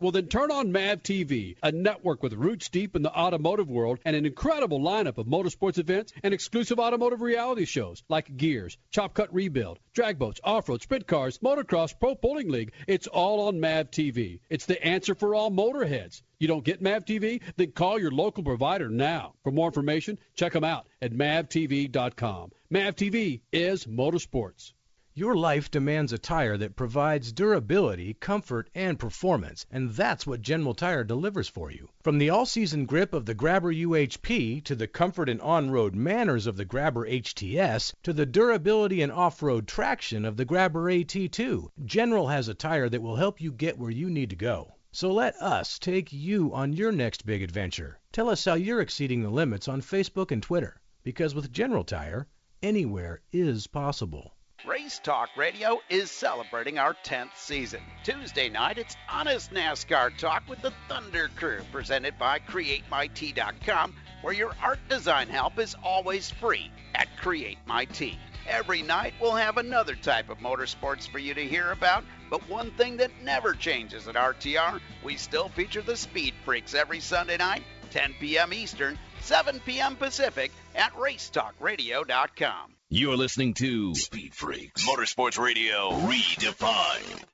Well, 0.00 0.12
then 0.12 0.26
turn 0.26 0.50
on 0.50 0.72
MAV 0.72 1.02
TV, 1.02 1.56
a 1.62 1.72
network 1.72 2.22
with 2.22 2.34
roots 2.34 2.68
deep 2.68 2.94
in 2.94 3.02
the 3.02 3.12
automotive 3.12 3.68
world 3.70 3.98
and 4.04 4.14
an 4.14 4.26
incredible 4.26 4.80
lineup 4.80 5.18
of 5.18 5.26
motorsports 5.26 5.78
events 5.78 6.12
and 6.22 6.34
exclusive 6.34 6.78
automotive 6.78 7.20
reality 7.20 7.64
shows 7.64 8.02
like 8.08 8.36
Gears, 8.36 8.76
Chop 8.90 9.14
Cut 9.14 9.32
Rebuild, 9.32 9.78
drag 9.94 10.18
boats, 10.18 10.40
off-road, 10.44 10.82
sprint 10.82 11.06
cars, 11.06 11.38
motocross, 11.38 11.98
pro 11.98 12.14
bowling 12.14 12.50
league. 12.50 12.72
It's 12.86 13.06
all 13.06 13.48
on 13.48 13.60
MAV 13.60 13.90
TV. 13.90 14.40
It's 14.50 14.66
the 14.66 14.82
answer 14.84 15.14
for 15.14 15.34
all 15.34 15.50
motorheads. 15.50 16.22
You 16.38 16.48
don't 16.48 16.64
get 16.64 16.82
MAV 16.82 17.04
TV? 17.04 17.40
Then 17.56 17.72
call 17.72 17.98
your 17.98 18.12
local 18.12 18.44
provider 18.44 18.88
now. 18.88 19.34
For 19.42 19.50
more 19.50 19.68
information, 19.68 20.18
check 20.34 20.52
them 20.52 20.64
out 20.64 20.86
at 21.02 21.12
mavtv.com. 21.12 22.52
MAV 22.70 22.94
TV 22.94 23.40
is 23.52 23.86
motorsports. 23.86 24.72
Your 25.18 25.34
life 25.34 25.68
demands 25.68 26.12
a 26.12 26.18
tire 26.18 26.56
that 26.58 26.76
provides 26.76 27.32
durability, 27.32 28.14
comfort, 28.14 28.70
and 28.72 28.96
performance, 28.96 29.66
and 29.68 29.90
that's 29.90 30.28
what 30.28 30.42
General 30.42 30.74
Tire 30.74 31.02
delivers 31.02 31.48
for 31.48 31.72
you. 31.72 31.88
From 32.04 32.18
the 32.18 32.30
all-season 32.30 32.86
grip 32.86 33.12
of 33.12 33.26
the 33.26 33.34
Grabber 33.34 33.74
UHP 33.74 34.62
to 34.62 34.76
the 34.76 34.86
comfort 34.86 35.28
and 35.28 35.40
on-road 35.40 35.96
manners 35.96 36.46
of 36.46 36.56
the 36.56 36.64
Grabber 36.64 37.04
HTS 37.04 37.94
to 38.04 38.12
the 38.12 38.26
durability 38.26 39.02
and 39.02 39.10
off-road 39.10 39.66
traction 39.66 40.24
of 40.24 40.36
the 40.36 40.44
Grabber 40.44 40.84
AT2, 40.84 41.66
General 41.84 42.28
has 42.28 42.46
a 42.46 42.54
tire 42.54 42.88
that 42.88 43.02
will 43.02 43.16
help 43.16 43.40
you 43.40 43.50
get 43.50 43.76
where 43.76 43.90
you 43.90 44.08
need 44.08 44.30
to 44.30 44.36
go. 44.36 44.72
So 44.92 45.12
let 45.12 45.34
us 45.42 45.80
take 45.80 46.12
you 46.12 46.54
on 46.54 46.74
your 46.74 46.92
next 46.92 47.26
big 47.26 47.42
adventure. 47.42 47.98
Tell 48.12 48.28
us 48.28 48.44
how 48.44 48.54
you're 48.54 48.80
exceeding 48.80 49.24
the 49.24 49.30
limits 49.30 49.66
on 49.66 49.82
Facebook 49.82 50.30
and 50.30 50.40
Twitter, 50.40 50.80
because 51.02 51.34
with 51.34 51.50
General 51.50 51.82
Tire, 51.82 52.28
anywhere 52.62 53.20
is 53.32 53.66
possible. 53.66 54.36
Race 54.66 54.98
Talk 54.98 55.30
Radio 55.36 55.80
is 55.88 56.10
celebrating 56.10 56.78
our 56.78 56.94
10th 57.04 57.36
season. 57.36 57.80
Tuesday 58.02 58.48
night, 58.48 58.76
it's 58.76 58.96
Honest 59.08 59.52
NASCAR 59.52 60.18
Talk 60.18 60.42
with 60.48 60.60
the 60.62 60.72
Thunder 60.88 61.30
Crew, 61.36 61.60
presented 61.70 62.18
by 62.18 62.40
CreateMyT.com, 62.40 63.94
where 64.22 64.34
your 64.34 64.52
art 64.60 64.80
design 64.88 65.28
help 65.28 65.60
is 65.60 65.76
always 65.84 66.30
free 66.30 66.72
at 66.96 67.06
CreateMyT. 67.22 68.16
Every 68.48 68.82
night, 68.82 69.14
we'll 69.20 69.36
have 69.36 69.58
another 69.58 69.94
type 69.94 70.28
of 70.28 70.38
motorsports 70.38 71.08
for 71.08 71.20
you 71.20 71.34
to 71.34 71.46
hear 71.46 71.70
about, 71.70 72.02
but 72.28 72.48
one 72.48 72.72
thing 72.72 72.96
that 72.96 73.12
never 73.22 73.54
changes 73.54 74.08
at 74.08 74.16
RTR, 74.16 74.80
we 75.04 75.16
still 75.16 75.50
feature 75.50 75.82
the 75.82 75.96
Speed 75.96 76.34
Freaks 76.44 76.74
every 76.74 76.98
Sunday 76.98 77.36
night, 77.36 77.62
10 77.90 78.14
p.m. 78.18 78.52
Eastern, 78.52 78.98
7 79.28 79.60
p.m. 79.66 79.94
Pacific, 79.94 80.50
at 80.74 80.90
RaceTalkRadio.com. 80.94 82.72
You're 82.88 83.18
listening 83.18 83.52
to 83.54 83.94
Speed 83.94 84.34
Freaks 84.34 84.88
Motorsports 84.88 85.38
Radio 85.38 85.90
Redefined. 85.90 87.24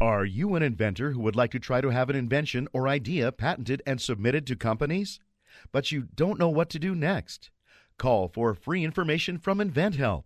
Are 0.00 0.24
you 0.24 0.56
an 0.56 0.64
inventor 0.64 1.12
who 1.12 1.20
would 1.20 1.36
like 1.36 1.52
to 1.52 1.60
try 1.60 1.80
to 1.80 1.90
have 1.90 2.10
an 2.10 2.16
invention 2.16 2.66
or 2.72 2.88
idea 2.88 3.30
patented 3.30 3.80
and 3.86 4.00
submitted 4.00 4.44
to 4.48 4.56
companies? 4.56 5.20
But 5.70 5.92
you 5.92 6.08
don't 6.16 6.36
know 6.36 6.48
what 6.48 6.68
to 6.70 6.80
do 6.80 6.96
next? 6.96 7.50
Call 7.96 8.26
for 8.26 8.52
free 8.52 8.84
information 8.84 9.38
from 9.38 9.58
InventHelp. 9.58 10.24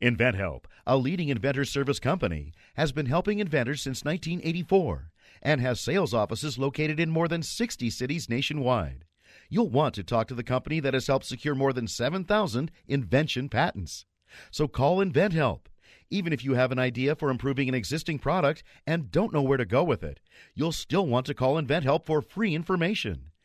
InventHelp, 0.00 0.64
a 0.86 0.96
leading 0.96 1.28
inventor 1.28 1.66
service 1.66 2.00
company, 2.00 2.54
has 2.76 2.90
been 2.90 3.06
helping 3.06 3.38
inventors 3.38 3.82
since 3.82 4.02
1984 4.02 5.10
and 5.42 5.60
has 5.60 5.78
sales 5.78 6.14
offices 6.14 6.58
located 6.58 6.98
in 6.98 7.10
more 7.10 7.28
than 7.28 7.42
60 7.42 7.90
cities 7.90 8.30
nationwide 8.30 9.04
you'll 9.54 9.70
want 9.70 9.94
to 9.94 10.02
talk 10.02 10.26
to 10.26 10.34
the 10.34 10.42
company 10.42 10.80
that 10.80 10.94
has 10.94 11.06
helped 11.06 11.24
secure 11.24 11.54
more 11.54 11.72
than 11.72 11.86
7,000 11.86 12.72
invention 12.88 13.48
patents. 13.48 14.04
So 14.50 14.66
call 14.66 14.98
InventHelp. 14.98 15.66
Even 16.10 16.32
if 16.32 16.44
you 16.44 16.54
have 16.54 16.72
an 16.72 16.78
idea 16.80 17.14
for 17.14 17.30
improving 17.30 17.68
an 17.68 17.74
existing 17.74 18.18
product 18.18 18.64
and 18.84 19.12
don't 19.12 19.32
know 19.32 19.42
where 19.42 19.56
to 19.56 19.64
go 19.64 19.84
with 19.84 20.02
it, 20.02 20.18
you'll 20.56 20.72
still 20.72 21.06
want 21.06 21.26
to 21.26 21.34
call 21.34 21.54
InventHelp 21.54 22.04
for 22.04 22.20
free 22.20 22.52
information. 22.52 23.30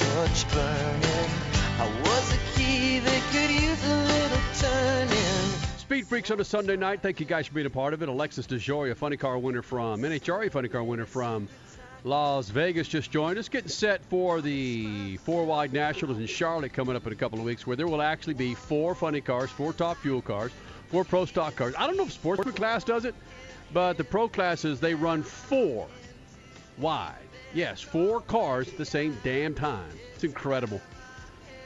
Burning. 0.00 1.30
I 1.78 2.00
was 2.04 2.32
a 2.32 2.38
key 2.56 2.98
that 3.00 3.22
could 3.30 3.50
use 3.50 3.84
a 3.84 3.96
little 4.04 4.38
turning. 4.58 5.58
Speed 5.76 6.06
Freaks 6.06 6.30
on 6.30 6.40
a 6.40 6.44
Sunday 6.44 6.76
night. 6.76 7.02
Thank 7.02 7.20
you 7.20 7.26
guys 7.26 7.46
for 7.46 7.54
being 7.54 7.66
a 7.66 7.70
part 7.70 7.92
of 7.92 8.02
it. 8.02 8.08
Alexis 8.08 8.46
DeJoria, 8.46 8.96
funny 8.96 9.16
car 9.16 9.38
winner 9.38 9.60
from 9.60 10.00
NHRA, 10.00 10.50
funny 10.50 10.68
car 10.68 10.82
winner 10.82 11.04
from 11.04 11.48
Las 12.04 12.48
Vegas, 12.48 12.88
just 12.88 13.10
joined 13.10 13.36
us. 13.38 13.48
Getting 13.48 13.68
set 13.68 14.02
for 14.06 14.40
the 14.40 15.18
four 15.18 15.44
wide 15.44 15.72
nationals 15.72 16.18
in 16.18 16.26
Charlotte 16.26 16.72
coming 16.72 16.96
up 16.96 17.06
in 17.06 17.12
a 17.12 17.16
couple 17.16 17.38
of 17.38 17.44
weeks, 17.44 17.66
where 17.66 17.76
there 17.76 17.86
will 17.86 18.02
actually 18.02 18.34
be 18.34 18.54
four 18.54 18.94
funny 18.94 19.20
cars, 19.20 19.50
four 19.50 19.72
top 19.72 19.98
fuel 19.98 20.22
cars, 20.22 20.52
four 20.88 21.04
pro 21.04 21.26
stock 21.26 21.54
cars. 21.56 21.74
I 21.76 21.86
don't 21.86 21.96
know 21.96 22.04
if 22.04 22.12
sportsman 22.12 22.54
class 22.54 22.82
does 22.84 23.04
it, 23.04 23.14
but 23.74 23.98
the 23.98 24.04
pro 24.04 24.28
classes 24.28 24.80
they 24.80 24.94
run 24.94 25.22
four 25.22 25.86
wide. 26.78 27.16
Yes, 27.54 27.80
four 27.80 28.20
cars 28.20 28.68
at 28.68 28.78
the 28.78 28.84
same 28.84 29.16
damn 29.22 29.54
time. 29.54 29.90
It's 30.14 30.24
incredible. 30.24 30.80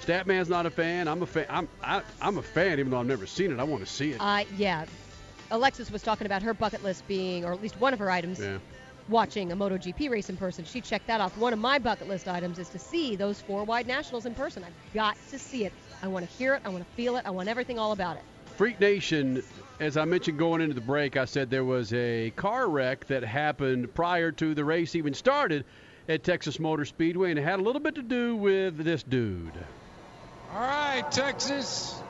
Statman's 0.01 0.49
not 0.49 0.67
a 0.67 0.71
fan. 0.71 1.09
I'm 1.09 1.23
a 1.23 1.27
fan. 1.27 1.47
I'm 1.49 1.69
I, 1.83 2.03
I'm 2.21 2.39
a 2.39 2.43
fan, 2.43 2.79
even 2.79 2.91
though 2.91 3.01
I've 3.01 3.07
never 3.07 3.27
seen 3.27 3.53
it. 3.53 3.59
I 3.59 3.65
want 3.65 3.85
to 3.85 3.91
see 3.91 4.11
it. 4.13 4.21
Uh, 4.21 4.45
yeah. 4.57 4.85
Alexis 5.51 5.91
was 5.91 6.03
talking 6.03 6.27
about 6.27 6.43
her 6.43 6.55
bucket 6.55 6.83
list 6.83 7.07
being, 7.07 7.45
or 7.45 7.53
at 7.53 7.63
least 7.63 7.81
one 7.81 7.93
of 7.93 7.99
her 8.01 8.11
items, 8.11 8.41
Yeah. 8.41 8.59
watching 9.09 9.53
a 9.53 9.57
MotoGP 9.57 10.11
race 10.11 10.29
in 10.29 10.37
person. 10.37 10.65
She 10.65 10.81
checked 10.81 11.07
that 11.07 11.21
off. 11.21 11.37
One 11.39 11.53
of 11.53 11.61
my 11.61 11.79
bucket 11.79 12.09
list 12.09 12.27
items 12.27 12.59
is 12.59 12.69
to 12.71 12.79
see 12.81 13.15
those 13.15 13.41
four 13.41 13.63
wide 13.65 13.87
nationals 13.87 14.27
in 14.27 14.35
person. 14.35 14.65
I've 14.65 14.95
got 14.95 15.17
to 15.31 15.39
see 15.39 15.65
it. 15.65 15.73
I 16.03 16.09
want 16.09 16.29
to 16.29 16.37
hear 16.37 16.55
it. 16.55 16.63
I 16.65 16.69
want 16.69 16.85
to 16.85 16.91
feel 16.97 17.17
it. 17.17 17.23
I 17.25 17.31
want 17.31 17.49
everything 17.49 17.79
all 17.79 17.93
about 17.93 18.17
it. 18.17 18.23
Freak 18.57 18.81
Nation, 18.81 19.43
as 19.79 19.97
I 19.97 20.05
mentioned 20.05 20.39
going 20.39 20.61
into 20.61 20.75
the 20.75 20.81
break, 20.81 21.17
I 21.17 21.27
said 21.27 21.51
there 21.51 21.65
was 21.65 21.93
a 21.93 22.31
car 22.37 22.69
wreck 22.69 23.07
that 23.07 23.23
happened 23.23 23.95
prior 23.95 24.33
to 24.33 24.55
the 24.55 24.65
race 24.65 24.95
even 24.95 25.15
started 25.15 25.65
at 26.09 26.23
Texas 26.25 26.59
Motor 26.59 26.85
Speedway, 26.85 27.31
and 27.31 27.39
it 27.39 27.43
had 27.43 27.59
a 27.59 27.63
little 27.63 27.81
bit 27.81 27.97
to 27.97 28.03
do 28.03 28.37
with 28.37 28.77
this 28.77 29.03
dude. 29.03 29.53
All 30.53 30.61
right, 30.61 31.05
Texas. 31.11 32.01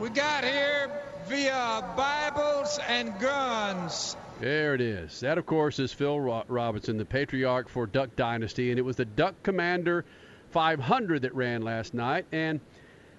We 0.00 0.10
got 0.10 0.44
here 0.44 0.90
via 1.28 1.94
Bibles 1.96 2.78
and 2.88 3.18
guns. 3.18 4.16
There 4.40 4.74
it 4.74 4.80
is. 4.80 5.20
That, 5.20 5.38
of 5.38 5.46
course, 5.46 5.78
is 5.78 5.92
Phil 5.92 6.18
Robinson, 6.20 6.98
the 6.98 7.04
patriarch 7.04 7.68
for 7.68 7.86
Duck 7.86 8.14
Dynasty, 8.14 8.70
and 8.70 8.78
it 8.78 8.82
was 8.82 8.96
the 8.96 9.04
Duck 9.04 9.42
Commander 9.42 10.04
500 10.50 11.22
that 11.22 11.34
ran 11.34 11.62
last 11.62 11.94
night. 11.94 12.26
And, 12.30 12.60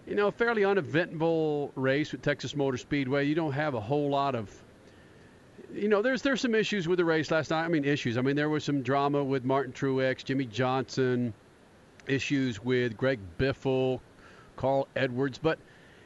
you 0.08 0.16
know, 0.16 0.28
a 0.28 0.32
fairly 0.32 0.66
uneventful 0.66 1.72
race 1.76 2.12
with 2.12 2.22
Texas 2.22 2.56
Motor 2.56 2.78
Speedway. 2.78 3.26
You 3.26 3.36
don't 3.36 3.54
have 3.54 3.74
a 3.74 3.82
whole 3.82 4.10
lot 4.10 4.36
of, 4.36 4.52
you 5.74 5.88
know, 5.88 6.02
there's 6.02 6.22
there's 6.22 6.42
some 6.42 6.56
issues 6.56 6.88
with 6.88 6.98
the 6.98 7.06
race 7.06 7.30
last 7.32 7.52
night. 7.52 7.64
I 7.64 7.68
mean, 7.68 7.86
issues. 7.86 8.18
I 8.18 8.22
mean, 8.22 8.36
there 8.36 8.50
was 8.50 8.64
some 8.64 8.82
drama 8.82 9.24
with 9.24 9.44
Martin 9.44 9.74
Truex, 9.74 10.24
Jimmie 10.24 10.46
Johnson, 10.46 11.34
issues 12.08 12.64
with 12.64 12.98
Greg 12.98 13.20
Biffle, 13.38 14.00
Carl 14.56 14.88
Edwards, 14.96 15.38
but 15.38 15.60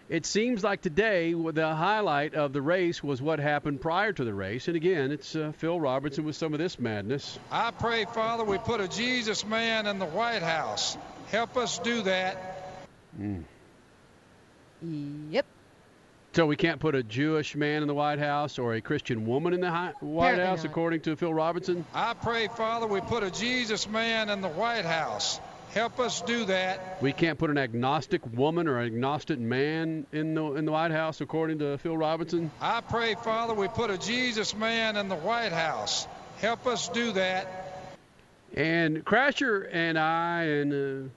it 0.10 0.26
seems 0.26 0.64
like 0.64 0.82
today 0.82 1.34
the 1.34 1.74
highlight 1.74 2.36
of 2.36 2.52
the 2.52 2.62
race 2.62 3.02
was 3.02 3.22
what 3.22 3.40
happened 3.40 3.80
prior 3.80 4.12
to 4.12 4.24
the 4.24 4.34
race. 4.34 4.68
And 4.68 4.76
again, 4.76 5.12
it's 5.12 5.36
uh, 5.36 5.54
Phil 5.58 5.80
Robertson 5.80 6.26
with 6.26 6.36
some 6.36 6.54
of 6.54 6.60
this 6.60 6.78
madness. 6.78 7.40
I 7.50 7.72
pray, 7.72 8.06
Father, 8.06 8.44
we 8.44 8.58
put 8.58 8.82
a 8.82 8.88
Jesus 8.88 9.46
man 9.46 9.88
in 9.88 10.00
the 10.00 10.06
White 10.06 10.44
House. 10.44 10.98
Help 11.32 11.56
us 11.56 11.80
do 11.80 12.04
that. 12.04 12.38
Mm. 13.20 13.44
Yep. 14.84 15.46
So 16.34 16.46
we 16.48 16.56
can't 16.56 16.80
put 16.80 16.96
a 16.96 17.04
Jewish 17.04 17.56
man 17.56 17.84
in 17.84 17.88
the 17.88 17.94
White 17.94 18.18
House 18.20 18.58
or 18.58 18.74
a 18.74 18.82
Christian 18.82 19.26
woman 19.28 19.54
in 19.54 19.62
the 19.62 19.70
hi- 19.70 19.94
White 20.00 20.30
Apparently 20.30 20.46
House, 20.48 20.64
not. 20.64 20.72
according 20.72 21.02
to 21.02 21.16
Phil 21.16 21.34
Robertson. 21.34 21.86
I 21.94 22.16
pray, 22.16 22.48
Father, 22.48 22.88
we 22.88 23.02
put 23.02 23.22
a 23.24 23.30
Jesus 23.30 23.88
man 23.88 24.30
in 24.30 24.42
the 24.42 24.50
White 24.50 24.86
House. 24.86 25.40
Help 25.76 26.00
us 26.00 26.22
do 26.22 26.46
that. 26.46 26.98
We 27.02 27.14
can't 27.14 27.38
put 27.40 27.50
an 27.50 27.58
agnostic 27.58 28.22
woman 28.36 28.68
or 28.68 28.80
an 28.80 28.88
agnostic 28.88 29.40
man 29.40 30.06
in 30.12 30.34
the 30.36 30.54
in 30.54 30.66
the 30.66 30.72
White 30.72 30.92
House, 30.92 31.20
according 31.22 31.60
to 31.60 31.78
Phil 31.80 31.98
Robinson. 31.98 32.52
I 32.62 32.82
pray, 32.82 33.16
Father, 33.16 33.54
we 33.56 33.68
put 33.68 33.90
a 33.90 33.98
Jesus 33.98 34.56
man 34.56 34.98
in 34.98 35.10
the 35.10 35.16
White 35.16 35.52
House. 35.52 36.08
Help 36.40 36.68
us 36.68 36.90
do 36.90 37.12
that. 37.14 37.48
And 38.56 39.04
Crasher 39.04 39.68
and 39.72 39.98
I 39.98 40.44
and 40.44 40.74
uh, 41.08 41.10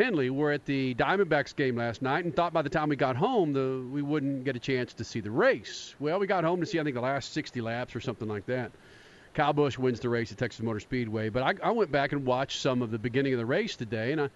Henley 0.00 0.30
were 0.30 0.50
at 0.50 0.64
the 0.64 0.94
Diamondbacks 0.94 1.54
game 1.54 1.76
last 1.76 2.00
night 2.00 2.24
and 2.24 2.34
thought 2.34 2.54
by 2.54 2.62
the 2.62 2.70
time 2.70 2.88
we 2.88 2.96
got 2.96 3.16
home 3.16 3.52
the, 3.52 3.86
we 3.92 4.00
wouldn't 4.00 4.44
get 4.44 4.56
a 4.56 4.58
chance 4.58 4.94
to 4.94 5.04
see 5.04 5.20
the 5.20 5.30
race. 5.30 5.94
Well, 5.98 6.18
we 6.18 6.26
got 6.26 6.42
home 6.42 6.60
to 6.60 6.66
see 6.66 6.80
I 6.80 6.84
think 6.84 6.94
the 6.94 7.02
last 7.02 7.34
60 7.34 7.60
laps 7.60 7.94
or 7.94 8.00
something 8.00 8.26
like 8.26 8.46
that. 8.46 8.72
Kyle 9.34 9.52
Busch 9.52 9.78
wins 9.78 10.00
the 10.00 10.08
race 10.08 10.32
at 10.32 10.38
Texas 10.38 10.62
Motor 10.62 10.80
Speedway, 10.80 11.28
but 11.28 11.42
I, 11.42 11.68
I 11.68 11.70
went 11.72 11.92
back 11.92 12.12
and 12.12 12.24
watched 12.24 12.60
some 12.60 12.80
of 12.80 12.90
the 12.90 12.98
beginning 12.98 13.34
of 13.34 13.38
the 13.38 13.46
race 13.46 13.76
today, 13.76 14.12
and 14.12 14.22
I, 14.22 14.30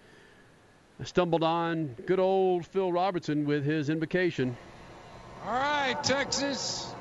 I 0.99 1.03
stumbled 1.03 1.43
on 1.43 1.95
good 2.05 2.19
old 2.19 2.67
Phil 2.67 2.91
Robertson 2.91 3.45
with 3.45 3.65
his 3.65 3.89
invocation. 3.89 4.55
All 5.45 5.51
right, 5.51 6.01
Texas. 6.03 6.93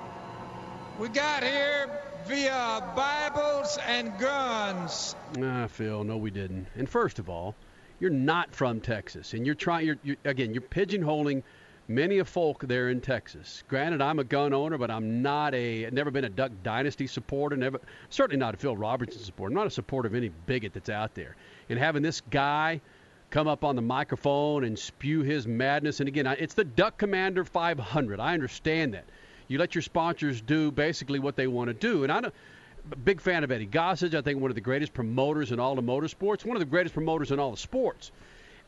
We 0.99 1.09
got 1.09 1.45
here 1.45 1.91
via 2.27 2.93
Bibles 2.97 3.79
and 3.87 4.19
guns. 4.19 5.15
Ah, 5.41 5.67
Phil, 5.69 6.03
no, 6.03 6.17
we 6.17 6.31
didn't. 6.31 6.67
And 6.77 6.89
first 6.89 7.19
of 7.19 7.29
all, 7.29 7.55
you're 8.05 8.13
not 8.13 8.55
from 8.55 8.83
Texas, 8.83 9.33
and 9.33 9.47
you're 9.47 9.55
trying. 9.55 9.87
You're, 9.87 9.97
you're 10.03 10.17
again, 10.27 10.53
you're 10.53 10.61
pigeonholing 10.61 11.43
many 11.89 12.19
a 12.19 12.25
folk 12.27 12.69
there 12.69 12.91
in 12.91 13.01
Texas. 13.01 13.65
Granted, 13.67 14.03
I'm 14.03 14.19
a 14.19 14.25
gun 14.25 14.53
owner, 14.53 14.77
but 14.77 14.91
I'm 14.91 15.23
not 15.23 15.55
a. 15.55 15.89
Never 15.91 16.11
been 16.11 16.25
a 16.25 16.29
Duck 16.29 16.53
Dynasty 16.63 17.07
supporter. 17.07 17.57
Never, 17.57 17.81
certainly 18.11 18.39
not 18.39 18.53
a 18.53 18.59
Phil 18.59 18.77
Robertson 18.77 19.23
supporter. 19.23 19.53
I'm 19.53 19.57
not 19.57 19.69
a 19.69 19.71
supporter 19.71 20.07
of 20.07 20.15
any 20.15 20.29
bigot 20.45 20.75
that's 20.75 20.91
out 20.91 21.15
there. 21.15 21.35
And 21.71 21.79
having 21.79 22.03
this 22.03 22.21
guy 22.31 22.83
come 23.31 23.49
up 23.49 23.65
on 23.65 23.75
the 23.75 23.81
microphone 23.81 24.65
and 24.65 24.79
spew 24.79 25.23
his 25.23 25.47
madness, 25.47 26.01
and 26.01 26.07
again, 26.07 26.27
it's 26.27 26.53
the 26.53 26.65
Duck 26.65 26.99
Commander 26.99 27.43
500. 27.43 28.21
I 28.21 28.35
understand 28.35 28.93
that. 28.93 29.07
You 29.49 29.57
let 29.57 29.75
your 29.75 29.81
sponsors 29.81 30.43
do 30.43 30.71
basically 30.71 31.21
what 31.21 31.37
they 31.37 31.47
want 31.47 31.69
to 31.69 31.75
do, 31.75 32.03
and 32.03 32.13
I 32.13 32.21
don't. 32.21 32.35
Big 33.05 33.21
fan 33.21 33.45
of 33.45 33.51
Eddie 33.51 33.67
Gossage. 33.67 34.15
I 34.15 34.21
think 34.21 34.41
one 34.41 34.51
of 34.51 34.55
the 34.55 34.61
greatest 34.61 34.93
promoters 34.93 35.53
in 35.53 35.59
all 35.61 35.79
of 35.79 35.85
motorsports. 35.85 36.45
One 36.45 36.57
of 36.57 36.61
the 36.61 36.67
greatest 36.67 36.95
promoters 36.95 37.31
in 37.31 37.39
all 37.39 37.51
the 37.51 37.57
sports. 37.57 38.11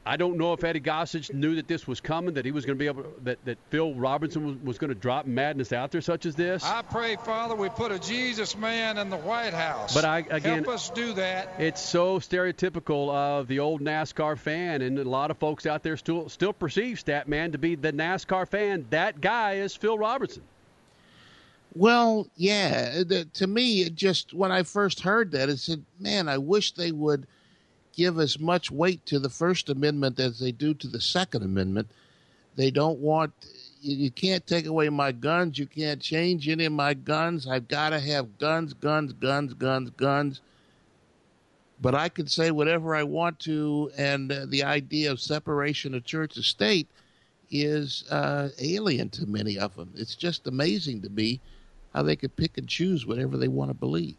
I 0.08 0.16
don't 0.16 0.38
know 0.38 0.52
if 0.52 0.62
Eddie 0.62 0.80
Gossage 0.80 1.34
knew 1.34 1.56
that 1.56 1.66
this 1.66 1.88
was 1.88 2.00
coming, 2.00 2.34
that 2.34 2.44
he 2.44 2.52
was 2.52 2.64
going 2.64 2.78
to 2.78 2.80
be 2.80 2.86
able, 2.86 3.04
that 3.24 3.44
that 3.44 3.58
Phil 3.70 3.92
Robinson 3.92 4.46
was, 4.46 4.56
was 4.62 4.78
going 4.78 4.90
to 4.90 4.94
drop 4.94 5.26
madness 5.26 5.72
out 5.72 5.90
there 5.90 6.00
such 6.00 6.26
as 6.26 6.36
this. 6.36 6.62
I 6.64 6.82
pray, 6.82 7.16
Father, 7.16 7.56
we 7.56 7.68
put 7.70 7.90
a 7.90 7.98
Jesus 7.98 8.56
man 8.56 8.98
in 8.98 9.10
the 9.10 9.16
White 9.16 9.52
House. 9.52 9.92
But 9.92 10.04
I- 10.04 10.24
again- 10.30 10.62
help 10.62 10.68
us 10.76 10.90
do 10.90 11.12
that. 11.14 11.54
It's 11.58 11.80
so 11.82 12.20
stereotypical 12.20 13.10
of 13.12 13.48
the 13.48 13.58
old 13.58 13.80
NASCAR 13.80 14.38
fan, 14.38 14.80
and 14.80 14.96
a 14.96 15.04
lot 15.04 15.32
of 15.32 15.38
folks 15.38 15.66
out 15.66 15.82
there 15.82 15.96
still 15.96 16.28
still 16.28 16.52
perceive 16.52 17.02
Statman 17.04 17.50
to 17.52 17.58
be 17.58 17.74
the 17.74 17.92
NASCAR 17.92 18.46
fan. 18.48 18.86
That 18.90 19.20
guy 19.20 19.54
is 19.54 19.74
Phil 19.74 19.98
Robertson. 19.98 20.44
Well, 21.76 22.30
yeah. 22.36 23.02
The, 23.02 23.26
to 23.34 23.46
me, 23.46 23.82
it 23.82 23.94
just 23.94 24.32
when 24.32 24.50
I 24.50 24.62
first 24.62 25.00
heard 25.00 25.30
that, 25.32 25.50
it 25.50 25.58
said, 25.58 25.84
"Man, 26.00 26.26
I 26.26 26.38
wish 26.38 26.72
they 26.72 26.90
would 26.90 27.26
give 27.92 28.18
as 28.18 28.38
much 28.40 28.70
weight 28.70 29.04
to 29.06 29.18
the 29.18 29.28
First 29.28 29.68
Amendment 29.68 30.18
as 30.18 30.38
they 30.38 30.52
do 30.52 30.72
to 30.72 30.88
the 30.88 31.02
Second 31.02 31.42
Amendment. 31.42 31.90
They 32.54 32.70
don't 32.70 32.98
want. 32.98 33.34
You, 33.82 33.94
you 33.94 34.10
can't 34.10 34.46
take 34.46 34.64
away 34.64 34.88
my 34.88 35.12
guns. 35.12 35.58
You 35.58 35.66
can't 35.66 36.00
change 36.00 36.48
any 36.48 36.64
of 36.64 36.72
my 36.72 36.94
guns. 36.94 37.46
I've 37.46 37.68
got 37.68 37.90
to 37.90 38.00
have 38.00 38.38
guns, 38.38 38.72
guns, 38.72 39.12
guns, 39.12 39.52
guns, 39.52 39.90
guns." 39.90 40.40
But 41.82 41.94
I 41.94 42.08
can 42.08 42.26
say 42.26 42.52
whatever 42.52 42.96
I 42.96 43.02
want 43.02 43.38
to, 43.40 43.90
and 43.98 44.32
uh, 44.32 44.46
the 44.48 44.64
idea 44.64 45.12
of 45.12 45.20
separation 45.20 45.94
of 45.94 46.06
church 46.06 46.36
and 46.36 46.44
state 46.44 46.88
is 47.50 48.04
uh, 48.10 48.48
alien 48.58 49.10
to 49.10 49.26
many 49.26 49.58
of 49.58 49.76
them. 49.76 49.92
It's 49.94 50.14
just 50.14 50.46
amazing 50.46 51.02
to 51.02 51.10
me 51.10 51.42
how 51.96 52.02
they 52.02 52.14
could 52.14 52.36
pick 52.36 52.58
and 52.58 52.68
choose 52.68 53.06
whatever 53.06 53.38
they 53.38 53.48
want 53.48 53.70
to 53.70 53.74
believe. 53.74 54.16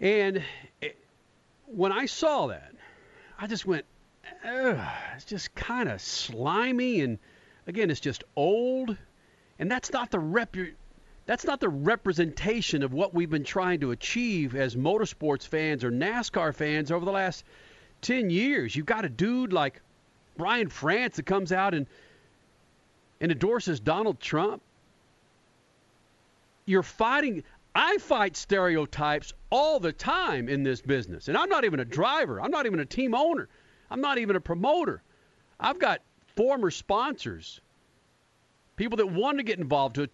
And 0.00 0.42
it, 0.80 0.96
when 1.66 1.92
I 1.92 2.06
saw 2.06 2.46
that, 2.46 2.72
I 3.38 3.46
just 3.46 3.66
went, 3.66 3.84
it's 4.42 5.26
just 5.26 5.54
kind 5.54 5.90
of 5.90 6.00
slimy, 6.00 7.02
and 7.02 7.18
again, 7.66 7.90
it's 7.90 8.00
just 8.00 8.24
old, 8.36 8.96
and 9.58 9.70
that's 9.70 9.92
not 9.92 10.10
the 10.10 10.18
rep. 10.18 10.56
That's 11.26 11.44
not 11.44 11.60
the 11.60 11.68
representation 11.68 12.82
of 12.82 12.94
what 12.94 13.12
we've 13.12 13.30
been 13.30 13.44
trying 13.44 13.80
to 13.80 13.90
achieve 13.90 14.56
as 14.56 14.74
motorsports 14.74 15.46
fans 15.46 15.84
or 15.84 15.90
NASCAR 15.90 16.54
fans 16.54 16.90
over 16.90 17.04
the 17.04 17.12
last 17.12 17.44
10 18.00 18.30
years. 18.30 18.74
You've 18.74 18.86
got 18.86 19.04
a 19.04 19.10
dude 19.10 19.52
like 19.52 19.82
Brian 20.38 20.70
France 20.70 21.16
that 21.16 21.26
comes 21.26 21.52
out 21.52 21.74
and 21.74 21.86
and 23.20 23.30
endorses 23.30 23.78
Donald 23.78 24.18
Trump. 24.18 24.62
You're 26.64 26.82
fighting. 26.82 27.44
I 27.74 27.98
fight 27.98 28.36
stereotypes 28.36 29.32
all 29.50 29.80
the 29.80 29.92
time 29.92 30.48
in 30.48 30.62
this 30.62 30.80
business, 30.80 31.28
and 31.28 31.36
I'm 31.36 31.48
not 31.48 31.64
even 31.64 31.80
a 31.80 31.84
driver. 31.84 32.40
I'm 32.40 32.50
not 32.50 32.66
even 32.66 32.80
a 32.80 32.84
team 32.84 33.14
owner. 33.14 33.48
I'm 33.90 34.00
not 34.00 34.18
even 34.18 34.36
a 34.36 34.40
promoter. 34.40 35.02
I've 35.58 35.78
got 35.78 36.00
former 36.36 36.70
sponsors, 36.70 37.60
people 38.76 38.96
that 38.98 39.06
want 39.06 39.38
to 39.38 39.44
get 39.44 39.58
involved 39.58 39.96
to 39.96 40.08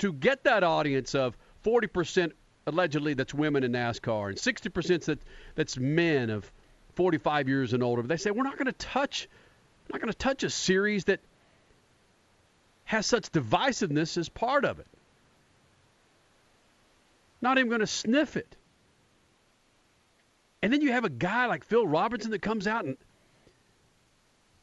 to 0.00 0.12
get 0.14 0.44
that 0.44 0.64
audience 0.64 1.14
of 1.14 1.36
40% 1.62 2.32
allegedly 2.66 3.14
that's 3.14 3.34
women 3.34 3.64
in 3.64 3.72
NASCAR 3.72 4.30
and 4.30 4.38
60% 4.38 5.04
that 5.04 5.18
that's 5.54 5.76
men 5.76 6.30
of 6.30 6.50
45 6.94 7.48
years 7.48 7.72
and 7.74 7.82
older. 7.82 8.02
But 8.02 8.08
They 8.08 8.16
say 8.16 8.30
we're 8.30 8.42
not 8.42 8.56
going 8.56 8.66
to 8.66 8.72
touch, 8.72 9.28
not 9.90 10.00
going 10.00 10.12
to 10.12 10.18
touch 10.18 10.42
a 10.42 10.50
series 10.50 11.04
that 11.04 11.20
has 12.84 13.06
such 13.06 13.30
divisiveness 13.30 14.16
as 14.16 14.28
part 14.28 14.64
of 14.64 14.78
it. 14.78 14.86
Not 17.40 17.58
even 17.58 17.68
going 17.68 17.80
to 17.80 17.86
sniff 17.86 18.36
it. 18.36 18.56
And 20.62 20.72
then 20.72 20.82
you 20.82 20.92
have 20.92 21.04
a 21.04 21.10
guy 21.10 21.46
like 21.46 21.64
Phil 21.64 21.86
Robertson 21.86 22.30
that 22.32 22.42
comes 22.42 22.66
out 22.66 22.84
and 22.84 22.96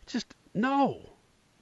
just 0.05 0.35
no, 0.53 1.01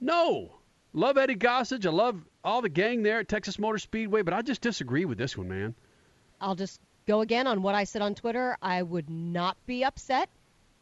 no. 0.00 0.52
Love 0.92 1.18
Eddie 1.18 1.36
Gossage. 1.36 1.86
I 1.86 1.90
love 1.90 2.22
all 2.42 2.62
the 2.62 2.68
gang 2.68 3.02
there 3.02 3.20
at 3.20 3.28
Texas 3.28 3.58
Motor 3.58 3.78
Speedway, 3.78 4.22
but 4.22 4.32
I 4.32 4.42
just 4.42 4.60
disagree 4.60 5.04
with 5.04 5.18
this 5.18 5.36
one, 5.36 5.48
man. 5.48 5.74
I'll 6.40 6.54
just 6.54 6.80
go 7.06 7.20
again 7.20 7.46
on 7.46 7.62
what 7.62 7.74
I 7.74 7.84
said 7.84 8.02
on 8.02 8.14
Twitter. 8.14 8.56
I 8.62 8.82
would 8.82 9.10
not 9.10 9.56
be 9.66 9.84
upset 9.84 10.28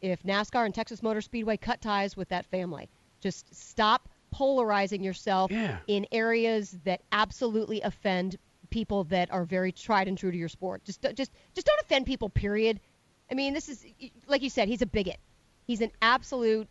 if 0.01 0.23
NASCAR 0.23 0.65
and 0.65 0.73
Texas 0.73 1.01
Motor 1.01 1.21
Speedway 1.21 1.57
cut 1.57 1.81
ties 1.81 2.15
with 2.15 2.29
that 2.29 2.45
family. 2.45 2.89
Just 3.19 3.53
stop 3.53 4.07
polarizing 4.31 5.03
yourself 5.03 5.51
yeah. 5.51 5.77
in 5.87 6.05
areas 6.11 6.77
that 6.83 7.01
absolutely 7.11 7.81
offend 7.81 8.37
people 8.75 9.05
that 9.05 9.31
are 9.31 9.45
very 9.45 9.71
tried 9.71 10.09
and 10.09 10.17
true 10.17 10.31
to 10.31 10.37
your 10.37 10.49
sport. 10.49 10.83
Just 10.83 11.01
just 11.15 11.31
just 11.53 11.65
don't 11.65 11.79
offend 11.81 12.05
people 12.05 12.29
period. 12.29 12.81
I 13.31 13.33
mean, 13.33 13.53
this 13.53 13.69
is 13.69 13.85
like 14.27 14.41
you 14.41 14.49
said, 14.49 14.67
he's 14.67 14.81
a 14.81 14.85
bigot. 14.85 15.17
He's 15.65 15.79
an 15.81 15.91
absolute 16.01 16.67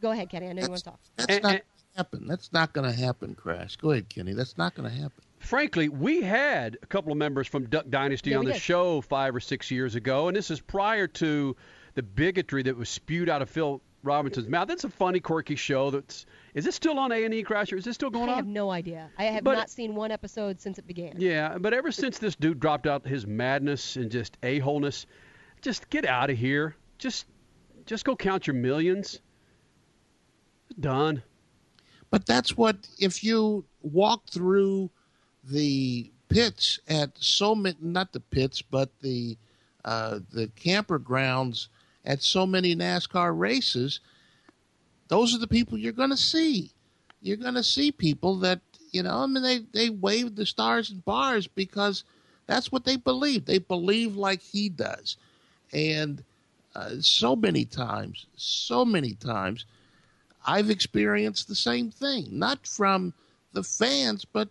Go 0.00 0.10
ahead, 0.10 0.28
Kenny. 0.28 0.48
I 0.48 0.52
know 0.52 0.62
you 0.62 0.68
want 0.68 0.78
to 0.80 0.84
talk. 0.84 1.00
That's 1.16 1.42
not 1.42 1.42
going 1.42 1.58
to 1.58 1.96
happen. 1.96 2.26
That's 2.26 2.52
not 2.52 2.72
going 2.72 2.90
to 2.90 2.96
happen, 2.96 3.34
Crash. 3.34 3.76
Go 3.76 3.90
ahead, 3.92 4.08
Kenny. 4.08 4.34
That's 4.34 4.58
not 4.58 4.74
going 4.74 4.88
to 4.88 4.94
happen. 4.94 5.22
Frankly, 5.38 5.88
we 5.88 6.20
had 6.22 6.78
a 6.82 6.86
couple 6.86 7.10
of 7.12 7.18
members 7.18 7.46
from 7.46 7.66
Duck 7.66 7.86
Dynasty 7.88 8.30
Yeah, 8.30 8.38
on 8.38 8.44
the 8.44 8.52
did. 8.52 8.60
show 8.62 9.00
five 9.00 9.34
or 9.34 9.40
six 9.40 9.70
years 9.70 9.94
ago, 9.94 10.28
and 10.28 10.36
this 10.36 10.50
is 10.50 10.60
prior 10.60 11.06
to 11.06 11.56
the 11.94 12.02
bigotry 12.02 12.62
that 12.64 12.76
was 12.76 12.88
spewed 12.88 13.28
out 13.28 13.40
of 13.42 13.48
Phil 13.48 13.80
Robinson's 14.04 14.48
mouth. 14.48 14.70
It's 14.70 14.84
a 14.84 14.88
funny, 14.90 15.18
quirky 15.20 15.56
show. 15.56 15.90
That's 15.90 16.26
is 16.54 16.66
it 16.66 16.74
still 16.74 16.98
on 16.98 17.10
A 17.10 17.24
and 17.24 17.32
E 17.34 17.42
Crasher? 17.42 17.76
Is 17.78 17.84
this 17.84 17.94
still 17.94 18.10
going 18.10 18.24
on? 18.24 18.28
I 18.28 18.32
on? 18.32 18.38
have 18.38 18.46
no 18.46 18.70
idea. 18.70 19.10
I 19.18 19.24
have 19.24 19.42
But- 19.44 19.54
not 19.54 19.70
seen 19.70 19.94
one 19.94 20.10
episode 20.10 20.60
since 20.60 20.78
it 20.78 20.86
began. 20.86 21.14
Yeah, 21.18 21.58
but 21.58 21.72
ever 21.74 21.90
since 21.90 22.18
this 22.18 22.36
dude 22.36 22.60
dropped 22.60 22.86
out 22.86 23.06
his 23.06 23.26
madness 23.26 23.96
and 23.96 24.10
just 24.10 24.36
a 24.42 24.58
holeness, 24.60 25.06
just 25.62 25.88
get 25.90 26.04
out 26.04 26.30
of 26.30 26.38
here. 26.38 26.76
Just 26.98 27.26
just 27.86 28.04
go 28.04 28.14
count 28.14 28.46
your 28.46 28.54
millions. 28.54 29.20
Done. 30.78 31.22
But 32.10 32.26
that's 32.26 32.56
what 32.56 32.76
if 32.98 33.24
you 33.24 33.64
walk 33.82 34.28
through 34.30 34.90
the 35.42 36.10
pits 36.28 36.78
at 36.88 37.10
so 37.18 37.54
many 37.54 37.76
not 37.80 38.12
the 38.12 38.20
pits 38.20 38.62
but 38.62 38.90
the 39.02 39.36
uh, 39.84 40.18
the 40.32 40.48
camper 40.56 40.98
grounds 40.98 41.68
at 42.04 42.22
so 42.22 42.46
many 42.46 42.74
NASCAR 42.76 43.36
races, 43.36 44.00
those 45.08 45.34
are 45.34 45.38
the 45.38 45.46
people 45.46 45.78
you're 45.78 45.92
going 45.92 46.10
to 46.10 46.16
see. 46.16 46.70
You're 47.22 47.36
going 47.36 47.54
to 47.54 47.62
see 47.62 47.90
people 47.92 48.36
that 48.40 48.60
you 48.92 49.02
know. 49.02 49.18
I 49.18 49.26
mean, 49.26 49.42
they 49.42 49.60
they 49.72 49.90
wave 49.90 50.34
the 50.34 50.46
stars 50.46 50.90
and 50.90 51.04
bars 51.04 51.46
because 51.46 52.04
that's 52.46 52.70
what 52.70 52.84
they 52.84 52.96
believe. 52.96 53.46
They 53.46 53.58
believe 53.58 54.16
like 54.16 54.42
he 54.42 54.68
does, 54.68 55.16
and 55.72 56.22
uh, 56.74 56.96
so 57.00 57.34
many 57.36 57.64
times, 57.64 58.26
so 58.36 58.84
many 58.84 59.14
times, 59.14 59.64
I've 60.46 60.70
experienced 60.70 61.48
the 61.48 61.54
same 61.54 61.90
thing, 61.90 62.28
not 62.30 62.66
from 62.66 63.14
the 63.52 63.62
fans, 63.62 64.24
but 64.24 64.48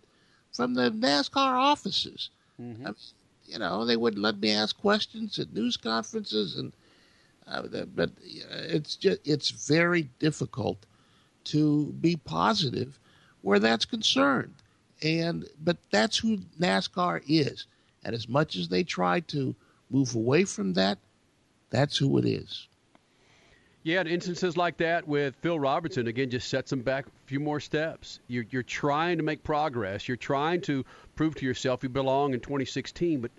from 0.52 0.74
the 0.74 0.90
NASCAR 0.90 1.58
offices. 1.58 2.30
I 2.86 2.90
mean, 2.90 2.94
you 3.46 3.58
know, 3.58 3.84
they 3.84 3.96
wouldn't 3.96 4.22
let 4.22 4.38
me 4.40 4.50
ask 4.52 4.76
questions 4.78 5.38
at 5.38 5.52
news 5.52 5.76
conferences, 5.76 6.56
and 6.56 6.72
but 7.46 8.10
uh, 8.10 8.10
it's 8.50 8.96
just 8.96 9.20
it's 9.24 9.50
very 9.50 10.10
difficult 10.18 10.86
to 11.44 11.86
be 12.00 12.16
positive 12.16 12.98
where 13.42 13.58
that's 13.58 13.84
concerned. 13.84 14.54
And 15.02 15.46
but 15.62 15.76
that's 15.90 16.16
who 16.16 16.38
NASCAR 16.58 17.22
is, 17.28 17.66
and 18.04 18.14
as 18.14 18.28
much 18.28 18.56
as 18.56 18.68
they 18.68 18.84
try 18.84 19.20
to 19.20 19.54
move 19.90 20.14
away 20.14 20.44
from 20.44 20.72
that, 20.74 20.98
that's 21.70 21.96
who 21.96 22.16
it 22.18 22.24
is. 22.24 22.68
Yeah, 23.82 24.00
and 24.00 24.08
instances 24.08 24.56
like 24.56 24.78
that 24.78 25.06
with 25.06 25.36
Phil 25.36 25.60
Robertson 25.60 26.06
again 26.06 26.30
just 26.30 26.48
sets 26.48 26.70
them 26.70 26.80
back 26.80 27.06
a 27.06 27.10
few 27.26 27.38
more 27.38 27.60
steps. 27.60 28.20
You're 28.28 28.46
you're 28.50 28.62
trying 28.62 29.18
to 29.18 29.22
make 29.22 29.42
progress. 29.42 30.08
You're 30.08 30.16
trying 30.16 30.62
to 30.62 30.84
prove 31.16 31.34
to 31.34 31.44
yourself 31.44 31.82
you 31.82 31.90
belong 31.90 32.32
in 32.32 32.40
2016, 32.40 33.20
but 33.20 33.30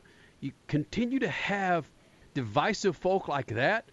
you 0.41 0.51
continue 0.67 1.17
to 1.17 1.29
have 1.29 1.89
divisive 2.35 2.95
folk 2.95 3.27
like 3.27 3.47
that 3.47 3.85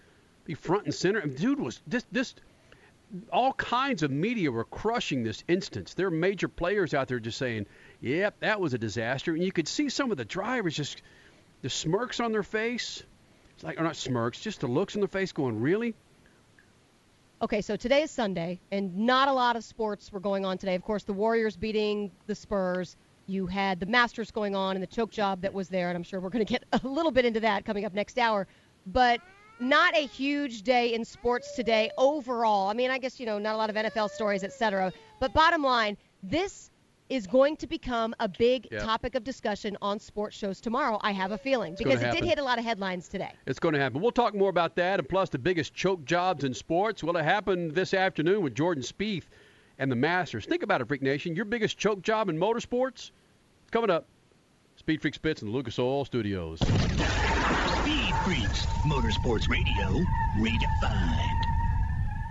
be 0.45 0.55
front 0.55 0.85
and 0.85 0.95
center. 0.95 1.21
Dude 1.21 1.61
was 1.61 1.81
this 1.87 2.05
this 2.13 2.35
all 3.31 3.53
kinds 3.53 4.03
of 4.03 4.11
media 4.11 4.51
were 4.51 4.65
crushing 4.65 5.23
this 5.23 5.45
instance. 5.47 5.95
There 5.95 6.07
are 6.07 6.11
major 6.11 6.49
players 6.49 6.95
out 6.95 7.09
there 7.09 7.21
just 7.21 7.39
saying, 7.39 7.67
"Yep, 8.01 8.41
that 8.41 8.61
was 8.61 8.75
a 8.75 8.79
disaster." 8.79 9.35
And 9.35 9.45
you 9.45 9.53
could 9.53 9.69
see 9.69 9.89
some 9.89 10.11
of 10.11 10.17
the 10.17 10.25
drivers 10.25 10.77
just 10.77 11.03
the 11.61 11.71
smirks 11.71 12.21
on 12.21 12.33
their 12.33 12.43
face. 12.43 13.03
It's 13.55 13.65
like 13.65 13.79
or 13.79 13.85
not 13.85 13.97
smirks, 13.97 14.41
just 14.41 14.61
the 14.61 14.67
looks 14.67 14.97
on 14.97 15.01
their 15.01 15.09
face 15.09 15.33
going, 15.33 15.61
"Really?" 15.61 15.95
Okay, 17.43 17.61
so 17.61 17.75
today 17.75 18.03
is 18.03 18.11
Sunday, 18.13 18.61
and 18.71 18.97
not 18.99 19.27
a 19.27 19.33
lot 19.33 19.57
of 19.57 19.65
sports 19.65 20.13
were 20.13 20.21
going 20.21 20.45
on 20.45 20.59
today. 20.59 20.77
Of 20.77 20.83
course, 20.83 21.03
the 21.03 21.13
Warriors 21.13 21.57
beating 21.57 22.13
the 22.29 22.37
Spurs. 22.37 22.97
You 23.27 23.47
had 23.47 23.81
the 23.81 23.87
Masters 23.87 24.31
going 24.31 24.55
on 24.55 24.77
and 24.77 24.83
the 24.83 24.87
choke 24.87 25.11
job 25.11 25.43
that 25.43 25.53
was 25.53 25.69
there, 25.69 25.89
and 25.89 25.97
I'm 25.97 26.05
sure 26.05 26.21
we're 26.21 26.31
going 26.31 26.47
to 26.47 26.53
get 26.53 26.65
a 26.85 26.87
little 26.87 27.11
bit 27.11 27.25
into 27.25 27.41
that 27.41 27.65
coming 27.65 27.85
up 27.85 27.95
next 27.95 28.17
hour. 28.17 28.47
But 28.87 29.21
not 29.63 29.97
a 29.97 30.07
huge 30.07 30.63
day 30.63 30.93
in 30.95 31.05
sports 31.05 31.55
today 31.55 31.91
overall. 31.97 32.69
I 32.69 32.75
mean, 32.75 32.91
I 32.91 32.99
guess, 32.99 33.21
you 33.21 33.27
know, 33.27 33.39
not 33.39 33.55
a 33.55 33.59
lot 33.59 33.71
of 33.71 33.77
NFL 33.77 34.11
stories, 34.11 34.43
et 34.45 34.53
cetera. 34.53 34.93
But 35.21 35.33
bottom 35.33 35.63
line, 35.63 35.97
this 36.23 36.71
is 37.09 37.27
going 37.27 37.57
to 37.59 37.67
become 37.67 38.15
a 38.21 38.29
big 38.29 38.67
Yep. 38.73 38.83
topic 38.83 39.15
of 39.15 39.23
discussion 39.25 39.77
on 39.83 39.99
sports 39.99 40.35
shows 40.37 40.61
tomorrow, 40.61 40.99
I 41.03 41.13
have 41.13 41.31
a 41.31 41.37
feeling, 41.39 41.75
gonna 41.75 41.85
because 41.85 42.03
it 42.03 42.11
did 42.13 42.25
hit 42.25 42.39
a 42.39 42.43
lot 42.43 42.59
of 42.59 42.65
headlines 42.65 43.07
today. 43.09 43.33
It's 43.47 43.59
going 43.59 43.75
to 43.75 43.81
happen. 43.81 44.01
We'll 44.01 44.13
talk 44.13 44.35
more 44.35 44.49
about 44.49 44.77
that 44.77 44.99
and 44.99 45.09
plus 45.09 45.29
the 45.29 45.39
biggest 45.39 45.75
choke 45.75 46.05
jobs 46.07 46.43
in 46.45 46.55
sports. 46.55 47.05
Well, 47.05 47.17
it 47.17 47.25
happened 47.25 47.75
this 47.75 47.93
afternoon 47.93 48.43
with 48.43 48.55
Jordan 48.55 48.83
Spieth 48.83 49.25
and 49.79 49.93
the 49.93 49.97
Masters. 49.97 50.47
Think 50.47 50.63
about 50.63 50.81
it, 50.81 50.89
Freak 50.89 51.03
Nation. 51.03 51.37
Your 51.37 51.45
biggest 51.45 51.77
choke 51.77 52.01
job 52.03 52.29
in 52.31 52.39
motorsports? 52.39 53.11
Coming 53.71 53.91
up. 53.91 54.07
Speed 54.77 55.03
Freaks 55.03 55.19
pit 55.19 55.43
in 55.43 55.49
the 55.49 55.55
Lucas 55.55 55.79
Oil 55.79 56.05
Studios. 56.07 56.61
Freaks, 58.25 58.69
Motorsports 58.87 59.49
Radio, 59.51 60.07
redefined. 60.37 61.52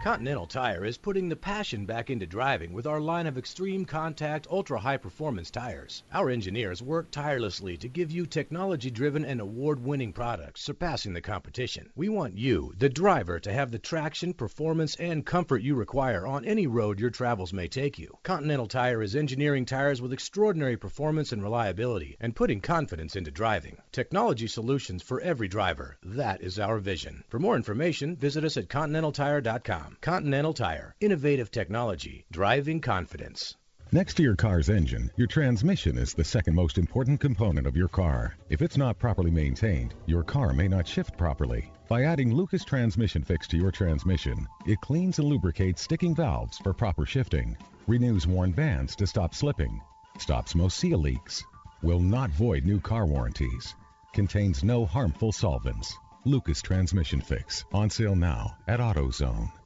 Continental 0.04 0.47
Tire 0.47 0.84
is 0.84 0.97
putting 0.97 1.30
the 1.30 1.36
passion 1.36 1.86
back 1.86 2.10
into 2.10 2.26
driving 2.26 2.74
with 2.74 2.88
our 2.88 2.99
line 2.99 3.28
of 3.28 3.38
extreme 3.38 3.86
contact, 3.86 4.47
ultra 4.49 4.80
high 4.80 4.97
performance 4.97 5.52
tires. 5.52 6.02
Our 6.12 6.32
engineers 6.32 6.82
work 6.82 7.12
tirelessly 7.12 7.78
to 7.78 7.88
give 7.88 8.10
you 8.10 8.26
technology 8.26 8.89
driven 8.89 9.24
and 9.24 9.39
award 9.39 9.80
winning 9.80 10.12
products 10.12 10.64
surpassing 10.64 11.14
the 11.14 11.22
competition. 11.22 11.91
We 11.95 12.10
want 12.10 12.36
you, 12.36 12.74
the 12.80 12.89
driver, 12.89 13.39
to 13.41 13.54
have 13.54 13.70
the 13.70 13.78
traction, 13.78 14.34
performance, 14.34 14.95
and 14.95 15.24
comfort 15.24 15.62
you 15.62 15.76
require 15.76 16.26
on 16.26 16.45
any 16.45 16.66
road 16.66 16.99
your 16.99 17.12
travels 17.12 17.54
may 17.54 17.68
take 17.68 17.99
you. 17.99 18.18
Continental 18.24 18.68
Tire 18.68 19.04
is 19.04 19.16
engineering 19.16 19.68
tires 19.68 20.02
with 20.02 20.14
extraordinary 20.14 20.78
performance 20.78 21.32
and 21.32 21.43
reliability 21.43 22.18
and 22.20 22.36
putting 22.36 22.60
confidence 22.60 23.16
into 23.16 23.30
driving. 23.30 23.78
Technology 23.91 24.47
solutions 24.47 25.04
for 25.04 25.22
every 25.22 25.47
driver. 25.47 25.99
That 26.02 26.41
is 26.41 26.58
our 26.58 26.80
vision. 26.80 27.24
For 27.30 27.38
more 27.38 27.56
information, 27.56 28.16
visit 28.16 28.43
us 28.43 28.58
at 28.58 28.68
continentaltire.com. 28.68 29.91
Continental 30.00 30.54
Tire. 30.54 30.96
Innovative 31.02 31.52
technology. 31.52 32.26
Driving 32.32 32.80
confidence. 32.80 33.58
Next 33.94 34.14
to 34.14 34.24
your 34.24 34.38
car's 34.38 34.70
engine, 34.70 35.12
your 35.18 35.28
transmission 35.28 35.98
is 35.98 36.14
the 36.14 36.24
second 36.24 36.56
most 36.56 36.78
important 36.78 37.20
component 37.20 37.68
of 37.68 37.76
your 37.76 37.89
car. 37.89 38.38
If 38.50 38.62
it's 38.62 38.78
not 38.78 38.98
properly 38.98 39.32
maintained, 39.32 39.94
your 40.06 40.24
car 40.24 40.54
may 40.54 40.70
not 40.70 40.88
shift 40.88 41.18
properly. 41.18 41.70
By 41.89 42.04
adding 42.04 42.34
Lucas 42.34 42.64
Transmission 42.64 43.22
Fix 43.22 43.50
to 43.50 43.58
your 43.58 43.72
transmission, 43.72 44.48
it 44.66 44.80
cleans 44.80 45.20
and 45.20 45.28
lubricates 45.28 45.82
sticking 45.82 46.16
valves 46.16 46.58
for 46.60 46.74
proper 46.74 47.06
shifting, 47.06 47.58
renews 47.86 48.26
worn 48.26 48.52
bands 48.52 48.96
to 48.96 49.06
stop 49.06 49.36
slipping, 49.36 49.82
stops 50.20 50.56
most 50.56 50.78
seal 50.78 51.00
leaks, 51.00 51.44
will 51.84 52.00
not 52.00 52.30
void 52.30 52.64
new 52.64 52.80
car 52.80 53.06
warranties, 53.06 53.76
contains 54.14 54.64
no 54.64 54.86
harmful 54.86 55.34
solvents. 55.34 55.98
Lucas 56.24 56.62
Transmission 56.62 57.20
Fix. 57.20 57.66
On 57.74 57.89
sale 57.89 58.16
now 58.16 58.56
at 58.68 58.80
AutoZone. 58.80 59.52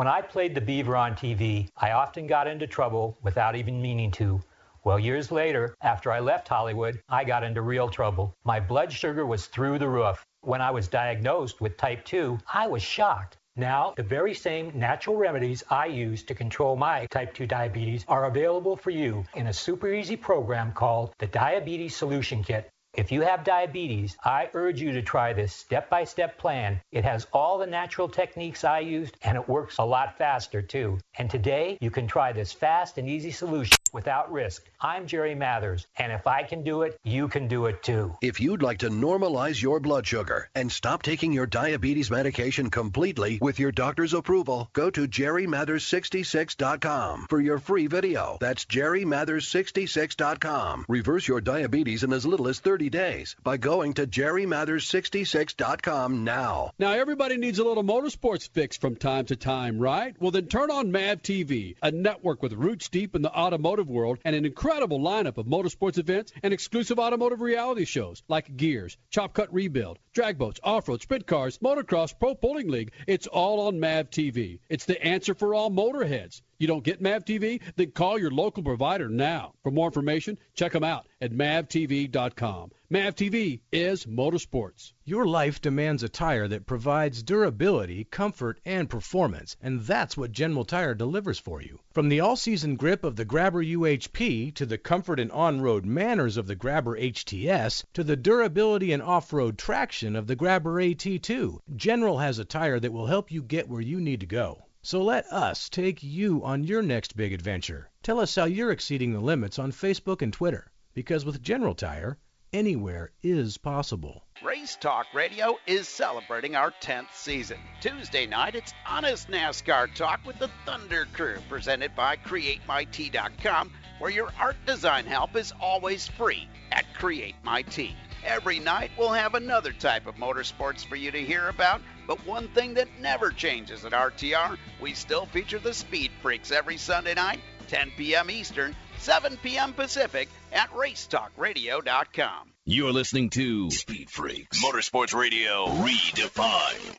When 0.00 0.08
I 0.08 0.22
played 0.22 0.54
the 0.54 0.62
Beaver 0.62 0.96
on 0.96 1.14
TV, 1.14 1.68
I 1.76 1.90
often 1.90 2.26
got 2.26 2.48
into 2.48 2.66
trouble 2.66 3.18
without 3.22 3.54
even 3.54 3.82
meaning 3.82 4.10
to. 4.12 4.40
Well, 4.82 4.98
years 4.98 5.30
later, 5.30 5.74
after 5.82 6.10
I 6.10 6.20
left 6.20 6.48
Hollywood, 6.48 7.02
I 7.10 7.22
got 7.22 7.44
into 7.44 7.60
real 7.60 7.90
trouble. 7.90 8.34
My 8.42 8.60
blood 8.60 8.90
sugar 8.90 9.26
was 9.26 9.46
through 9.46 9.78
the 9.78 9.90
roof. 9.90 10.24
When 10.40 10.62
I 10.62 10.70
was 10.70 10.88
diagnosed 10.88 11.60
with 11.60 11.76
type 11.76 12.02
2, 12.06 12.38
I 12.50 12.66
was 12.66 12.82
shocked. 12.82 13.36
Now, 13.56 13.92
the 13.94 14.02
very 14.02 14.32
same 14.32 14.72
natural 14.74 15.16
remedies 15.16 15.62
I 15.68 15.84
use 15.84 16.22
to 16.22 16.34
control 16.34 16.76
my 16.76 17.04
type 17.10 17.34
2 17.34 17.46
diabetes 17.46 18.06
are 18.08 18.24
available 18.24 18.76
for 18.76 18.88
you 18.88 19.26
in 19.34 19.48
a 19.48 19.52
super 19.52 19.92
easy 19.92 20.16
program 20.16 20.72
called 20.72 21.12
the 21.18 21.26
Diabetes 21.26 21.94
Solution 21.94 22.42
Kit. 22.42 22.70
If 22.94 23.12
you 23.12 23.20
have 23.20 23.44
diabetes, 23.44 24.16
I 24.24 24.50
urge 24.52 24.80
you 24.80 24.90
to 24.92 25.02
try 25.02 25.32
this 25.32 25.54
step 25.54 25.88
by 25.88 26.02
step 26.02 26.38
plan. 26.38 26.80
It 26.90 27.04
has 27.04 27.26
all 27.32 27.56
the 27.56 27.66
natural 27.66 28.08
techniques 28.08 28.64
I 28.64 28.80
used 28.80 29.16
and 29.22 29.36
it 29.36 29.48
works 29.48 29.78
a 29.78 29.84
lot 29.84 30.18
faster 30.18 30.60
too. 30.60 30.98
And 31.16 31.30
today, 31.30 31.78
you 31.80 31.90
can 31.90 32.08
try 32.08 32.32
this 32.32 32.52
fast 32.52 32.98
and 32.98 33.08
easy 33.08 33.30
solution 33.30 33.79
without 33.92 34.32
risk. 34.32 34.64
I'm 34.80 35.06
Jerry 35.06 35.34
Mathers, 35.34 35.86
and 35.96 36.10
if 36.12 36.26
I 36.26 36.42
can 36.42 36.62
do 36.62 36.82
it, 36.82 36.98
you 37.04 37.28
can 37.28 37.48
do 37.48 37.66
it 37.66 37.82
too. 37.82 38.14
If 38.22 38.40
you'd 38.40 38.62
like 38.62 38.78
to 38.78 38.88
normalize 38.90 39.60
your 39.60 39.80
blood 39.80 40.06
sugar 40.06 40.48
and 40.54 40.72
stop 40.72 41.02
taking 41.02 41.32
your 41.32 41.46
diabetes 41.46 42.10
medication 42.10 42.70
completely 42.70 43.38
with 43.40 43.58
your 43.58 43.72
doctor's 43.72 44.14
approval, 44.14 44.70
go 44.72 44.90
to 44.90 45.08
jerrymathers66.com 45.08 47.26
for 47.28 47.40
your 47.40 47.58
free 47.58 47.86
video. 47.86 48.38
That's 48.40 48.64
jerrymathers66.com. 48.64 50.86
Reverse 50.88 51.28
your 51.28 51.40
diabetes 51.40 52.04
in 52.04 52.12
as 52.12 52.26
little 52.26 52.48
as 52.48 52.60
30 52.60 52.90
days 52.90 53.36
by 53.42 53.56
going 53.56 53.94
to 53.94 54.06
jerrymathers66.com 54.06 56.24
now. 56.24 56.72
Now, 56.78 56.92
everybody 56.92 57.36
needs 57.36 57.58
a 57.58 57.64
little 57.64 57.84
motorsports 57.84 58.48
fix 58.48 58.76
from 58.76 58.96
time 58.96 59.26
to 59.26 59.36
time, 59.36 59.78
right? 59.78 60.14
Well, 60.20 60.30
then 60.30 60.46
turn 60.46 60.70
on 60.70 60.92
MAV 60.92 61.22
TV, 61.22 61.76
a 61.82 61.90
network 61.90 62.42
with 62.42 62.52
roots 62.52 62.88
deep 62.88 63.14
in 63.14 63.22
the 63.22 63.32
automotive 63.32 63.79
world 63.88 64.18
and 64.24 64.36
an 64.36 64.44
incredible 64.44 65.00
lineup 65.00 65.38
of 65.38 65.46
motorsports 65.46 65.98
events 65.98 66.32
and 66.42 66.52
exclusive 66.52 66.98
automotive 66.98 67.40
reality 67.40 67.84
shows 67.84 68.22
like 68.28 68.56
Gears, 68.56 68.96
Chop 69.10 69.32
Cut 69.32 69.52
Rebuild, 69.52 69.98
Drag 70.12 70.38
Boats, 70.38 70.60
Off 70.62 70.88
Road, 70.88 71.02
Sprint 71.02 71.26
Cars, 71.26 71.58
Motocross, 71.58 72.18
Pro 72.18 72.34
Bowling 72.34 72.68
League. 72.68 72.92
It's 73.06 73.26
all 73.26 73.66
on 73.66 73.80
MAV 73.80 74.10
TV. 74.10 74.58
It's 74.68 74.84
the 74.84 75.02
answer 75.04 75.34
for 75.34 75.54
all 75.54 75.70
motorheads. 75.70 76.42
You 76.60 76.66
don't 76.66 76.84
get 76.84 77.00
MAV 77.00 77.24
TV? 77.24 77.58
Then 77.76 77.92
call 77.92 78.18
your 78.18 78.30
local 78.30 78.62
provider 78.62 79.08
now. 79.08 79.54
For 79.62 79.70
more 79.70 79.86
information, 79.86 80.36
check 80.52 80.72
them 80.72 80.84
out 80.84 81.08
at 81.22 81.32
mavtv.com. 81.32 82.72
MAV 82.90 83.14
TV 83.14 83.60
is 83.72 84.04
motorsports. 84.04 84.92
Your 85.06 85.24
life 85.24 85.62
demands 85.62 86.02
a 86.02 86.10
tire 86.10 86.46
that 86.48 86.66
provides 86.66 87.22
durability, 87.22 88.04
comfort, 88.04 88.60
and 88.66 88.90
performance, 88.90 89.56
and 89.62 89.80
that's 89.80 90.18
what 90.18 90.32
General 90.32 90.66
Tire 90.66 90.94
delivers 90.94 91.38
for 91.38 91.62
you. 91.62 91.78
From 91.94 92.10
the 92.10 92.20
all-season 92.20 92.76
grip 92.76 93.04
of 93.04 93.16
the 93.16 93.24
Grabber 93.24 93.64
UHP 93.64 94.54
to 94.56 94.66
the 94.66 94.76
comfort 94.76 95.18
and 95.18 95.32
on-road 95.32 95.86
manners 95.86 96.36
of 96.36 96.46
the 96.46 96.56
Grabber 96.56 96.98
HTS 96.98 97.84
to 97.94 98.04
the 98.04 98.16
durability 98.16 98.92
and 98.92 99.02
off-road 99.02 99.56
traction 99.56 100.14
of 100.14 100.26
the 100.26 100.36
Grabber 100.36 100.74
AT2, 100.74 101.60
General 101.74 102.18
has 102.18 102.38
a 102.38 102.44
tire 102.44 102.78
that 102.78 102.92
will 102.92 103.06
help 103.06 103.30
you 103.30 103.42
get 103.42 103.66
where 103.66 103.80
you 103.80 103.98
need 103.98 104.20
to 104.20 104.26
go. 104.26 104.66
So 104.82 105.02
let 105.02 105.26
us 105.26 105.68
take 105.68 106.02
you 106.02 106.42
on 106.42 106.64
your 106.64 106.80
next 106.80 107.14
big 107.14 107.34
adventure. 107.34 107.90
Tell 108.02 108.18
us 108.18 108.34
how 108.34 108.44
you're 108.46 108.70
exceeding 108.70 109.12
the 109.12 109.20
limits 109.20 109.58
on 109.58 109.72
Facebook 109.72 110.22
and 110.22 110.32
Twitter, 110.32 110.72
because 110.94 111.22
with 111.22 111.42
General 111.42 111.74
Tire, 111.74 112.16
anywhere 112.50 113.12
is 113.22 113.58
possible. 113.58 114.24
Race 114.42 114.78
Talk 114.80 115.06
Radio 115.12 115.58
is 115.66 115.86
celebrating 115.86 116.56
our 116.56 116.72
10th 116.80 117.12
season. 117.12 117.58
Tuesday 117.82 118.26
night, 118.26 118.54
it's 118.54 118.72
Honest 118.86 119.28
NASCAR 119.28 119.94
Talk 119.94 120.20
with 120.24 120.38
the 120.38 120.50
Thunder 120.64 121.06
Crew, 121.12 121.36
presented 121.50 121.94
by 121.94 122.16
CreateMyT.com, 122.16 123.70
where 123.98 124.10
your 124.10 124.32
art 124.40 124.56
design 124.66 125.04
help 125.04 125.36
is 125.36 125.52
always 125.60 126.08
free 126.08 126.48
at 126.72 126.86
CreateMyT. 126.98 127.92
Every 128.24 128.58
night, 128.58 128.90
we'll 128.98 129.12
have 129.12 129.34
another 129.34 129.72
type 129.72 130.06
of 130.06 130.16
motorsports 130.16 130.84
for 130.86 130.96
you 130.96 131.10
to 131.10 131.20
hear 131.24 131.48
about, 131.48 131.80
but 132.06 132.24
one 132.26 132.48
thing 132.48 132.74
that 132.74 132.88
never 133.00 133.30
changes 133.30 133.84
at 133.84 133.92
RTR, 133.92 134.58
we 134.80 134.94
still 134.94 135.26
feature 135.26 135.58
the 135.58 135.72
Speed 135.72 136.10
Freaks 136.20 136.52
every 136.52 136.76
Sunday 136.76 137.14
night, 137.14 137.40
10 137.68 137.92
p.m. 137.96 138.30
Eastern, 138.30 138.76
7 138.98 139.38
p.m. 139.42 139.72
Pacific 139.72 140.28
at 140.52 140.70
racetalkradio.com. 140.70 142.52
You're 142.66 142.92
listening 142.92 143.30
to 143.30 143.70
Speed 143.70 144.10
Freaks 144.10 144.62
Motorsports 144.62 145.14
Radio 145.14 145.66
Redefined. 145.66 146.98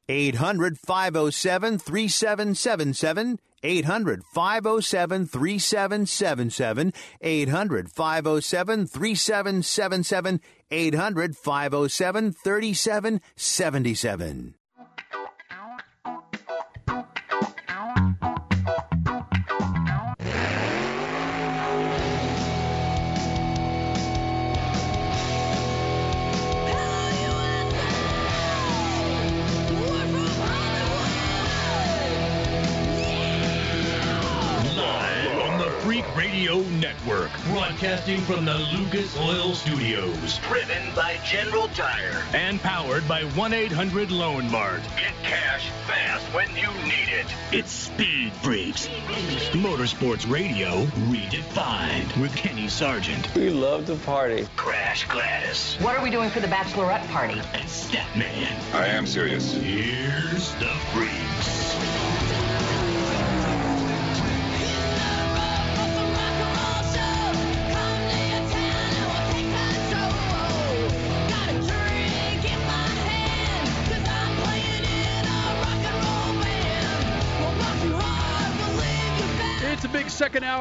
800 0.09 0.77
507 0.85 1.77
3777. 1.77 3.37
800 3.63 4.23
507 4.33 5.27
3777. 5.27 6.91
800 7.21 7.93
507 7.93 8.87
3777. 8.87 10.39
800 10.71 11.35
507 11.35 12.33
3777. 12.43 14.60
Radio 36.21 36.61
Network, 36.77 37.31
broadcasting 37.45 38.21
from 38.21 38.45
the 38.45 38.53
Lucas 38.53 39.17
Oil 39.17 39.55
Studios. 39.55 40.37
Driven 40.47 40.93
by 40.95 41.17
General 41.25 41.67
Tire. 41.69 42.21
And 42.35 42.61
powered 42.61 43.07
by 43.07 43.23
1 43.23 43.53
800 43.53 44.11
Loan 44.11 44.51
Mart. 44.51 44.83
Get 44.97 45.15
cash 45.23 45.67
fast 45.87 46.23
when 46.27 46.47
you 46.55 46.67
need 46.83 47.09
it. 47.09 47.25
It's 47.51 47.71
Speed 47.71 48.33
Freaks. 48.33 48.87
Motorsports 49.53 50.31
Radio 50.31 50.85
redefined 51.09 52.15
with 52.21 52.35
Kenny 52.35 52.67
Sargent. 52.67 53.33
We 53.33 53.49
love 53.49 53.87
to 53.87 53.95
party. 53.95 54.47
Crash 54.55 55.07
Gladys. 55.07 55.75
What 55.81 55.97
are 55.97 56.03
we 56.03 56.11
doing 56.11 56.29
for 56.29 56.39
the 56.39 56.45
bachelorette 56.45 57.07
party? 57.07 57.41
And 57.53 57.67
Statman. 57.67 58.75
I 58.75 58.85
am 58.85 59.07
serious. 59.07 59.53
Here's 59.53 60.53
the 60.59 60.69
Freaks. 60.93 62.10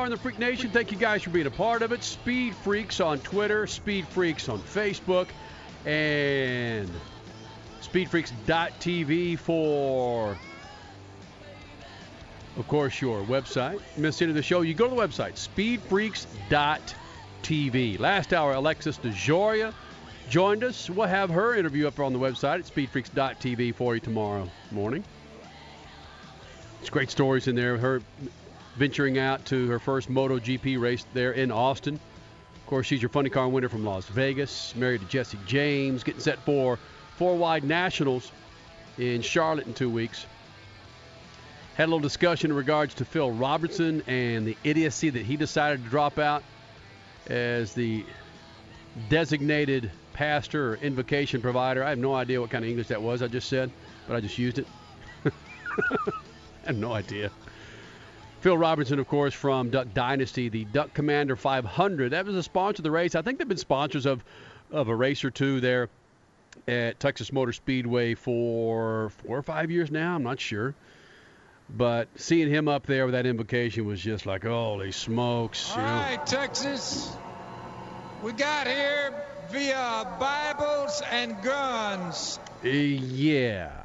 Hour 0.01 0.07
in 0.07 0.11
the 0.11 0.17
Freak 0.17 0.39
Nation. 0.39 0.71
Thank 0.71 0.91
you 0.93 0.97
guys 0.97 1.23
for 1.23 1.29
being 1.29 1.47
a 1.47 1.51
part 1.51 1.83
of 1.83 1.93
it. 1.93 2.03
Speed 2.03 2.55
Freaks 2.55 3.01
on 3.01 3.19
Twitter, 3.19 3.67
Speed 3.67 4.09
Freaks 4.09 4.49
on 4.49 4.59
Facebook, 4.61 5.29
and 5.85 6.91
SpeedFreaks.tv 7.83 9.39
for, 9.39 10.39
of 12.57 12.67
course, 12.67 13.03
your 13.03 13.23
website. 13.25 13.83
Miss 13.99 14.23
any 14.23 14.31
of 14.31 14.37
the 14.37 14.43
show, 14.43 14.63
you 14.63 14.73
go 14.73 14.89
to 14.89 14.95
the 14.95 15.01
website, 15.01 15.35
SpeedFreaks.tv. 15.35 18.01
Last 18.01 18.33
hour, 18.33 18.55
Alexis 18.55 18.97
DeJoria 18.97 19.75
joined 20.31 20.65
us. 20.65 20.89
We'll 20.89 21.09
have 21.09 21.29
her 21.29 21.57
interview 21.57 21.87
up 21.87 22.01
on 22.01 22.15
the 22.15 22.19
website 22.19 22.61
at 22.61 22.65
SpeedFreaks.tv 22.75 23.75
for 23.75 23.97
you 23.97 24.01
tomorrow 24.01 24.49
morning. 24.71 25.05
It's 26.81 26.89
great 26.89 27.11
stories 27.11 27.49
in 27.49 27.55
there. 27.55 27.77
Her 27.77 28.01
venturing 28.81 29.18
out 29.18 29.45
to 29.45 29.68
her 29.68 29.78
first 29.78 30.11
MotoGP 30.11 30.81
race 30.81 31.05
there 31.12 31.33
in 31.33 31.53
Austin. 31.53 31.97
Of 31.97 32.66
course, 32.66 32.87
she's 32.87 33.03
your 33.03 33.11
funny 33.11 33.28
car 33.28 33.47
winner 33.47 33.68
from 33.68 33.85
Las 33.85 34.07
Vegas, 34.07 34.74
married 34.74 35.03
to 35.03 35.07
Jesse 35.07 35.39
James, 35.45 36.03
getting 36.03 36.22
set 36.22 36.39
for 36.47 36.78
four 37.18 37.37
wide 37.37 37.62
nationals 37.62 38.33
in 38.97 39.20
Charlotte 39.20 39.66
in 39.66 39.74
two 39.74 39.91
weeks. 39.91 40.24
Had 41.74 41.85
a 41.85 41.89
little 41.89 42.01
discussion 42.01 42.53
in 42.53 42.57
regards 42.57 42.95
to 42.95 43.05
Phil 43.05 43.31
Robertson 43.31 44.03
and 44.07 44.47
the 44.47 44.57
idiocy 44.64 45.11
that 45.11 45.26
he 45.26 45.37
decided 45.37 45.85
to 45.85 45.91
drop 45.91 46.18
out 46.18 46.43
as 47.26 47.74
the 47.74 48.07
designated 49.11 49.91
pastor 50.14 50.72
or 50.72 50.76
invocation 50.76 51.43
provider. 51.43 51.85
I 51.85 51.91
have 51.91 51.99
no 51.99 52.14
idea 52.14 52.41
what 52.41 52.49
kind 52.49 52.64
of 52.64 52.70
English 52.70 52.89
that 52.89 53.03
was 53.03 53.20
I 53.20 53.26
just 53.26 53.51
said, 53.51 53.70
but 54.09 54.16
I 54.16 54.20
just 54.20 54.39
used 54.39 54.59
it. 54.59 54.66
I 55.26 55.31
have 56.64 56.76
no 56.76 56.95
idea. 56.95 57.31
Phil 58.41 58.57
Robertson, 58.57 58.99
of 58.99 59.07
course, 59.07 59.34
from 59.34 59.70
Duck 59.70 59.88
Dynasty, 59.93 60.49
the 60.49 60.64
Duck 60.64 60.95
Commander 60.95 61.36
500. 61.36 62.12
That 62.12 62.24
was 62.24 62.34
a 62.34 62.43
sponsor 62.43 62.80
of 62.80 62.84
the 62.84 62.91
race. 62.91 63.14
I 63.14 63.22
think 63.22 63.38
they've 63.38 63.49
been 63.49 63.59
sponsors 63.59 64.07
of, 64.07 64.24
of 64.70 64.88
a 64.88 64.95
race 64.97 65.24
or 65.24 65.30
two 65.30 65.61
there 65.61 65.91
at 66.66 66.99
Texas 66.99 67.32
Motor 67.32 67.53
Speedway 67.53 68.14
for 68.14 69.11
four 69.11 69.38
or 69.38 69.43
five 69.43 69.70
years 69.70 69.91
now. 69.91 70.14
I'm 70.14 70.22
not 70.22 70.41
sure. 70.41 70.74
But 71.68 72.09
seeing 72.16 72.49
him 72.49 72.66
up 72.66 72.86
there 72.86 73.05
with 73.05 73.12
that 73.12 73.26
invocation 73.26 73.84
was 73.84 74.01
just 74.01 74.26
like, 74.26 74.45
holy 74.45 74.91
smokes. 74.93 75.70
All 75.72 75.76
you 75.76 75.82
know. 75.82 75.88
right, 75.88 76.26
Texas. 76.26 77.12
We 78.22 78.32
got 78.32 78.66
here 78.66 79.12
via 79.51 80.16
Bibles 80.18 81.03
and 81.11 81.41
guns. 81.43 82.41
Uh, 82.64 82.68
Yeah. 82.68 83.80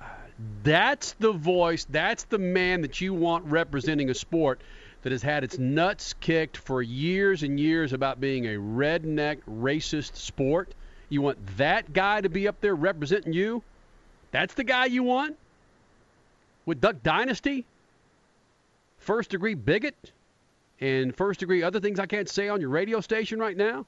That's 0.63 1.13
the 1.13 1.31
voice, 1.31 1.85
that's 1.89 2.23
the 2.25 2.37
man 2.37 2.81
that 2.81 2.99
you 2.99 3.13
want 3.13 3.45
representing 3.45 4.09
a 4.09 4.13
sport 4.13 4.59
that 5.03 5.11
has 5.11 5.21
had 5.21 5.43
its 5.43 5.57
nuts 5.57 6.13
kicked 6.19 6.57
for 6.57 6.81
years 6.81 7.43
and 7.43 7.59
years 7.59 7.93
about 7.93 8.19
being 8.19 8.45
a 8.45 8.57
redneck 8.57 9.37
racist 9.47 10.15
sport. 10.15 10.73
You 11.09 11.21
want 11.21 11.37
that 11.57 11.93
guy 11.93 12.21
to 12.21 12.29
be 12.29 12.47
up 12.47 12.59
there 12.59 12.75
representing 12.75 13.31
you? 13.31 13.61
That's 14.31 14.55
the 14.55 14.63
guy 14.63 14.85
you 14.85 15.03
want? 15.03 15.37
With 16.65 16.81
Duck 16.81 17.03
Dynasty? 17.03 17.65
First 18.97 19.29
degree 19.29 19.53
bigot? 19.53 20.11
And 20.81 21.15
first 21.15 21.39
degree 21.39 21.63
other 21.63 21.79
things 21.79 21.99
I 21.99 22.07
can't 22.07 22.27
say 22.27 22.49
on 22.49 22.59
your 22.59 22.69
radio 22.69 22.99
station 22.99 23.39
right 23.39 23.55
now? 23.55 23.85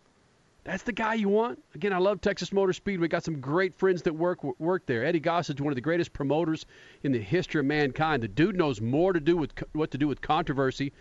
That's 0.68 0.84
the 0.84 0.92
guy 0.92 1.14
you 1.14 1.30
want. 1.30 1.64
Again, 1.76 1.94
I 1.94 1.98
love 1.98 2.20
Texas 2.20 2.52
Motor 2.52 2.74
Speedway. 2.74 3.04
We 3.04 3.08
got 3.08 3.24
some 3.24 3.40
great 3.40 3.74
friends 3.74 4.02
that 4.02 4.14
work 4.14 4.44
work 4.60 4.86
there. 4.86 5.06
Eddie 5.06 5.22
Gossage, 5.22 5.62
one 5.62 5.72
of 5.72 5.76
the 5.76 5.82
greatest 5.82 6.12
promoters 6.12 6.66
in 7.04 7.14
the 7.14 7.22
history 7.22 7.62
of 7.62 7.66
mankind. 7.68 8.22
The 8.22 8.28
dude 8.28 8.58
knows 8.58 8.82
more 8.82 9.14
to 9.14 9.22
do 9.22 9.38
with 9.38 9.52
what 9.72 9.92
to 9.92 9.98
do 9.98 10.10
with 10.10 10.20
controversy, 10.20 10.92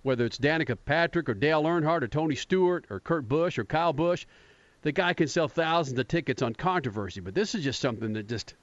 whether 0.00 0.24
it's 0.24 0.38
Danica 0.38 0.78
Patrick 0.86 1.28
or 1.28 1.34
Dale 1.34 1.62
Earnhardt 1.62 2.00
or 2.00 2.08
Tony 2.08 2.34
Stewart 2.34 2.86
or 2.88 3.00
Kurt 3.00 3.28
Busch 3.28 3.58
or 3.58 3.66
Kyle 3.66 3.92
Busch. 3.92 4.24
The 4.80 4.92
guy 4.92 5.12
can 5.12 5.28
sell 5.28 5.46
thousands 5.46 5.98
of 5.98 6.08
tickets 6.08 6.40
on 6.40 6.54
controversy, 6.54 7.20
but 7.20 7.34
this 7.34 7.54
is 7.54 7.62
just 7.62 7.80
something 7.80 8.14
that 8.14 8.28
just 8.28 8.54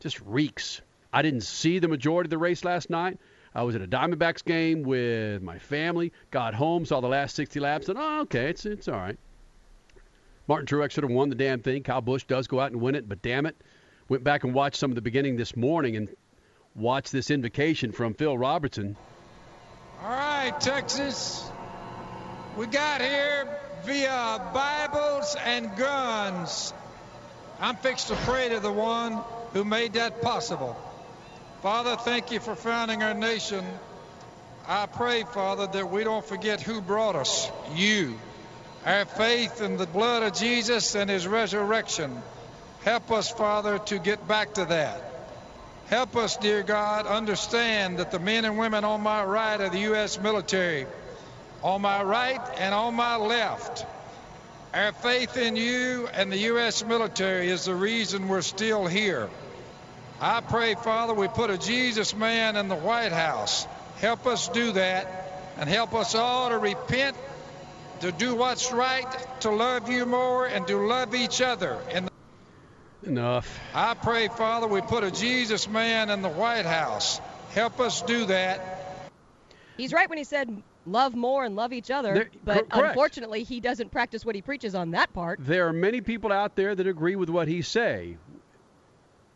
just 0.00 0.22
reeks. 0.22 0.80
I 1.12 1.20
didn't 1.20 1.42
see 1.42 1.80
the 1.80 1.88
majority 1.88 2.28
of 2.28 2.30
the 2.30 2.38
race 2.38 2.64
last 2.64 2.88
night. 2.88 3.18
I 3.54 3.62
was 3.62 3.74
at 3.74 3.82
a 3.82 3.86
Diamondbacks 3.86 4.42
game 4.42 4.84
with 4.84 5.42
my 5.42 5.58
family. 5.58 6.14
Got 6.30 6.54
home, 6.54 6.86
saw 6.86 7.02
the 7.02 7.08
last 7.08 7.36
60 7.36 7.60
laps, 7.60 7.90
and 7.90 7.98
oh, 7.98 8.20
okay, 8.22 8.48
it's 8.48 8.64
it's 8.64 8.88
all 8.88 8.96
right. 8.96 9.18
Martin 10.48 10.66
Truex 10.66 10.92
should 10.92 11.04
have 11.04 11.12
won 11.12 11.28
the 11.28 11.34
damn 11.34 11.60
thing. 11.60 11.82
Kyle 11.82 12.00
Busch 12.00 12.24
does 12.24 12.46
go 12.46 12.58
out 12.58 12.72
and 12.72 12.80
win 12.80 12.94
it, 12.94 13.06
but 13.06 13.20
damn 13.20 13.44
it, 13.44 13.54
went 14.08 14.24
back 14.24 14.44
and 14.44 14.54
watched 14.54 14.76
some 14.76 14.90
of 14.90 14.94
the 14.94 15.02
beginning 15.02 15.36
this 15.36 15.54
morning 15.54 15.96
and 15.96 16.08
watched 16.74 17.12
this 17.12 17.30
invocation 17.30 17.92
from 17.92 18.14
Phil 18.14 18.36
Robertson. 18.36 18.96
All 20.02 20.08
right, 20.08 20.58
Texas. 20.58 21.44
We 22.56 22.66
got 22.66 23.02
here 23.02 23.46
via 23.84 24.50
Bibles 24.54 25.36
and 25.44 25.76
guns. 25.76 26.72
I'm 27.60 27.76
fixed 27.76 28.08
to 28.08 28.14
pray 28.16 28.48
to 28.48 28.60
the 28.60 28.72
one 28.72 29.20
who 29.52 29.64
made 29.64 29.92
that 29.94 30.22
possible. 30.22 30.76
Father, 31.62 31.96
thank 31.96 32.30
you 32.30 32.40
for 32.40 32.54
founding 32.54 33.02
our 33.02 33.14
nation. 33.14 33.64
I 34.66 34.86
pray, 34.86 35.24
Father, 35.24 35.66
that 35.66 35.90
we 35.90 36.04
don't 36.04 36.24
forget 36.24 36.62
who 36.62 36.80
brought 36.80 37.16
us, 37.16 37.50
you. 37.74 38.18
Our 38.86 39.04
faith 39.04 39.60
in 39.60 39.76
the 39.76 39.86
blood 39.86 40.22
of 40.22 40.34
Jesus 40.34 40.94
and 40.94 41.10
his 41.10 41.26
resurrection. 41.26 42.22
Help 42.82 43.10
us, 43.10 43.30
Father, 43.30 43.78
to 43.78 43.98
get 43.98 44.26
back 44.26 44.54
to 44.54 44.64
that. 44.66 45.04
Help 45.88 46.16
us, 46.16 46.36
dear 46.36 46.62
God, 46.62 47.06
understand 47.06 47.98
that 47.98 48.10
the 48.10 48.18
men 48.18 48.44
and 48.44 48.58
women 48.58 48.84
on 48.84 49.00
my 49.00 49.24
right 49.24 49.60
are 49.60 49.70
the 49.70 49.80
U.S. 49.80 50.20
military, 50.20 50.86
on 51.62 51.80
my 51.80 52.02
right 52.02 52.40
and 52.58 52.74
on 52.74 52.94
my 52.94 53.16
left. 53.16 53.84
Our 54.74 54.92
faith 54.92 55.36
in 55.36 55.56
you 55.56 56.08
and 56.12 56.30
the 56.30 56.38
U.S. 56.38 56.84
military 56.84 57.48
is 57.48 57.64
the 57.64 57.74
reason 57.74 58.28
we're 58.28 58.42
still 58.42 58.86
here. 58.86 59.28
I 60.20 60.40
pray, 60.40 60.74
Father, 60.74 61.14
we 61.14 61.26
put 61.28 61.48
a 61.50 61.56
Jesus 61.56 62.14
man 62.14 62.56
in 62.56 62.68
the 62.68 62.76
White 62.76 63.12
House. 63.12 63.66
Help 64.00 64.26
us 64.26 64.48
do 64.48 64.72
that 64.72 65.54
and 65.56 65.68
help 65.68 65.94
us 65.94 66.14
all 66.14 66.50
to 66.50 66.58
repent, 66.58 67.16
to 68.00 68.12
do 68.12 68.34
what's 68.34 68.72
right, 68.72 69.06
to 69.40 69.50
love 69.50 69.88
you 69.88 70.06
more, 70.06 70.46
and 70.46 70.66
to 70.66 70.76
love 70.76 71.14
each 71.14 71.40
other. 71.40 71.80
And 71.90 72.08
Enough. 73.02 73.60
I 73.74 73.94
pray, 73.94 74.28
Father, 74.28 74.66
we 74.66 74.80
put 74.80 75.04
a 75.04 75.10
Jesus 75.10 75.68
man 75.68 76.10
in 76.10 76.20
the 76.20 76.28
White 76.28 76.66
House. 76.66 77.20
Help 77.52 77.80
us 77.80 78.02
do 78.02 78.26
that. 78.26 79.10
He's 79.76 79.92
right 79.92 80.08
when 80.08 80.18
he 80.18 80.24
said 80.24 80.62
love 80.84 81.14
more 81.14 81.44
and 81.44 81.54
love 81.54 81.72
each 81.72 81.90
other, 81.90 82.14
There- 82.14 82.30
but 82.42 82.68
correct. 82.68 82.88
unfortunately, 82.88 83.44
he 83.44 83.60
doesn't 83.60 83.92
practice 83.92 84.24
what 84.24 84.34
he 84.34 84.42
preaches 84.42 84.74
on 84.74 84.90
that 84.92 85.12
part. 85.12 85.38
There 85.40 85.68
are 85.68 85.72
many 85.72 86.00
people 86.00 86.32
out 86.32 86.56
there 86.56 86.74
that 86.74 86.86
agree 86.86 87.16
with 87.16 87.28
what 87.28 87.46
he 87.46 87.62
say. 87.62 88.16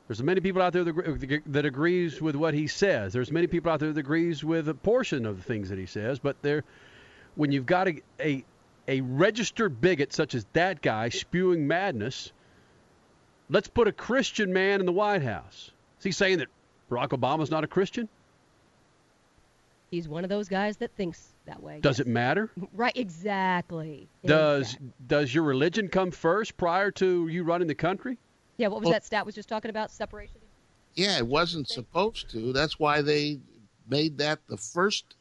There's 0.08 0.22
many 0.22 0.40
people 0.40 0.60
out 0.60 0.72
there 0.72 0.84
that, 0.84 1.42
that 1.46 1.64
agrees 1.64 2.20
with 2.20 2.36
what 2.36 2.54
he 2.54 2.66
says. 2.66 3.12
There's 3.12 3.30
many 3.30 3.46
people 3.46 3.70
out 3.70 3.80
there 3.80 3.92
that 3.92 4.00
agrees 4.00 4.44
with 4.44 4.68
a 4.68 4.74
portion 4.74 5.24
of 5.24 5.36
the 5.36 5.42
things 5.42 5.68
that 5.70 5.78
he 5.78 5.86
says. 5.86 6.18
But 6.18 6.42
there, 6.42 6.64
when 7.34 7.52
you've 7.52 7.66
got 7.66 7.88
a, 7.88 8.02
a 8.20 8.44
a 8.88 9.00
registered 9.02 9.80
bigot 9.80 10.12
such 10.12 10.34
as 10.34 10.44
that 10.52 10.82
guy 10.82 11.08
spewing 11.08 11.66
madness, 11.66 12.32
let's 13.48 13.68
put 13.68 13.88
a 13.88 13.92
Christian 13.92 14.52
man 14.52 14.80
in 14.80 14.86
the 14.86 14.92
White 14.92 15.22
House. 15.22 15.70
Is 15.98 16.04
he 16.04 16.12
saying 16.12 16.38
that 16.38 16.48
Barack 16.90 17.08
Obama's 17.10 17.50
not 17.50 17.64
a 17.64 17.68
Christian? 17.68 18.08
He's 19.90 20.08
one 20.08 20.24
of 20.24 20.30
those 20.30 20.48
guys 20.48 20.78
that 20.78 20.90
thinks 20.96 21.34
that 21.44 21.62
way. 21.62 21.78
Does 21.80 22.00
it 22.00 22.06
matter? 22.06 22.50
Right, 22.72 22.96
exactly. 22.96 24.08
Does 24.24 24.76
does 25.06 25.34
your 25.34 25.44
religion 25.44 25.88
come 25.88 26.10
first 26.10 26.56
prior 26.56 26.90
to 26.92 27.28
you 27.28 27.44
running 27.44 27.68
the 27.68 27.74
country? 27.74 28.16
Yeah, 28.56 28.68
what 28.68 28.80
was 28.80 28.86
Well- 28.86 28.92
that 28.94 29.04
stat 29.04 29.26
was 29.26 29.34
just 29.34 29.48
talking 29.48 29.68
about? 29.68 29.90
Separation? 29.90 30.40
Yeah, 30.94 31.18
it 31.18 31.26
wasn't 31.26 31.68
supposed 31.68 32.30
to. 32.30 32.52
That's 32.52 32.78
why 32.78 33.00
they 33.02 33.40
made 33.88 34.18
that 34.18 34.40
the 34.48 34.56
first 34.56 35.14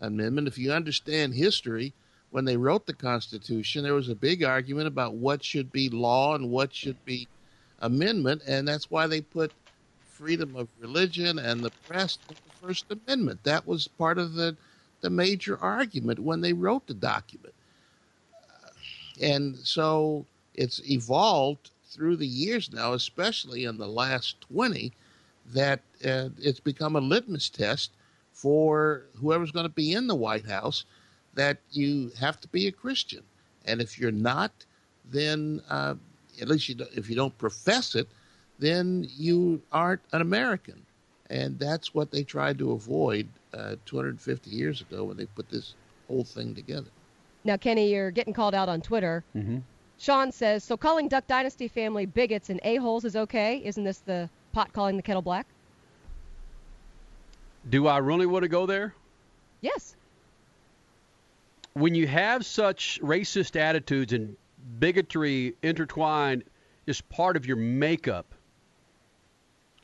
amendment. 0.00 0.48
If 0.48 0.58
you 0.58 0.72
understand 0.72 1.34
history, 1.34 1.92
when 2.32 2.46
they 2.46 2.56
wrote 2.56 2.86
the 2.86 2.94
Constitution, 2.94 3.84
there 3.84 3.94
was 3.94 4.08
a 4.08 4.14
big 4.14 4.42
argument 4.42 4.88
about 4.88 5.14
what 5.16 5.44
should 5.44 5.70
be 5.70 5.90
law 5.90 6.34
and 6.34 6.50
what 6.50 6.74
should 6.74 7.04
be 7.04 7.28
amendment, 7.80 8.42
and 8.46 8.66
that's 8.66 8.90
why 8.90 9.06
they 9.06 9.20
put 9.20 9.52
freedom 10.02 10.56
of 10.56 10.68
religion 10.78 11.38
and 11.38 11.62
the 11.62 11.70
press 11.70 12.18
in 12.30 12.36
the 12.46 12.66
First 12.66 12.86
Amendment. 12.90 13.44
That 13.44 13.66
was 13.66 13.86
part 13.86 14.18
of 14.18 14.34
the 14.34 14.56
the 15.02 15.10
major 15.10 15.58
argument 15.58 16.20
when 16.20 16.40
they 16.40 16.52
wrote 16.52 16.86
the 16.86 16.94
document. 16.94 17.54
And 19.20 19.58
so 19.58 20.26
it's 20.54 20.80
evolved 20.88 21.70
through 21.84 22.16
the 22.16 22.26
years 22.26 22.72
now, 22.72 22.94
especially 22.94 23.64
in 23.64 23.76
the 23.78 23.88
last 23.88 24.40
20, 24.42 24.92
that 25.46 25.80
uh, 26.04 26.30
it's 26.38 26.60
become 26.60 26.96
a 26.96 27.00
litmus 27.00 27.50
test 27.50 27.96
for 28.32 29.06
whoever's 29.16 29.50
going 29.50 29.66
to 29.66 29.72
be 29.74 29.92
in 29.92 30.06
the 30.06 30.14
White 30.14 30.46
House 30.46 30.84
that 31.34 31.58
you 31.70 32.10
have 32.18 32.40
to 32.40 32.48
be 32.48 32.66
a 32.66 32.72
Christian. 32.72 33.22
And 33.64 33.80
if 33.80 33.98
you're 33.98 34.10
not, 34.10 34.52
then 35.10 35.62
uh, 35.68 35.94
at 36.40 36.48
least 36.48 36.68
you 36.68 36.74
don't, 36.74 36.90
if 36.94 37.08
you 37.08 37.16
don't 37.16 37.36
profess 37.38 37.94
it, 37.94 38.08
then 38.58 39.06
you 39.16 39.60
aren't 39.72 40.02
an 40.12 40.20
American. 40.20 40.84
And 41.30 41.58
that's 41.58 41.94
what 41.94 42.10
they 42.10 42.22
tried 42.22 42.58
to 42.58 42.72
avoid 42.72 43.28
uh, 43.54 43.76
250 43.86 44.50
years 44.50 44.80
ago 44.80 45.04
when 45.04 45.16
they 45.16 45.26
put 45.26 45.48
this 45.48 45.74
whole 46.08 46.24
thing 46.24 46.54
together. 46.54 46.90
Now, 47.44 47.56
Kenny, 47.56 47.92
you're 47.92 48.10
getting 48.10 48.34
called 48.34 48.54
out 48.54 48.68
on 48.68 48.80
Twitter. 48.80 49.24
Mm-hmm. 49.34 49.58
Sean 49.98 50.32
says, 50.32 50.64
so 50.64 50.76
calling 50.76 51.08
Duck 51.08 51.26
Dynasty 51.26 51.68
family 51.68 52.06
bigots 52.06 52.50
and 52.50 52.60
a-holes 52.64 53.04
is 53.04 53.16
okay? 53.16 53.62
Isn't 53.64 53.84
this 53.84 53.98
the 53.98 54.28
pot 54.52 54.72
calling 54.72 54.96
the 54.96 55.02
kettle 55.02 55.22
black? 55.22 55.46
Do 57.70 57.86
I 57.86 57.98
really 57.98 58.26
want 58.26 58.42
to 58.42 58.48
go 58.48 58.66
there? 58.66 58.94
Yes. 59.60 59.96
When 61.74 61.94
you 61.94 62.06
have 62.06 62.44
such 62.44 63.00
racist 63.02 63.56
attitudes 63.56 64.12
and 64.12 64.36
bigotry 64.78 65.54
intertwined 65.62 66.44
as 66.86 67.00
part 67.00 67.36
of 67.36 67.46
your 67.46 67.56
makeup, 67.56 68.34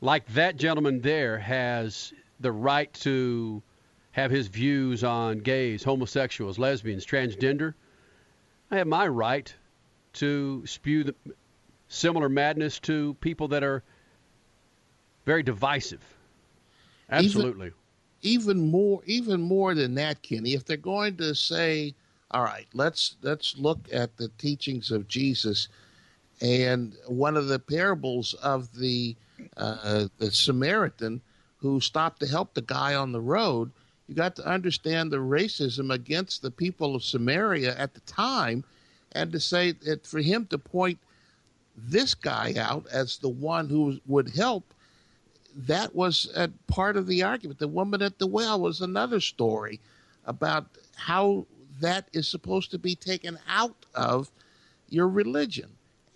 like 0.01 0.25
that 0.33 0.55
gentleman 0.55 1.01
there 1.01 1.37
has 1.37 2.13
the 2.39 2.51
right 2.51 2.91
to 2.93 3.61
have 4.11 4.31
his 4.31 4.47
views 4.47 5.03
on 5.03 5.39
gays, 5.39 5.83
homosexuals, 5.83 6.57
lesbians, 6.57 7.05
transgender, 7.05 7.73
I 8.71 8.77
have 8.77 8.87
my 8.87 9.07
right 9.07 9.53
to 10.13 10.65
spew 10.65 11.03
the 11.03 11.15
similar 11.87 12.29
madness 12.29 12.79
to 12.81 13.15
people 13.15 13.49
that 13.49 13.63
are 13.63 13.83
very 15.25 15.43
divisive. 15.43 16.03
Absolutely. 17.09 17.71
Even 18.21 18.69
more 18.69 19.01
even 19.05 19.41
more 19.41 19.73
than 19.73 19.95
that 19.95 20.21
kenny 20.21 20.53
if 20.53 20.65
they're 20.65 20.77
going 20.77 21.15
to 21.15 21.33
say 21.33 21.93
all 22.31 22.43
right 22.43 22.67
let's 22.73 23.15
let's 23.21 23.57
look 23.57 23.79
at 23.91 24.15
the 24.17 24.27
teachings 24.37 24.91
of 24.91 25.07
jesus 25.07 25.67
and 26.41 26.95
one 27.07 27.35
of 27.37 27.47
the 27.47 27.59
parables 27.59 28.33
of 28.35 28.73
the 28.77 29.15
uh, 29.57 30.07
the 30.17 30.31
samaritan 30.31 31.21
who 31.57 31.79
stopped 31.79 32.19
to 32.19 32.27
help 32.27 32.53
the 32.53 32.61
guy 32.61 32.95
on 32.95 33.11
the 33.11 33.21
road 33.21 33.71
you 34.07 34.15
got 34.15 34.35
to 34.35 34.45
understand 34.45 35.11
the 35.11 35.17
racism 35.17 35.93
against 35.93 36.41
the 36.41 36.51
people 36.51 36.95
of 36.95 37.03
samaria 37.03 37.75
at 37.77 37.93
the 37.93 38.01
time 38.01 38.63
and 39.13 39.31
to 39.31 39.39
say 39.39 39.71
that 39.71 40.05
for 40.05 40.19
him 40.19 40.45
to 40.45 40.57
point 40.57 40.97
this 41.77 42.13
guy 42.13 42.53
out 42.57 42.85
as 42.91 43.17
the 43.17 43.29
one 43.29 43.69
who 43.69 43.99
would 44.05 44.29
help 44.35 44.73
that 45.55 45.95
was 45.95 46.31
a 46.35 46.49
part 46.67 46.97
of 46.97 47.07
the 47.07 47.23
argument. 47.23 47.59
The 47.59 47.67
woman 47.67 48.01
at 48.01 48.19
the 48.19 48.27
well 48.27 48.59
was 48.59 48.81
another 48.81 49.19
story 49.19 49.79
about 50.25 50.67
how 50.95 51.45
that 51.79 52.07
is 52.13 52.27
supposed 52.27 52.71
to 52.71 52.77
be 52.77 52.95
taken 52.95 53.39
out 53.47 53.85
of 53.95 54.29
your 54.89 55.07
religion, 55.07 55.69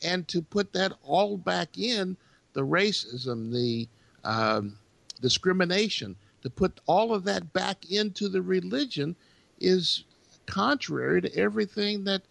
and 0.04 0.28
to 0.28 0.42
put 0.42 0.74
that 0.74 0.94
all 1.04 1.38
back 1.38 1.78
in 1.78 2.18
the 2.54 2.66
racism, 2.66 3.52
the 3.52 3.88
um, 4.24 4.78
discrimination, 5.22 6.16
to 6.42 6.50
put 6.50 6.82
all 6.86 7.14
of 7.14 7.24
that 7.24 7.54
back 7.54 7.90
into 7.90 8.28
the 8.28 8.42
religion 8.42 9.16
is 9.60 10.04
contrary 10.46 11.22
to 11.22 11.36
everything 11.36 12.04
that 12.04 12.22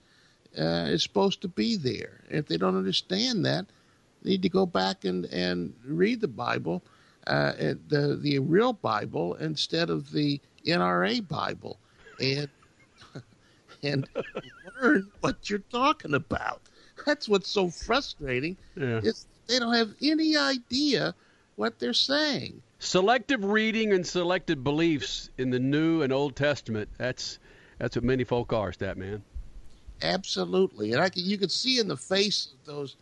uh, 0.59 0.89
is 0.91 1.03
supposed 1.03 1.41
to 1.41 1.49
be 1.49 1.77
there. 1.77 2.21
If 2.29 2.47
they 2.47 2.57
don't 2.59 2.77
understand 2.77 3.47
that, 3.47 3.67
they 4.23 4.31
need 4.31 4.43
to 4.43 4.49
go 4.49 4.67
back 4.67 5.05
and, 5.05 5.25
and 5.27 5.75
read 5.85 6.21
the 6.21 6.29
Bible, 6.29 6.83
uh, 7.27 7.53
the 7.89 8.19
the 8.21 8.39
real 8.39 8.73
Bible 8.73 9.35
instead 9.35 9.91
of 9.91 10.11
the 10.13 10.41
NRA 10.67 11.27
Bible, 11.27 11.79
and 12.21 12.49
and 13.83 14.09
learn 14.81 15.11
what 15.21 15.49
you're 15.49 15.61
talking 15.71 16.15
about. 16.15 16.63
That's 17.07 17.29
what's 17.29 17.49
so 17.49 17.71
frustrating. 17.71 18.57
Yeah. 18.77 19.01
Is 19.03 19.27
they 19.47 19.59
don't 19.59 19.75
have 19.75 19.95
any 20.01 20.37
idea 20.37 21.15
what 21.57 21.79
they're 21.79 21.93
saying. 21.93 22.63
Selective 22.79 23.45
reading 23.45 23.93
and 23.93 24.07
selective 24.07 24.65
beliefs 24.65 25.31
in 25.39 25.51
the 25.51 25.59
New 25.59 26.03
and 26.03 26.13
Old 26.13 26.37
Testament. 26.37 26.89
That's 26.99 27.39
that's 27.79 27.97
what 27.97 28.05
many 28.05 28.25
folk 28.25 28.53
are, 28.53 28.73
stat 28.73 28.97
man. 28.97 29.23
Absolutely, 30.03 30.93
and 30.93 31.01
I 31.01 31.09
can, 31.09 31.25
you 31.25 31.39
could 31.39 31.53
see 31.53 31.79
in 31.79 31.87
the 31.87 31.97
face 31.97 32.53
of 32.53 32.67
those 32.67 32.97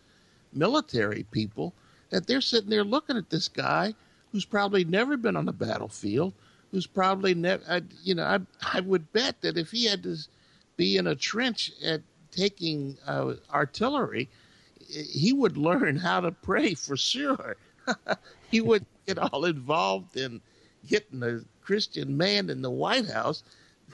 military 0.52 1.24
people 1.30 1.72
that 2.10 2.26
they're 2.26 2.40
sitting 2.40 2.68
there 2.68 2.84
looking 2.84 3.16
at 3.16 3.30
this 3.30 3.48
guy 3.48 3.94
who's 4.32 4.44
probably 4.44 4.84
never 4.84 5.16
been 5.16 5.36
on 5.36 5.46
the 5.46 5.52
battlefield, 5.52 6.32
who's 6.70 6.86
probably 6.86 7.34
never, 7.34 7.82
you 8.02 8.14
know, 8.14 8.24
I 8.24 8.38
I 8.72 8.80
would 8.80 9.12
bet 9.12 9.40
that 9.42 9.58
if 9.58 9.70
he 9.70 9.86
had 9.86 10.02
to 10.04 10.16
be 10.76 10.96
in 10.96 11.06
a 11.06 11.14
trench 11.14 11.72
at 11.84 12.02
taking 12.30 12.96
uh, 13.06 13.34
artillery, 13.52 14.28
he 14.88 15.32
would 15.32 15.56
learn 15.56 15.96
how 15.96 16.20
to 16.20 16.32
pray 16.32 16.74
for 16.74 16.96
sure. 16.96 17.56
he 18.50 18.60
would 18.60 18.86
get 19.06 19.18
all 19.18 19.44
involved 19.44 20.16
in 20.16 20.40
getting 20.86 21.22
a 21.22 21.40
Christian 21.62 22.16
man 22.16 22.50
in 22.50 22.62
the 22.62 22.70
White 22.70 23.08
House. 23.08 23.42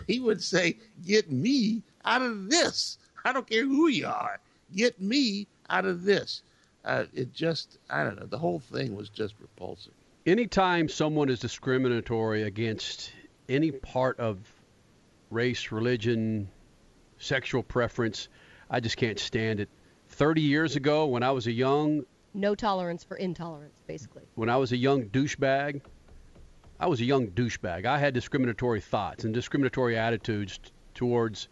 He 0.06 0.20
would 0.20 0.42
say, 0.42 0.76
"Get 1.04 1.30
me 1.30 1.82
out 2.04 2.22
of 2.22 2.50
this. 2.50 2.98
I 3.24 3.32
don't 3.32 3.48
care 3.48 3.64
who 3.64 3.88
you 3.88 4.06
are. 4.06 4.38
Get 4.74 5.00
me 5.00 5.46
out 5.70 5.86
of 5.86 6.04
this." 6.04 6.42
Uh, 6.84 7.04
it 7.12 7.32
just, 7.32 7.78
I 7.90 8.04
don't 8.04 8.18
know. 8.20 8.26
The 8.26 8.38
whole 8.38 8.60
thing 8.60 8.94
was 8.94 9.08
just 9.08 9.34
repulsive. 9.40 9.95
Anytime 10.26 10.88
someone 10.88 11.28
is 11.28 11.38
discriminatory 11.38 12.42
against 12.42 13.12
any 13.48 13.70
part 13.70 14.18
of 14.18 14.40
race, 15.30 15.70
religion, 15.70 16.48
sexual 17.18 17.62
preference, 17.62 18.28
I 18.68 18.80
just 18.80 18.96
can't 18.96 19.20
stand 19.20 19.60
it. 19.60 19.68
30 20.08 20.40
years 20.40 20.74
ago, 20.74 21.06
when 21.06 21.22
I 21.22 21.30
was 21.30 21.46
a 21.46 21.52
young 21.52 22.04
no 22.34 22.56
tolerance 22.56 23.04
for 23.04 23.16
intolerance, 23.16 23.76
basically. 23.86 24.24
When 24.34 24.50
I 24.50 24.56
was 24.56 24.72
a 24.72 24.76
young 24.76 25.04
douchebag, 25.04 25.80
I 26.80 26.88
was 26.88 27.00
a 27.00 27.04
young 27.04 27.28
douchebag. 27.28 27.86
I 27.86 27.98
had 27.98 28.12
discriminatory 28.12 28.80
thoughts 28.80 29.22
and 29.24 29.32
discriminatory 29.32 29.96
attitudes 29.96 30.58
t- 30.58 30.70
towards 30.92 31.48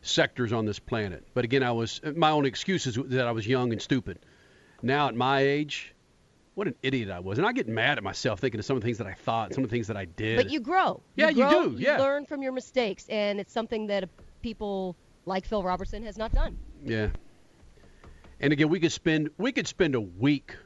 sectors 0.00 0.52
on 0.52 0.64
this 0.64 0.78
planet. 0.78 1.26
But 1.34 1.44
again, 1.44 1.64
I 1.64 1.72
was 1.72 2.00
my 2.14 2.30
only 2.30 2.50
excuse 2.50 2.86
is 2.86 2.94
that 2.94 3.26
I 3.26 3.32
was 3.32 3.48
young 3.48 3.72
and 3.72 3.82
stupid. 3.82 4.20
Now 4.80 5.08
at 5.08 5.16
my 5.16 5.40
age, 5.40 5.92
what 6.54 6.66
an 6.66 6.74
idiot 6.82 7.10
I 7.10 7.20
was. 7.20 7.38
And 7.38 7.46
I 7.46 7.52
get 7.52 7.68
mad 7.68 7.98
at 7.98 8.04
myself 8.04 8.40
thinking 8.40 8.60
of 8.60 8.66
some 8.66 8.76
of 8.76 8.82
the 8.82 8.86
things 8.86 8.98
that 8.98 9.06
I 9.06 9.14
thought, 9.14 9.54
some 9.54 9.64
of 9.64 9.70
the 9.70 9.74
things 9.74 9.86
that 9.86 9.96
I 9.96 10.04
did. 10.04 10.36
But 10.36 10.50
you 10.50 10.60
grow. 10.60 11.02
Yeah, 11.16 11.30
you 11.30 11.36
grow, 11.36 11.68
do, 11.70 11.76
yeah. 11.78 11.98
learn 11.98 12.26
from 12.26 12.42
your 12.42 12.52
mistakes, 12.52 13.06
and 13.08 13.40
it's 13.40 13.52
something 13.52 13.86
that 13.86 14.08
people 14.42 14.96
like 15.24 15.46
Phil 15.46 15.62
Robertson 15.62 16.02
has 16.04 16.18
not 16.18 16.32
done. 16.32 16.58
Yeah. 16.84 17.08
And 18.40 18.52
again, 18.52 18.68
we 18.68 18.80
could 18.80 18.92
spend 18.92 19.30
we 19.38 19.52
could 19.52 19.68
spend 19.68 19.94
a 19.94 20.00
week 20.00 20.56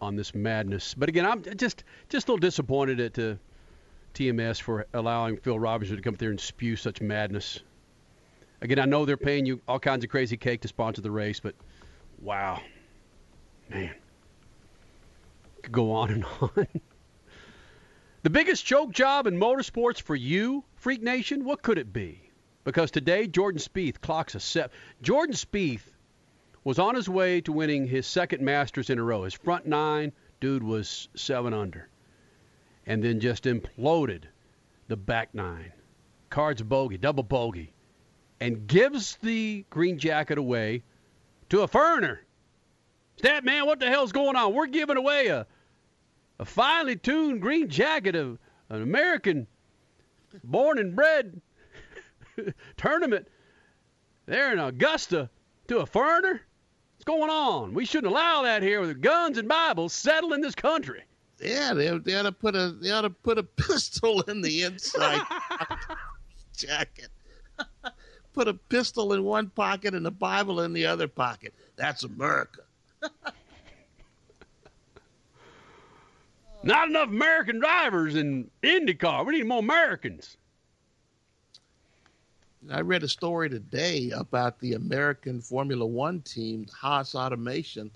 on 0.00 0.16
this 0.16 0.34
madness. 0.34 0.94
But 0.94 1.08
again, 1.08 1.26
I'm 1.26 1.42
just 1.56 1.84
just 2.08 2.28
a 2.28 2.32
little 2.32 2.40
disappointed 2.40 3.00
at 3.00 3.18
uh, 3.18 3.34
TMS 4.14 4.60
for 4.60 4.86
allowing 4.94 5.36
Phil 5.36 5.58
Robertson 5.58 5.96
to 5.96 6.02
come 6.02 6.14
up 6.14 6.18
there 6.18 6.30
and 6.30 6.40
spew 6.40 6.76
such 6.76 7.00
madness. 7.00 7.60
Again, 8.62 8.78
I 8.78 8.86
know 8.86 9.04
they're 9.04 9.18
paying 9.18 9.44
you 9.44 9.60
all 9.68 9.78
kinds 9.78 10.02
of 10.02 10.10
crazy 10.10 10.38
cake 10.38 10.62
to 10.62 10.68
sponsor 10.68 11.02
the 11.02 11.10
race, 11.10 11.40
but 11.40 11.54
wow, 12.20 12.62
man, 13.68 13.94
could 15.66 15.72
go 15.72 15.92
on 15.92 16.10
and 16.10 16.24
on. 16.40 16.66
the 18.22 18.30
biggest 18.30 18.64
choke 18.64 18.92
job 18.92 19.26
in 19.26 19.36
motorsports 19.38 20.00
for 20.00 20.14
you, 20.14 20.64
Freak 20.76 21.02
Nation, 21.02 21.44
what 21.44 21.62
could 21.62 21.76
it 21.76 21.92
be? 21.92 22.30
Because 22.64 22.90
today 22.90 23.26
Jordan 23.26 23.60
Spieth 23.60 24.00
clocks 24.00 24.34
a 24.36 24.40
set. 24.40 24.70
Jordan 25.02 25.34
Spieth 25.34 25.82
was 26.62 26.78
on 26.78 26.94
his 26.94 27.08
way 27.08 27.40
to 27.42 27.52
winning 27.52 27.86
his 27.86 28.06
second 28.06 28.42
Masters 28.42 28.90
in 28.90 28.98
a 28.98 29.02
row. 29.02 29.24
His 29.24 29.34
front 29.34 29.66
nine, 29.66 30.12
dude 30.40 30.62
was 30.62 31.08
seven 31.14 31.52
under, 31.52 31.88
and 32.86 33.02
then 33.02 33.20
just 33.20 33.44
imploded 33.44 34.22
the 34.88 34.96
back 34.96 35.34
nine. 35.34 35.72
Cards 36.30 36.62
bogey, 36.62 36.96
double 36.96 37.22
bogey, 37.22 37.72
and 38.40 38.66
gives 38.66 39.16
the 39.16 39.64
green 39.70 39.98
jacket 39.98 40.38
away 40.38 40.82
to 41.48 41.62
a 41.62 41.68
foreigner. 41.68 42.20
Stat 43.16 43.44
man, 43.44 43.66
what 43.66 43.80
the 43.80 43.88
hell's 43.88 44.12
going 44.12 44.36
on? 44.36 44.52
We're 44.52 44.66
giving 44.66 44.96
away 44.96 45.28
a 45.28 45.46
a 46.38 46.44
finely 46.44 46.96
tuned 46.96 47.40
green 47.40 47.68
jacket 47.68 48.14
of 48.14 48.38
an 48.68 48.82
American 48.82 49.46
born 50.44 50.78
and 50.78 50.94
bred 50.94 51.40
tournament 52.76 53.28
there 54.26 54.52
in 54.52 54.58
Augusta 54.58 55.30
to 55.68 55.78
a 55.78 55.86
foreigner? 55.86 56.42
What's 56.96 57.04
going 57.04 57.30
on? 57.30 57.74
We 57.74 57.84
shouldn't 57.84 58.12
allow 58.12 58.42
that 58.42 58.62
here 58.62 58.80
with 58.80 59.00
guns 59.00 59.38
and 59.38 59.48
Bibles 59.48 59.92
settling 59.92 60.40
this 60.40 60.54
country. 60.54 61.02
Yeah, 61.40 61.74
they, 61.74 61.96
they 61.98 62.14
ought 62.14 62.22
to 62.22 62.32
put 62.32 62.56
a 62.56 62.74
they 62.80 62.90
ought 62.90 63.02
to 63.02 63.10
put 63.10 63.38
a 63.38 63.42
pistol 63.66 64.22
in 64.22 64.40
the 64.40 64.62
inside 64.62 65.20
jacket. 66.56 67.10
put 68.32 68.48
a 68.48 68.54
pistol 68.54 69.12
in 69.12 69.22
one 69.24 69.50
pocket 69.50 69.94
and 69.94 70.06
a 70.06 70.10
Bible 70.10 70.60
in 70.60 70.72
the 70.72 70.86
other 70.86 71.08
pocket. 71.08 71.54
That's 71.76 72.04
America. 72.04 72.62
Not 76.66 76.88
enough 76.88 77.10
American 77.10 77.60
drivers 77.60 78.16
in 78.16 78.50
IndyCar. 78.64 79.24
We 79.24 79.36
need 79.36 79.46
more 79.46 79.60
Americans. 79.60 80.36
I 82.68 82.80
read 82.80 83.04
a 83.04 83.08
story 83.08 83.48
today 83.48 84.10
about 84.10 84.58
the 84.58 84.72
American 84.72 85.40
Formula 85.40 85.86
One 85.86 86.22
team, 86.22 86.66
Haas 86.76 87.14
Automation, 87.14 87.92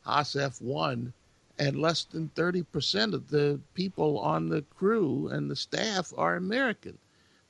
Haas 0.00 0.32
F1, 0.32 1.12
and 1.58 1.82
less 1.82 2.04
than 2.04 2.30
30% 2.34 3.12
of 3.12 3.28
the 3.28 3.60
people 3.74 4.18
on 4.18 4.48
the 4.48 4.62
crew 4.62 5.28
and 5.28 5.50
the 5.50 5.56
staff 5.56 6.10
are 6.16 6.36
American. 6.36 6.96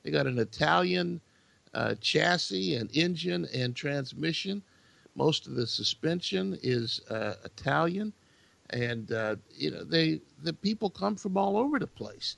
They 0.03 0.11
got 0.11 0.27
an 0.27 0.37
Italian 0.37 1.21
uh, 1.73 1.95
chassis 2.01 2.75
and 2.75 2.89
engine 2.91 3.47
and 3.53 3.73
transmission. 3.73 4.61
Most 5.15 5.47
of 5.47 5.55
the 5.55 5.65
suspension 5.65 6.59
is 6.61 6.99
uh, 7.09 7.35
Italian, 7.45 8.11
and 8.71 9.11
uh, 9.11 9.35
you 9.55 9.71
know 9.71 9.83
they 9.83 10.21
the 10.43 10.53
people 10.53 10.89
come 10.89 11.15
from 11.15 11.37
all 11.37 11.57
over 11.57 11.79
the 11.79 11.87
place, 11.87 12.37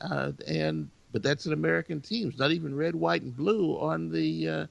uh, 0.00 0.32
and 0.46 0.88
but 1.12 1.22
that's 1.22 1.46
an 1.46 1.52
American 1.52 2.00
team. 2.00 2.28
It's 2.28 2.38
not 2.38 2.52
even 2.52 2.74
red, 2.74 2.94
white, 2.94 3.22
and 3.22 3.36
blue 3.36 3.78
on 3.78 4.10
the 4.10 4.48
uh, 4.48 4.66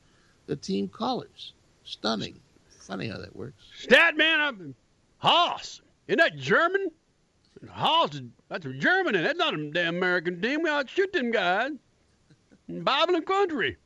the 0.45 0.55
team 0.55 0.88
colors. 0.88 1.53
Stunning. 1.84 2.39
Funny 2.79 3.07
how 3.07 3.17
that 3.17 3.35
works. 3.35 3.63
Stat 3.77 4.15
man, 4.17 4.39
I'm. 4.39 4.75
Isn't 6.07 6.19
that 6.19 6.38
German? 6.38 6.91
Haas, 7.69 8.13
is- 8.15 8.21
that's 8.49 8.65
Germany. 8.65 9.21
That's 9.21 9.38
not 9.38 9.53
a 9.53 9.71
damn 9.71 9.97
American 9.97 10.41
team. 10.41 10.61
We 10.61 10.69
ought 10.69 10.88
to 10.88 10.93
shoot 10.93 11.11
them 11.11 11.31
guys. 11.31 11.71
Bible 12.69 13.15
and 13.15 13.25
country. 13.25 13.77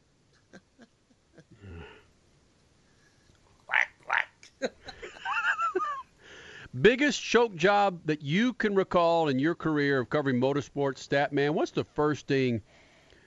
Biggest 6.80 7.22
choke 7.22 7.54
job 7.56 8.00
that 8.06 8.22
you 8.22 8.54
can 8.54 8.76
recall 8.76 9.28
in 9.28 9.40
your 9.40 9.56
career 9.56 10.00
of 10.00 10.10
covering 10.10 10.40
motorsports, 10.40 11.00
stat 11.00 11.34
man. 11.34 11.54
What's 11.54 11.72
the 11.72 11.84
first 11.84 12.28
thing 12.28 12.62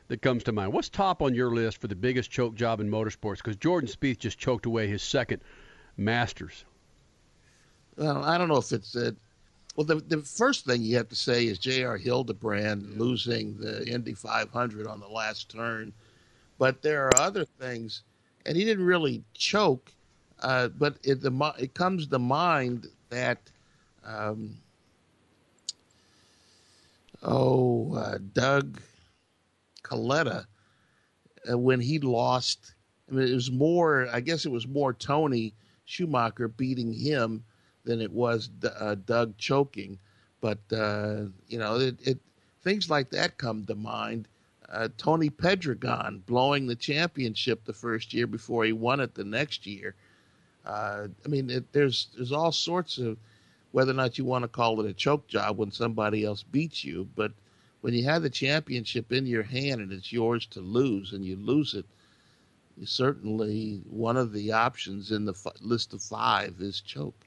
that 0.08 0.22
comes 0.22 0.44
to 0.44 0.52
mind? 0.52 0.72
What's 0.72 0.88
top 0.88 1.20
on 1.20 1.34
your 1.34 1.50
list 1.50 1.76
for 1.76 1.86
the 1.86 1.94
biggest 1.94 2.30
choke 2.30 2.54
job 2.54 2.80
in 2.80 2.90
motorsports? 2.90 3.38
Because 3.38 3.56
Jordan 3.56 3.90
Spieth 3.90 4.18
just 4.18 4.38
choked 4.38 4.64
away 4.64 4.88
his 4.88 5.02
second 5.02 5.42
Masters. 5.98 6.64
Well, 7.96 8.24
I 8.24 8.38
don't 8.38 8.48
know 8.48 8.56
if 8.56 8.72
it's 8.72 8.96
uh, 8.96 9.12
well. 9.76 9.84
The 9.84 9.96
the 9.96 10.22
first 10.22 10.64
thing 10.64 10.82
you 10.82 10.96
have 10.96 11.10
to 11.10 11.14
say 11.14 11.46
is 11.46 11.58
J.R. 11.58 11.98
Hildebrand 11.98 12.98
losing 12.98 13.58
the 13.58 13.86
Indy 13.86 14.14
500 14.14 14.86
on 14.86 15.00
the 15.00 15.06
last 15.06 15.50
turn, 15.50 15.92
but 16.58 16.80
there 16.80 17.06
are 17.06 17.20
other 17.20 17.44
things, 17.44 18.02
and 18.46 18.56
he 18.56 18.64
didn't 18.64 18.86
really 18.86 19.22
choke, 19.34 19.92
uh, 20.40 20.68
but 20.68 20.96
it 21.04 21.20
the 21.20 21.54
it 21.58 21.74
comes 21.74 22.08
to 22.08 22.18
mind 22.18 22.88
that. 23.14 23.38
Um, 24.04 24.56
oh, 27.22 27.94
uh, 27.94 28.18
Doug 28.32 28.80
Kalitta, 29.82 30.44
uh, 31.50 31.58
when 31.58 31.80
he 31.80 31.98
lost, 31.98 32.74
I 33.10 33.14
mean, 33.14 33.28
it 33.28 33.34
was 33.34 33.50
more, 33.50 34.08
I 34.12 34.20
guess 34.20 34.44
it 34.44 34.52
was 34.52 34.66
more 34.66 34.92
Tony 34.92 35.54
Schumacher 35.84 36.48
beating 36.48 36.92
him 36.92 37.44
than 37.84 38.00
it 38.00 38.12
was 38.12 38.50
uh, 38.78 38.96
Doug 39.06 39.36
choking. 39.38 39.98
But, 40.40 40.58
uh, 40.72 41.26
you 41.46 41.58
know, 41.58 41.78
it, 41.78 41.96
it 42.02 42.18
things 42.62 42.90
like 42.90 43.10
that 43.10 43.38
come 43.38 43.64
to 43.66 43.74
mind. 43.74 44.28
Uh, 44.70 44.88
Tony 44.96 45.30
Pedregon 45.30 46.24
blowing 46.26 46.66
the 46.66 46.74
championship 46.74 47.64
the 47.64 47.72
first 47.72 48.12
year 48.12 48.26
before 48.26 48.64
he 48.64 48.72
won 48.72 49.00
it 49.00 49.14
the 49.14 49.24
next 49.24 49.66
year. 49.66 49.94
Uh, 50.64 51.08
I 51.24 51.28
mean, 51.28 51.50
it, 51.50 51.72
there's 51.72 52.08
there's 52.16 52.32
all 52.32 52.52
sorts 52.52 52.98
of 52.98 53.18
whether 53.72 53.90
or 53.90 53.94
not 53.94 54.18
you 54.18 54.24
want 54.24 54.42
to 54.42 54.48
call 54.48 54.80
it 54.80 54.88
a 54.88 54.94
choke 54.94 55.26
job 55.26 55.58
when 55.58 55.70
somebody 55.70 56.24
else 56.24 56.42
beats 56.42 56.84
you, 56.84 57.08
but 57.16 57.32
when 57.80 57.92
you 57.92 58.04
have 58.04 58.22
the 58.22 58.30
championship 58.30 59.12
in 59.12 59.26
your 59.26 59.42
hand 59.42 59.80
and 59.80 59.92
it's 59.92 60.12
yours 60.12 60.46
to 60.46 60.60
lose 60.60 61.12
and 61.12 61.24
you 61.24 61.36
lose 61.36 61.74
it, 61.74 61.84
certainly 62.84 63.82
one 63.90 64.16
of 64.16 64.32
the 64.32 64.52
options 64.52 65.10
in 65.10 65.24
the 65.24 65.32
f- 65.32 65.60
list 65.60 65.92
of 65.92 66.02
five 66.02 66.54
is 66.60 66.80
choke. 66.80 67.26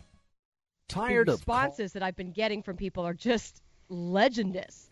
The 0.93 1.23
responses 1.27 1.93
that 1.93 2.03
I've 2.03 2.15
been 2.15 2.31
getting 2.31 2.61
from 2.61 2.77
people 2.77 3.05
are 3.05 3.13
just 3.13 3.61
legendous. 3.89 4.89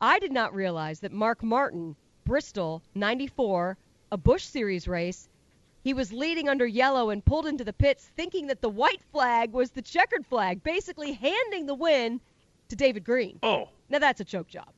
I 0.00 0.18
did 0.18 0.32
not 0.32 0.54
realize 0.54 1.00
that 1.00 1.12
Mark 1.12 1.42
Martin, 1.42 1.96
Bristol, 2.24 2.82
94, 2.94 3.76
a 4.10 4.16
Bush 4.16 4.44
Series 4.44 4.88
race, 4.88 5.28
he 5.84 5.94
was 5.94 6.12
leading 6.12 6.48
under 6.48 6.66
yellow 6.66 7.10
and 7.10 7.24
pulled 7.24 7.46
into 7.46 7.64
the 7.64 7.72
pits 7.72 8.10
thinking 8.16 8.46
that 8.48 8.60
the 8.60 8.68
white 8.68 9.02
flag 9.10 9.52
was 9.52 9.70
the 9.70 9.82
checkered 9.82 10.26
flag, 10.26 10.62
basically 10.62 11.12
handing 11.12 11.66
the 11.66 11.74
win 11.74 12.20
to 12.68 12.76
David 12.76 13.04
Green. 13.04 13.38
Oh. 13.42 13.68
Now 13.88 13.98
that's 13.98 14.20
a 14.20 14.24
choke 14.24 14.48
job. 14.48 14.68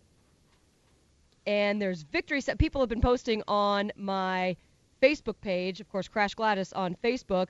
And 1.47 1.81
there's 1.81 2.03
victory 2.03 2.41
set. 2.41 2.59
People 2.59 2.81
have 2.81 2.89
been 2.89 3.03
posting 3.03 3.43
on 3.47 3.93
my 3.97 4.57
Facebook 5.03 5.37
page, 5.43 5.81
of 5.81 5.91
course, 5.91 6.09
Crash 6.09 6.35
Gladys 6.35 6.73
on 6.73 6.97
Facebook, 7.05 7.49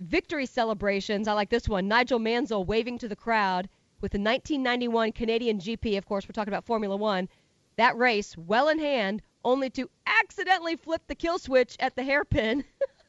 victory 0.00 0.46
celebrations. 0.46 1.28
I 1.28 1.32
like 1.32 1.50
this 1.50 1.68
one. 1.68 1.88
Nigel 1.88 2.18
Mansell 2.18 2.64
waving 2.64 2.98
to 2.98 3.08
the 3.08 3.16
crowd 3.16 3.68
with 4.00 4.12
the 4.12 4.18
1991 4.18 5.12
Canadian 5.12 5.58
GP. 5.58 5.98
Of 5.98 6.06
course, 6.06 6.26
we're 6.26 6.32
talking 6.32 6.52
about 6.52 6.64
Formula 6.66 6.96
One. 6.96 7.28
That 7.76 7.96
race, 7.96 8.36
well 8.36 8.68
in 8.68 8.78
hand, 8.78 9.22
only 9.44 9.70
to 9.70 9.88
accidentally 10.06 10.76
flip 10.76 11.02
the 11.06 11.14
kill 11.14 11.38
switch 11.38 11.76
at 11.80 11.94
the 11.96 12.02
hairpin. 12.02 12.64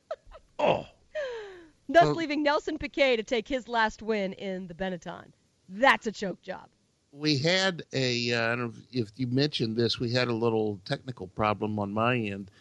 oh. 0.59 0.85
Thus 1.87 2.05
Well- 2.05 2.15
leaving 2.15 2.43
Nelson 2.43 2.77
Piquet 2.77 3.15
to 3.17 3.23
take 3.23 3.47
his 3.47 3.67
last 3.67 4.01
win 4.01 4.33
in 4.33 4.67
the 4.67 4.73
Benetton. 4.75 5.25
That's 5.69 6.07
a 6.07 6.11
choke 6.11 6.41
job. 6.41 6.67
we 7.11 7.37
had 7.37 7.81
a 7.93 8.31
uh, 8.33 8.53
I 8.53 8.55
don't 8.55 8.59
know 8.59 8.73
if 8.91 9.09
you 9.15 9.25
mentioned 9.27 9.75
this, 9.75 9.99
we 9.99 10.11
had 10.11 10.27
a 10.27 10.33
little 10.33 10.79
technical 10.85 11.27
problem 11.27 11.79
on 11.79 11.91
my 11.91 12.15
end, 12.15 12.51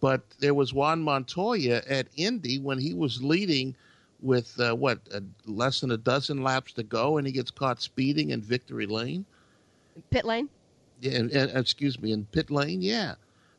but 0.00 0.22
there 0.38 0.54
was 0.54 0.74
Juan 0.74 1.02
Montoya 1.02 1.82
at 1.88 2.08
Indy 2.16 2.58
when 2.58 2.78
he 2.78 2.94
was 2.94 3.22
leading 3.22 3.74
with 4.20 4.58
uh, 4.60 4.74
what 4.74 4.98
uh, 5.12 5.20
less 5.46 5.80
than 5.80 5.90
a 5.90 5.96
dozen 5.96 6.42
laps 6.42 6.72
to 6.74 6.82
go, 6.82 7.18
and 7.18 7.26
he 7.26 7.32
gets 7.32 7.50
caught 7.50 7.80
speeding 7.80 8.30
in 8.30 8.40
victory 8.40 8.86
lane. 8.86 9.24
Pit 10.10 10.24
lane? 10.24 10.48
Yeah, 11.00 11.12
and, 11.12 11.30
and, 11.30 11.50
excuse 11.56 12.00
me, 12.00 12.12
in 12.12 12.24
pit 12.26 12.50
lane. 12.50 12.82
Yeah, 12.82 13.14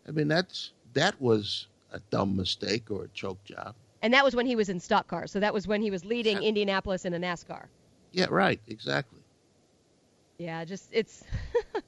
I 0.08 0.12
mean 0.12 0.28
that's 0.28 0.72
that 0.94 1.20
was 1.22 1.68
a 1.92 2.00
dumb 2.10 2.36
mistake 2.36 2.90
or 2.90 3.04
a 3.04 3.08
choke 3.10 3.44
job. 3.44 3.76
And 4.02 4.14
that 4.14 4.24
was 4.24 4.36
when 4.36 4.46
he 4.46 4.56
was 4.56 4.70
in 4.70 4.80
stock 4.80 5.08
car. 5.08 5.28
So 5.28 5.40
that 5.40 5.54
was 5.54 5.68
when 5.68 5.82
he 5.82 5.90
was 5.90 6.06
leading 6.06 6.42
Indianapolis 6.44 7.06
in 7.06 7.14
a 7.14 7.20
NASCAR. 7.20 7.66
Yeah, 8.12 8.28
right, 8.30 8.60
exactly. 8.68 9.20
Yeah, 10.38 10.64
just 10.66 10.90
it's 10.92 11.24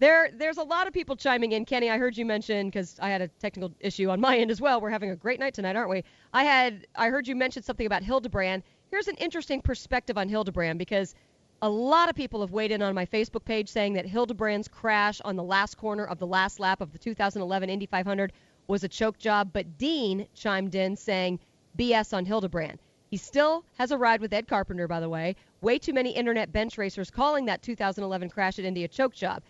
there. 0.00 0.30
There's 0.34 0.58
a 0.58 0.62
lot 0.62 0.86
of 0.88 0.92
people 0.92 1.14
chiming 1.14 1.52
in. 1.52 1.64
Kenny, 1.64 1.88
I 1.90 1.98
heard 1.98 2.16
you 2.16 2.26
mention 2.26 2.68
because 2.68 2.96
I 3.00 3.10
had 3.10 3.22
a 3.22 3.28
technical 3.28 3.72
issue 3.78 4.10
on 4.10 4.20
my 4.20 4.36
end 4.36 4.50
as 4.50 4.60
well. 4.60 4.80
We're 4.80 4.90
having 4.90 5.10
a 5.10 5.16
great 5.16 5.38
night 5.38 5.54
tonight, 5.54 5.76
aren't 5.76 5.90
we? 5.90 6.02
I 6.32 6.44
had 6.44 6.86
I 6.96 7.08
heard 7.08 7.28
you 7.28 7.36
mention 7.36 7.62
something 7.62 7.86
about 7.86 8.02
Hildebrand. 8.02 8.64
Here's 8.90 9.06
an 9.06 9.16
interesting 9.16 9.60
perspective 9.60 10.18
on 10.18 10.28
Hildebrand 10.28 10.78
because 10.78 11.14
a 11.62 11.68
lot 11.68 12.08
of 12.08 12.16
people 12.16 12.40
have 12.40 12.50
weighed 12.50 12.72
in 12.72 12.82
on 12.82 12.94
my 12.94 13.06
Facebook 13.06 13.44
page 13.44 13.68
saying 13.68 13.92
that 13.92 14.06
Hildebrand's 14.06 14.66
crash 14.66 15.20
on 15.20 15.36
the 15.36 15.44
last 15.44 15.76
corner 15.76 16.04
of 16.04 16.18
the 16.18 16.26
last 16.26 16.58
lap 16.58 16.80
of 16.80 16.90
the 16.92 16.98
2011 16.98 17.68
Indy 17.68 17.86
500 17.86 18.32
was 18.66 18.82
a 18.82 18.88
choke 18.88 19.18
job, 19.18 19.50
but 19.52 19.76
Dean 19.76 20.26
chimed 20.34 20.74
in 20.74 20.96
saying 20.96 21.38
BS 21.76 22.16
on 22.16 22.24
Hildebrand. 22.24 22.78
He 23.10 23.16
still 23.16 23.64
has 23.76 23.90
a 23.90 23.98
ride 23.98 24.20
with 24.20 24.32
Ed 24.32 24.46
Carpenter, 24.46 24.88
by 24.88 25.00
the 25.00 25.08
way. 25.08 25.34
Way 25.60 25.78
too 25.78 25.92
many 25.92 26.10
internet 26.10 26.52
bench 26.52 26.78
racers 26.78 27.10
calling 27.10 27.46
that 27.46 27.60
2011 27.60 28.30
crash 28.30 28.58
at 28.58 28.64
Indy 28.64 28.84
a 28.84 28.88
choke 28.88 29.14
job. 29.14 29.42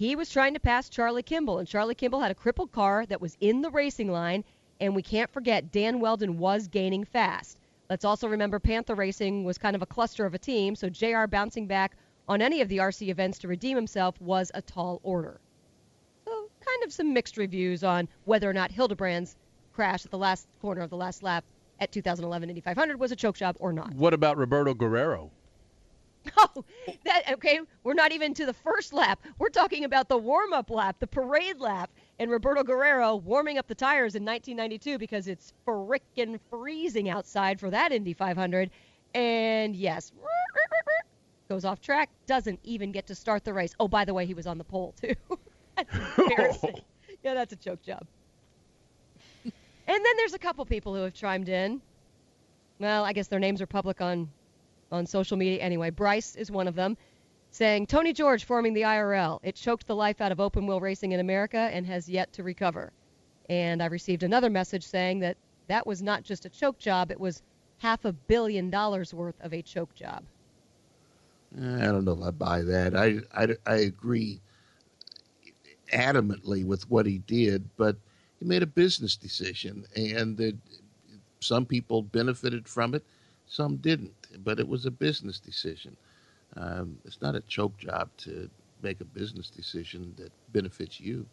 He 0.00 0.16
was 0.16 0.30
trying 0.30 0.54
to 0.54 0.60
pass 0.60 0.88
Charlie 0.88 1.22
Kimball, 1.22 1.58
and 1.58 1.68
Charlie 1.68 1.94
Kimball 1.94 2.20
had 2.20 2.30
a 2.30 2.34
crippled 2.34 2.72
car 2.72 3.04
that 3.04 3.20
was 3.20 3.36
in 3.38 3.60
the 3.60 3.68
racing 3.68 4.10
line, 4.10 4.44
and 4.80 4.96
we 4.96 5.02
can't 5.02 5.30
forget 5.30 5.70
Dan 5.70 6.00
Wheldon 6.00 6.38
was 6.38 6.68
gaining 6.68 7.04
fast. 7.04 7.60
Let's 7.90 8.06
also 8.06 8.26
remember 8.26 8.58
Panther 8.58 8.94
Racing 8.94 9.44
was 9.44 9.58
kind 9.58 9.76
of 9.76 9.82
a 9.82 9.86
cluster 9.86 10.24
of 10.24 10.32
a 10.32 10.38
team, 10.38 10.74
so 10.74 10.88
JR 10.88 11.26
bouncing 11.26 11.66
back 11.66 11.98
on 12.26 12.40
any 12.40 12.62
of 12.62 12.70
the 12.70 12.78
RC 12.78 13.08
events 13.08 13.40
to 13.40 13.48
redeem 13.48 13.76
himself 13.76 14.18
was 14.22 14.50
a 14.54 14.62
tall 14.62 15.00
order. 15.02 15.38
So, 16.24 16.48
kind 16.64 16.82
of 16.82 16.94
some 16.94 17.12
mixed 17.12 17.36
reviews 17.36 17.84
on 17.84 18.08
whether 18.24 18.48
or 18.48 18.54
not 18.54 18.70
Hildebrand's 18.70 19.36
crash 19.74 20.06
at 20.06 20.10
the 20.10 20.16
last 20.16 20.48
corner 20.62 20.80
of 20.80 20.88
the 20.88 20.96
last 20.96 21.22
lap 21.22 21.44
at 21.78 21.92
2011 21.92 22.48
Indy 22.48 22.62
500 22.62 22.98
was 22.98 23.12
a 23.12 23.16
choke 23.16 23.36
job 23.36 23.54
or 23.60 23.70
not. 23.70 23.92
What 23.92 24.14
about 24.14 24.38
Roberto 24.38 24.72
Guerrero? 24.72 25.30
Oh, 26.36 26.64
that 27.04 27.32
okay. 27.32 27.60
We're 27.82 27.94
not 27.94 28.12
even 28.12 28.34
to 28.34 28.46
the 28.46 28.52
first 28.52 28.92
lap. 28.92 29.20
We're 29.38 29.48
talking 29.48 29.84
about 29.84 30.08
the 30.08 30.16
warm-up 30.18 30.70
lap, 30.70 30.96
the 30.98 31.06
parade 31.06 31.58
lap, 31.60 31.90
and 32.18 32.30
Roberto 32.30 32.62
Guerrero 32.62 33.16
warming 33.16 33.58
up 33.58 33.66
the 33.66 33.74
tires 33.74 34.14
in 34.14 34.24
1992 34.24 34.98
because 34.98 35.28
it's 35.28 35.52
frickin' 35.66 36.38
freezing 36.50 37.08
outside 37.08 37.58
for 37.58 37.70
that 37.70 37.92
Indy 37.92 38.12
500. 38.12 38.70
And 39.14 39.74
yes, 39.74 40.12
goes 41.48 41.64
off 41.64 41.80
track, 41.80 42.10
doesn't 42.26 42.60
even 42.64 42.92
get 42.92 43.06
to 43.08 43.14
start 43.14 43.44
the 43.44 43.52
race. 43.52 43.74
Oh, 43.80 43.88
by 43.88 44.04
the 44.04 44.14
way, 44.14 44.24
he 44.26 44.34
was 44.34 44.46
on 44.46 44.58
the 44.58 44.64
pole 44.64 44.94
too. 45.00 45.14
that's 45.76 46.18
embarrassing. 46.18 46.80
yeah, 47.22 47.34
that's 47.34 47.52
a 47.52 47.56
choke 47.56 47.82
job. 47.82 48.06
and 49.44 49.52
then 49.86 50.16
there's 50.16 50.34
a 50.34 50.38
couple 50.38 50.64
people 50.64 50.94
who 50.94 51.02
have 51.02 51.14
chimed 51.14 51.48
in. 51.48 51.80
Well, 52.78 53.04
I 53.04 53.12
guess 53.12 53.28
their 53.28 53.40
names 53.40 53.60
are 53.60 53.66
public 53.66 54.00
on 54.00 54.30
on 54.90 55.06
social 55.06 55.36
media 55.36 55.60
anyway. 55.60 55.90
Bryce 55.90 56.36
is 56.36 56.50
one 56.50 56.68
of 56.68 56.74
them, 56.74 56.96
saying 57.50 57.86
Tony 57.86 58.12
George 58.12 58.44
forming 58.44 58.74
the 58.74 58.82
IRL. 58.82 59.38
It 59.42 59.54
choked 59.54 59.86
the 59.86 59.96
life 59.96 60.20
out 60.20 60.32
of 60.32 60.40
open 60.40 60.66
wheel 60.66 60.80
racing 60.80 61.12
in 61.12 61.20
America 61.20 61.70
and 61.72 61.86
has 61.86 62.08
yet 62.08 62.32
to 62.34 62.42
recover. 62.42 62.92
And 63.48 63.82
I 63.82 63.86
received 63.86 64.22
another 64.22 64.50
message 64.50 64.84
saying 64.84 65.20
that 65.20 65.36
that 65.68 65.86
was 65.86 66.02
not 66.02 66.22
just 66.22 66.44
a 66.46 66.48
choke 66.48 66.78
job, 66.78 67.10
it 67.10 67.20
was 67.20 67.42
half 67.78 68.04
a 68.04 68.12
billion 68.12 68.70
dollars 68.70 69.14
worth 69.14 69.40
of 69.40 69.52
a 69.52 69.62
choke 69.62 69.94
job. 69.94 70.24
I 71.56 71.86
don't 71.86 72.04
know 72.04 72.12
if 72.12 72.22
I 72.22 72.30
buy 72.30 72.62
that. 72.62 72.96
I, 72.96 73.18
I, 73.34 73.56
I 73.66 73.76
agree 73.76 74.40
adamantly 75.92 76.64
with 76.64 76.88
what 76.90 77.06
he 77.06 77.18
did, 77.18 77.68
but 77.76 77.96
he 78.38 78.44
made 78.44 78.62
a 78.62 78.66
business 78.66 79.16
decision, 79.16 79.84
and 79.96 80.36
that 80.36 80.56
some 81.40 81.66
people 81.66 82.02
benefited 82.02 82.68
from 82.68 82.94
it, 82.94 83.04
some 83.46 83.76
didn't. 83.76 84.19
But 84.38 84.60
it 84.60 84.68
was 84.68 84.86
a 84.86 84.90
business 84.90 85.40
decision. 85.40 85.96
Um, 86.56 86.98
it's 87.04 87.20
not 87.20 87.34
a 87.34 87.40
choke 87.40 87.76
job 87.76 88.10
to 88.18 88.50
make 88.82 89.00
a 89.00 89.04
business 89.04 89.50
decision 89.50 90.14
that 90.16 90.32
benefits 90.52 91.00
you. 91.00 91.26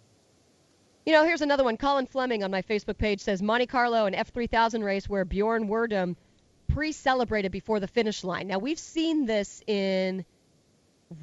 You 1.06 1.14
know, 1.14 1.24
here's 1.24 1.41
another 1.41 1.64
one. 1.64 1.78
Colin 1.78 2.06
Fleming 2.06 2.44
on 2.44 2.52
my 2.52 2.61
Facebook 2.61 2.98
page 2.98 3.22
says 3.22 3.41
Monte 3.41 3.68
Carlo, 3.68 4.06
an 4.06 4.14
F3000 4.14 4.84
race 4.84 5.07
where 5.07 5.24
Bjorn 5.24 5.69
Wirdheim 5.69 6.15
pre 6.68 6.91
celebrated 6.91 7.52
before 7.52 7.80
the 7.80 7.88
finish 7.88 8.24
line. 8.24 8.48
Now, 8.48 8.60
we've 8.60 8.80
seen 8.80 9.26
this 9.26 9.64
in 9.68 10.26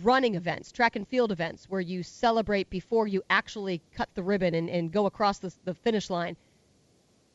running 0.02 0.34
events, 0.34 0.72
track 0.72 0.96
and 0.96 1.06
field 1.06 1.30
events, 1.30 1.66
where 1.68 1.80
you 1.80 2.02
celebrate 2.02 2.70
before 2.70 3.06
you 3.06 3.22
actually 3.28 3.82
cut 3.94 4.08
the 4.14 4.22
ribbon 4.22 4.54
and, 4.54 4.70
and 4.70 4.90
go 4.90 5.06
across 5.06 5.38
the, 5.38 5.52
the 5.64 5.74
finish 5.74 6.08
line. 6.08 6.36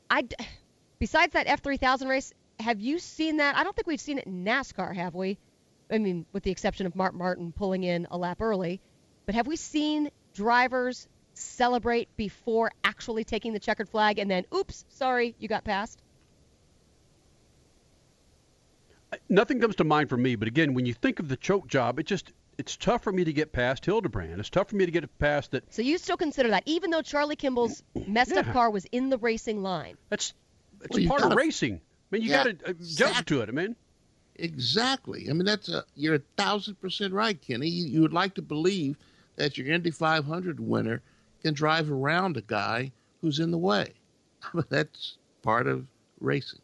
I, 0.10 0.28
besides 1.00 1.34
that 1.34 1.48
F3000 1.48 2.10
race, 2.10 2.34
have 2.60 2.80
you 2.80 3.00
seen 3.00 3.38
that? 3.38 3.56
I 3.56 3.64
don't 3.64 3.76
think 3.76 3.88
we've 3.88 4.00
seen 4.02 4.18
it 4.18 4.26
in 4.26 4.44
NASCAR, 4.44 4.96
have 4.96 5.16
we? 5.16 5.38
I 5.92 5.98
mean, 5.98 6.26
with 6.34 6.44
the 6.44 6.52
exception 6.52 6.86
of 6.86 6.96
Mark 6.96 7.14
Martin 7.14 7.52
pulling 7.52 7.84
in 7.84 8.08
a 8.12 8.18
lap 8.18 8.42
early. 8.42 8.80
But 9.26 9.36
have 9.36 9.48
we 9.48 9.56
seen 9.56 10.10
drivers 10.34 11.08
celebrate 11.34 12.10
before 12.18 12.72
actually 12.84 13.24
taking 13.24 13.54
the 13.54 13.60
checkered 13.60 13.90
flag 13.90 14.20
and 14.20 14.30
then, 14.30 14.46
oops, 14.54 14.86
sorry, 14.90 15.36
you 15.40 15.48
got 15.48 15.64
passed? 15.64 16.02
Nothing 19.28 19.60
comes 19.60 19.76
to 19.78 19.84
mind 19.84 20.10
for 20.10 20.18
me, 20.18 20.36
but 20.36 20.48
again, 20.48 20.74
when 20.76 20.86
you 20.86 20.94
think 20.94 21.20
of 21.20 21.30
the 21.30 21.36
choke 21.38 21.68
job, 21.68 21.98
it 22.00 22.06
just 22.06 22.32
it's 22.60 22.76
tough 22.78 23.04
for 23.04 23.12
me 23.12 23.24
to 23.24 23.34
get 23.34 23.52
past 23.54 23.86
Hildebrand. 23.86 24.40
It's 24.40 24.50
tough 24.50 24.70
for 24.70 24.76
me 24.76 24.86
to 24.86 24.92
get 24.92 25.18
past 25.18 25.52
that. 25.52 25.74
So 25.74 25.82
you 25.82 25.98
still 25.98 26.18
consider 26.18 26.50
that, 26.50 26.64
even 26.66 26.92
though 26.92 27.02
Charlie 27.02 27.36
Kimball's 27.38 27.82
messed 28.08 28.34
up 28.34 28.46
car 28.48 28.70
was 28.70 28.86
in 28.92 29.10
the 29.10 29.18
racing 29.18 29.64
line. 29.64 29.96
That's 30.10 30.34
it's 30.84 30.98
Well, 30.98 31.08
part 31.08 31.22
gotta- 31.22 31.34
of 31.34 31.38
racing. 31.38 31.82
I 32.12 32.16
mean, 32.16 32.24
you 32.24 32.32
Yeah, 32.32 32.44
got 32.44 32.60
to 32.60 32.70
uh, 32.70 32.74
jump 32.82 33.26
to 33.28 33.42
it. 33.42 33.50
I 33.50 33.52
mean, 33.52 33.76
Exactly. 34.40 35.28
I 35.30 35.34
mean, 35.34 35.46
that's 35.46 35.70
a, 35.70 35.84
you're 35.96 36.16
a 36.16 36.22
thousand 36.38 36.80
percent 36.80 37.14
right, 37.14 37.40
Kenny. 37.40 37.68
You, 37.68 37.86
you 37.86 38.02
would 38.02 38.14
like 38.14 38.36
to 38.36 38.42
believe 38.42 38.98
that 39.36 39.58
your 39.58 39.68
Indy 39.68 39.92
500 39.92 40.60
winner 40.60 41.02
can 41.42 41.54
drive 41.54 41.92
around 41.92 42.38
a 42.38 42.42
guy 42.42 42.92
who's 43.22 43.40
in 43.40 43.52
the 43.52 43.58
way. 43.58 43.94
that's 44.70 45.18
part 45.42 45.68
of 45.68 45.86
racing. 46.20 46.62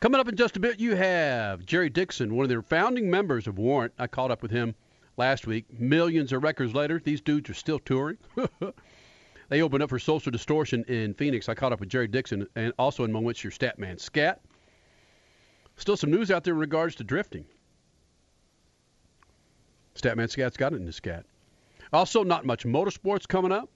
Coming 0.00 0.20
up 0.20 0.28
in 0.28 0.36
just 0.36 0.56
a 0.56 0.60
bit, 0.60 0.78
you 0.78 0.94
have 0.94 1.66
Jerry 1.66 1.90
Dixon, 1.90 2.36
one 2.36 2.44
of 2.44 2.50
the 2.50 2.62
founding 2.62 3.10
members 3.10 3.46
of 3.46 3.58
Warrant. 3.58 3.92
I 3.98 4.06
caught 4.06 4.30
up 4.30 4.42
with 4.42 4.52
him 4.52 4.74
last 5.16 5.46
week. 5.46 5.64
Millions 5.78 6.32
of 6.32 6.42
records 6.44 6.72
later, 6.72 7.00
these 7.02 7.20
dudes 7.20 7.50
are 7.50 7.54
still 7.54 7.80
touring. 7.80 8.16
they 9.48 9.62
opened 9.62 9.82
up 9.82 9.90
for 9.90 9.98
Social 9.98 10.30
Distortion 10.30 10.84
in 10.88 11.14
Phoenix. 11.14 11.48
I 11.48 11.54
caught 11.54 11.72
up 11.72 11.80
with 11.80 11.88
Jerry 11.88 12.08
Dixon 12.08 12.46
and 12.54 12.72
also 12.78 13.04
in 13.04 13.12
moments 13.12 13.42
your 13.42 13.50
Statman 13.50 14.00
Scat. 14.00 14.40
Still 15.76 15.96
some 15.96 16.10
news 16.10 16.30
out 16.30 16.44
there 16.44 16.54
in 16.54 16.60
regards 16.60 16.96
to 16.96 17.04
drifting. 17.04 17.44
Statman 19.94 20.30
Scat's 20.30 20.56
got 20.56 20.72
it 20.72 20.76
in 20.76 20.84
the 20.84 20.92
scat. 20.92 21.24
Also, 21.92 22.22
not 22.22 22.44
much 22.44 22.64
motorsports 22.64 23.26
coming 23.26 23.52
up. 23.52 23.70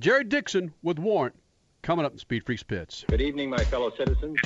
Jerry 0.00 0.24
Dixon 0.24 0.74
with 0.82 0.98
Warrant 0.98 1.34
coming 1.82 2.04
up 2.04 2.12
in 2.12 2.18
Speed 2.18 2.44
Freaks 2.44 2.62
Pits. 2.62 3.04
Good 3.08 3.20
evening, 3.20 3.50
my 3.50 3.62
fellow 3.64 3.92
citizens. 3.96 4.38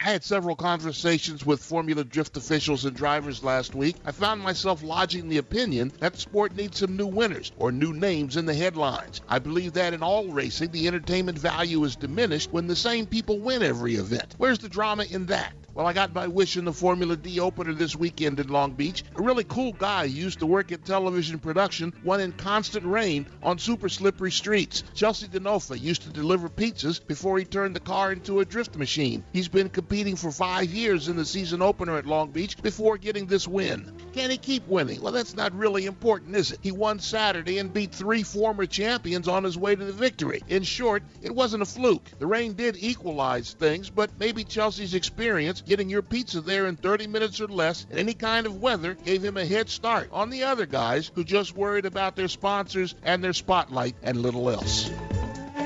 I 0.00 0.12
had 0.12 0.22
several 0.22 0.54
conversations 0.54 1.44
with 1.44 1.60
Formula 1.60 2.04
Drift 2.04 2.36
officials 2.36 2.84
and 2.84 2.96
drivers 2.96 3.42
last 3.42 3.74
week. 3.74 3.96
I 4.04 4.12
found 4.12 4.40
myself 4.40 4.80
lodging 4.84 5.28
the 5.28 5.38
opinion 5.38 5.92
that 5.98 6.12
the 6.12 6.20
sport 6.20 6.54
needs 6.54 6.78
some 6.78 6.96
new 6.96 7.08
winners 7.08 7.50
or 7.58 7.72
new 7.72 7.92
names 7.92 8.36
in 8.36 8.46
the 8.46 8.54
headlines. 8.54 9.20
I 9.28 9.40
believe 9.40 9.72
that 9.72 9.94
in 9.94 10.02
all 10.04 10.28
racing, 10.28 10.70
the 10.70 10.86
entertainment 10.86 11.36
value 11.36 11.82
is 11.82 11.96
diminished 11.96 12.52
when 12.52 12.68
the 12.68 12.76
same 12.76 13.06
people 13.06 13.40
win 13.40 13.60
every 13.60 13.96
event. 13.96 14.36
Where's 14.38 14.60
the 14.60 14.68
drama 14.68 15.02
in 15.02 15.26
that? 15.26 15.52
Well, 15.78 15.86
I 15.86 15.92
got 15.92 16.12
my 16.12 16.26
wish 16.26 16.56
in 16.56 16.64
the 16.64 16.72
Formula 16.72 17.16
D 17.16 17.38
opener 17.38 17.72
this 17.72 17.94
weekend 17.94 18.40
in 18.40 18.48
Long 18.48 18.72
Beach. 18.72 19.04
A 19.14 19.22
really 19.22 19.44
cool 19.44 19.72
guy 19.72 20.02
used 20.02 20.40
to 20.40 20.46
work 20.46 20.72
in 20.72 20.80
television 20.80 21.38
production, 21.38 21.94
won 22.02 22.20
in 22.20 22.32
constant 22.32 22.84
rain 22.84 23.26
on 23.44 23.60
super 23.60 23.88
slippery 23.88 24.32
streets. 24.32 24.82
Chelsea 24.94 25.28
DeNofa 25.28 25.80
used 25.80 26.02
to 26.02 26.10
deliver 26.10 26.48
pizzas 26.48 26.98
before 26.98 27.38
he 27.38 27.44
turned 27.44 27.76
the 27.76 27.80
car 27.80 28.10
into 28.10 28.40
a 28.40 28.44
drift 28.44 28.74
machine. 28.74 29.22
He's 29.32 29.46
been 29.46 29.68
competing 29.68 30.16
for 30.16 30.32
five 30.32 30.68
years 30.68 31.06
in 31.06 31.14
the 31.14 31.24
season 31.24 31.62
opener 31.62 31.96
at 31.96 32.06
Long 32.06 32.32
Beach 32.32 32.60
before 32.60 32.98
getting 32.98 33.26
this 33.26 33.46
win. 33.46 33.92
Can 34.18 34.32
he 34.32 34.36
keep 34.36 34.66
winning? 34.66 35.00
Well, 35.00 35.12
that's 35.12 35.36
not 35.36 35.54
really 35.54 35.86
important, 35.86 36.34
is 36.34 36.50
it? 36.50 36.58
He 36.60 36.72
won 36.72 36.98
Saturday 36.98 37.58
and 37.58 37.72
beat 37.72 37.92
three 37.92 38.24
former 38.24 38.66
champions 38.66 39.28
on 39.28 39.44
his 39.44 39.56
way 39.56 39.76
to 39.76 39.84
the 39.84 39.92
victory. 39.92 40.42
In 40.48 40.64
short, 40.64 41.04
it 41.22 41.32
wasn't 41.32 41.62
a 41.62 41.66
fluke. 41.66 42.10
The 42.18 42.26
rain 42.26 42.54
did 42.54 42.76
equalize 42.80 43.52
things, 43.52 43.90
but 43.90 44.10
maybe 44.18 44.42
Chelsea's 44.42 44.94
experience 44.94 45.60
getting 45.60 45.88
your 45.88 46.02
pizza 46.02 46.40
there 46.40 46.66
in 46.66 46.74
30 46.74 47.06
minutes 47.06 47.40
or 47.40 47.46
less 47.46 47.86
in 47.92 47.98
any 47.98 48.12
kind 48.12 48.44
of 48.44 48.60
weather 48.60 48.94
gave 48.94 49.24
him 49.24 49.36
a 49.36 49.46
head 49.46 49.68
start 49.68 50.08
on 50.10 50.30
the 50.30 50.42
other 50.42 50.66
guys 50.66 51.12
who 51.14 51.22
just 51.22 51.54
worried 51.54 51.86
about 51.86 52.16
their 52.16 52.26
sponsors 52.26 52.96
and 53.04 53.22
their 53.22 53.32
spotlight 53.32 53.94
and 54.02 54.20
little 54.20 54.50
else. 54.50 54.90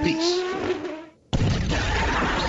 Peace. 0.02 0.42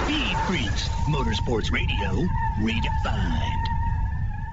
Speed 0.04 0.38
Freaks, 0.48 0.90
Motorsports 1.08 1.72
Radio, 1.72 2.28
redefined. 2.60 3.73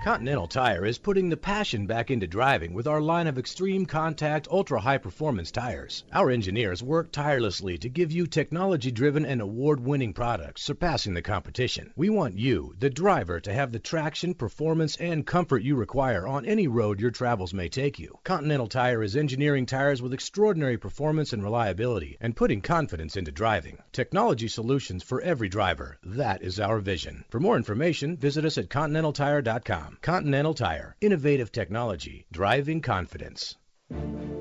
Continental 0.03 0.47
Tire 0.47 0.87
is 0.87 0.97
putting 0.97 1.29
the 1.29 1.37
passion 1.37 1.87
back 1.87 2.11
into 2.11 2.27
driving 2.27 2.73
with 2.73 2.87
our 2.87 3.03
line 3.03 3.27
of 3.27 3.37
extreme 3.37 3.85
contact, 3.85 4.49
ultra 4.51 4.81
high 4.81 4.97
performance 4.97 5.51
tires. 5.51 6.05
Our 6.11 6.31
engineers 6.31 6.83
work 6.83 7.13
tirelessly 7.13 7.77
to 7.77 7.91
give 7.91 8.11
you 8.11 8.27
technology 8.27 8.91
driven 8.91 9.27
and 9.27 9.43
award 9.43 9.79
winning 9.79 10.15
products 10.15 10.63
surpassing 10.63 11.13
the 11.13 11.21
competition. 11.21 11.93
We 11.97 12.09
want 12.09 12.39
you, 12.39 12.75
the 12.79 12.89
driver, 12.89 13.41
to 13.41 13.53
have 13.53 13.73
the 13.73 13.79
traction, 13.79 14.33
performance, 14.33 14.97
and 14.97 15.27
comfort 15.27 15.63
you 15.63 15.77
require 15.77 16.27
on 16.27 16.47
any 16.47 16.67
road 16.67 16.99
your 16.99 17.11
travels 17.11 17.53
may 17.53 17.69
take 17.69 17.99
you. 17.99 18.19
Continental 18.25 18.69
Tire 18.69 19.03
is 19.03 19.17
engineering 19.17 19.67
tires 19.67 20.01
with 20.01 20.15
extraordinary 20.15 20.79
performance 20.79 21.35
and 21.35 21.45
reliability 21.45 22.17
and 22.23 22.35
putting 22.35 22.63
confidence 22.63 23.19
into 23.19 23.33
driving. 23.33 23.77
Technology 23.93 24.49
solutions 24.49 25.03
for 25.03 25.21
every 25.21 25.51
driver. 25.51 25.99
That 26.03 26.43
is 26.43 26.59
our 26.59 26.79
vision. 26.79 27.27
For 27.29 27.39
more 27.39 27.59
information, 27.59 28.17
visit 28.17 28.47
us 28.47 28.57
at 28.57 28.71
continentaltire.com. 28.71 29.90
Continental 30.03 30.55
Tire. 30.55 30.97
Innovative 31.01 31.53
technology. 31.53 32.27
Driving 32.33 32.81
confidence. 32.81 33.57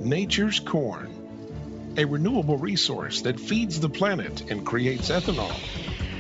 Nature's 0.02 0.60
corn, 0.60 1.94
a 1.98 2.06
renewable 2.06 2.58
resource 2.58 3.22
that 3.22 3.40
feeds 3.40 3.80
the 3.80 3.90
planet 3.90 4.50
and 4.50 4.66
creates 4.66 5.10
ethanol. 5.10 5.52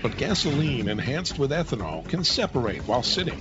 But 0.02 0.18
gasoline 0.18 0.88
enhanced 0.90 1.40
with 1.40 1.52
ethanol 1.52 2.08
can 2.08 2.24
separate 2.24 2.88
while 2.88 3.04
sitting, 3.04 3.40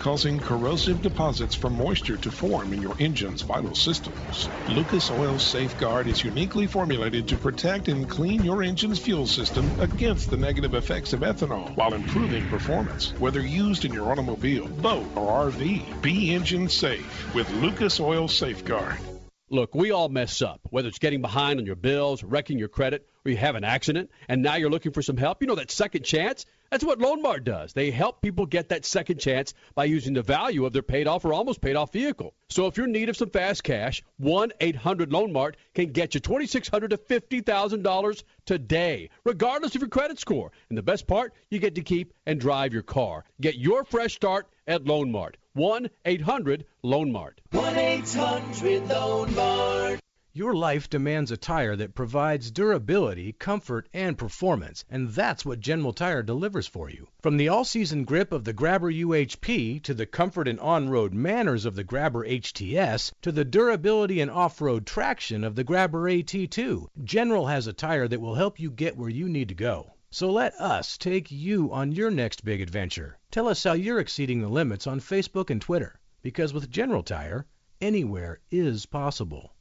causing 0.00 0.40
corrosive 0.40 1.02
deposits 1.02 1.54
from 1.54 1.76
moisture 1.76 2.16
to 2.16 2.30
form 2.30 2.72
in 2.72 2.80
your 2.80 2.96
engine's 2.98 3.42
vital 3.42 3.74
systems. 3.74 4.48
Lucas 4.66 5.10
Oil 5.10 5.38
Safeguard 5.38 6.08
is 6.08 6.24
uniquely 6.24 6.66
formulated 6.66 7.28
to 7.28 7.36
protect 7.36 7.88
and 7.88 8.08
clean 8.08 8.42
your 8.42 8.62
engine's 8.62 8.98
fuel 8.98 9.26
system 9.26 9.70
against 9.78 10.30
the 10.30 10.38
negative 10.38 10.74
effects 10.74 11.12
of 11.12 11.20
ethanol 11.20 11.76
while 11.76 11.92
improving 11.92 12.48
performance. 12.48 13.12
Whether 13.18 13.40
used 13.40 13.84
in 13.84 13.92
your 13.92 14.10
automobile, 14.10 14.66
boat, 14.66 15.06
or 15.14 15.50
RV, 15.50 16.00
be 16.00 16.34
engine 16.34 16.70
safe 16.70 17.34
with 17.34 17.50
Lucas 17.50 18.00
Oil 18.00 18.26
Safeguard. 18.26 19.19
Look, 19.52 19.74
we 19.74 19.90
all 19.90 20.08
mess 20.08 20.42
up, 20.42 20.60
whether 20.70 20.86
it's 20.86 21.00
getting 21.00 21.22
behind 21.22 21.58
on 21.58 21.66
your 21.66 21.74
bills, 21.74 22.22
wrecking 22.22 22.56
your 22.56 22.68
credit, 22.68 23.08
or 23.24 23.32
you 23.32 23.36
have 23.36 23.56
an 23.56 23.64
accident, 23.64 24.08
and 24.28 24.42
now 24.42 24.54
you're 24.54 24.70
looking 24.70 24.92
for 24.92 25.02
some 25.02 25.16
help. 25.16 25.38
You 25.40 25.48
know 25.48 25.56
that 25.56 25.72
second 25.72 26.04
chance? 26.04 26.46
That's 26.70 26.84
what 26.84 27.00
Loan 27.00 27.20
Mart 27.20 27.42
does. 27.42 27.72
They 27.72 27.90
help 27.90 28.22
people 28.22 28.46
get 28.46 28.68
that 28.68 28.84
second 28.84 29.18
chance 29.18 29.52
by 29.74 29.86
using 29.86 30.14
the 30.14 30.22
value 30.22 30.66
of 30.66 30.72
their 30.72 30.82
paid 30.82 31.08
off 31.08 31.24
or 31.24 31.32
almost 31.32 31.60
paid 31.60 31.74
off 31.74 31.92
vehicle. 31.92 32.32
So 32.48 32.68
if 32.68 32.76
you're 32.76 32.86
in 32.86 32.92
need 32.92 33.08
of 33.08 33.16
some 33.16 33.30
fast 33.30 33.64
cash, 33.64 34.04
1 34.18 34.52
800 34.60 35.12
Loan 35.12 35.32
Mart 35.32 35.56
can 35.74 35.90
get 35.90 36.14
you 36.14 36.20
$2,600 36.20 36.90
to 36.90 36.96
$50,000 36.96 38.22
today, 38.46 39.10
regardless 39.24 39.74
of 39.74 39.80
your 39.80 39.88
credit 39.88 40.20
score. 40.20 40.52
And 40.68 40.78
the 40.78 40.82
best 40.82 41.08
part, 41.08 41.34
you 41.50 41.58
get 41.58 41.74
to 41.74 41.82
keep 41.82 42.14
and 42.24 42.38
drive 42.38 42.72
your 42.72 42.82
car. 42.82 43.24
Get 43.40 43.56
your 43.56 43.82
fresh 43.82 44.14
start 44.14 44.46
at 44.70 44.86
Loan 44.86 45.10
Mart. 45.10 45.36
1 45.54 45.90
800 46.04 46.64
Loan 46.84 47.10
Mart. 47.10 47.40
1 47.50 47.76
800 47.76 48.88
Lone 48.88 49.34
Mart. 49.34 49.98
Your 50.32 50.54
life 50.54 50.88
demands 50.88 51.32
a 51.32 51.36
tire 51.36 51.74
that 51.74 51.96
provides 51.96 52.52
durability, 52.52 53.32
comfort, 53.32 53.88
and 53.92 54.16
performance, 54.16 54.84
and 54.88 55.08
that's 55.08 55.44
what 55.44 55.58
General 55.58 55.92
Tire 55.92 56.22
delivers 56.22 56.68
for 56.68 56.88
you. 56.88 57.08
From 57.20 57.36
the 57.36 57.48
all-season 57.48 58.04
grip 58.04 58.30
of 58.30 58.44
the 58.44 58.52
Grabber 58.52 58.92
UHP 58.92 59.82
to 59.82 59.92
the 59.92 60.06
comfort 60.06 60.46
and 60.46 60.60
on-road 60.60 61.12
manners 61.12 61.64
of 61.64 61.74
the 61.74 61.82
Grabber 61.82 62.24
HTS 62.24 63.10
to 63.22 63.32
the 63.32 63.44
durability 63.44 64.20
and 64.20 64.30
off-road 64.30 64.86
traction 64.86 65.42
of 65.42 65.56
the 65.56 65.64
Grabber 65.64 66.08
AT2, 66.08 66.86
General 67.02 67.46
has 67.46 67.66
a 67.66 67.72
tire 67.72 68.06
that 68.06 68.20
will 68.20 68.36
help 68.36 68.60
you 68.60 68.70
get 68.70 68.96
where 68.96 69.10
you 69.10 69.28
need 69.28 69.48
to 69.48 69.54
go. 69.56 69.94
So 70.12 70.32
let 70.32 70.54
us 70.54 70.98
take 70.98 71.30
you 71.30 71.72
on 71.72 71.92
your 71.92 72.10
next 72.10 72.44
big 72.44 72.60
adventure. 72.60 73.16
Tell 73.30 73.46
us 73.46 73.62
how 73.62 73.74
you're 73.74 74.00
exceeding 74.00 74.40
the 74.40 74.48
limits 74.48 74.88
on 74.88 74.98
Facebook 74.98 75.50
and 75.50 75.60
Twitter, 75.62 76.00
because 76.20 76.52
with 76.52 76.68
General 76.68 77.04
Tire, 77.04 77.46
anywhere 77.80 78.40
is 78.50 78.86
possible. 78.86 79.54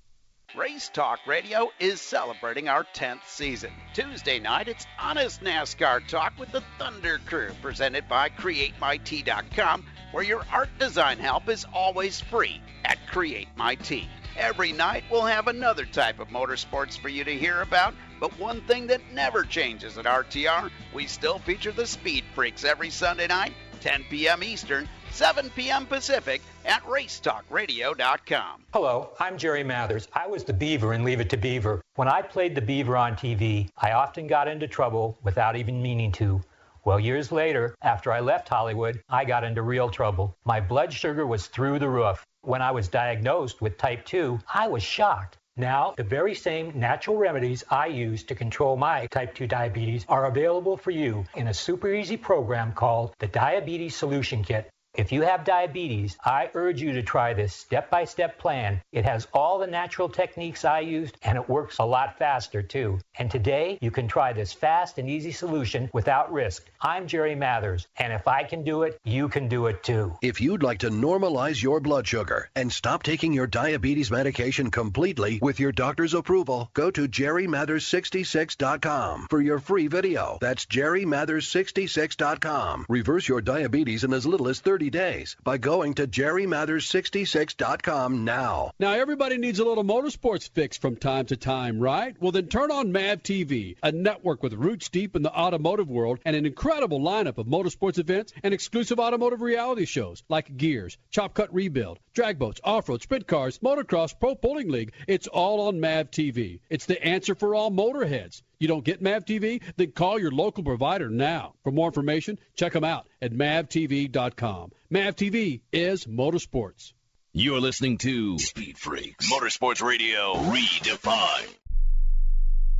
Race 0.58 0.90
Talk 0.90 1.20
Radio 1.28 1.70
is 1.80 2.02
celebrating 2.02 2.68
our 2.68 2.84
10th 2.96 3.28
season. 3.28 3.72
Tuesday 3.94 4.40
night, 4.40 4.68
it's 4.68 4.88
Honest 5.00 5.42
NASCAR 5.42 6.08
Talk 6.08 6.34
with 6.40 6.52
the 6.52 6.64
Thunder 6.80 7.20
Crew, 7.28 7.52
presented 7.62 8.10
by 8.10 8.30
CreateMyT.com, 8.30 9.86
where 10.12 10.24
your 10.24 10.44
art 10.52 10.70
design 10.80 11.20
help 11.20 11.48
is 11.48 11.68
always 11.72 12.20
free 12.20 12.60
at 12.86 12.98
Create 13.06 13.50
My 13.56 13.76
T. 13.76 14.10
Every 14.38 14.72
night, 14.72 15.04
we'll 15.12 15.26
have 15.26 15.48
another 15.48 15.86
type 15.86 16.20
of 16.20 16.30
motorsports 16.30 16.98
for 16.98 17.10
you 17.10 17.24
to 17.24 17.38
hear 17.38 17.62
about, 17.62 17.94
but 18.20 18.38
one 18.40 18.62
thing 18.62 18.88
that 18.88 19.02
never 19.14 19.44
changes 19.44 19.98
at 19.98 20.06
RTR, 20.06 20.70
we 20.94 21.08
still 21.08 21.40
feature 21.40 21.72
the 21.72 21.88
Speed 21.88 22.24
Freaks 22.34 22.64
every 22.64 22.90
Sunday 22.90 23.28
night, 23.28 23.54
10 23.82 24.06
p.m. 24.10 24.44
Eastern, 24.44 24.88
7 25.12 25.50
p.m. 25.56 25.86
Pacific 25.86 26.42
at 26.66 26.84
racetalkradio.com. 26.84 28.64
Hello, 28.74 29.10
I'm 29.20 29.38
Jerry 29.38 29.64
Mathers. 29.64 30.08
I 30.14 30.28
was 30.28 30.44
the 30.44 30.54
Beaver 30.54 30.94
in 30.94 31.04
Leave 31.04 31.20
It 31.20 31.30
to 31.32 31.38
Beaver. 31.38 31.82
When 31.96 32.08
I 32.08 32.22
played 32.22 32.56
the 32.56 32.62
Beaver 32.62 32.96
on 32.96 33.16
TV, 33.16 33.70
I 33.78 33.92
often 33.92 34.28
got 34.28 34.48
into 34.48 34.68
trouble 34.68 35.18
without 35.24 35.56
even 35.56 35.82
meaning 35.82 36.12
to. 36.14 36.42
Well, 36.86 37.00
years 37.00 37.32
later, 37.32 37.76
after 37.82 38.12
I 38.12 38.22
left 38.22 38.48
Hollywood, 38.48 39.04
I 39.10 39.26
got 39.26 39.44
into 39.44 39.62
real 39.62 39.90
trouble. 39.90 40.38
My 40.46 40.62
blood 40.62 40.94
sugar 40.94 41.28
was 41.28 41.48
through 41.48 41.80
the 41.80 41.90
roof. 41.90 42.26
When 42.42 42.62
I 42.62 42.72
was 42.72 42.88
diagnosed 42.88 43.62
with 43.62 43.78
type 43.78 44.06
2, 44.06 44.40
I 44.54 44.70
was 44.70 44.82
shocked. 44.82 45.38
Now, 45.58 45.94
the 45.98 46.04
very 46.04 46.34
same 46.34 46.80
natural 46.80 47.18
remedies 47.18 47.66
I 47.70 47.88
use 47.88 48.24
to 48.24 48.34
control 48.34 48.78
my 48.78 49.08
type 49.08 49.36
2 49.36 49.46
diabetes 49.46 50.06
are 50.08 50.26
available 50.26 50.78
for 50.78 50.92
you 50.92 51.26
in 51.36 51.50
a 51.50 51.54
super 51.54 51.94
easy 51.94 52.16
program 52.16 52.72
called 52.72 53.14
the 53.20 53.28
Diabetes 53.28 53.94
Solution 53.98 54.46
Kit. 54.46 54.70
If 55.00 55.12
you 55.14 55.22
have 55.22 55.46
diabetes, 55.46 56.18
I 56.26 56.50
urge 56.54 56.82
you 56.82 56.92
to 56.92 57.02
try 57.02 57.34
this 57.34 57.54
step 57.54 57.90
by 57.90 58.04
step 58.04 58.38
plan. 58.38 58.82
It 58.92 59.06
has 59.06 59.30
all 59.34 59.58
the 59.58 59.66
natural 59.66 60.10
techniques 60.10 60.66
I 60.66 60.82
used 60.82 61.16
and 61.24 61.38
it 61.38 61.48
works 61.48 61.80
a 61.80 61.86
lot 61.86 62.20
faster 62.20 62.62
too. 62.62 63.00
And 63.18 63.32
today 63.32 63.78
you 63.80 63.92
can 63.92 64.10
try 64.10 64.34
this 64.34 64.52
fast 64.52 64.98
and 64.98 65.10
easy 65.10 65.32
solution 65.32 65.90
without 65.94 66.34
risk. 66.34 66.70
I'm 66.82 67.08
Jerry 67.08 67.34
Mathers, 67.34 67.88
and 67.96 68.12
if 68.12 68.28
I 68.28 68.44
can 68.44 68.66
do 68.66 68.84
it, 68.84 69.00
you 69.06 69.30
can 69.30 69.48
do 69.48 69.68
it 69.68 69.84
too. 69.84 70.18
If 70.22 70.42
you'd 70.42 70.64
like 70.64 70.80
to 70.80 70.90
normalize 70.90 71.64
your 71.64 71.80
blood 71.80 72.06
sugar 72.06 72.50
and 72.54 72.70
stop 72.70 73.02
taking 73.02 73.32
your 73.32 73.48
diabetes 73.48 74.12
medication 74.12 74.70
completely 74.70 75.40
with 75.42 75.62
your 75.62 75.72
doctor's 75.72 76.14
approval, 76.14 76.72
go 76.74 76.92
to 76.92 77.08
jerrymathers66.com 77.08 79.28
for 79.30 79.40
your 79.40 79.60
free 79.60 79.88
video. 79.88 80.40
That's 80.42 80.66
jerrymathers66.com. 80.66 82.86
Reverse 82.90 83.30
your 83.30 83.40
diabetes 83.40 84.04
in 84.04 84.12
as 84.12 84.26
little 84.26 84.50
as 84.50 84.60
30 84.60 84.89
days 84.90 85.36
by 85.44 85.58
going 85.58 85.96
to 85.96 86.08
jerrymathers66.com 86.08 88.26
now. 88.26 88.72
Now, 88.80 88.94
everybody 88.94 89.38
needs 89.38 89.60
a 89.60 89.66
little 89.66 89.84
motorsports 89.84 90.50
fix 90.50 90.78
from 90.78 90.96
time 90.96 91.26
to 91.28 91.38
time, 91.38 91.80
right? 91.80 92.16
Well, 92.20 92.32
then 92.32 92.48
turn 92.48 92.72
on 92.72 92.92
MAV 92.92 93.24
TV, 93.24 93.76
a 93.84 93.92
network 93.92 94.44
with 94.44 94.54
roots 94.54 94.90
deep 94.90 95.16
in 95.16 95.22
the 95.22 95.34
automotive 95.34 95.90
world 95.90 96.20
and 96.26 96.36
an 96.36 96.46
incredible 96.46 97.00
lineup 97.00 97.38
of 97.38 97.48
motorsports 97.48 98.00
events 98.00 98.34
and 98.44 98.54
exclusive 98.54 99.00
automotive 99.00 99.42
reality 99.42 99.86
shows 99.86 100.24
like 100.30 100.58
Gears, 100.58 100.98
Chop 101.12 101.34
Cut 101.34 101.54
Rebuild, 101.54 102.00
drag 102.14 102.40
boats, 102.40 102.62
off-road, 102.64 103.02
sprint 103.02 103.28
cars, 103.28 103.60
motocross, 103.60 104.18
pro 104.20 104.36
bowling 104.36 104.70
league. 104.70 104.94
It's 105.08 105.28
all 105.28 105.68
on 105.68 105.80
MAV 105.80 106.12
TV. 106.12 106.60
It's 106.70 106.86
the 106.86 107.04
answer 107.04 107.36
for 107.36 107.56
all 107.56 107.72
motorheads. 107.72 108.42
You 108.60 108.68
don't 108.68 108.84
get 108.84 109.02
MAV 109.02 109.24
TV? 109.24 109.62
Then 109.78 109.92
call 109.92 110.20
your 110.20 110.32
local 110.32 110.64
provider 110.64 111.10
now. 111.10 111.54
For 111.64 111.72
more 111.72 111.88
information, 111.88 112.38
check 112.56 112.74
them 112.74 112.84
out 112.84 113.08
at 113.22 113.32
mavtv.com. 113.32 114.72
MAV 114.90 115.16
TV 115.16 115.62
is 115.72 116.06
motorsports. 116.06 116.92
You're 117.32 117.62
listening 117.62 118.00
to 118.00 118.38
Speed 118.40 118.78
Freaks 118.78 119.32
Motorsports 119.32 119.82
Radio 119.82 120.34
Redefined. 120.34 121.56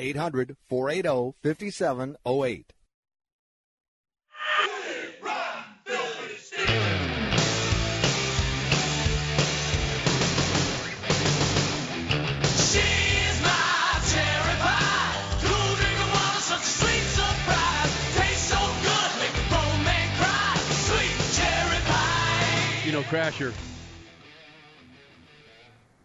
800 0.00 0.56
480 0.68 1.36
5708. 1.42 2.72
She's 12.56 13.42
my 13.42 14.00
cherry 14.08 14.56
pie. 14.56 15.12
Cool 15.42 15.74
drink 15.76 16.00
of 16.00 16.08
water, 16.14 16.40
such 16.40 16.60
a 16.60 16.64
sweet 16.64 17.04
surprise. 17.12 17.92
Tastes 18.16 18.48
so 18.48 18.56
good, 18.56 19.10
make 19.20 19.36
a 19.36 19.48
grown 19.50 19.84
man 19.84 20.08
cry. 20.16 20.56
Sweet 20.88 21.14
cherry 21.36 21.80
pie. 21.84 22.86
You 22.86 22.92
know, 22.92 23.02
Crasher. 23.02 23.52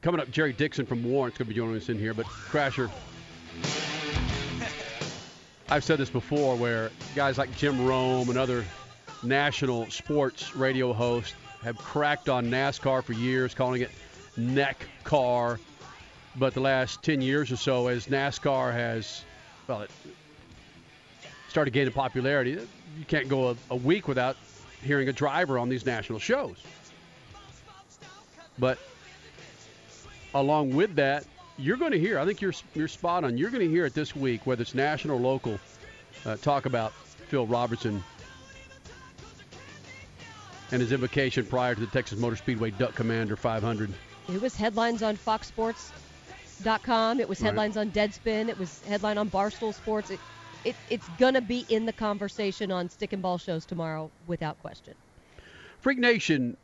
Coming 0.02 0.20
up, 0.20 0.30
Jerry 0.32 0.54
Dixon 0.54 0.86
from 0.86 1.04
Warrant's 1.04 1.38
going 1.38 1.48
to 1.48 1.54
be 1.54 1.56
joining 1.56 1.78
us 1.78 1.88
in 1.90 1.98
here. 1.98 2.14
But 2.14 2.26
Crasher, 2.26 2.92
I've 5.70 5.84
said 5.84 5.98
this 5.98 6.10
before, 6.10 6.56
where 6.56 6.92
guys 7.16 7.38
like 7.38 7.56
Jim 7.56 7.86
Rome 7.86 8.30
and 8.30 8.38
other 8.38 8.64
national 9.24 9.90
sports 9.90 10.56
radio 10.56 10.94
hosts 10.94 11.34
have 11.64 11.78
cracked 11.78 12.30
on 12.30 12.46
NASCAR 12.46 13.04
for 13.04 13.14
years, 13.14 13.56
calling 13.56 13.82
it 13.82 13.90
neck 14.38 14.86
car. 15.04 15.60
But 16.36 16.54
the 16.54 16.60
last 16.60 17.02
10 17.02 17.22
years 17.22 17.52
or 17.52 17.56
so, 17.56 17.88
as 17.88 18.06
NASCAR 18.08 18.72
has, 18.74 19.24
well, 19.68 19.82
it 19.82 19.92
started 21.48 21.72
gaining 21.72 21.94
popularity, 21.94 22.52
you 22.52 23.06
can't 23.08 23.28
go 23.28 23.50
a, 23.50 23.56
a 23.72 23.76
week 23.76 24.08
without 24.08 24.38
hearing 24.84 25.10
a 25.10 25.14
driver 25.14 25.58
on 25.58 25.68
these 25.70 25.86
national 25.86 26.20
shows. 26.20 26.58
But 28.60 28.78
along 30.36 30.76
with 30.76 30.96
that, 30.96 31.26
you're 31.58 31.78
going 31.78 31.92
to 31.92 32.00
hear. 32.00 32.20
I 32.20 32.26
think 32.26 32.42
you're 32.42 32.54
you're 32.74 32.88
spot 32.88 33.24
on. 33.24 33.38
You're 33.38 33.50
going 33.50 33.64
to 33.66 33.70
hear 33.70 33.86
it 33.86 33.94
this 33.94 34.16
week, 34.16 34.46
whether 34.46 34.62
it's 34.62 34.76
national 34.76 35.18
or 35.18 35.22
local. 35.22 35.60
Uh, 36.26 36.36
talk 36.38 36.66
about 36.66 36.92
Phil 36.94 37.46
Robertson 37.46 38.04
and 40.72 40.82
his 40.82 40.92
invocation 40.92 41.46
prior 41.46 41.76
to 41.76 41.82
the 41.82 41.88
Texas 41.88 42.18
Motor 42.20 42.36
Speedway 42.36 42.72
Duck 42.72 42.96
Commander 42.96 43.36
500. 43.36 43.94
It 44.34 44.42
was 44.42 44.56
headlines 44.56 45.04
on 45.04 45.16
FoxSports.com. 45.18 47.20
It 47.20 47.30
was 47.30 47.40
Right. 47.40 47.46
headlines 47.48 47.78
on 47.78 47.92
Deadspin. 47.92 48.50
It 48.50 48.58
was 48.58 48.82
headline 48.84 49.18
on 49.20 49.30
Barstool 49.30 49.74
Sports. 49.74 50.10
It, 50.10 50.20
it, 50.64 50.76
it's 50.90 51.08
gonna 51.20 51.42
be 51.42 51.64
in 51.70 51.86
the 51.86 51.94
conversation 51.94 52.72
on 52.72 52.90
Stick 52.90 53.14
and 53.14 53.22
Ball 53.22 53.38
shows 53.38 53.66
tomorrow, 53.66 54.10
without 54.26 54.60
question. 54.62 54.96
Freak 55.82 56.00
Nation. 56.00 56.58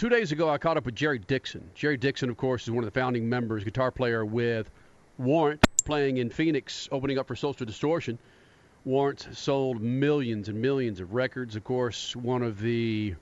Two 0.00 0.08
days 0.08 0.32
ago, 0.32 0.48
I 0.48 0.56
caught 0.56 0.78
up 0.78 0.86
with 0.86 0.94
Jerry 0.94 1.18
Dixon. 1.18 1.70
Jerry 1.74 1.98
Dixon, 1.98 2.30
of 2.30 2.38
course, 2.38 2.62
is 2.62 2.70
one 2.70 2.82
of 2.82 2.86
the 2.86 2.98
founding 2.98 3.28
members, 3.28 3.64
guitar 3.64 3.90
player 3.90 4.24
with 4.24 4.70
Warrant, 5.18 5.60
playing 5.84 6.16
in 6.16 6.30
Phoenix, 6.30 6.88
opening 6.90 7.18
up 7.18 7.26
for 7.26 7.36
Social 7.36 7.66
Distortion. 7.66 8.18
Warrant 8.86 9.28
sold 9.34 9.82
millions 9.82 10.48
and 10.48 10.62
millions 10.62 11.00
of 11.00 11.12
records. 11.12 11.54
Of 11.54 11.64
course, 11.64 12.16
one 12.16 12.42
of 12.42 12.58
the 12.60 13.14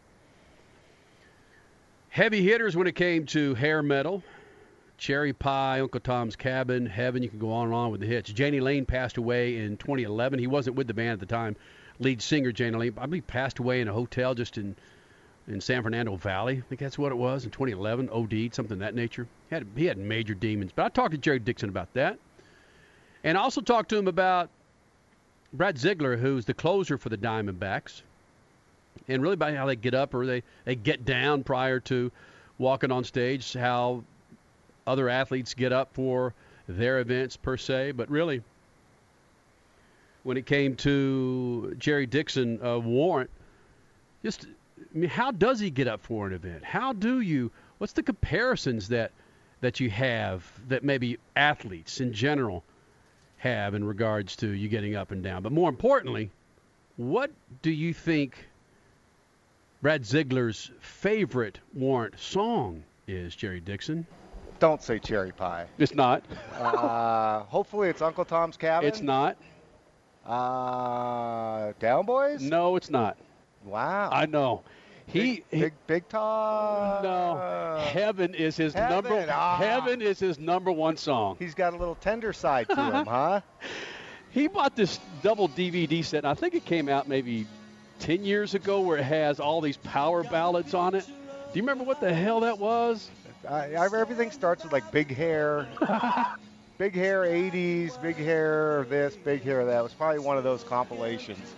heavy 2.10 2.44
hitters 2.44 2.76
when 2.76 2.86
it 2.86 2.94
came 2.94 3.26
to 3.26 3.54
hair 3.54 3.82
metal 3.82 4.22
Cherry 4.98 5.32
Pie, 5.32 5.80
Uncle 5.80 5.98
Tom's 5.98 6.36
Cabin, 6.36 6.86
Heaven. 6.86 7.24
You 7.24 7.28
can 7.28 7.40
go 7.40 7.50
on 7.50 7.66
and 7.66 7.74
on 7.74 7.90
with 7.90 8.02
the 8.02 8.06
hits. 8.06 8.32
Jani 8.32 8.60
Lane 8.60 8.86
passed 8.86 9.16
away 9.16 9.56
in 9.56 9.78
2011. 9.78 10.38
He 10.38 10.46
wasn't 10.46 10.76
with 10.76 10.86
the 10.86 10.94
band 10.94 11.14
at 11.14 11.18
the 11.18 11.26
time. 11.26 11.56
Lead 11.98 12.22
singer 12.22 12.52
Jani 12.56 12.76
Lane, 12.76 12.94
I 12.98 13.06
believe, 13.06 13.26
passed 13.26 13.58
away 13.58 13.80
in 13.80 13.88
a 13.88 13.92
hotel 13.92 14.36
just 14.36 14.58
in 14.58 14.76
in 15.48 15.60
San 15.60 15.82
Fernando 15.82 16.16
Valley. 16.16 16.58
I 16.58 16.68
think 16.68 16.80
that's 16.80 16.98
what 16.98 17.10
it 17.10 17.16
was 17.16 17.44
in 17.44 17.50
2011. 17.50 18.08
OD'd, 18.10 18.54
something 18.54 18.74
of 18.74 18.78
that 18.80 18.94
nature. 18.94 19.26
He 19.48 19.54
had 19.54 19.66
he 19.76 19.86
had 19.86 19.98
major 19.98 20.34
demons. 20.34 20.72
But 20.74 20.84
I 20.84 20.88
talked 20.90 21.12
to 21.12 21.18
Jerry 21.18 21.38
Dixon 21.38 21.68
about 21.68 21.92
that, 21.94 22.18
and 23.24 23.36
I 23.36 23.40
also 23.40 23.60
talked 23.60 23.88
to 23.90 23.96
him 23.96 24.08
about 24.08 24.50
Brad 25.52 25.78
Ziegler, 25.78 26.16
who's 26.16 26.44
the 26.44 26.54
closer 26.54 26.98
for 26.98 27.08
the 27.08 27.16
Diamondbacks, 27.16 28.02
and 29.08 29.22
really 29.22 29.34
about 29.34 29.54
how 29.54 29.66
they 29.66 29.76
get 29.76 29.94
up 29.94 30.14
or 30.14 30.26
they 30.26 30.42
they 30.64 30.76
get 30.76 31.04
down 31.04 31.42
prior 31.42 31.80
to 31.80 32.12
walking 32.58 32.92
on 32.92 33.04
stage. 33.04 33.54
How 33.54 34.04
other 34.86 35.08
athletes 35.08 35.54
get 35.54 35.72
up 35.72 35.92
for 35.94 36.34
their 36.68 37.00
events 37.00 37.36
per 37.36 37.56
se, 37.56 37.92
but 37.92 38.10
really, 38.10 38.42
when 40.24 40.36
it 40.36 40.44
came 40.44 40.76
to 40.76 41.74
Jerry 41.78 42.04
Dixon 42.04 42.62
uh, 42.62 42.78
Warrant, 42.78 43.30
just 44.22 44.46
I 44.94 44.98
mean, 44.98 45.10
how 45.10 45.30
does 45.30 45.60
he 45.60 45.70
get 45.70 45.88
up 45.88 46.02
for 46.02 46.26
an 46.26 46.32
event? 46.32 46.64
How 46.64 46.92
do 46.92 47.20
you? 47.20 47.50
What's 47.78 47.92
the 47.92 48.02
comparisons 48.02 48.88
that 48.88 49.12
that 49.60 49.80
you 49.80 49.90
have 49.90 50.44
that 50.68 50.84
maybe 50.84 51.18
athletes 51.36 52.00
in 52.00 52.12
general 52.12 52.64
have 53.38 53.74
in 53.74 53.84
regards 53.84 54.36
to 54.36 54.48
you 54.48 54.68
getting 54.68 54.96
up 54.96 55.10
and 55.10 55.22
down? 55.22 55.42
But 55.42 55.52
more 55.52 55.68
importantly, 55.68 56.30
what 56.96 57.30
do 57.62 57.70
you 57.70 57.94
think 57.94 58.48
Brad 59.82 60.04
Ziegler's 60.04 60.70
favorite 60.80 61.60
Warrant 61.74 62.18
song 62.18 62.82
is, 63.06 63.36
Jerry 63.36 63.60
Dixon? 63.60 64.06
Don't 64.58 64.82
say 64.82 64.98
cherry 64.98 65.30
pie. 65.30 65.66
It's 65.78 65.94
not. 65.94 66.24
uh, 66.60 67.40
hopefully, 67.44 67.88
it's 67.88 68.02
Uncle 68.02 68.24
Tom's 68.24 68.56
Cabin. 68.56 68.88
It's 68.88 69.00
not. 69.00 69.36
Uh, 70.26 71.72
Down 71.78 72.04
Boys? 72.04 72.42
No, 72.42 72.76
it's 72.76 72.90
not. 72.90 73.16
Wow. 73.68 74.10
I 74.12 74.26
know. 74.26 74.62
He 75.06 75.42
big 75.50 75.60
big, 75.60 75.72
big 75.86 76.08
Tom. 76.08 77.02
No, 77.02 77.80
Heaven 77.92 78.34
is 78.34 78.56
his 78.56 78.74
Heaven, 78.74 79.10
number. 79.10 79.26
ah. 79.32 79.56
Heaven 79.56 80.02
is 80.02 80.18
his 80.18 80.38
number 80.38 80.70
one 80.70 80.96
song. 80.98 81.36
He's 81.38 81.54
got 81.54 81.72
a 81.72 81.76
little 81.76 81.94
tender 81.94 82.32
side 82.34 82.68
to 82.68 82.76
him, 82.76 83.06
huh? 83.08 83.40
He 84.30 84.48
bought 84.48 84.76
this 84.76 85.00
double 85.22 85.48
DVD 85.48 86.04
set, 86.04 86.18
and 86.18 86.26
I 86.26 86.34
think 86.34 86.54
it 86.54 86.66
came 86.66 86.90
out 86.90 87.08
maybe 87.08 87.46
10 88.00 88.22
years 88.24 88.54
ago, 88.54 88.80
where 88.80 88.98
it 88.98 89.04
has 89.04 89.40
all 89.40 89.62
these 89.62 89.78
power 89.78 90.22
ballads 90.24 90.74
on 90.74 90.94
it. 90.94 91.06
Do 91.06 91.12
you 91.54 91.62
remember 91.62 91.84
what 91.84 92.00
the 92.02 92.12
hell 92.12 92.40
that 92.40 92.58
was? 92.58 93.10
I, 93.48 93.74
I, 93.74 93.84
everything 93.86 94.30
starts 94.30 94.62
with 94.62 94.72
like 94.72 94.92
big 94.92 95.14
hair, 95.14 95.66
big 96.78 96.94
hair 96.94 97.22
80s, 97.22 98.00
big 98.02 98.16
hair 98.16 98.84
this, 98.90 99.16
big 99.16 99.42
hair 99.42 99.64
that. 99.64 99.78
It 99.78 99.82
was 99.82 99.94
probably 99.94 100.18
one 100.18 100.36
of 100.36 100.44
those 100.44 100.62
compilations. 100.64 101.54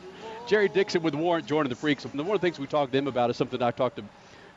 Jerry 0.50 0.68
Dixon 0.68 1.00
with 1.04 1.14
Warrant 1.14 1.46
joining 1.46 1.70
the 1.70 1.76
Freaks. 1.76 2.04
And 2.04 2.12
one 2.14 2.34
of 2.34 2.40
the 2.40 2.44
things 2.44 2.58
we 2.58 2.66
talked 2.66 2.90
to 2.90 2.98
him 2.98 3.06
about 3.06 3.30
is 3.30 3.36
something 3.36 3.62
I 3.62 3.70
talked 3.70 3.94
to 3.98 4.04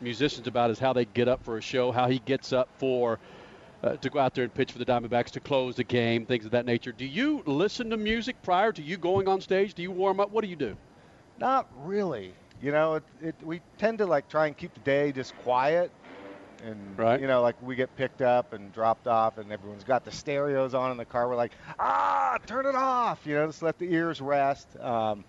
musicians 0.02 0.48
about 0.48 0.72
is 0.72 0.80
how 0.80 0.92
they 0.92 1.06
get 1.06 1.28
up 1.28 1.44
for 1.44 1.60
a 1.60 1.62
show, 1.62 1.92
how 1.92 2.08
he 2.10 2.18
gets 2.18 2.52
up 2.52 2.68
for 2.80 3.20
uh, 3.84 3.98
to 3.98 4.10
go 4.10 4.18
out 4.18 4.34
there 4.34 4.44
and 4.44 4.52
pitch 4.52 4.72
for 4.72 4.80
the 4.80 4.86
Diamondbacks 4.86 5.30
to 5.34 5.40
close 5.40 5.76
the 5.76 5.84
game, 5.84 6.26
things 6.26 6.46
of 6.46 6.52
that 6.52 6.66
nature. 6.66 6.92
Do 6.92 7.06
you 7.06 7.44
listen 7.46 7.92
to 7.92 7.98
music 7.98 8.42
prior 8.42 8.72
to 8.72 8.82
you 8.82 8.98
going 8.98 9.28
on 9.28 9.40
stage? 9.40 9.76
Do 9.76 9.84
you 9.84 9.92
warm 9.92 10.20
up? 10.20 10.32
What 10.32 10.44
do 10.44 10.50
you 10.50 10.56
do? 10.56 10.76
Not 11.38 11.68
really. 11.84 12.34
You 12.60 12.72
know, 12.72 12.96
it, 12.96 13.04
it, 13.22 13.36
we 13.44 13.62
tend 13.78 14.00
to 14.00 14.08
like 14.08 14.28
try 14.28 14.48
and 14.48 14.58
keep 14.58 14.74
the 14.74 14.80
day 14.80 15.12
just 15.12 15.38
quiet, 15.44 15.92
and 16.64 16.98
right. 16.98 17.22
you 17.22 17.28
know, 17.28 17.44
like 17.44 17.62
we 17.62 17.76
get 17.76 17.96
picked 17.98 18.24
up 18.24 18.54
and 18.54 18.74
dropped 18.74 19.06
off, 19.06 19.38
and 19.38 19.52
everyone's 19.52 19.84
got 19.84 20.06
the 20.06 20.12
stereos 20.12 20.74
on 20.74 20.90
in 20.90 20.98
the 20.98 21.06
car. 21.06 21.30
We're 21.30 21.36
like, 21.36 21.52
ah, 21.78 22.40
turn 22.48 22.66
it 22.66 22.74
off. 22.74 23.28
You 23.28 23.36
know, 23.36 23.46
just 23.46 23.62
let 23.62 23.78
the 23.78 23.94
ears 23.94 24.22
rest. 24.22 24.76
Um, 24.80 25.24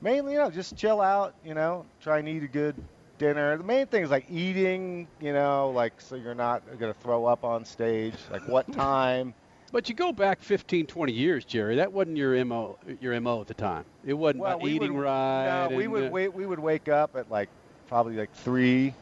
mainly, 0.00 0.32
you 0.32 0.38
know, 0.38 0.50
just 0.50 0.76
chill 0.76 1.00
out. 1.00 1.34
You 1.44 1.54
know, 1.54 1.84
try 2.00 2.18
and 2.18 2.28
eat 2.28 2.42
a 2.42 2.48
good 2.48 2.74
dinner. 3.18 3.56
The 3.56 3.64
main 3.64 3.86
thing 3.86 4.02
is 4.02 4.10
like 4.10 4.26
eating. 4.30 5.08
You 5.20 5.32
know, 5.32 5.70
like 5.70 6.00
so 6.00 6.16
you're 6.16 6.34
not 6.34 6.62
gonna 6.78 6.94
throw 6.94 7.26
up 7.26 7.44
on 7.44 7.64
stage. 7.64 8.14
Like 8.30 8.46
what 8.48 8.70
time. 8.72 9.34
But 9.70 9.88
you 9.88 9.94
go 9.94 10.12
back 10.12 10.40
15, 10.40 10.86
20 10.86 11.12
years, 11.12 11.44
Jerry. 11.44 11.76
That 11.76 11.92
wasn't 11.92 12.16
your 12.16 12.42
mo. 12.44 12.78
Your 13.00 13.20
mo 13.20 13.42
at 13.42 13.48
the 13.48 13.54
time. 13.54 13.84
It 14.04 14.14
wasn't 14.14 14.40
well, 14.40 14.58
we 14.60 14.72
eating 14.72 14.94
would, 14.94 15.02
right. 15.02 15.68
No, 15.68 15.76
we 15.76 15.88
would 15.88 16.04
uh, 16.04 16.10
wait. 16.10 16.32
We 16.32 16.46
would 16.46 16.58
wake 16.58 16.88
up 16.88 17.16
at 17.16 17.30
like 17.30 17.50
probably 17.86 18.16
like 18.16 18.32
three, 18.32 18.94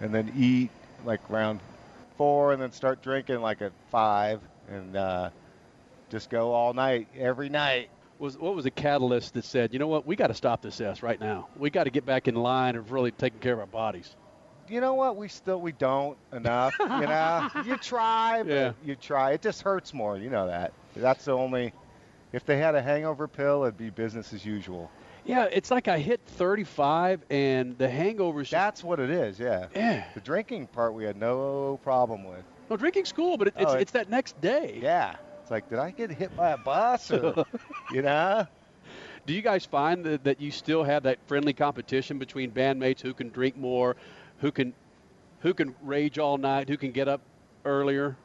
and 0.00 0.14
then 0.14 0.32
eat 0.36 0.70
like 1.04 1.20
around 1.30 1.60
four, 2.16 2.52
and 2.52 2.62
then 2.62 2.72
start 2.72 3.02
drinking 3.02 3.40
like 3.40 3.60
at 3.60 3.72
five, 3.90 4.40
and 4.70 4.96
uh, 4.96 5.30
just 6.08 6.30
go 6.30 6.52
all 6.52 6.72
night 6.72 7.08
every 7.16 7.50
night. 7.50 7.90
Was 8.18 8.38
what 8.38 8.54
was 8.54 8.64
the 8.64 8.70
catalyst 8.70 9.34
that 9.34 9.44
said, 9.44 9.72
you 9.72 9.78
know 9.78 9.88
what, 9.88 10.06
we 10.06 10.16
got 10.16 10.28
to 10.28 10.34
stop 10.34 10.62
this 10.62 10.80
s 10.80 11.02
right 11.02 11.20
now. 11.20 11.48
We 11.58 11.68
got 11.70 11.84
to 11.84 11.90
get 11.90 12.06
back 12.06 12.28
in 12.28 12.34
line 12.34 12.76
of 12.76 12.90
really 12.92 13.10
taking 13.10 13.40
care 13.40 13.52
of 13.52 13.58
our 13.60 13.66
bodies. 13.66 14.14
You 14.68 14.80
know 14.80 14.94
what? 14.94 15.16
We 15.16 15.28
still 15.28 15.60
we 15.60 15.72
don't 15.72 16.16
enough. 16.32 16.74
You 16.80 16.86
know, 16.88 17.48
you 17.66 17.76
try, 17.76 18.42
but 18.42 18.52
Yeah. 18.52 18.72
you 18.84 18.96
try. 18.96 19.32
It 19.32 19.42
just 19.42 19.62
hurts 19.62 19.92
more. 19.94 20.16
You 20.16 20.30
know 20.30 20.46
that. 20.46 20.72
That's 20.96 21.24
the 21.26 21.32
only. 21.32 21.72
If 22.32 22.44
they 22.46 22.56
had 22.58 22.74
a 22.74 22.82
hangover 22.82 23.28
pill, 23.28 23.62
it'd 23.64 23.76
be 23.78 23.90
business 23.90 24.32
as 24.32 24.44
usual. 24.44 24.90
Yeah, 25.24 25.44
it's 25.50 25.70
like 25.70 25.86
I 25.88 25.98
hit 25.98 26.20
35 26.26 27.20
and 27.30 27.76
the 27.78 27.86
hangovers. 27.88 28.50
That's 28.50 28.82
what 28.82 28.98
it 29.00 29.10
is. 29.10 29.38
Yeah. 29.38 29.66
Yeah. 29.74 30.04
The 30.14 30.20
drinking 30.20 30.68
part 30.68 30.94
we 30.94 31.04
had 31.04 31.16
no 31.16 31.78
problem 31.84 32.24
with. 32.24 32.42
No, 32.70 32.76
drinking's 32.76 33.12
cool, 33.12 33.36
but 33.36 33.48
it, 33.48 33.54
it's 33.58 33.70
Oh, 33.70 33.74
it- 33.74 33.82
it's 33.82 33.92
that 33.92 34.08
next 34.10 34.40
day. 34.40 34.78
Yeah. 34.82 35.16
It's 35.46 35.50
like, 35.52 35.70
did 35.70 35.78
I 35.78 35.92
get 35.92 36.10
hit 36.10 36.36
by 36.36 36.50
a 36.50 36.58
bus? 36.58 37.08
Or, 37.12 37.46
you 37.92 38.02
know? 38.02 38.48
Do 39.26 39.32
you 39.32 39.42
guys 39.42 39.64
find 39.64 40.04
that, 40.04 40.24
that 40.24 40.40
you 40.40 40.50
still 40.50 40.82
have 40.82 41.04
that 41.04 41.20
friendly 41.28 41.52
competition 41.52 42.18
between 42.18 42.50
bandmates 42.50 43.00
who 43.00 43.14
can 43.14 43.28
drink 43.28 43.56
more, 43.56 43.94
who 44.38 44.50
can 44.50 44.74
who 45.42 45.54
can 45.54 45.76
rage 45.84 46.18
all 46.18 46.36
night, 46.36 46.68
who 46.68 46.76
can 46.76 46.90
get 46.90 47.06
up 47.06 47.20
earlier? 47.64 48.16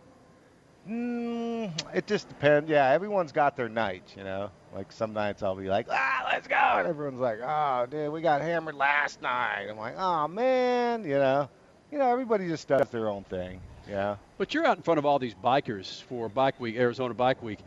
Mm, 0.89 1.72
it 1.93 2.07
just 2.07 2.27
depends. 2.27 2.68
Yeah, 2.68 2.89
everyone's 2.89 3.31
got 3.31 3.56
their 3.56 3.69
nights, 3.69 4.15
you 4.18 4.23
know. 4.23 4.49
Like 4.73 4.91
some 4.91 5.14
nights 5.14 5.43
I'll 5.43 5.56
be 5.56 5.69
like, 5.69 5.85
ah, 5.91 6.27
let's 6.31 6.48
go, 6.48 6.56
and 6.56 6.88
everyone's 6.88 7.19
like, 7.19 7.38
oh, 7.43 7.85
dude, 7.88 8.11
we 8.11 8.22
got 8.22 8.41
hammered 8.41 8.73
last 8.73 9.22
night. 9.22 9.68
I'm 9.69 9.77
like, 9.77 9.93
oh 9.95 10.27
man, 10.27 11.03
you 11.03 11.19
know, 11.19 11.52
you 11.91 11.99
know, 11.99 12.11
everybody 12.11 12.48
just 12.48 12.68
does 12.68 12.89
their 12.89 13.10
own 13.10 13.26
thing. 13.26 13.61
Yeah. 13.89 14.17
But 14.37 14.53
you're 14.53 14.65
out 14.65 14.77
in 14.77 14.83
front 14.83 14.97
of 14.97 15.05
all 15.05 15.19
these 15.19 15.33
bikers 15.33 16.01
for 16.03 16.29
Bike 16.29 16.59
Week, 16.59 16.75
Arizona 16.75 17.13
Bike 17.13 17.41
Week, 17.41 17.59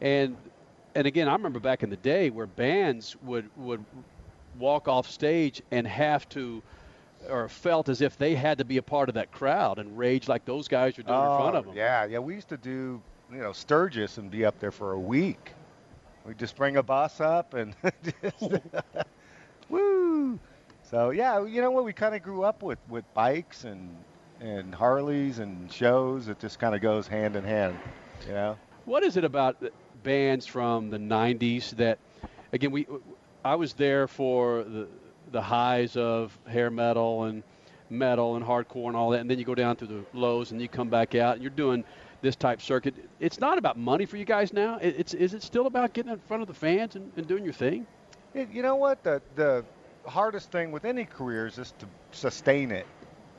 and 0.00 0.36
and 0.94 1.06
again, 1.06 1.28
I 1.28 1.32
remember 1.32 1.60
back 1.60 1.82
in 1.82 1.90
the 1.90 1.96
day 1.96 2.30
where 2.30 2.46
bands 2.46 3.16
would 3.22 3.48
would 3.56 3.84
walk 4.58 4.88
off 4.88 5.08
stage 5.08 5.62
and 5.70 5.86
have 5.86 6.28
to 6.30 6.62
or 7.28 7.48
felt 7.48 7.88
as 7.88 8.00
if 8.00 8.16
they 8.16 8.34
had 8.34 8.58
to 8.58 8.64
be 8.64 8.78
a 8.78 8.82
part 8.82 9.08
of 9.08 9.14
that 9.14 9.30
crowd 9.30 9.78
and 9.78 9.96
rage 9.98 10.26
like 10.26 10.44
those 10.44 10.68
guys 10.68 10.98
are 10.98 11.02
doing 11.02 11.18
in 11.18 11.26
front 11.26 11.56
of 11.56 11.66
oh, 11.66 11.68
them. 11.68 11.72
Oh, 11.74 11.76
Yeah, 11.76 12.04
yeah. 12.06 12.18
We 12.18 12.34
used 12.34 12.48
to 12.48 12.56
do, 12.56 13.00
you 13.30 13.38
know, 13.38 13.52
Sturgis 13.52 14.16
and 14.16 14.30
be 14.30 14.44
up 14.44 14.58
there 14.58 14.70
for 14.70 14.92
a 14.92 14.98
week. 14.98 15.52
We 16.24 16.34
just 16.34 16.56
bring 16.56 16.76
a 16.76 16.82
bus 16.82 17.20
up 17.20 17.54
and 17.54 17.74
just, 18.22 18.54
woo. 19.68 20.38
So 20.90 21.10
yeah, 21.10 21.44
you 21.44 21.60
know 21.60 21.70
what? 21.70 21.84
We 21.84 21.92
kind 21.92 22.14
of 22.14 22.22
grew 22.22 22.42
up 22.42 22.62
with 22.62 22.78
with 22.88 23.04
bikes 23.14 23.64
and 23.64 23.94
and 24.40 24.74
Harleys 24.74 25.38
and 25.38 25.70
shows. 25.72 26.28
It 26.28 26.38
just 26.38 26.58
kind 26.58 26.74
of 26.74 26.80
goes 26.80 27.06
hand 27.06 27.36
in 27.36 27.44
hand, 27.44 27.78
you 28.26 28.32
know. 28.32 28.56
What 28.84 29.02
is 29.02 29.16
it 29.16 29.24
about 29.24 29.56
bands 30.02 30.46
from 30.46 30.90
the 30.90 30.98
'90s 30.98 31.70
that, 31.76 31.98
again, 32.52 32.70
we 32.70 32.86
I 33.44 33.54
was 33.54 33.74
there 33.74 34.06
for 34.08 34.64
the 34.64 34.88
the 35.30 35.42
highs 35.42 35.96
of 35.96 36.36
hair 36.46 36.70
metal 36.70 37.24
and 37.24 37.42
metal 37.88 38.36
and 38.36 38.44
hardcore 38.44 38.88
and 38.88 38.96
all 38.96 39.10
that, 39.10 39.20
and 39.20 39.30
then 39.30 39.38
you 39.38 39.44
go 39.44 39.54
down 39.54 39.76
to 39.76 39.86
the 39.86 40.04
lows 40.12 40.52
and 40.52 40.60
you 40.60 40.68
come 40.68 40.88
back 40.88 41.14
out 41.14 41.34
and 41.34 41.42
you're 41.42 41.50
doing 41.50 41.84
this 42.22 42.36
type 42.36 42.60
circuit. 42.60 42.94
It's 43.18 43.40
not 43.40 43.58
about 43.58 43.78
money 43.78 44.06
for 44.06 44.16
you 44.16 44.24
guys 44.24 44.52
now. 44.52 44.78
It's 44.80 45.14
is 45.14 45.34
it 45.34 45.42
still 45.42 45.66
about 45.66 45.92
getting 45.92 46.12
in 46.12 46.18
front 46.20 46.42
of 46.42 46.48
the 46.48 46.54
fans 46.54 46.96
and, 46.96 47.12
and 47.16 47.26
doing 47.26 47.44
your 47.44 47.52
thing? 47.52 47.86
You 48.34 48.62
know 48.62 48.76
what? 48.76 49.02
The 49.02 49.22
the 49.34 49.64
hardest 50.06 50.50
thing 50.50 50.72
with 50.72 50.84
any 50.84 51.04
career 51.04 51.46
is 51.46 51.56
just 51.56 51.78
to 51.80 51.86
sustain 52.12 52.70
it. 52.70 52.86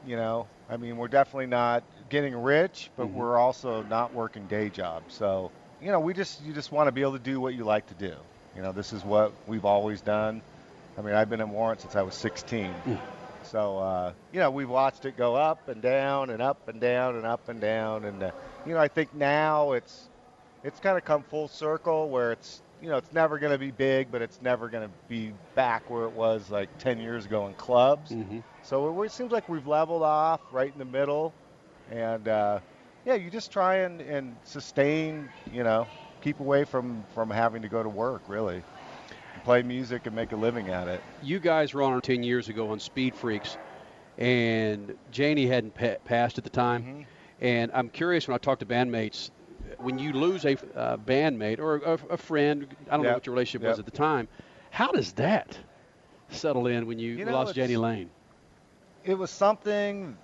You 0.06 0.15
know, 0.15 0.48
I 0.72 0.77
mean, 0.77 0.95
we're 0.95 1.10
definitely 1.10 1.48
not 1.48 1.84
getting 2.10 2.34
rich, 2.34 2.89
but 2.95 3.07
Mhm. 3.07 3.14
we're 3.14 3.38
also 3.38 3.84
not 3.84 4.14
working 4.14 4.48
day 4.48 4.69
jobs. 4.69 5.14
So, 5.14 5.52
you 5.81 5.91
know, 5.91 5.99
we 5.99 6.14
just 6.14 6.41
you 6.41 6.53
just 6.53 6.72
want 6.72 6.88
to 6.88 6.93
be 6.93 7.02
able 7.02 7.14
to 7.14 7.19
do 7.19 7.41
what 7.41 7.53
you 7.53 7.65
like 7.65 7.88
to 7.88 7.93
do. 7.93 8.15
You 8.56 8.61
know, 8.61 8.72
this 8.72 8.93
is 8.93 9.03
what 9.03 9.34
we've 9.48 9.65
always 9.65 10.02
done. 10.02 10.41
I 10.98 11.02
mean, 11.02 11.14
I've 11.14 11.30
been 11.30 11.41
in 11.41 11.49
Warrant 11.52 11.81
since 11.81 11.95
I 11.95 12.02
was 12.02 12.15
16. 12.15 12.73
So, 13.43 13.80
uh, 13.80 14.14
you 14.31 14.39
know, 14.39 14.49
we've 14.49 14.69
watched 14.69 15.06
it 15.06 15.18
go 15.18 15.35
up 15.35 15.68
and 15.68 15.81
down 15.81 16.30
and 16.30 16.41
up 16.41 16.68
and 16.68 16.80
down 16.80 17.15
and 17.15 17.26
up 17.26 17.49
and 17.49 17.60
down. 17.60 18.06
And, 18.06 18.23
uh, 18.23 18.31
you 18.65 18.73
know, 18.73 18.80
I 18.80 18.88
think 18.88 19.14
now 19.14 19.73
it's 19.73 20.07
it's 20.64 20.80
kind 20.80 20.98
of 20.98 21.03
come 21.03 21.23
full 21.23 21.48
circle 21.48 22.10
where 22.10 22.31
it's 22.31 22.61
you 22.81 22.88
know 22.88 22.98
it's 22.98 23.11
never 23.11 23.39
going 23.39 23.52
to 23.52 23.57
be 23.57 23.72
big, 23.72 24.11
but 24.11 24.22
it's 24.22 24.41
never 24.41 24.69
going 24.69 24.88
to 24.88 24.93
be 25.10 25.34
back 25.56 25.89
where 25.89 26.06
it 26.06 26.11
was 26.11 26.49
like 26.49 26.69
10 26.80 26.99
years 26.99 27.26
ago 27.26 27.48
in 27.48 27.53
clubs. 27.56 28.11
Mm-hmm. 28.11 28.39
So 28.64 29.02
it, 29.04 29.12
seems 29.12 29.32
like 29.32 29.50
we've 29.50 29.68
leveled 29.68 30.04
off 30.04 30.40
right 30.52 30.72
in 30.72 30.78
the 30.78 30.86
middle, 30.86 31.34
and 31.90 32.28
uh, 32.28 32.60
yeah, 33.06 33.16
you 33.16 33.30
just 33.30 33.52
try 33.52 33.78
and, 33.78 34.02
and 34.02 34.36
sustain, 34.44 35.30
you 35.52 35.64
know, 35.64 35.88
keep 36.22 36.40
away 36.40 36.64
from, 36.64 37.04
from 37.14 37.30
having 37.30 37.62
to 37.64 37.68
go 37.68 37.82
to 37.84 37.90
work, 37.90 38.22
really. 38.28 38.64
Play 39.44 39.64
music 39.64 40.06
and 40.06 40.16
make 40.16 40.32
a 40.32 40.36
living 40.36 40.70
at 40.70 40.88
it. 40.88 41.02
You 41.24 41.40
guys 41.40 41.74
were 41.74 41.82
on 41.82 42.00
10 42.02 42.22
years 42.24 42.50
ago 42.50 42.70
on 42.70 42.80
Speed 42.80 43.16
Freaks, 43.16 43.58
and 44.18 44.96
Jani 45.12 45.48
hadn't 45.48 45.74
pa- 45.74 45.96
passed 46.06 46.38
at 46.38 46.44
the 46.44 46.50
time. 46.50 46.84
Mm-hmm. 46.84 47.02
And 47.42 47.72
I'm 47.74 47.90
curious 47.90 48.28
when 48.28 48.36
I 48.36 48.38
talk 48.38 48.60
to 48.60 48.66
bandmates, 48.68 49.32
when 49.80 49.98
you 49.98 50.14
lose 50.14 50.46
a 50.46 50.54
uh, 50.78 50.98
bandmate 50.98 51.58
or 51.60 51.78
a, 51.78 52.00
a 52.12 52.18
friend, 52.18 52.68
I 52.90 52.98
don't 52.98 53.06
know 53.06 53.14
what 53.14 53.26
your 53.26 53.34
relationship 53.34 53.64
Yep. 53.64 53.70
was 53.72 53.80
at 53.80 53.86
the 53.86 53.92
time, 53.92 54.28
how 54.70 54.92
does 54.92 55.14
that 55.14 55.58
settle 56.30 56.68
in 56.68 56.86
when 56.86 57.00
you, 57.00 57.14
You 57.14 57.26
know, 57.26 57.32
lost 57.32 57.58
Jani 57.58 57.78
Lane? 57.78 58.12
It 59.03 59.18
was 59.18 59.32
something 59.32 60.18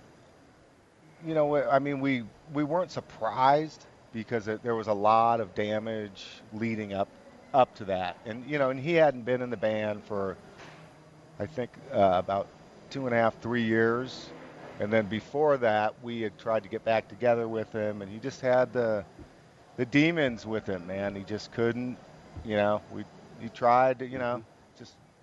you 1.26 1.34
know 1.34 1.56
i 1.56 1.78
mean 1.78 2.00
we 2.00 2.24
we 2.52 2.64
weren't 2.64 2.90
surprised 2.90 3.84
because 4.12 4.48
it, 4.48 4.62
there 4.62 4.74
was 4.74 4.86
a 4.86 4.92
lot 4.92 5.40
of 5.40 5.54
damage 5.54 6.26
leading 6.54 6.92
up 6.92 7.08
up 7.54 7.74
to 7.76 7.84
that. 7.86 8.16
And 8.26 8.44
you 8.48 8.58
know 8.58 8.70
and 8.70 8.78
he 8.80 8.94
hadn't 8.94 9.22
been 9.22 9.42
in 9.42 9.50
the 9.50 9.56
band 9.56 10.02
for 10.04 10.36
i 11.38 11.46
think 11.46 11.70
uh, 11.92 12.12
about 12.16 12.46
two 12.90 13.06
and 13.06 13.14
a 13.14 13.18
half 13.18 13.40
three 13.40 13.62
years. 13.62 14.28
And 14.80 14.92
then 14.92 15.06
before 15.06 15.56
that 15.58 15.94
we 16.02 16.22
had 16.22 16.38
tried 16.38 16.62
to 16.62 16.68
get 16.68 16.84
back 16.84 17.08
together 17.08 17.48
with 17.48 17.72
him 17.72 18.02
and 18.02 18.10
he 18.10 18.18
just 18.18 18.40
had 18.40 18.72
the 18.72 19.04
the 19.76 19.86
demons 19.86 20.46
with 20.46 20.66
him 20.66 20.86
man. 20.86 21.14
He 21.14 21.22
just 21.24 21.52
couldn't 21.52 21.96
you 22.44 22.56
know 22.56 22.80
we 22.92 23.04
he 23.40 23.48
tried 23.48 23.98
to 24.00 24.06
you 24.06 24.18
know 24.18 24.42
just 24.57 24.57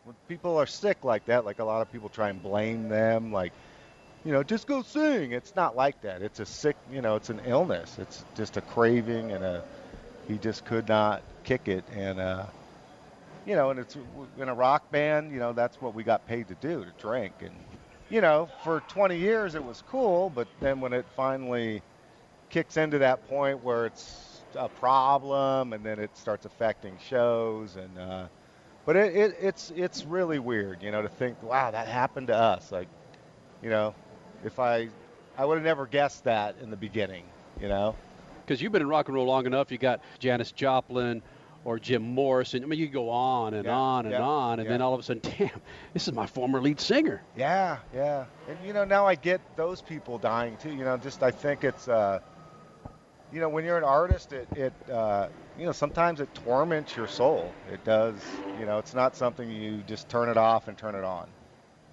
when 0.06 0.16
people 0.30 0.58
are 0.58 0.68
sick 0.68 1.04
like 1.04 1.26
that 1.26 1.46
like 1.46 1.60
a 1.60 1.64
lot 1.64 1.82
of 1.82 1.92
people 1.92 2.10
try 2.10 2.30
and 2.30 2.42
blame 2.44 2.90
them 2.90 3.34
like 3.34 3.52
you 4.26 4.32
know, 4.32 4.42
just 4.42 4.66
go 4.66 4.82
sing. 4.82 5.34
It's 5.34 5.56
not 5.56 5.76
like 5.76 6.02
that. 6.02 6.24
It's 6.24 6.40
a 6.40 6.48
sick, 6.48 6.76
you 6.92 7.02
know, 7.02 7.16
it's 7.16 7.30
an 7.30 7.42
illness. 7.46 7.98
It's 8.00 8.26
just 8.36 8.58
a 8.58 8.62
craving 8.62 9.32
and 9.32 9.44
a 9.44 9.64
he 10.28 10.40
just 10.40 10.66
could 10.66 10.88
not 10.90 11.22
kick 11.44 11.68
it 11.68 11.84
and 11.96 12.20
uh 12.20 12.46
you 13.46 13.56
know, 13.56 13.70
and 13.70 13.80
it's 13.80 13.96
in 14.40 14.50
a 14.50 14.54
rock 14.56 14.90
band, 14.92 15.32
you 15.32 15.40
know, 15.40 15.54
that's 15.54 15.80
what 15.80 15.94
we 15.94 16.04
got 16.04 16.26
paid 16.28 16.48
to 16.48 16.56
do, 16.56 16.84
to 16.84 16.92
drink 17.00 17.34
and 17.42 17.54
you 18.10 18.22
know, 18.22 18.50
for 18.64 18.82
20 18.88 19.18
years 19.18 19.56
it 19.56 19.64
was 19.64 19.84
cool, 19.90 20.32
but 20.34 20.48
then 20.60 20.82
when 20.82 20.94
it 20.94 21.06
finally 21.16 21.82
kicks 22.50 22.78
into 22.78 22.98
that 23.00 23.28
point 23.28 23.64
where 23.64 23.86
it's 23.86 24.42
a 24.56 24.70
problem 24.70 25.74
and 25.74 25.84
then 25.84 26.00
it 26.00 26.16
starts 26.18 26.46
affecting 26.46 26.94
shows 27.10 27.76
and 27.76 27.98
uh 28.00 28.26
but 28.86 28.96
it, 28.96 29.16
it 29.16 29.36
it's 29.42 29.72
it's 29.76 30.06
really 30.06 30.40
weird, 30.40 30.82
you 30.84 30.92
know, 30.92 31.02
to 31.02 31.10
think, 31.10 31.42
wow, 31.44 31.72
that 31.72 31.88
happened 31.88 32.28
to 32.28 32.36
us. 32.36 32.72
Like, 32.72 32.88
you 33.62 33.70
know, 33.70 33.96
if 34.44 34.60
I 34.60 34.90
I 35.38 35.46
would 35.46 35.56
have 35.56 35.66
never 35.66 35.88
guessed 35.88 36.24
that 36.26 36.58
in 36.62 36.70
the 36.70 36.78
beginning, 36.78 37.26
you 37.60 37.68
know. 37.68 37.96
Because 38.46 38.62
you've 38.62 38.72
been 38.72 38.82
in 38.82 38.88
rock 38.90 39.08
and 39.08 39.16
roll 39.16 39.26
long 39.26 39.46
enough. 39.46 39.72
You 39.72 39.78
got 39.78 40.02
Janis 40.20 40.52
Joplin 40.52 41.24
or 41.64 41.80
Jim 41.80 42.04
Morrison. 42.04 42.64
I 42.64 42.68
mean, 42.68 42.80
you 42.80 42.88
go 42.88 43.10
on 43.10 43.56
and 43.56 43.66
Yeah, 43.66 43.76
on 43.76 44.06
and 44.06 44.14
yeah, 44.14 44.22
on, 44.22 44.60
and 44.60 44.66
yeah. 44.66 44.74
then 44.74 44.82
all 44.82 44.94
of 44.94 45.00
a 45.00 45.04
sudden, 45.04 45.22
damn, 45.38 45.62
this 45.94 46.08
is 46.08 46.14
my 46.14 46.28
former 46.28 46.62
lead 46.62 46.80
singer. 46.80 47.22
Yeah, 47.36 47.80
yeah. 47.94 48.26
And 48.48 48.58
you 48.66 48.74
know, 48.74 48.86
now 48.86 49.08
I 49.08 49.16
get 49.16 49.42
those 49.56 49.82
people 49.82 50.20
dying 50.20 50.58
too. 50.58 50.72
You 50.72 50.86
know, 50.86 50.98
just 50.98 51.24
I 51.24 51.32
think 51.32 51.64
it's 51.64 51.88
uh 51.88 52.20
you 53.32 53.40
know, 53.40 53.50
when 53.50 53.66
you're 53.66 53.78
an 53.78 53.84
artist 53.84 54.34
it 54.34 54.48
it 54.56 54.74
uh 54.90 55.30
you 55.58 55.66
know, 55.66 55.72
sometimes 55.72 56.20
it 56.20 56.34
torments 56.34 56.96
your 56.98 57.08
soul. 57.08 57.56
It 57.72 57.84
does, 57.84 58.22
you 58.60 58.66
know, 58.66 58.78
it's 58.78 58.94
not 58.94 59.16
something 59.16 59.50
you 59.50 59.84
just 59.84 60.10
turn 60.10 60.28
it 60.30 60.38
off 60.38 60.68
and 60.68 60.78
turn 60.78 60.96
it 60.96 61.04
on. 61.06 61.30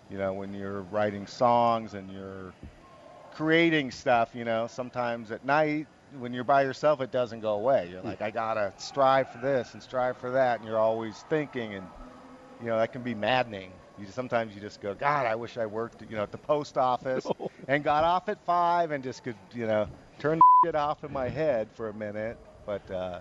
You 0.08 0.18
know, 0.18 0.32
when 0.34 0.52
you're 0.52 0.82
writing 0.82 1.26
songs 1.26 1.94
and 1.94 2.10
you're 2.10 2.54
creating 3.30 3.90
stuff, 3.90 4.34
you 4.34 4.44
know, 4.44 4.66
sometimes 4.66 5.30
at 5.30 5.44
night 5.44 5.86
when 6.18 6.34
you're 6.34 6.44
by 6.44 6.62
yourself 6.62 7.00
it 7.00 7.10
doesn't 7.10 7.40
go 7.40 7.54
away. 7.54 7.88
You're 7.90 8.02
like 8.02 8.20
I 8.20 8.30
got 8.30 8.54
to 8.54 8.74
strive 8.78 9.28
for 9.28 9.38
this 9.38 9.74
and 9.74 9.82
strive 9.82 10.16
for 10.18 10.32
that 10.32 10.56
and 10.56 10.64
you're 10.64 10.78
always 10.78 11.22
thinking 11.30 11.74
and 11.74 11.90
you 12.60 12.66
know, 12.66 12.78
that 12.78 12.92
can 12.92 13.02
be 13.02 13.14
maddening. 13.14 13.72
You 13.96 14.06
sometimes 14.06 14.54
you 14.54 14.60
just 14.60 14.80
go, 14.80 14.94
God, 14.94 15.26
I 15.26 15.34
wish 15.34 15.56
I 15.56 15.66
worked, 15.66 16.02
you 16.02 16.16
know, 16.16 16.22
at 16.22 16.30
the 16.32 16.38
post 16.38 16.78
office 16.78 17.26
and 17.68 17.82
got 17.82 18.04
off 18.04 18.28
at 18.28 18.44
five 18.44 18.92
and 18.92 19.02
just 19.02 19.22
could, 19.24 19.36
you 19.52 19.66
know, 19.66 19.88
turn 20.22 20.40
it 20.64 20.76
off 20.76 21.02
in 21.02 21.12
my 21.12 21.28
head 21.28 21.68
for 21.74 21.88
a 21.88 21.94
minute. 21.94 22.38
But 22.64 22.88
uh, 22.90 23.20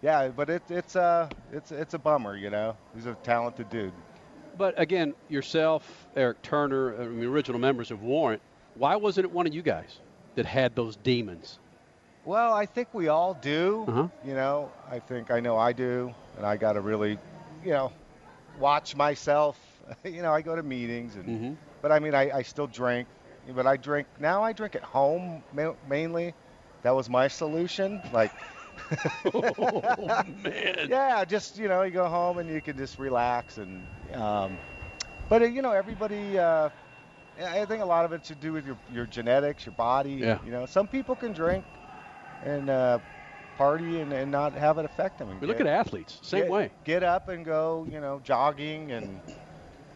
yeah, 0.00 0.28
but 0.28 0.48
it, 0.48 0.62
it's 0.70 0.96
uh, 0.96 1.28
it's 1.52 1.70
it's 1.70 1.92
a 1.94 1.98
bummer, 1.98 2.36
you 2.36 2.48
know. 2.48 2.76
He's 2.94 3.06
a 3.06 3.14
talented 3.22 3.68
dude. 3.68 3.92
But 4.56 4.78
again, 4.80 5.14
yourself, 5.28 6.06
Eric 6.16 6.40
Turner, 6.42 6.94
I 7.00 7.06
mean, 7.06 7.20
the 7.20 7.26
original 7.26 7.60
members 7.60 7.90
of 7.90 8.02
Warrant. 8.02 8.40
Why 8.74 8.96
wasn't 8.96 9.26
it 9.26 9.32
one 9.32 9.46
of 9.46 9.54
you 9.54 9.62
guys 9.62 9.98
that 10.34 10.46
had 10.46 10.74
those 10.74 10.96
demons? 10.96 11.58
Well, 12.24 12.54
I 12.54 12.64
think 12.66 12.88
we 12.94 13.08
all 13.08 13.34
do. 13.34 13.84
Uh-huh. 13.88 14.08
You 14.24 14.34
know, 14.34 14.70
I 14.90 14.98
think 15.00 15.30
I 15.30 15.40
know 15.40 15.58
I 15.58 15.72
do, 15.72 16.14
and 16.38 16.46
I 16.46 16.56
got 16.56 16.74
to 16.74 16.80
really, 16.80 17.18
you 17.64 17.72
know, 17.72 17.92
watch 18.58 18.96
myself. 18.96 19.58
you 20.04 20.22
know, 20.22 20.32
I 20.32 20.40
go 20.40 20.56
to 20.56 20.62
meetings, 20.62 21.16
and 21.16 21.26
Mhm. 21.26 21.56
but 21.82 21.92
I 21.92 21.98
mean, 21.98 22.14
I, 22.14 22.30
I 22.38 22.42
still 22.42 22.66
drink, 22.68 23.08
but 23.54 23.66
I 23.66 23.76
drink 23.76 24.06
now. 24.20 24.42
I 24.42 24.52
drink 24.52 24.74
at 24.74 24.82
home 24.82 25.42
ma- 25.52 25.74
mainly. 25.88 26.34
That 26.82 26.94
was 26.94 27.08
my 27.08 27.28
solution. 27.28 28.02
Like, 28.12 28.32
oh 29.34 30.24
man. 30.42 30.86
yeah, 30.88 31.24
just 31.24 31.58
you 31.58 31.68
know, 31.68 31.82
you 31.82 31.90
go 31.90 32.08
home 32.08 32.38
and 32.38 32.48
you 32.48 32.60
can 32.60 32.76
just 32.76 32.98
relax 32.98 33.58
and. 33.58 33.86
Um, 34.14 34.58
but 35.28 35.42
uh, 35.42 35.46
you 35.46 35.62
know, 35.62 35.72
everybody. 35.72 36.38
Uh, 36.38 36.70
I 37.42 37.64
think 37.64 37.82
a 37.82 37.86
lot 37.86 38.04
of 38.04 38.12
it 38.12 38.24
to 38.24 38.34
do 38.34 38.52
with 38.52 38.66
your 38.66 38.76
your 38.92 39.06
genetics, 39.06 39.64
your 39.64 39.74
body. 39.74 40.12
Yeah. 40.12 40.38
You 40.44 40.52
know, 40.52 40.66
some 40.66 40.86
people 40.86 41.14
can 41.14 41.32
drink 41.32 41.64
and 42.44 42.68
uh, 42.68 42.98
party 43.56 44.00
and, 44.00 44.12
and 44.12 44.30
not 44.30 44.52
have 44.54 44.78
it 44.78 44.84
affect 44.84 45.18
them. 45.18 45.38
We 45.40 45.46
look 45.46 45.60
at 45.60 45.66
athletes, 45.66 46.18
same 46.22 46.42
get, 46.42 46.50
way. 46.50 46.70
Get 46.84 47.02
up 47.02 47.28
and 47.28 47.44
go, 47.44 47.86
you 47.90 48.00
know, 48.00 48.20
jogging 48.24 48.92
and, 48.92 49.20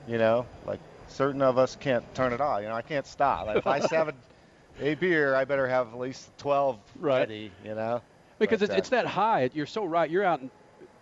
you 0.07 0.19
know, 0.19 0.47
like 0.67 0.81
certain 1.09 1.43
of 1.43 1.59
us 1.59 1.77
can't 1.77 2.05
turn 2.15 2.33
it 2.33 2.41
off. 2.41 2.63
You 2.63 2.69
know, 2.69 2.75
I 2.75 2.83
can't 2.83 3.07
stop. 3.07 3.47
Like, 3.47 3.57
if 3.59 3.67
I 3.67 3.79
have 3.95 4.09
a, 4.09 4.15
a 4.81 4.95
beer, 4.95 5.35
I 5.35 5.45
better 5.45 5.67
have 5.67 5.89
at 5.89 5.99
least 5.99 6.31
12 6.39 6.79
Right. 6.99 7.21
ready, 7.21 7.53
you 7.65 7.75
know. 7.75 8.03
Because 8.39 8.61
But, 8.61 8.65
it's, 8.71 8.75
uh, 8.75 8.79
it's 8.79 8.89
that 8.91 9.07
high. 9.07 9.49
You're 9.55 9.67
so 9.67 9.85
right. 9.85 10.11
You're 10.11 10.25
out, 10.25 10.41
in, 10.41 10.51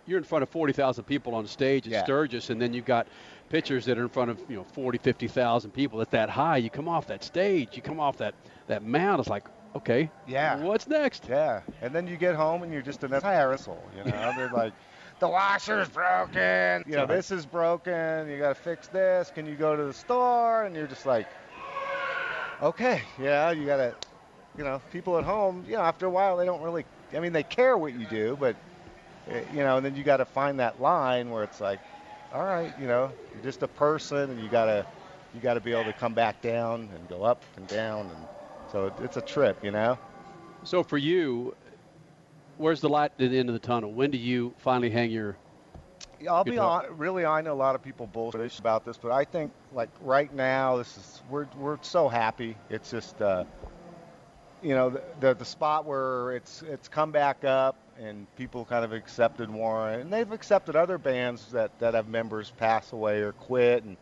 you're 0.07 0.17
in 0.17 0.23
front 0.23 0.43
of 0.43 0.49
40,000 0.49 1.03
people 1.03 1.35
on 1.35 1.47
stage 1.47 1.85
at 1.87 1.91
Yeah. 1.91 2.03
Sturgis, 2.03 2.49
and 2.49 2.61
then 2.61 2.73
you've 2.73 2.85
got 2.85 3.07
pitchers 3.49 3.85
that 3.85 3.97
are 3.97 4.03
in 4.03 4.09
front 4.09 4.31
of 4.31 4.39
you 4.49 4.55
know 4.55 4.63
40, 4.63 4.97
50,000 4.99 5.71
people. 5.71 6.01
At 6.01 6.11
that 6.11 6.29
high, 6.29 6.57
you 6.57 6.69
come 6.69 6.87
off 6.87 7.07
that 7.07 7.23
stage, 7.23 7.69
you 7.73 7.81
come 7.81 7.99
off 7.99 8.17
that 8.17 8.33
that 8.67 8.83
mound. 8.83 9.19
It's 9.19 9.29
like, 9.29 9.43
okay, 9.75 10.09
Yeah. 10.27 10.57
what's 10.57 10.87
next? 10.87 11.25
Yeah. 11.29 11.61
And 11.81 11.93
then 11.93 12.07
you 12.07 12.15
get 12.17 12.35
home 12.35 12.63
and 12.63 12.71
you're 12.71 12.81
just 12.81 13.03
an 13.03 13.13
entire 13.13 13.51
asshole, 13.53 13.83
you 13.97 14.03
know. 14.09 14.33
They're 14.37 14.49
like, 14.49 14.73
the 15.19 15.27
washer's 15.27 15.89
broken. 15.89 16.83
You 16.87 16.97
know, 16.97 17.05
this 17.05 17.31
is 17.31 17.45
broken. 17.45 18.29
You 18.29 18.37
got 18.37 18.49
to 18.49 18.55
fix 18.55 18.87
this. 18.87 19.31
Can 19.33 19.45
you 19.45 19.55
go 19.55 19.75
to 19.75 19.83
the 19.85 19.93
store? 19.93 20.63
And 20.63 20.75
you're 20.75 20.87
just 20.87 21.05
like, 21.05 21.27
okay, 22.61 23.01
yeah, 23.19 23.51
you 23.51 23.65
got 23.65 23.77
to, 23.77 23.95
you 24.57 24.63
know, 24.63 24.81
people 24.91 25.17
at 25.17 25.23
home, 25.23 25.65
you 25.67 25.75
know, 25.75 25.81
after 25.81 26.05
a 26.05 26.09
while, 26.09 26.37
they 26.37 26.45
don't 26.45 26.61
really, 26.61 26.85
I 27.13 27.19
mean, 27.19 27.33
they 27.33 27.43
care 27.43 27.77
what 27.77 27.93
you 27.93 28.05
do, 28.05 28.37
but, 28.39 28.55
eh, 29.29 29.41
you 29.53 29.59
know, 29.59 29.77
and 29.77 29.85
then 29.85 29.95
you 29.95 30.03
got 30.03 30.17
to 30.17 30.25
find 30.25 30.59
that 30.59 30.81
line 30.81 31.29
where 31.29 31.43
it's 31.43 31.61
like, 31.61 31.79
all 32.33 32.43
right, 32.43 32.73
you 32.79 32.87
know, 32.87 33.11
you're 33.33 33.43
just 33.43 33.63
a 33.63 33.67
person 33.67 34.29
and 34.31 34.41
you 34.41 34.49
got 34.49 34.65
to, 34.65 34.85
you 35.33 35.41
got 35.41 35.55
to 35.55 35.59
be 35.61 35.71
able 35.71 35.85
to 35.85 35.93
come 35.93 36.13
back 36.13 36.41
down 36.41 36.89
and 36.93 37.09
go 37.09 37.23
up 37.23 37.43
and 37.57 37.67
down. 37.67 38.01
And 38.01 38.25
so 38.71 38.87
it, 38.87 38.93
it's 39.01 39.17
a 39.17 39.21
trip, 39.21 39.63
you 39.63 39.71
know? 39.71 39.97
So 40.63 40.83
for 40.83 40.97
you, 40.97 41.55
where's 42.57 42.81
the 42.81 42.89
light 42.89 43.11
at 43.19 43.29
the 43.29 43.37
end 43.37 43.49
of 43.49 43.53
the 43.53 43.59
tunnel? 43.59 43.91
When 43.91 44.11
do 44.11 44.17
you 44.17 44.53
finally 44.57 44.89
hang 44.89 45.11
your? 45.11 45.37
Yeah, 46.19 46.33
I'll 46.33 46.43
be 46.43 46.57
on. 46.57 46.85
Really, 46.97 47.25
I 47.25 47.41
know 47.41 47.53
a 47.53 47.55
lot 47.55 47.75
of 47.75 47.83
people 47.83 48.07
bullshit 48.07 48.59
about 48.59 48.85
this, 48.85 48.97
but 48.97 49.11
I 49.11 49.25
think 49.25 49.51
like 49.73 49.89
right 50.01 50.33
now, 50.33 50.77
this 50.77 50.97
is 50.97 51.21
we're 51.29 51.47
we're 51.57 51.77
so 51.81 52.07
happy. 52.07 52.55
It's 52.69 52.91
just 52.91 53.21
uh, 53.21 53.43
you 54.61 54.75
know 54.75 54.89
the, 54.89 55.03
the 55.19 55.33
the 55.35 55.45
spot 55.45 55.85
where 55.85 56.31
it's 56.31 56.61
it's 56.63 56.87
come 56.87 57.11
back 57.11 57.43
up 57.43 57.77
and 57.99 58.27
people 58.35 58.65
kind 58.65 58.83
of 58.83 58.93
accepted 58.93 59.49
Warrant, 59.49 60.01
and 60.03 60.11
they've 60.11 60.31
accepted 60.31 60.75
other 60.75 60.97
bands 60.97 61.51
that 61.51 61.77
that 61.79 61.93
have 61.93 62.07
members 62.07 62.51
pass 62.57 62.93
away 62.93 63.21
or 63.21 63.33
quit, 63.33 63.83
and 63.83 63.97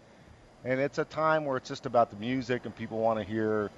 and 0.64 0.80
it's 0.80 0.98
a 1.00 1.06
time 1.06 1.46
where 1.46 1.58
it's 1.58 1.70
just 1.70 1.86
about 1.86 2.10
the 2.10 2.18
music 2.18 2.66
and 2.66 2.76
people 2.76 3.00
want 3.00 3.20
to 3.20 3.26
hear. 3.26 3.72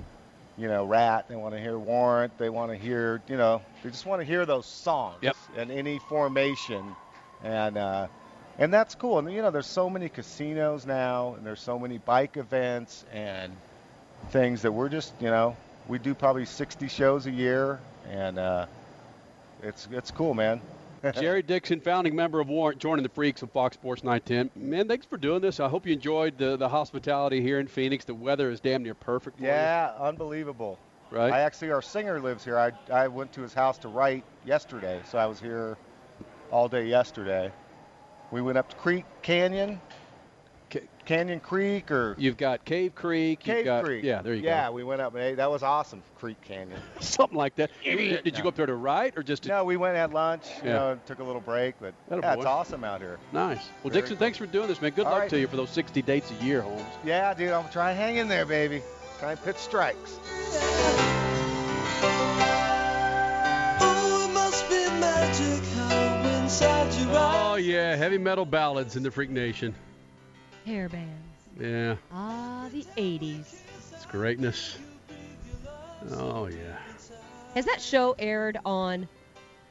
You 0.58 0.68
know, 0.70 0.86
Ratt. 0.86 1.28
They 1.28 1.36
want 1.36 1.54
to 1.54 1.60
hear 1.60 1.78
Warrant. 1.78 2.38
They 2.38 2.50
want 2.50 2.72
to 2.72 2.78
hear, 2.78 3.22
you 3.28 3.36
know, 3.38 3.62
they 3.84 3.90
just 3.90 4.06
want 4.06 4.22
to 4.22 4.26
hear 4.26 4.46
those 4.46 4.66
songs 4.66 5.18
Yep. 5.22 5.36
in 5.58 5.72
any 5.72 6.00
formation, 6.00 6.96
and 7.44 7.78
uh, 7.78 8.08
and 8.58 8.74
that's 8.74 8.96
cool. 8.96 9.20
And 9.20 9.32
you 9.32 9.42
know, 9.42 9.52
there's 9.52 9.68
so 9.68 9.90
many 9.90 10.08
casinos 10.08 10.86
now, 10.86 11.34
and 11.36 11.46
there's 11.46 11.60
so 11.60 11.78
many 11.78 11.98
bike 11.98 12.38
events 12.38 13.04
and 13.12 13.52
things 14.30 14.62
that 14.62 14.72
we're 14.72 14.90
just, 14.90 15.14
you 15.20 15.28
know, 15.30 15.56
we 15.88 16.00
do 16.00 16.16
probably 16.16 16.46
60 16.46 16.88
shows 16.88 17.26
a 17.28 17.32
year, 17.32 17.80
and 18.10 18.40
uh, 18.40 18.66
it's 19.62 19.88
it's 19.92 20.12
cool, 20.12 20.34
man. 20.34 20.62
Jerry 21.14 21.42
Dixon, 21.42 21.80
founding 21.80 22.16
member 22.16 22.40
of 22.40 22.48
Warrant, 22.48 22.80
joining 22.80 23.04
the 23.04 23.10
Freaks 23.10 23.42
of 23.42 23.52
Fox 23.52 23.76
Sports 23.76 24.04
910. 24.04 24.52
Man, 24.56 24.88
thanks 24.88 25.06
for 25.06 25.18
doing 25.18 25.42
this. 25.42 25.60
I 25.60 25.68
hope 25.68 25.86
you 25.86 25.94
enjoyed 25.94 26.38
the, 26.38 26.58
the 26.58 26.70
hospitality 26.70 27.42
here 27.42 27.60
in 27.60 27.68
Phoenix. 27.68 28.06
The 28.06 28.16
weather 28.16 28.50
is 28.50 28.60
damn 28.60 28.84
near 28.84 28.94
perfect. 28.94 29.38
For 29.38 29.44
you. 29.44 29.50
Yeah, 29.50 29.92
unbelievable. 30.00 30.80
Right. 31.12 31.32
I 31.32 31.42
actually, 31.42 31.72
our 31.72 31.82
singer 31.82 32.20
lives 32.20 32.44
here. 32.44 32.58
I, 32.58 32.72
I 32.92 33.08
went 33.08 33.32
to 33.34 33.42
his 33.42 33.54
house 33.54 33.78
to 33.80 33.88
write 33.88 34.24
yesterday, 34.46 35.02
so 35.10 35.18
I 35.18 35.26
was 35.28 35.40
here 35.40 35.78
all 36.52 36.68
day 36.68 36.88
yesterday. 36.88 37.52
We 38.32 38.42
went 38.42 38.58
up 38.58 38.70
to 38.70 38.76
Creek 38.76 39.06
Canyon, 39.22 39.80
Canyon 41.06 41.40
Creek, 41.40 41.92
or 41.92 42.16
You've 42.18 42.38
got 42.38 42.66
Cave 42.66 42.96
Creek. 42.96 43.40
Cave 43.40 43.58
you've 43.58 43.66
got, 43.66 43.84
Creek. 43.86 44.04
Yeah, 44.04 44.22
there 44.22 44.34
you 44.34 44.42
yeah, 44.44 44.50
go. 44.50 44.56
Yeah, 44.56 44.70
we 44.72 44.84
went 44.84 45.02
up. 45.02 45.14
and 45.14 45.24
ate- 45.24 45.36
That 45.38 45.50
was 45.52 45.64
awesome, 45.64 46.02
Creek 46.18 46.42
Canyon. 46.42 46.80
Something 47.00 47.38
like 47.38 47.56
that. 47.56 47.72
Did 47.84 48.38
you 48.38 48.44
go 48.44 48.50
up 48.50 48.56
there 48.56 48.66
to 48.66 48.76
write 48.76 49.18
or 49.18 49.24
just 49.24 49.44
to 49.44 49.50
No, 49.50 49.64
we 49.64 49.78
went 49.78 49.92
and 49.92 50.00
had 50.00 50.14
lunch. 50.14 50.46
You 50.64 50.70
Yeah. 50.70 50.74
know, 50.74 51.00
took 51.06 51.20
a 51.20 51.24
little 51.24 51.42
break, 51.42 51.76
but 51.80 51.94
Atta 52.12 52.22
yeah, 52.22 52.34
it's 52.34 52.46
awesome 52.46 52.84
out 52.84 53.02
here. 53.02 53.18
Nice. 53.32 53.60
Well, 53.84 53.92
Jerry 53.92 54.02
Dixon, 54.02 54.18
thanks 54.18 54.38
for 54.38 54.46
doing 54.46 54.68
this, 54.68 54.82
man. 54.82 54.92
Good 54.92 55.06
All 55.06 55.12
luck 55.12 55.22
right. 55.22 55.30
to 55.30 55.40
you 55.40 55.48
for 55.48 55.56
those 55.58 55.70
60 55.70 56.02
dates 56.02 56.32
a 56.32 56.44
year, 56.44 56.62
Holmes. 56.62 56.82
Yeah, 57.04 57.34
dude, 57.34 57.50
I'm 57.52 57.62
trying 57.62 57.68
to 57.68 57.74
try 57.74 57.90
and 57.92 58.00
hang 58.00 58.18
in 58.18 58.28
there, 58.28 58.46
baby. 58.46 58.82
Try 59.20 59.32
and 59.32 59.44
pitch 59.44 59.58
strikes. 59.58 60.20
Oh 67.18 67.58
yeah, 67.60 67.96
heavy 67.96 68.18
metal 68.18 68.46
ballads 68.46 68.96
in 68.96 69.04
the 69.04 69.12
Freak 69.12 69.30
Nation. 69.30 69.74
Hair 70.66 70.90
bands. 70.90 71.12
Yeah, 71.60 71.96
Ah, 72.12 72.68
the 72.72 72.86
80s. 72.98 73.56
it's 73.94 74.06
greatness. 74.08 74.78
Oh 76.12 76.48
yeah. 76.48 76.78
Has 77.54 77.66
that 77.66 77.82
show 77.82 78.16
aired 78.20 78.58
on 78.66 79.08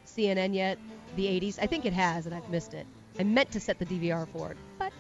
CNN 0.06 0.54
yet? 0.54 0.78
The 1.16 1.26
80s? 1.26 1.58
I 1.60 1.66
think 1.66 1.84
it 1.84 1.92
has, 1.92 2.26
and 2.26 2.34
I've 2.34 2.48
missed 2.48 2.74
it. 2.74 2.86
I 3.18 3.22
meant 3.22 3.50
to 3.52 3.60
set 3.60 3.78
the 3.78 3.84
DVR 3.86 4.26
for 4.28 4.50
it, 4.52 4.56
but 4.78 4.92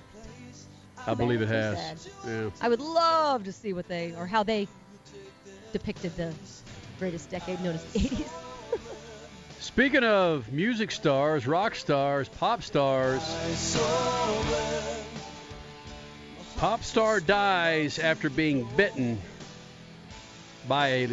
I 1.06 1.14
believe 1.14 1.40
it 1.42 1.48
has. 1.48 1.78
sad. 2.02 2.12
Yeah. 2.26 2.50
I 2.60 2.68
would 2.68 2.80
love 2.80 3.44
to 3.44 3.52
see 3.52 3.72
what 3.72 3.88
they 3.88 4.14
or 4.16 4.26
how 4.26 4.42
they 4.42 4.68
depicted 5.72 6.14
the 6.16 6.32
greatest 6.98 7.30
decade 7.30 7.60
known 7.62 7.74
as 7.76 7.84
the 7.92 7.98
80s. 8.00 8.28
Speaking 9.60 10.04
of 10.04 10.52
music 10.52 10.90
stars, 10.92 11.46
rock 11.46 11.74
stars, 11.74 12.28
pop 12.28 12.62
stars, 12.62 13.22
pop 16.56 16.82
star 16.82 17.20
dies 17.20 17.98
after 17.98 18.30
being 18.30 18.66
bitten 18.76 19.20
by 20.68 20.88
a 20.88 21.08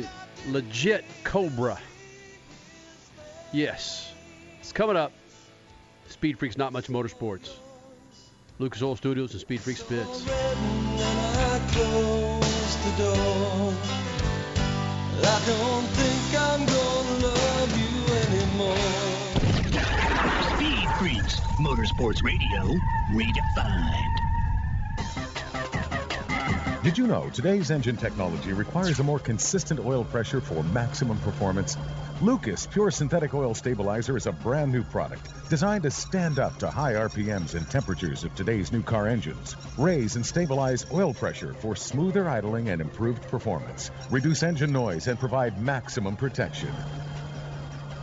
legit 0.48 1.06
cobra. 1.24 1.80
Yes, 3.52 4.12
it's 4.60 4.72
coming 4.72 4.96
up. 4.96 5.12
Speed 6.08 6.40
Freaks, 6.40 6.58
not 6.58 6.72
much 6.74 6.88
motorsports. 6.88 7.50
Lucas 8.60 8.82
Oil 8.82 8.96
Studios 8.96 9.32
and 9.32 9.42
Speed 9.42 9.62
Freaks 9.62 9.84
pit. 9.84 10.06
I 15.24 15.40
don't 15.46 15.88
think 15.88 16.42
I'm 16.42 16.66
gonna 16.66 17.28
love 17.28 17.72
you 17.78 17.94
anymore. 18.28 18.78
Speed 20.56 20.88
Freaks, 21.00 21.40
Motorsports 21.60 22.24
Radio, 22.24 22.76
redefined. 23.12 24.21
Did 26.84 26.98
you 26.98 27.06
know 27.06 27.30
today's 27.30 27.70
engine 27.70 27.96
technology 27.96 28.54
requires 28.54 29.00
a 29.00 29.04
more 29.04 29.20
consistent 29.20 29.80
oil 29.80 30.04
pressure 30.04 30.42
for 30.42 30.64
maximum 30.64 31.20
performance? 31.20 31.78
Lucas 32.22 32.66
Pure 32.66 32.90
Synthetic 32.90 33.36
Oil 33.36 33.54
Stabilizer 33.54 34.18
is 34.18 34.26
a 34.26 34.32
brand 34.32 34.72
new 34.72 34.84
product 34.84 35.30
designed 35.48 35.84
to 35.84 35.92
stand 35.92 36.40
up 36.40 36.58
to 36.58 36.72
high 36.72 36.94
RPMs 36.94 37.54
and 37.54 37.70
temperatures 37.70 38.24
of 38.24 38.34
today's 38.34 38.72
new 38.72 38.82
car 38.82 39.08
engines. 39.08 39.56
Raise 39.78 40.16
and 40.16 40.26
stabilize 40.26 40.88
oil 40.92 41.14
pressure 41.14 41.54
for 41.54 41.76
smoother 41.76 42.28
idling 42.28 42.70
and 42.70 42.82
improved 42.82 43.22
performance. 43.28 43.92
Reduce 44.10 44.42
engine 44.42 44.74
noise 44.74 45.08
and 45.08 45.20
provide 45.20 45.62
maximum 45.62 46.16
protection. 46.16 46.74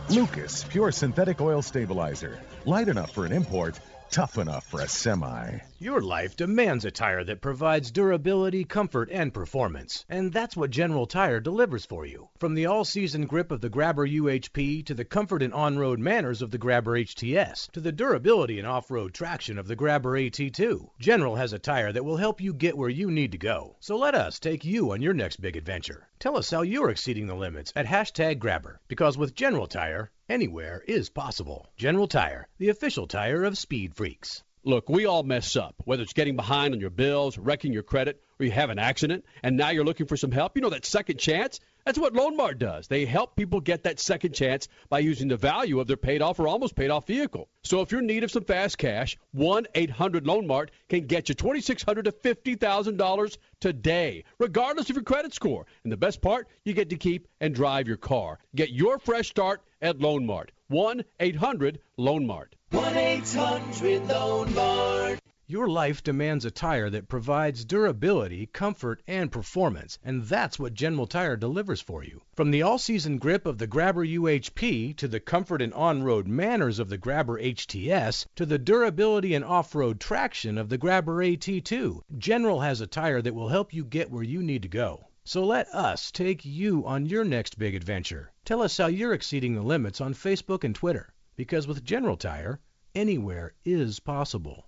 Lucas 0.07 0.63
Pure 0.63 0.93
Synthetic 0.93 1.41
Oil 1.41 1.61
Stabilizer. 1.61 2.39
Light 2.63 2.87
enough 2.87 3.11
for 3.11 3.25
an 3.25 3.33
import, 3.33 3.77
tough 4.11 4.37
enough 4.37 4.65
for 4.65 4.81
a 4.81 4.87
semi. 4.87 5.59
Your 5.79 6.01
life 6.01 6.35
demands 6.35 6.83
a 6.83 6.91
tire 6.91 7.23
that 7.23 7.41
provides 7.41 7.91
durability, 7.91 8.63
comfort, 8.63 9.09
and 9.11 9.33
performance. 9.33 10.05
And 10.09 10.33
that's 10.33 10.57
what 10.57 10.71
General 10.71 11.05
Tire 11.05 11.39
delivers 11.39 11.85
for 11.85 12.05
you. 12.05 12.29
From 12.37 12.55
the 12.55 12.65
all-season 12.65 13.27
grip 13.27 13.51
of 13.51 13.61
the 13.61 13.69
Grabber 13.69 14.07
UHP 14.07 14.85
to 14.87 14.93
the 14.93 15.05
comfort 15.05 15.43
and 15.43 15.53
on-road 15.53 15.99
manners 15.99 16.41
of 16.41 16.51
the 16.51 16.57
Grabber 16.57 16.99
HTS 16.99 17.71
to 17.71 17.79
the 17.79 17.91
durability 17.91 18.57
and 18.57 18.67
off-road 18.67 19.13
traction 19.13 19.57
of 19.57 19.67
the 19.67 19.75
Grabber 19.75 20.19
AT2, 20.19 20.89
General 20.99 21.35
has 21.35 21.53
a 21.53 21.59
tire 21.59 21.91
that 21.91 22.03
will 22.03 22.17
help 22.17 22.41
you 22.41 22.53
get 22.53 22.77
where 22.77 22.89
you 22.89 23.11
need 23.11 23.31
to 23.31 23.37
go. 23.37 23.75
So 23.79 23.95
let 23.95 24.15
us 24.15 24.39
take 24.39 24.65
you 24.65 24.91
on 24.91 25.01
your 25.01 25.13
next 25.13 25.39
big 25.39 25.55
adventure. 25.55 26.07
Tell 26.19 26.35
us 26.35 26.49
how 26.49 26.63
you're 26.63 26.89
exceeding 26.89 27.27
the 27.27 27.35
limits 27.35 27.71
at 27.75 27.85
hashtag 27.85 28.39
Grabber. 28.39 28.81
Because 28.87 29.17
with 29.17 29.35
General 29.35 29.67
Tire, 29.67 30.11
anywhere 30.29 30.83
is 30.87 31.09
possible. 31.09 31.67
General 31.75 32.07
Tire, 32.07 32.47
the 32.59 32.69
official 32.69 33.07
tire 33.07 33.43
of 33.43 33.57
Speed 33.57 33.95
Freaks. 33.95 34.43
Look, 34.63 34.89
we 34.89 35.05
all 35.05 35.23
mess 35.23 35.55
up, 35.55 35.75
whether 35.85 36.03
it's 36.03 36.13
getting 36.13 36.35
behind 36.35 36.73
on 36.73 36.81
your 36.81 36.89
bills, 36.89 37.37
wrecking 37.37 37.71
your 37.71 37.83
credit, 37.83 38.21
or 38.39 38.45
you 38.45 38.51
have 38.51 38.69
an 38.69 38.77
accident, 38.77 39.25
and 39.41 39.55
now 39.55 39.69
you're 39.69 39.85
looking 39.85 40.05
for 40.05 40.17
some 40.17 40.31
help. 40.31 40.55
You 40.55 40.61
know 40.61 40.69
that 40.69 40.85
second 40.85 41.17
chance? 41.17 41.61
That's 41.85 41.97
what 41.97 42.13
Loan 42.13 42.35
Mart 42.35 42.59
does. 42.59 42.87
They 42.87 43.05
help 43.05 43.37
people 43.37 43.61
get 43.61 43.83
that 43.83 44.01
second 44.01 44.33
chance 44.33 44.67
by 44.89 44.99
using 44.99 45.29
the 45.29 45.37
value 45.37 45.79
of 45.79 45.87
their 45.87 45.97
paid 45.97 46.21
off 46.21 46.39
or 46.39 46.47
almost 46.47 46.75
paid 46.75 46.89
off 46.89 47.07
vehicle. 47.07 47.47
So 47.63 47.79
if 47.81 47.91
you're 47.91 48.01
in 48.01 48.07
need 48.07 48.25
of 48.25 48.31
some 48.31 48.43
fast 48.43 48.77
cash, 48.77 49.17
1 49.31 49.67
800 49.73 50.27
Loan 50.27 50.45
Mart 50.45 50.71
can 50.89 51.07
get 51.07 51.29
you 51.29 51.35
$2,600 51.35 52.03
to 52.03 52.11
$50,000 52.11 53.37
today, 53.61 54.25
regardless 54.39 54.89
of 54.89 54.97
your 54.97 55.03
credit 55.03 55.33
score. 55.33 55.65
And 55.83 55.91
the 55.91 55.97
best 55.97 56.21
part, 56.21 56.49
you 56.65 56.73
get 56.73 56.89
to 56.89 56.97
keep 56.97 57.27
and 57.39 57.55
drive 57.55 57.87
your 57.87 57.97
car. 57.97 58.39
Get 58.55 58.71
your 58.71 58.99
fresh 58.99 59.29
start 59.29 59.61
at 59.81 59.99
Loan 59.99 60.25
Mart. 60.25 60.51
1 60.67 61.03
800 61.19 61.79
Loan 61.97 62.27
Mart. 62.27 62.55
1 62.71 62.95
800 62.95 64.07
Loan 64.07 64.53
Mart. 64.53 65.19
Your 65.51 65.67
life 65.67 66.03
demands 66.03 66.45
a 66.45 66.51
tire 66.51 66.91
that 66.91 67.07
provides 67.07 67.65
durability, 67.65 68.45
comfort, 68.45 69.01
and 69.07 69.31
performance, 69.31 69.97
and 70.03 70.23
that's 70.25 70.59
what 70.59 70.75
General 70.75 71.07
Tire 71.07 71.35
delivers 71.35 71.81
for 71.81 72.03
you. 72.03 72.21
From 72.35 72.51
the 72.51 72.61
all-season 72.61 73.17
grip 73.17 73.47
of 73.47 73.57
the 73.57 73.65
Grabber 73.65 74.05
UHP 74.05 74.95
to 74.97 75.07
the 75.07 75.19
comfort 75.19 75.63
and 75.63 75.73
on-road 75.73 76.27
manners 76.27 76.77
of 76.77 76.89
the 76.89 76.99
Grabber 76.99 77.41
HTS 77.41 78.27
to 78.35 78.45
the 78.45 78.59
durability 78.59 79.33
and 79.33 79.43
off-road 79.43 79.99
traction 79.99 80.59
of 80.59 80.69
the 80.69 80.77
Grabber 80.77 81.23
AT2, 81.23 82.01
General 82.19 82.59
has 82.59 82.79
a 82.79 82.85
tire 82.85 83.23
that 83.23 83.33
will 83.33 83.49
help 83.49 83.73
you 83.73 83.83
get 83.83 84.11
where 84.11 84.21
you 84.21 84.43
need 84.43 84.61
to 84.61 84.67
go. 84.67 85.07
So 85.23 85.43
let 85.43 85.67
us 85.69 86.11
take 86.11 86.45
you 86.45 86.85
on 86.85 87.07
your 87.07 87.23
next 87.23 87.57
big 87.57 87.73
adventure. 87.73 88.31
Tell 88.49 88.63
us 88.63 88.77
how 88.77 88.87
you're 88.87 89.13
exceeding 89.13 89.53
the 89.53 89.61
limits 89.61 90.01
on 90.01 90.15
Facebook 90.15 90.63
and 90.63 90.73
Twitter, 90.73 91.13
because 91.35 91.67
with 91.67 91.83
General 91.85 92.17
Tire, 92.17 92.59
anywhere 92.95 93.53
is 93.63 93.99
possible. 93.99 94.67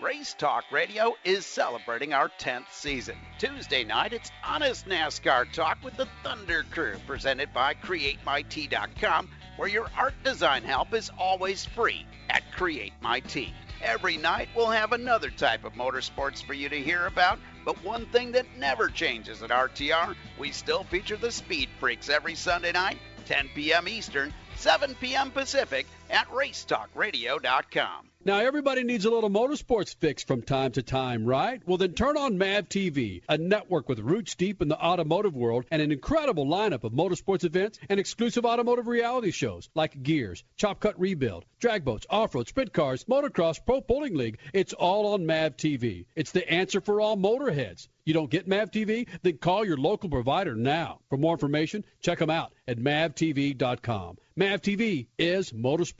Race 0.00 0.32
Talk 0.32 0.64
Radio 0.72 1.14
is 1.24 1.44
celebrating 1.44 2.14
our 2.14 2.30
10th 2.38 2.72
season. 2.72 3.16
Tuesday 3.38 3.84
night, 3.84 4.14
it's 4.14 4.30
Honest 4.42 4.86
NASCAR 4.86 5.52
Talk 5.52 5.76
with 5.84 5.94
the 5.98 6.08
Thunder 6.22 6.64
Crew, 6.70 6.96
presented 7.06 7.52
by 7.52 7.74
CreateMyT.com, 7.74 9.28
where 9.56 9.68
your 9.68 9.90
art 9.98 10.14
design 10.24 10.62
help 10.62 10.94
is 10.94 11.10
always 11.18 11.66
free 11.66 12.06
at 12.30 12.42
CreateMyT. 12.56 13.52
Every 13.82 14.16
night, 14.16 14.48
we'll 14.56 14.70
have 14.70 14.92
another 14.92 15.28
type 15.28 15.64
of 15.64 15.74
motorsports 15.74 16.42
for 16.42 16.54
you 16.54 16.70
to 16.70 16.80
hear 16.80 17.04
about, 17.04 17.38
but 17.66 17.84
one 17.84 18.06
thing 18.06 18.32
that 18.32 18.46
never 18.56 18.88
changes 18.88 19.42
at 19.42 19.50
RTR, 19.50 20.14
we 20.38 20.50
still 20.50 20.84
feature 20.84 21.18
the 21.18 21.30
Speed 21.30 21.68
Freaks 21.78 22.08
every 22.08 22.36
Sunday 22.36 22.72
night, 22.72 22.96
10 23.26 23.50
p.m. 23.54 23.86
Eastern, 23.86 24.32
7 24.56 24.94
p.m. 24.94 25.30
Pacific, 25.30 25.86
at 26.10 26.28
racetalkradio.com. 26.28 28.10
Now, 28.22 28.40
everybody 28.40 28.84
needs 28.84 29.06
a 29.06 29.10
little 29.10 29.30
motorsports 29.30 29.96
fix 29.96 30.22
from 30.22 30.42
time 30.42 30.72
to 30.72 30.82
time, 30.82 31.24
right? 31.24 31.62
Well, 31.64 31.78
then 31.78 31.94
turn 31.94 32.18
on 32.18 32.36
MAV 32.36 32.68
TV, 32.68 33.22
a 33.26 33.38
network 33.38 33.88
with 33.88 33.98
roots 33.98 34.34
deep 34.34 34.60
in 34.60 34.68
the 34.68 34.78
automotive 34.78 35.34
world 35.34 35.64
and 35.70 35.80
an 35.80 35.90
incredible 35.90 36.44
lineup 36.44 36.84
of 36.84 36.92
motorsports 36.92 37.44
events 37.44 37.78
and 37.88 37.98
exclusive 37.98 38.44
automotive 38.44 38.88
reality 38.88 39.30
shows 39.30 39.70
like 39.74 40.02
Gears, 40.02 40.44
Chop 40.58 40.80
Cut 40.80 41.00
Rebuild, 41.00 41.46
Drag 41.60 41.82
Boats, 41.82 42.06
Off 42.10 42.34
Road, 42.34 42.46
Sprint 42.46 42.74
Cars, 42.74 43.04
Motocross, 43.04 43.58
Pro 43.64 43.80
Bowling 43.80 44.14
League. 44.14 44.38
It's 44.52 44.74
all 44.74 45.14
on 45.14 45.24
MAV 45.24 45.56
TV. 45.56 46.04
It's 46.14 46.32
the 46.32 46.46
answer 46.46 46.82
for 46.82 47.00
all 47.00 47.16
motorheads. 47.16 47.88
You 48.04 48.12
don't 48.12 48.30
get 48.30 48.48
MAV 48.48 48.70
TV? 48.70 49.08
Then 49.22 49.38
call 49.38 49.64
your 49.64 49.76
local 49.76 50.10
provider 50.10 50.54
now. 50.54 51.00
For 51.08 51.16
more 51.16 51.34
information, 51.34 51.84
check 52.02 52.18
them 52.18 52.30
out 52.30 52.52
at 52.66 52.78
mavtv.com. 52.78 54.18
MAV 54.36 54.62
TV 54.62 55.06
is 55.18 55.52
motorsports. 55.52 55.99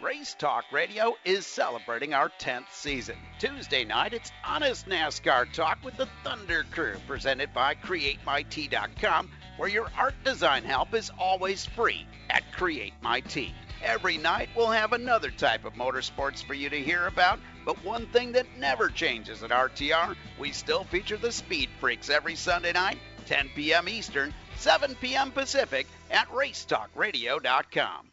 Race 0.00 0.36
Talk 0.38 0.66
Radio 0.70 1.16
is 1.24 1.44
celebrating 1.44 2.14
our 2.14 2.30
10th 2.38 2.70
season. 2.70 3.16
Tuesday 3.40 3.82
night, 3.84 4.14
it's 4.14 4.30
Honest 4.44 4.86
NASCAR 4.86 5.52
Talk 5.52 5.78
with 5.82 5.96
the 5.96 6.06
Thunder 6.22 6.64
Crew, 6.70 6.94
presented 7.08 7.52
by 7.52 7.74
CreateMyT.com, 7.74 9.28
where 9.56 9.68
your 9.68 9.88
art 9.98 10.14
design 10.22 10.62
help 10.62 10.94
is 10.94 11.10
always 11.18 11.66
free 11.66 12.06
at 12.30 12.44
CreateMyT. 12.56 13.50
Every 13.82 14.16
night, 14.16 14.48
we'll 14.54 14.70
have 14.70 14.92
another 14.92 15.32
type 15.32 15.64
of 15.64 15.72
motorsports 15.72 16.44
for 16.44 16.54
you 16.54 16.70
to 16.70 16.80
hear 16.80 17.08
about, 17.08 17.40
but 17.64 17.84
one 17.84 18.06
thing 18.12 18.30
that 18.30 18.46
never 18.56 18.90
changes 18.90 19.42
at 19.42 19.50
RTR, 19.50 20.14
we 20.38 20.52
still 20.52 20.84
feature 20.84 21.16
the 21.16 21.32
Speed 21.32 21.68
Freaks 21.80 22.10
every 22.10 22.36
Sunday 22.36 22.74
night, 22.74 22.98
10 23.26 23.50
p.m. 23.56 23.88
Eastern, 23.88 24.32
7 24.56 24.94
p.m. 25.00 25.32
Pacific, 25.32 25.88
at 26.12 26.28
RaceTalkRadio.com. 26.28 28.12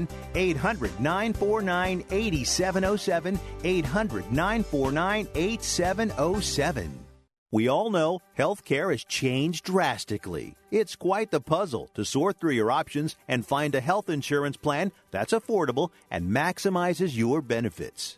800 0.35 0.99
949 0.99 2.05
8707. 2.09 3.39
800 3.63 4.31
949 4.31 5.27
8707. 5.35 7.05
We 7.53 7.67
all 7.67 7.89
know 7.89 8.19
healthcare 8.37 8.91
has 8.91 9.03
changed 9.03 9.65
drastically. 9.65 10.55
It's 10.71 10.95
quite 10.95 11.31
the 11.31 11.41
puzzle 11.41 11.89
to 11.95 12.05
sort 12.05 12.39
through 12.39 12.53
your 12.53 12.71
options 12.71 13.17
and 13.27 13.45
find 13.45 13.75
a 13.75 13.81
health 13.81 14.09
insurance 14.09 14.55
plan 14.55 14.93
that's 15.11 15.33
affordable 15.33 15.89
and 16.09 16.31
maximizes 16.31 17.17
your 17.17 17.41
benefits. 17.41 18.17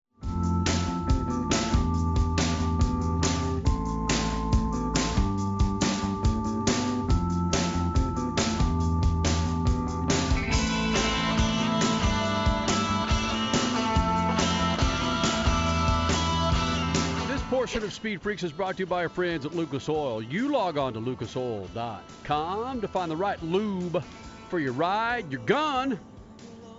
Of 17.83 17.93
Speed 17.93 18.21
Freaks 18.21 18.43
is 18.43 18.51
brought 18.51 18.77
to 18.77 18.81
you 18.81 18.85
by 18.85 19.03
our 19.03 19.09
friends 19.09 19.45
at 19.45 19.55
Lucas 19.55 19.87
Oil. 19.89 20.21
You 20.21 20.49
log 20.49 20.77
on 20.77 20.93
to 20.93 20.99
lucasoil.com 20.99 22.81
to 22.81 22.87
find 22.87 23.11
the 23.11 23.15
right 23.15 23.41
lube 23.41 24.03
for 24.49 24.59
your 24.59 24.73
ride, 24.73 25.31
your 25.31 25.41
gun, 25.41 25.99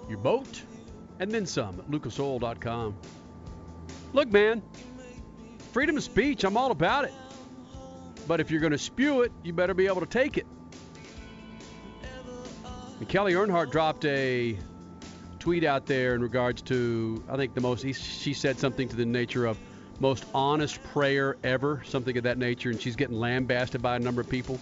your 0.09 0.19
boat, 0.19 0.63
and 1.19 1.31
then 1.31 1.47
some 1.47 1.79
at 1.81 1.91
lucasoil.com. 1.91 2.95
Look, 4.13 4.31
man, 4.31 4.63
freedom 5.73 5.97
of 5.97 6.03
speech, 6.03 6.45
I'm 6.45 6.57
all 6.57 6.71
about 6.71 7.05
it. 7.05 7.13
But 8.29 8.41
if 8.41 8.51
you're 8.51 8.61
going 8.61 8.73
to 8.73 8.79
spew 8.79 9.23
it, 9.23 9.33
you 9.43 9.53
better 9.53 9.75
be 9.75 9.87
able 9.87 10.01
to 10.01 10.07
take 10.07 10.37
it. 10.37 10.47
And 13.01 13.09
Kelly 13.09 13.33
Earnhardt 13.33 13.71
dropped 13.71 14.05
a 14.05 14.59
tweet 15.39 15.65
out 15.65 15.87
there 15.87 16.15
in 16.15 16.23
regards 16.23 16.63
to, 16.63 17.25
I 17.29 17.37
think 17.37 17.55
the 17.55 17.61
most, 17.61 17.83
he, 17.83 17.93
she 17.93 18.33
said 18.33 18.59
something 18.59 18.89
to 18.89 18.97
the 18.97 19.07
nature 19.07 19.47
of, 19.47 19.59
most 20.03 20.25
honest 20.35 20.83
prayer 20.83 21.37
ever, 21.45 21.81
something 21.87 22.17
of 22.17 22.25
that 22.25 22.37
nature, 22.37 22.71
and 22.71 22.81
she's 22.81 22.97
getting 22.97 23.17
lambasted 23.17 23.81
by 23.81 23.95
a 23.95 24.01
number 24.01 24.21
of 24.21 24.29
people. 24.29 24.59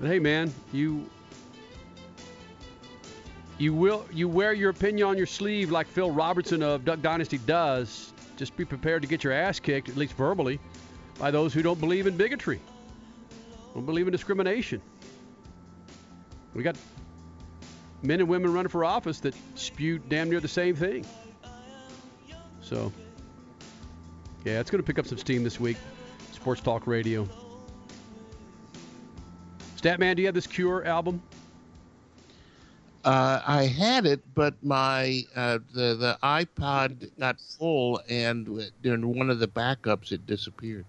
But 0.00 0.08
hey, 0.08 0.18
man, 0.18 0.52
you 0.72 1.08
you 3.56 3.72
will 3.72 4.04
you 4.12 4.28
wear 4.28 4.52
your 4.52 4.70
opinion 4.70 5.06
on 5.06 5.16
your 5.16 5.26
sleeve 5.26 5.70
like 5.70 5.86
Phil 5.86 6.10
Robertson 6.10 6.60
of 6.60 6.84
Duck 6.84 7.00
Dynasty 7.00 7.38
does. 7.38 8.12
Just 8.36 8.56
be 8.56 8.64
prepared 8.64 9.02
to 9.02 9.08
get 9.08 9.22
your 9.22 9.32
ass 9.32 9.60
kicked, 9.60 9.88
at 9.88 9.96
least 9.96 10.14
verbally, 10.14 10.58
by 11.18 11.30
those 11.30 11.54
who 11.54 11.62
don't 11.62 11.78
believe 11.78 12.08
in 12.08 12.16
bigotry, 12.16 12.60
don't 13.74 13.86
believe 13.86 14.08
in 14.08 14.12
discrimination. 14.12 14.82
We 16.52 16.64
got 16.64 16.76
men 18.02 18.18
and 18.18 18.28
women 18.28 18.52
running 18.52 18.70
for 18.70 18.84
office 18.84 19.20
that 19.20 19.34
spew 19.54 20.00
damn 20.00 20.28
near 20.28 20.40
the 20.40 20.48
same 20.48 20.74
thing. 20.74 21.06
So 22.60 22.92
yeah, 24.46 24.60
it's 24.60 24.70
going 24.70 24.80
to 24.80 24.86
pick 24.86 25.00
up 25.00 25.06
some 25.08 25.18
steam 25.18 25.42
this 25.42 25.58
week. 25.58 25.76
Sports 26.30 26.60
Talk 26.60 26.86
Radio. 26.86 27.28
Statman, 29.76 30.14
do 30.14 30.22
you 30.22 30.28
have 30.28 30.36
this 30.36 30.46
Cure 30.46 30.84
album? 30.84 31.20
Uh, 33.04 33.40
I 33.44 33.64
had 33.64 34.06
it, 34.06 34.22
but 34.34 34.54
my 34.62 35.22
uh, 35.34 35.58
the 35.74 35.96
the 35.96 36.18
iPod 36.22 37.10
got 37.18 37.40
full, 37.40 38.00
and 38.08 38.70
during 38.82 39.16
one 39.16 39.30
of 39.30 39.40
the 39.40 39.48
backups, 39.48 40.12
it 40.12 40.26
disappeared. 40.26 40.86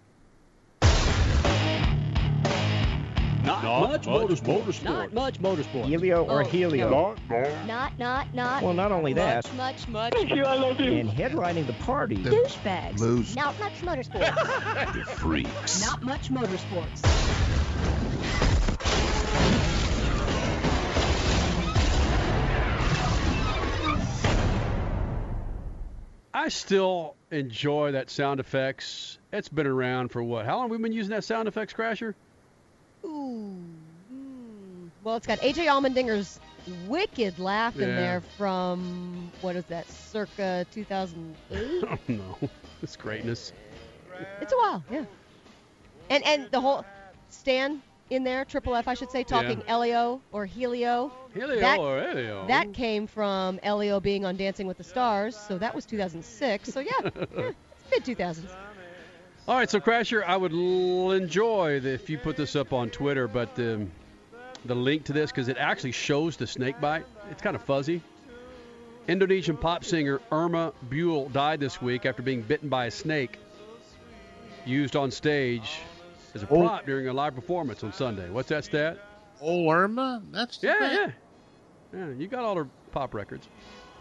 Not, 3.43 3.63
not 3.63 3.81
much, 3.81 4.07
much 4.07 4.07
motorsport. 4.07 4.63
motorsport. 4.63 4.83
Not 4.83 5.13
much 5.13 5.39
motorsport. 5.39 5.85
Helio 5.85 6.25
or 6.25 6.41
oh, 6.41 6.45
Helio. 6.45 6.89
No. 6.89 7.15
Not, 7.29 7.67
not, 7.67 7.99
not, 7.99 8.33
not. 8.33 8.63
Well, 8.63 8.73
not 8.73 8.91
only 8.91 9.13
that. 9.13 9.45
Much, 9.55 9.55
much, 9.55 9.87
much. 9.87 10.13
Thank 10.13 10.35
you, 10.35 10.43
I 10.43 10.55
love 10.55 10.79
you. 10.79 10.93
And 10.93 11.09
headlining 11.09 11.67
the 11.67 11.73
party. 11.73 12.15
The 12.15 12.31
douchebags. 12.31 12.99
Loose. 12.99 13.35
Not 13.35 13.57
much 13.59 13.81
motorsports. 13.81 14.93
the 14.93 15.05
freaks. 15.11 15.81
Not 15.81 16.03
much 16.03 16.29
motorsports. 16.29 17.47
I 26.33 26.49
still 26.49 27.15
enjoy 27.31 27.93
that 27.93 28.09
sound 28.09 28.39
effects. 28.39 29.17
It's 29.33 29.49
been 29.49 29.67
around 29.67 30.09
for 30.09 30.23
what? 30.23 30.45
How 30.45 30.57
long 30.57 30.65
have 30.65 30.71
we 30.71 30.77
been 30.77 30.93
using 30.93 31.09
that 31.09 31.23
sound 31.23 31.47
effects 31.47 31.73
crasher? 31.73 32.13
Ooh. 33.07 33.65
mm. 34.11 34.91
Well, 35.01 35.15
it's 35.15 35.27
got 35.27 35.39
AJ 35.39 35.65
Allmendinger's 35.67 36.39
wicked 36.65 37.39
laugh 37.39 37.75
in 37.75 37.89
Yeah. 37.89 37.95
there 37.95 38.21
from 38.21 39.33
what 39.39 39.55
is 39.55 39.65
that, 39.65 39.89
circa 39.89 40.65
2008? 40.71 41.83
Oh 41.89 41.97
no, 42.07 42.37
it's 42.81 42.95
greatness. 42.95 43.53
It's 44.41 44.51
a 44.53 44.55
while, 44.57 44.83
yeah. 44.89 45.05
And 46.09 46.25
and 46.25 46.51
the 46.51 46.59
whole 46.61 46.85
Stan 47.29 47.81
in 48.09 48.23
there, 48.23 48.45
Triple 48.45 48.75
F, 48.75 48.87
I 48.87 48.93
should 48.93 49.11
say, 49.11 49.23
talking 49.23 49.63
Elio 49.67 50.21
or 50.31 50.45
Helio. 50.45 51.11
Helio 51.33 51.59
That- 51.59 51.79
or 51.79 51.99
Elio. 51.99 52.47
That 52.47 52.73
came 52.73 53.07
from 53.07 53.59
Elio 53.63 53.99
being 53.99 54.25
on 54.25 54.37
Dancing 54.37 54.67
with 54.67 54.77
the 54.77 54.83
Stars, 54.83 55.35
so 55.35 55.57
that 55.57 55.75
was 55.75 55.85
2006. 55.85 56.69
So 56.69 56.79
yeah, 56.79 57.09
yeah 57.37 57.51
mid 57.91 58.03
2000s. 58.05 58.49
All 59.47 59.55
right, 59.55 59.69
so 59.69 59.79
Crasher, 59.79 60.23
I 60.25 60.35
would 60.35 60.51
l- 60.51 61.11
enjoy 61.11 61.79
the, 61.79 61.91
if 61.93 62.09
you 62.09 62.17
put 62.17 62.35
this 62.35 62.55
up 62.55 62.73
on 62.73 62.89
Twitter, 62.89 63.27
but 63.29 63.57
um, 63.59 63.91
the 64.65 64.75
link 64.75 65.05
to 65.05 65.13
this 65.13 65.31
because 65.31 65.47
it 65.47 65.57
actually 65.57 65.93
shows 65.93 66.35
the 66.35 66.45
snake 66.47 66.81
bite. 66.81 67.05
It's 67.31 67.41
kind 67.41 67.55
of 67.55 67.61
fuzzy. 67.63 68.01
Indonesian 69.07 69.55
pop 69.55 69.85
singer 69.85 70.19
Irma 70.33 70.73
Bule 70.89 71.29
died 71.29 71.61
this 71.61 71.81
week 71.81 72.05
after 72.05 72.21
being 72.21 72.41
bitten 72.41 72.67
by 72.67 72.87
a 72.87 72.91
snake 72.91 73.39
used 74.65 74.97
on 74.97 75.11
stage 75.11 75.79
as 76.35 76.43
a 76.43 76.47
Oh. 76.49 76.59
prop 76.59 76.85
during 76.85 77.07
a 77.07 77.13
live 77.13 77.33
performance 77.33 77.85
on 77.85 77.93
Sunday. 77.93 78.29
What's 78.29 78.49
that 78.49 78.65
stat? 78.65 78.97
Oh, 79.41 79.69
Irma? 79.69 80.23
That's 80.31 80.57
too 80.57 80.67
Yeah, 80.67 80.79
bad. 80.79 81.13
yeah. 81.93 81.99
Yeah, 82.07 82.13
you 82.17 82.27
got 82.27 82.43
all 82.43 82.57
her 82.57 82.67
pop 82.91 83.13
records. 83.13 83.47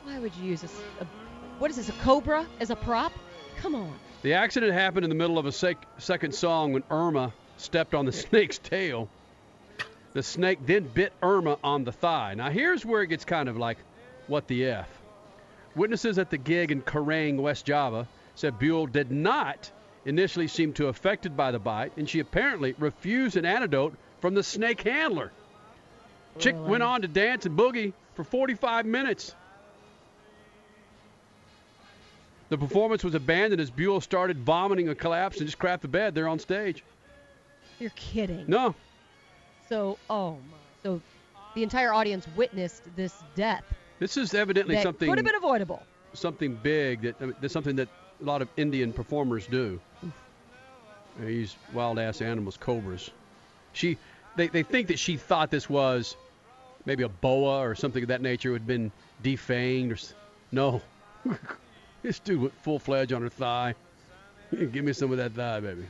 Why 0.03 0.19
would 0.19 0.35
you 0.35 0.49
use 0.51 0.65
a, 0.65 0.67
s- 0.67 0.81
a- 1.01 1.05
what 1.61 1.71
is 1.71 1.77
this, 1.77 1.89
a 1.89 1.93
cobra 1.93 2.45
as 2.59 2.71
a 2.71 2.77
prop? 2.77 3.13
Come 3.59 3.77
on. 3.77 3.97
The 4.27 4.35
accident 4.35 4.73
happened 4.73 5.05
in 5.05 5.09
the 5.09 5.15
middle 5.15 5.39
of 5.39 5.47
a 5.47 5.53
sec- 5.53 5.87
second 5.99 6.35
song 6.35 6.73
when 6.73 6.83
Irma 6.91 7.33
stepped 7.59 7.95
on 7.95 8.07
the 8.07 8.13
snake's 8.27 8.59
tail. 8.59 9.09
The 10.15 10.23
snake 10.25 10.59
then 10.67 10.83
bit 10.89 11.13
Irma 11.23 11.59
on 11.63 11.85
the 11.85 11.93
thigh. 11.93 12.35
Now, 12.35 12.51
here's 12.51 12.85
where 12.85 13.03
it 13.03 13.07
gets 13.07 13.25
kind 13.25 13.49
of 13.49 13.57
like, 13.57 13.79
what 14.27 14.49
the 14.49 14.67
F? 14.67 14.89
Witnesses 15.77 16.19
at 16.19 16.31
the 16.31 16.39
gig 16.39 16.73
in 16.73 16.83
Karawang, 16.83 17.37
West 17.37 17.67
Java, 17.67 18.09
said 18.35 18.59
Bule 18.59 18.89
did 18.89 19.13
not 19.13 19.71
initially 20.05 20.49
seem 20.49 20.73
too 20.73 20.89
affected 20.89 21.37
by 21.37 21.53
the 21.53 21.61
bite, 21.61 21.93
and 21.97 22.11
she 22.11 22.19
apparently 22.19 22.75
refused 22.81 23.37
an 23.37 23.45
antidote 23.45 23.95
from 24.21 24.35
the 24.35 24.43
snake 24.43 24.83
handler. 24.83 25.31
Chick 26.41 26.57
Really? 26.57 26.69
went 26.69 26.83
um, 26.83 26.89
on 26.89 27.03
to 27.03 27.07
dance 27.07 27.47
and 27.47 27.57
boogie 27.57 27.93
for 28.17 28.25
45 28.25 28.87
minutes. 28.87 29.37
The 32.49 32.59
performance 32.59 33.03
was 33.03 33.15
abandoned 33.15 33.61
as 33.61 33.71
Bule 33.71 34.01
started 34.01 34.39
vomiting 34.39 34.89
and 34.89 34.99
collapsed 34.99 35.41
and 35.41 35.49
just 35.49 35.59
crapped 35.59 35.81
the 35.81 35.89
bed 35.89 36.15
there 36.15 36.29
on 36.29 36.39
stage. 36.39 36.85
You're 37.81 37.91
kidding. 37.91 38.45
No, 38.47 38.75
So, 39.69 39.99
oh 40.09 40.33
my. 40.51 40.57
So 40.83 41.03
the 41.55 41.63
entire 41.63 41.93
audience 41.93 42.27
witnessed 42.37 42.85
this 42.95 43.15
death. 43.35 43.65
this 43.99 44.17
is 44.17 44.33
evidently 44.35 44.77
that 44.77 44.83
something 44.85 45.09
could 45.09 45.19
have 45.19 45.25
been 45.25 45.35
avoidable. 45.35 45.83
something 46.13 46.55
big 46.63 47.03
that 47.03 47.17
I 47.21 47.25
mean, 47.27 47.35
that's 47.41 47.53
something 47.53 47.77
that 47.77 47.89
a 48.23 48.25
lot 48.25 48.41
of 48.43 48.49
Indian 48.57 48.93
performers 48.93 49.47
do. 49.47 49.81
They 51.19 51.33
use 51.33 51.57
wild 51.73 51.99
ass 51.99 52.21
animals, 52.21 52.57
cobras. 52.57 53.11
She, 53.73 53.99
they, 54.37 54.49
they 54.49 54.63
think 54.63 54.89
that 54.89 54.99
she 54.99 55.17
thought 55.17 55.51
this 55.51 55.69
was 55.69 56.17
maybe 56.85 57.03
a 57.03 57.09
boa 57.09 57.59
or 57.61 57.75
something 57.75 58.03
of 58.03 58.09
that 58.09 58.23
nature 58.23 58.53
had 58.53 58.67
been 58.67 58.93
defanged. 59.25 60.13
Or 60.13 60.15
no, 60.53 60.83
this 62.03 62.19
dude 62.19 62.41
went 62.41 62.55
full 62.63 62.79
fledged 62.79 63.13
on 63.13 63.23
her 63.23 63.29
thigh. 63.29 63.75
Give 64.51 64.85
me 64.85 64.93
some 64.93 65.11
of 65.13 65.19
that 65.19 65.33
thigh, 65.33 65.61
baby. 65.61 65.85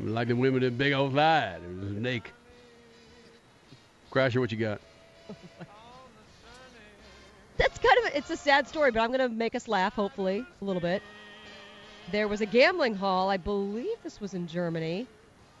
Like 0.00 0.28
the 0.28 0.34
women 0.34 0.62
with 0.62 0.78
big 0.78 0.92
old 0.92 1.14
thighs. 1.14 1.60
It 1.62 1.80
was 1.80 1.92
a 1.92 1.94
snake. 1.98 2.32
Crasher, 4.10 4.40
what 4.40 4.52
you 4.52 4.58
got? 4.58 4.80
That's 7.56 7.78
kind 7.78 7.98
of 7.98 8.12
a, 8.12 8.18
it's 8.18 8.30
a 8.30 8.36
sad 8.36 8.66
story, 8.66 8.90
but 8.90 9.00
I'm 9.00 9.12
to 9.12 9.28
make 9.28 9.54
us 9.54 9.68
laugh 9.68 9.94
hopefully 9.94 10.44
a 10.60 10.64
little 10.64 10.82
bit. 10.82 11.02
There 12.10 12.28
was 12.28 12.40
a 12.40 12.46
gambling 12.46 12.94
hall, 12.94 13.30
I 13.30 13.36
believe 13.36 13.96
this 14.02 14.20
was 14.20 14.34
in 14.34 14.46
Germany. 14.46 15.06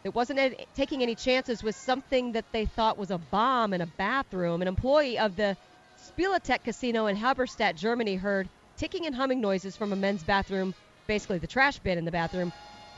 It 0.02 0.14
wasn't 0.14 0.54
taking 0.76 1.02
any 1.02 1.14
chances 1.14 1.62
with 1.62 1.74
something 1.74 2.32
that 2.32 2.44
they 2.52 2.66
thought 2.66 2.98
was 2.98 3.10
a 3.10 3.18
bomb 3.18 3.72
in 3.72 3.80
a 3.80 3.86
bathroom. 3.86 4.60
An 4.60 4.68
employee 4.68 5.18
of 5.18 5.36
the 5.36 5.56
Spielothek 5.98 6.62
Casino 6.64 7.06
in 7.06 7.16
Halberstadt, 7.16 7.76
Germany, 7.76 8.16
heard 8.16 8.48
ticking 8.76 9.06
and 9.06 9.14
humming 9.14 9.40
noises 9.40 9.76
from 9.76 9.92
a 9.92 9.96
men's 9.96 10.22
bathroom, 10.22 10.74
basically 11.06 11.38
the 11.38 11.46
trash 11.46 11.78
bin 11.78 11.98
in 11.98 12.04
the 12.04 12.10
bathroom. 12.10 12.52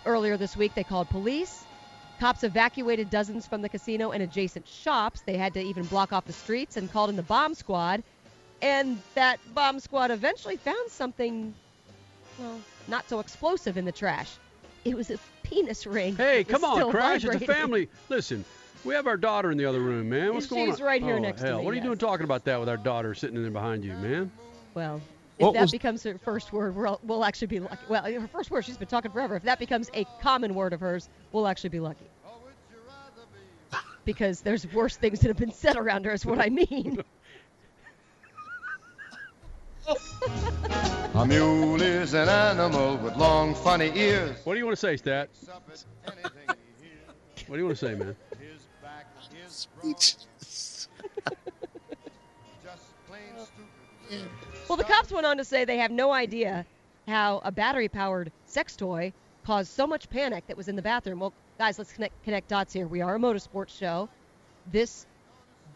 Earlier 0.05 0.37
this 0.37 0.57
week, 0.57 0.75
they 0.75 0.85
called 0.85 1.09
police. 1.09 1.65
Cops 2.21 2.45
evacuated 2.45 3.11
dozens 3.11 3.47
from 3.47 3.61
the 3.61 3.69
casino 3.69 4.11
and 4.13 4.23
adjacent 4.23 4.67
shops. 4.67 5.21
They 5.23 5.37
had 5.37 5.55
to 5.55 5.61
even 5.61 5.85
block 5.85 6.13
off 6.13 6.25
the 6.25 6.33
streets 6.33 6.77
and 6.77 6.91
called 6.91 7.11
in 7.11 7.17
the 7.17 7.23
bomb 7.23 7.55
squad. 7.55 8.03
And 8.63 9.03
that 9.15 9.39
bomb 9.55 9.81
squad 9.81 10.11
eventually 10.11 10.57
found 10.57 10.91
something, 10.91 11.55
well, 12.39 12.59
not 12.89 13.09
so 13.09 13.21
explosive 13.21 13.77
in 13.77 13.85
the 13.85 13.93
trash. 13.93 14.33
It 14.85 14.97
was 14.97 15.11
a 15.11 15.19
penis 15.43 15.87
ring. 15.87 16.17
Hey, 16.17 16.45
come 16.45 16.65
on, 16.65 16.91
Crash. 16.91 17.25
It's 17.25 17.35
a 17.35 17.41
family. 17.41 17.89
Listen, 18.09 18.45
we 18.85 18.95
have 18.95 19.07
our 19.07 19.17
daughter 19.17 19.51
in 19.51 19.59
the 19.59 19.67
other 19.67 19.81
room, 19.81 20.09
man. 20.09 20.33
What's 20.33 20.47
going 20.47 20.69
on? 20.69 20.75
She's 20.75 20.81
right 20.81 21.03
here 21.03 21.17
oh, 21.17 21.19
next 21.19 21.41
to 21.43 21.49
hell. 21.49 21.59
me, 21.59 21.65
What 21.65 21.73
are 21.73 21.75
you 21.75 21.81
yes. 21.81 21.87
doing 21.87 21.99
talking 21.99 22.25
about 22.25 22.45
that 22.45 22.61
with 22.61 22.69
our 22.69 22.77
daughter 22.77 23.15
sitting 23.15 23.37
in 23.37 23.43
there 23.43 23.51
behind 23.51 23.85
you, 23.85 23.93
man? 23.95 24.31
Well, 24.75 25.01
if 25.39 25.45
What 25.45 25.55
that 25.55 25.63
was- 25.63 25.71
becomes 25.71 26.03
her 26.05 26.17
first 26.19 26.53
word, 26.53 26.75
we'll, 26.75 26.99
we'll 27.03 27.25
actually 27.25 27.49
be 27.49 27.61
lucky. 27.61 27.79
Well, 27.89 28.05
her 28.05 28.29
first 28.29 28.51
word, 28.51 28.65
she's 28.65 28.77
been 28.79 28.89
talking 28.89 29.11
forever. 29.11 29.37
If 29.37 29.43
that 29.43 29.59
becomes 29.59 29.91
a 29.95 30.05
common 30.21 30.55
word 30.55 30.73
of 30.73 30.81
hers, 30.81 31.09
we'll 31.33 31.47
actually 31.47 31.71
be 31.71 31.81
lucky. 31.81 32.07
Because 34.05 34.41
there's 34.41 34.67
worse 34.73 34.97
things 34.97 35.21
that 35.21 35.29
have 35.29 35.37
been 35.37 35.53
said 35.53 35.77
around 35.77 36.05
her, 36.07 36.13
is 36.13 36.25
what 36.25 36.41
I 36.41 36.49
mean. 36.49 37.03
A 41.15 41.25
mule 41.25 41.81
is 41.81 42.13
an 42.15 42.29
animal 42.29 42.97
with 42.99 43.17
long, 43.17 43.55
funny 43.55 43.91
ears. 43.95 44.37
What 44.45 44.55
do 44.55 44.59
you 44.59 44.67
want 44.67 44.77
to 44.77 44.81
say, 44.81 44.97
Stat? 44.97 45.31
What 47.47 47.55
do 47.57 47.61
you 47.63 47.67
want 47.67 47.79
to 47.79 47.87
say, 47.87 47.95
man? 47.95 48.17
Well, 54.69 54.77
the 54.77 54.85
cops 54.85 55.13
went 55.13 55.27
on 55.27 55.37
to 55.37 55.45
say 55.45 55.65
they 55.65 55.79
have 55.79 55.93
no 55.93 56.13
idea 56.13 56.67
how 57.07 57.41
a 57.45 57.53
battery 57.53 57.89
powered 57.89 58.33
sex 58.47 58.75
toy 58.75 59.13
caused 59.45 59.71
so 59.71 59.87
much 59.87 60.11
panic 60.11 60.45
that 60.49 60.57
was 60.57 60.67
in 60.67 60.75
the 60.75 60.83
bathroom. 60.83 61.21
Well, 61.21 61.33
guys, 61.57 61.79
let's 61.79 61.93
connect, 61.93 62.25
connect 62.25 62.49
dots 62.49 62.73
here. 62.73 62.89
We 62.89 63.01
are 63.01 63.15
a 63.15 63.19
motorsports 63.19 63.79
show. 63.79 64.09
This 64.73 65.07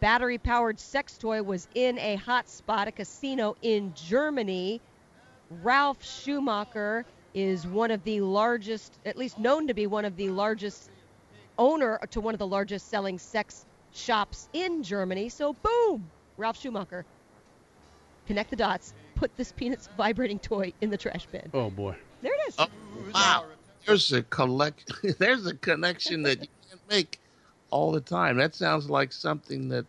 battery 0.01 0.37
powered 0.37 0.77
sex 0.77 1.17
toy 1.17 1.41
was 1.41 1.69
in 1.73 1.99
a 1.99 2.15
hot 2.15 2.49
spot, 2.49 2.89
a 2.89 2.91
casino 2.91 3.55
in 3.61 3.93
Germany. 3.95 4.81
Ralf 5.63 6.03
Schumacher 6.03 7.05
is 7.33 7.65
one 7.65 7.91
of 7.91 8.03
the 8.03 8.19
largest, 8.19 8.99
at 9.05 9.17
least 9.17 9.39
known 9.39 9.67
to 9.67 9.73
be 9.73 9.87
one 9.87 10.03
of 10.03 10.17
the 10.17 10.29
largest 10.31 10.89
owner 11.57 11.97
to 12.09 12.19
one 12.19 12.35
of 12.35 12.39
the 12.39 12.47
largest 12.47 12.89
selling 12.89 13.19
sex 13.19 13.65
shops 13.93 14.49
in 14.51 14.83
Germany. 14.83 15.29
So, 15.29 15.53
boom, 15.53 16.09
Ralf 16.35 16.59
Schumacher 16.59 17.05
connect 18.31 18.49
the 18.49 18.55
dots, 18.55 18.93
put 19.15 19.35
this 19.35 19.51
Peanuts 19.51 19.89
vibrating 19.97 20.39
toy 20.39 20.71
in 20.79 20.89
the 20.89 20.97
trash 20.97 21.25
bin. 21.25 21.49
Oh 21.53 21.69
boy. 21.69 21.97
There 22.21 22.31
it 22.31 22.47
is. 22.47 22.55
Oh, 22.57 22.67
wow. 23.13 23.43
There's 23.85 24.13
a 24.13 24.23
collect. 24.23 24.89
There's 25.19 25.45
a 25.45 25.55
connection 25.55 26.23
that 26.23 26.39
you 26.41 26.47
can't 26.69 26.81
make 26.89 27.19
all 27.71 27.91
the 27.91 27.99
time. 27.99 28.37
That 28.37 28.55
sounds 28.55 28.89
like 28.89 29.11
something 29.11 29.67
that 29.69 29.85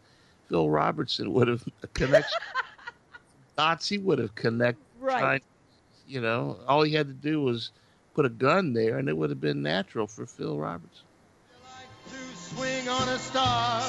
Phil 0.49 0.69
Robertson 0.69 1.33
would 1.33 1.47
have 1.47 1.63
a 1.85 1.87
connection. 1.89 2.41
dots 3.57 3.89
he 3.89 3.99
would 3.99 4.19
have 4.19 4.35
connected. 4.35 4.85
Right. 4.99 5.43
You 6.09 6.21
know, 6.21 6.59
all 6.67 6.83
he 6.83 6.95
had 6.95 7.07
to 7.07 7.15
do 7.15 7.43
was 7.43 7.71
put 8.13 8.27
a 8.27 8.29
gun 8.29 8.73
there, 8.73 8.99
and 8.99 9.09
it 9.09 9.17
would 9.17 9.31
have 9.31 9.41
been 9.41 9.63
natural 9.63 10.09
for 10.09 10.27
Phil 10.27 10.59
Robertson. 10.59 11.07
Swing 12.35 12.89
on 12.89 13.09
a 13.09 13.19
star, 13.19 13.83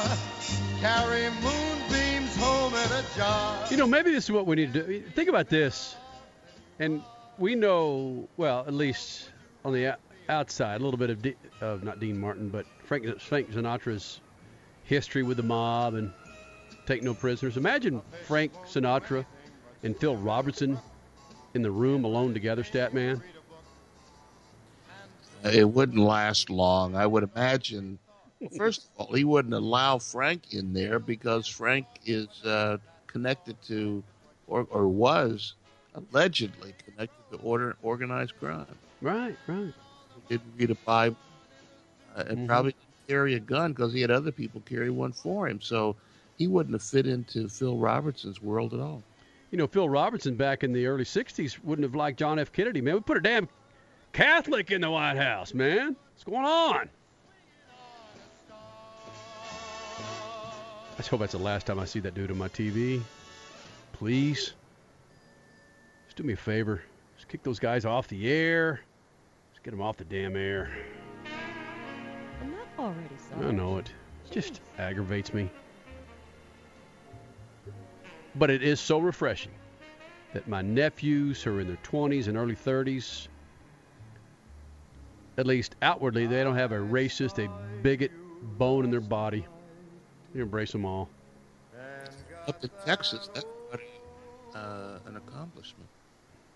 carry 0.80 1.30
moonbeams 1.42 2.13
You 3.70 3.78
know, 3.78 3.88
maybe 3.88 4.12
this 4.12 4.26
is 4.26 4.32
what 4.32 4.48
we 4.48 4.56
need 4.56 4.74
to 4.74 4.84
do. 4.84 5.02
Think 5.16 5.30
about 5.30 5.50
this, 5.50 5.96
and 6.80 7.04
we 7.38 7.56
know, 7.56 8.28
well, 8.38 8.64
at 8.68 8.74
least 8.74 9.30
on 9.64 9.74
the 9.74 9.98
outside, 10.30 10.82
a 10.82 10.84
little 10.84 10.98
bit 10.98 11.10
of, 11.10 11.22
D, 11.22 11.36
of 11.62 11.84
not 11.84 12.00
Dean 12.00 12.20
Martin, 12.20 12.50
but 12.50 12.66
Frank, 12.86 13.20
Frank 13.20 13.52
Sinatra's 13.52 14.22
history 14.86 15.24
with 15.24 15.38
the 15.38 15.44
mob 15.44 15.94
and 15.94 16.12
take 16.86 17.04
no 17.04 17.14
prisoners. 17.14 17.58
Imagine 17.58 18.02
Frank 18.28 18.54
Sinatra 18.66 19.26
and 19.84 19.96
Phil 19.98 20.18
Robertson 20.18 20.80
in 21.54 21.62
the 21.62 21.72
room 21.72 22.04
alone 22.04 22.34
together, 22.34 22.64
stat 22.64 22.94
man. 22.94 23.22
It 25.44 25.70
wouldn't 25.70 26.00
last 26.00 26.50
long, 26.50 26.96
I 26.96 27.06
would 27.06 27.24
imagine. 27.24 28.00
First 28.58 28.90
of 29.00 29.08
all, 29.08 29.14
he 29.16 29.24
wouldn't 29.24 29.54
allow 29.54 29.98
Frank 30.00 30.54
in 30.54 30.74
there 30.74 31.00
because 31.00 31.48
Frank 31.48 31.86
is 32.06 32.28
uh, 32.46 32.78
connected 33.08 33.56
to, 33.68 34.04
or, 34.48 34.68
or 34.70 34.88
was 34.88 35.54
allegedly 35.96 36.74
connected 36.86 37.22
to 37.32 37.38
order 37.44 37.76
organized 37.84 38.34
crime. 38.40 38.66
Right, 39.02 39.38
right. 39.48 39.74
He 40.16 40.38
didn't 40.38 40.54
read 40.58 40.72
a 40.72 40.76
Bible, 40.76 41.18
uh, 42.16 42.24
and 42.28 42.40
Mhm. 42.40 42.48
probably 42.48 42.72
didn't 42.72 43.08
carry 43.08 43.34
a 43.36 43.40
gun 43.40 43.74
because 43.74 43.94
he 43.94 44.02
had 44.02 44.12
other 44.12 44.32
people 44.32 44.62
carry 44.66 44.90
one 44.90 45.12
for 45.12 45.48
him. 45.48 45.62
So 45.62 45.96
he 46.38 46.48
wouldn't 46.48 46.74
have 46.74 46.84
fit 46.84 47.06
into 47.06 47.48
Phil 47.50 47.78
Robertson's 47.78 48.42
world 48.42 48.74
at 48.74 48.80
all. 48.80 49.04
You 49.52 49.58
know, 49.58 49.68
Phil 49.68 49.88
Robertson 49.88 50.36
back 50.36 50.64
in 50.64 50.74
the 50.74 50.88
early 50.88 51.04
60s 51.04 51.64
wouldn't 51.64 51.84
have 51.84 51.94
liked 51.94 52.18
John 52.18 52.40
F. 52.40 52.52
Kennedy, 52.52 52.82
man. 52.82 52.96
We 52.96 53.02
put 53.02 53.18
a 53.18 53.22
damn 53.22 53.48
Catholic 54.14 54.72
in 54.72 54.82
the 54.82 54.90
White 54.90 55.18
House, 55.18 55.54
man. 55.54 55.96
What's 56.14 56.24
going 56.24 56.46
on? 56.46 56.90
Let's 60.96 61.08
hope 61.08 61.22
that's 61.22 61.32
the 61.32 61.40
last 61.40 61.66
time 61.66 61.80
I 61.80 61.86
see 61.86 62.00
that 62.02 62.14
dude 62.14 62.30
on 62.30 62.38
my 62.38 62.50
TV. 62.50 63.02
Please. 63.94 64.54
Just 66.06 66.18
do 66.18 66.24
me 66.24 66.34
a 66.34 66.38
favor. 66.38 66.84
Just 67.16 67.28
kick 67.28 67.42
those 67.42 67.60
guys 67.60 67.84
off 67.84 68.08
the 68.08 68.32
air. 68.32 68.82
Just 69.52 69.64
get 69.64 69.72
them 69.72 69.82
off 69.82 69.98
the 69.98 70.06
damn 70.06 70.36
air. 70.36 70.72
Enough 72.42 72.68
already. 72.78 73.48
I 73.48 73.52
know 73.52 73.78
it. 73.80 73.92
Just 74.30 74.62
aggravates 74.78 75.34
me. 75.34 75.50
But 78.36 78.50
it 78.50 78.62
is 78.62 78.80
so 78.80 79.00
refreshing 79.00 79.52
that 80.34 80.48
my 80.48 80.62
nephews 80.62 81.42
who 81.42 81.58
are 81.58 81.62
in 81.62 81.68
their 81.68 81.78
20s 81.78 82.28
and 82.28 82.38
early 82.38 82.56
30s, 82.56 83.28
at 85.38 85.48
least 85.48 85.76
outwardly, 85.82 86.28
they 86.28 86.44
don't 86.44 86.56
have 86.56 86.72
a 86.72 86.78
racist, 86.78 87.44
a 87.44 87.50
bigot 87.82 88.12
bone 88.58 88.86
in 88.86 88.92
their 88.92 89.00
body. 89.00 89.46
You 90.34 90.42
embrace 90.44 90.72
them 90.72 90.86
all. 90.86 91.10
Up 92.48 92.62
in 92.64 92.70
Texas, 92.86 93.30
that's 93.34 93.46
pretty, 93.70 93.86
uh, 94.54 95.00
an 95.06 95.16
accomplishment. 95.16 95.88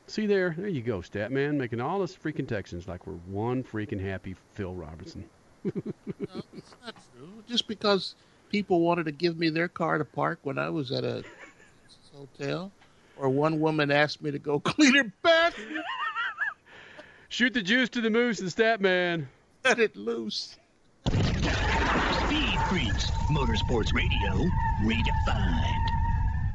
See 0.08 0.26
there, 0.26 0.54
there 0.58 0.68
you 0.68 0.82
go, 0.82 1.00
Statman, 1.00 1.56
making 1.56 1.80
all 1.80 2.02
us 2.02 2.16
freaking 2.16 2.48
Texans 2.48 2.88
like 2.88 3.08
we're 3.08 3.14
one 3.14 3.64
freaking 3.64 4.02
happy 4.02 4.36
Phil 4.54 4.74
Robertson. 4.74 5.26
No, 5.66 6.42
it's 6.56 6.76
not 6.84 6.96
true. 7.14 7.30
Just 7.48 7.68
because 7.68 8.16
people 8.50 8.80
wanted 8.82 9.06
to 9.06 9.12
give 9.12 9.38
me 9.38 9.50
their 9.50 9.68
car 9.68 9.98
to 9.98 10.06
park 10.06 10.40
when 10.44 10.58
I 10.58 10.70
was 10.70 10.92
at 10.92 11.04
a 11.04 11.24
hotel, 12.16 12.72
or 13.18 13.28
one 13.30 13.60
woman 13.60 13.92
asked 13.92 14.22
me 14.22 14.32
to 14.32 14.40
go 14.40 14.60
clean 14.62 14.96
her 14.96 15.12
bathroom, 15.22 15.84
Shoot 17.30 17.54
the 17.54 17.62
juice 17.62 17.90
to 17.90 18.02
the 18.02 18.10
moose 18.10 18.40
and 18.40 18.50
Statman. 18.50 19.26
let 19.66 19.80
it 19.80 19.96
loose. 19.98 20.56
Motorsports 23.30 23.94
Radio, 23.94 24.50
redefined. 24.84 25.90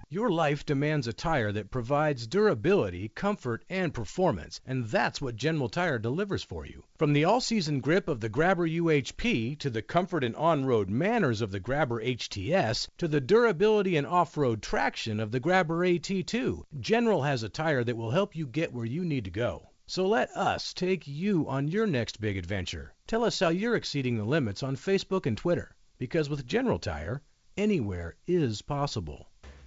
Your 0.09 0.31
life 0.31 0.67
demands 0.67 1.07
a 1.07 1.13
tire 1.13 1.53
that 1.53 1.71
provides 1.71 2.27
durability, 2.27 3.09
comfort, 3.09 3.65
and 3.71 3.95
performance, 3.95 4.61
and 4.67 4.85
that's 4.87 5.23
what 5.23 5.37
General 5.37 5.71
Tire 5.71 5.99
delivers 5.99 6.43
for 6.43 6.67
you. 6.67 6.85
From 6.99 7.15
the 7.15 7.25
all-season 7.25 7.81
grip 7.81 8.09
of 8.09 8.21
the 8.21 8.29
Grabber 8.29 8.69
UHP 8.69 9.59
to 9.59 9.71
the 9.71 9.81
comfort 9.81 10.23
and 10.23 10.37
on-road 10.37 10.91
manners 10.91 11.41
of 11.41 11.51
the 11.51 11.61
Grabber 11.61 12.03
HTS 12.03 12.89
to 12.99 13.09
the 13.09 13.23
durability 13.23 13.97
and 13.97 14.07
off-road 14.07 14.61
traction 14.61 15.19
of 15.19 15.31
the 15.31 15.41
Grabber 15.41 15.79
AT2, 15.87 16.63
General 16.79 17.23
has 17.23 17.43
a 17.43 17.49
tire 17.49 17.83
that 17.85 17.97
will 17.97 18.11
help 18.11 18.37
you 18.37 18.47
get 18.47 18.73
where 18.75 18.85
you 18.85 19.05
need 19.05 19.25
to 19.25 19.31
go. 19.31 19.69
So 19.87 20.07
let 20.07 20.31
us 20.31 20.73
take 20.73 21.07
you 21.07 21.49
on 21.49 21.69
your 21.69 21.87
next 21.87 22.21
big 22.21 22.37
adventure. 22.37 22.95
Tell 23.07 23.25
us 23.25 23.41
how 23.41 23.49
you're 23.49 23.77
exceeding 23.77 24.17
the 24.17 24.25
limits 24.25 24.63
on 24.63 24.77
Facebook 24.77 25.27
and 25.27 25.37
Twitter, 25.37 25.75
because 25.99 26.31
with 26.31 26.47
General 26.47 26.79
Tire, 26.79 27.21
anywhere 27.57 28.17
is 28.27 28.63
possible. 28.63 29.29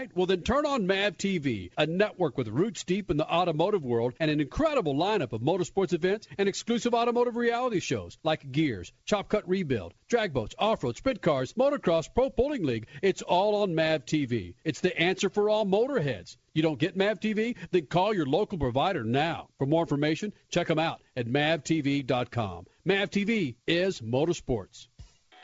right? 0.00 0.10
Well, 0.14 0.26
then 0.26 0.42
turn 0.42 0.64
on 0.64 0.86
MAV 0.86 1.18
TV, 1.18 1.70
a 1.76 1.86
network 1.86 2.38
with 2.38 2.48
roots 2.48 2.84
deep 2.84 3.10
in 3.10 3.18
the 3.18 3.28
automotive 3.28 3.84
world 3.84 4.14
and 4.18 4.30
an 4.30 4.40
incredible 4.40 4.94
lineup 4.94 5.32
of 5.32 5.42
motorsports 5.42 5.92
events 5.92 6.26
and 6.38 6.48
exclusive 6.48 6.94
automotive 6.94 7.36
reality 7.36 7.80
shows 7.80 8.16
like 8.22 8.50
Gears, 8.50 8.92
Chop 9.04 9.28
Cut 9.28 9.48
Rebuild, 9.48 9.92
Drag 10.08 10.32
Boats, 10.32 10.54
Off 10.58 10.82
Road, 10.82 10.96
Sprint 10.96 11.20
Cars, 11.20 11.52
Motocross, 11.52 12.08
Pro 12.14 12.30
Bowling 12.30 12.64
League. 12.64 12.86
It's 13.02 13.22
all 13.22 13.62
on 13.62 13.74
MAV 13.74 14.06
TV. 14.06 14.54
It's 14.64 14.80
the 14.80 14.98
answer 14.98 15.28
for 15.28 15.50
all 15.50 15.66
motorheads. 15.66 16.36
You 16.54 16.62
don't 16.62 16.80
get 16.80 16.96
MAV 16.96 17.20
TV? 17.20 17.56
Then 17.70 17.86
call 17.86 18.14
your 18.14 18.26
local 18.26 18.58
provider 18.58 19.04
now. 19.04 19.48
For 19.58 19.66
more 19.66 19.82
information, 19.82 20.32
check 20.48 20.66
them 20.66 20.78
out 20.78 21.02
at 21.16 21.26
mavtv.com. 21.26 22.66
MAV 22.84 23.10
TV 23.10 23.56
is 23.66 24.00
motorsports. 24.00 24.88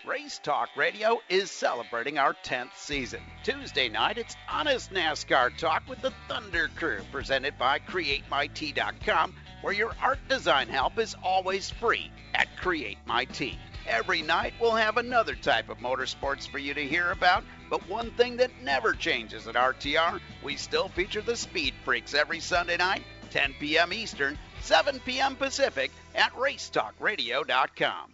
Race 0.07 0.39
Talk 0.39 0.69
Radio 0.77 1.19
is 1.29 1.51
celebrating 1.51 2.17
our 2.17 2.33
10th 2.45 2.77
season. 2.77 3.21
Tuesday 3.43 3.89
night, 3.89 4.19
it's 4.19 4.37
Honest 4.49 4.93
NASCAR 4.93 5.57
Talk 5.59 5.83
with 5.89 6.01
the 6.01 6.13
Thunder 6.29 6.71
Crew, 6.77 7.01
presented 7.11 7.59
by 7.59 7.81
CreateMyT.com, 7.81 9.35
where 9.63 9.73
your 9.73 9.97
art 10.01 10.21
design 10.29 10.69
help 10.69 11.01
is 11.01 11.17
always 11.25 11.71
free 11.71 12.13
at 12.35 12.47
CreateMyT. 12.57 13.57
Every 13.89 14.23
night, 14.23 14.55
we'll 14.61 14.77
have 14.77 14.97
another 14.97 15.35
type 15.35 15.69
of 15.69 15.79
motorsports 15.79 16.49
for 16.49 16.59
you 16.59 16.73
to 16.73 16.87
hear 16.87 17.11
about, 17.11 17.43
but 17.69 17.89
one 17.89 18.13
thing 18.13 18.37
that 18.37 18.63
never 18.63 18.93
changes 18.93 19.49
at 19.49 19.57
RTR, 19.57 20.21
we 20.45 20.55
still 20.55 20.87
feature 20.89 21.23
the 21.23 21.37
Speed 21.37 21.75
Freaks 21.85 22.15
every 22.15 22.39
Sunday 22.39 22.77
night, 22.77 23.03
10 23.31 23.57
p.m. 23.59 23.93
Eastern, 23.93 24.39
7 24.61 25.01
p.m. 25.01 25.35
Pacific, 25.35 25.91
at 26.15 26.33
RaceTalkRadio.com. 26.35 28.13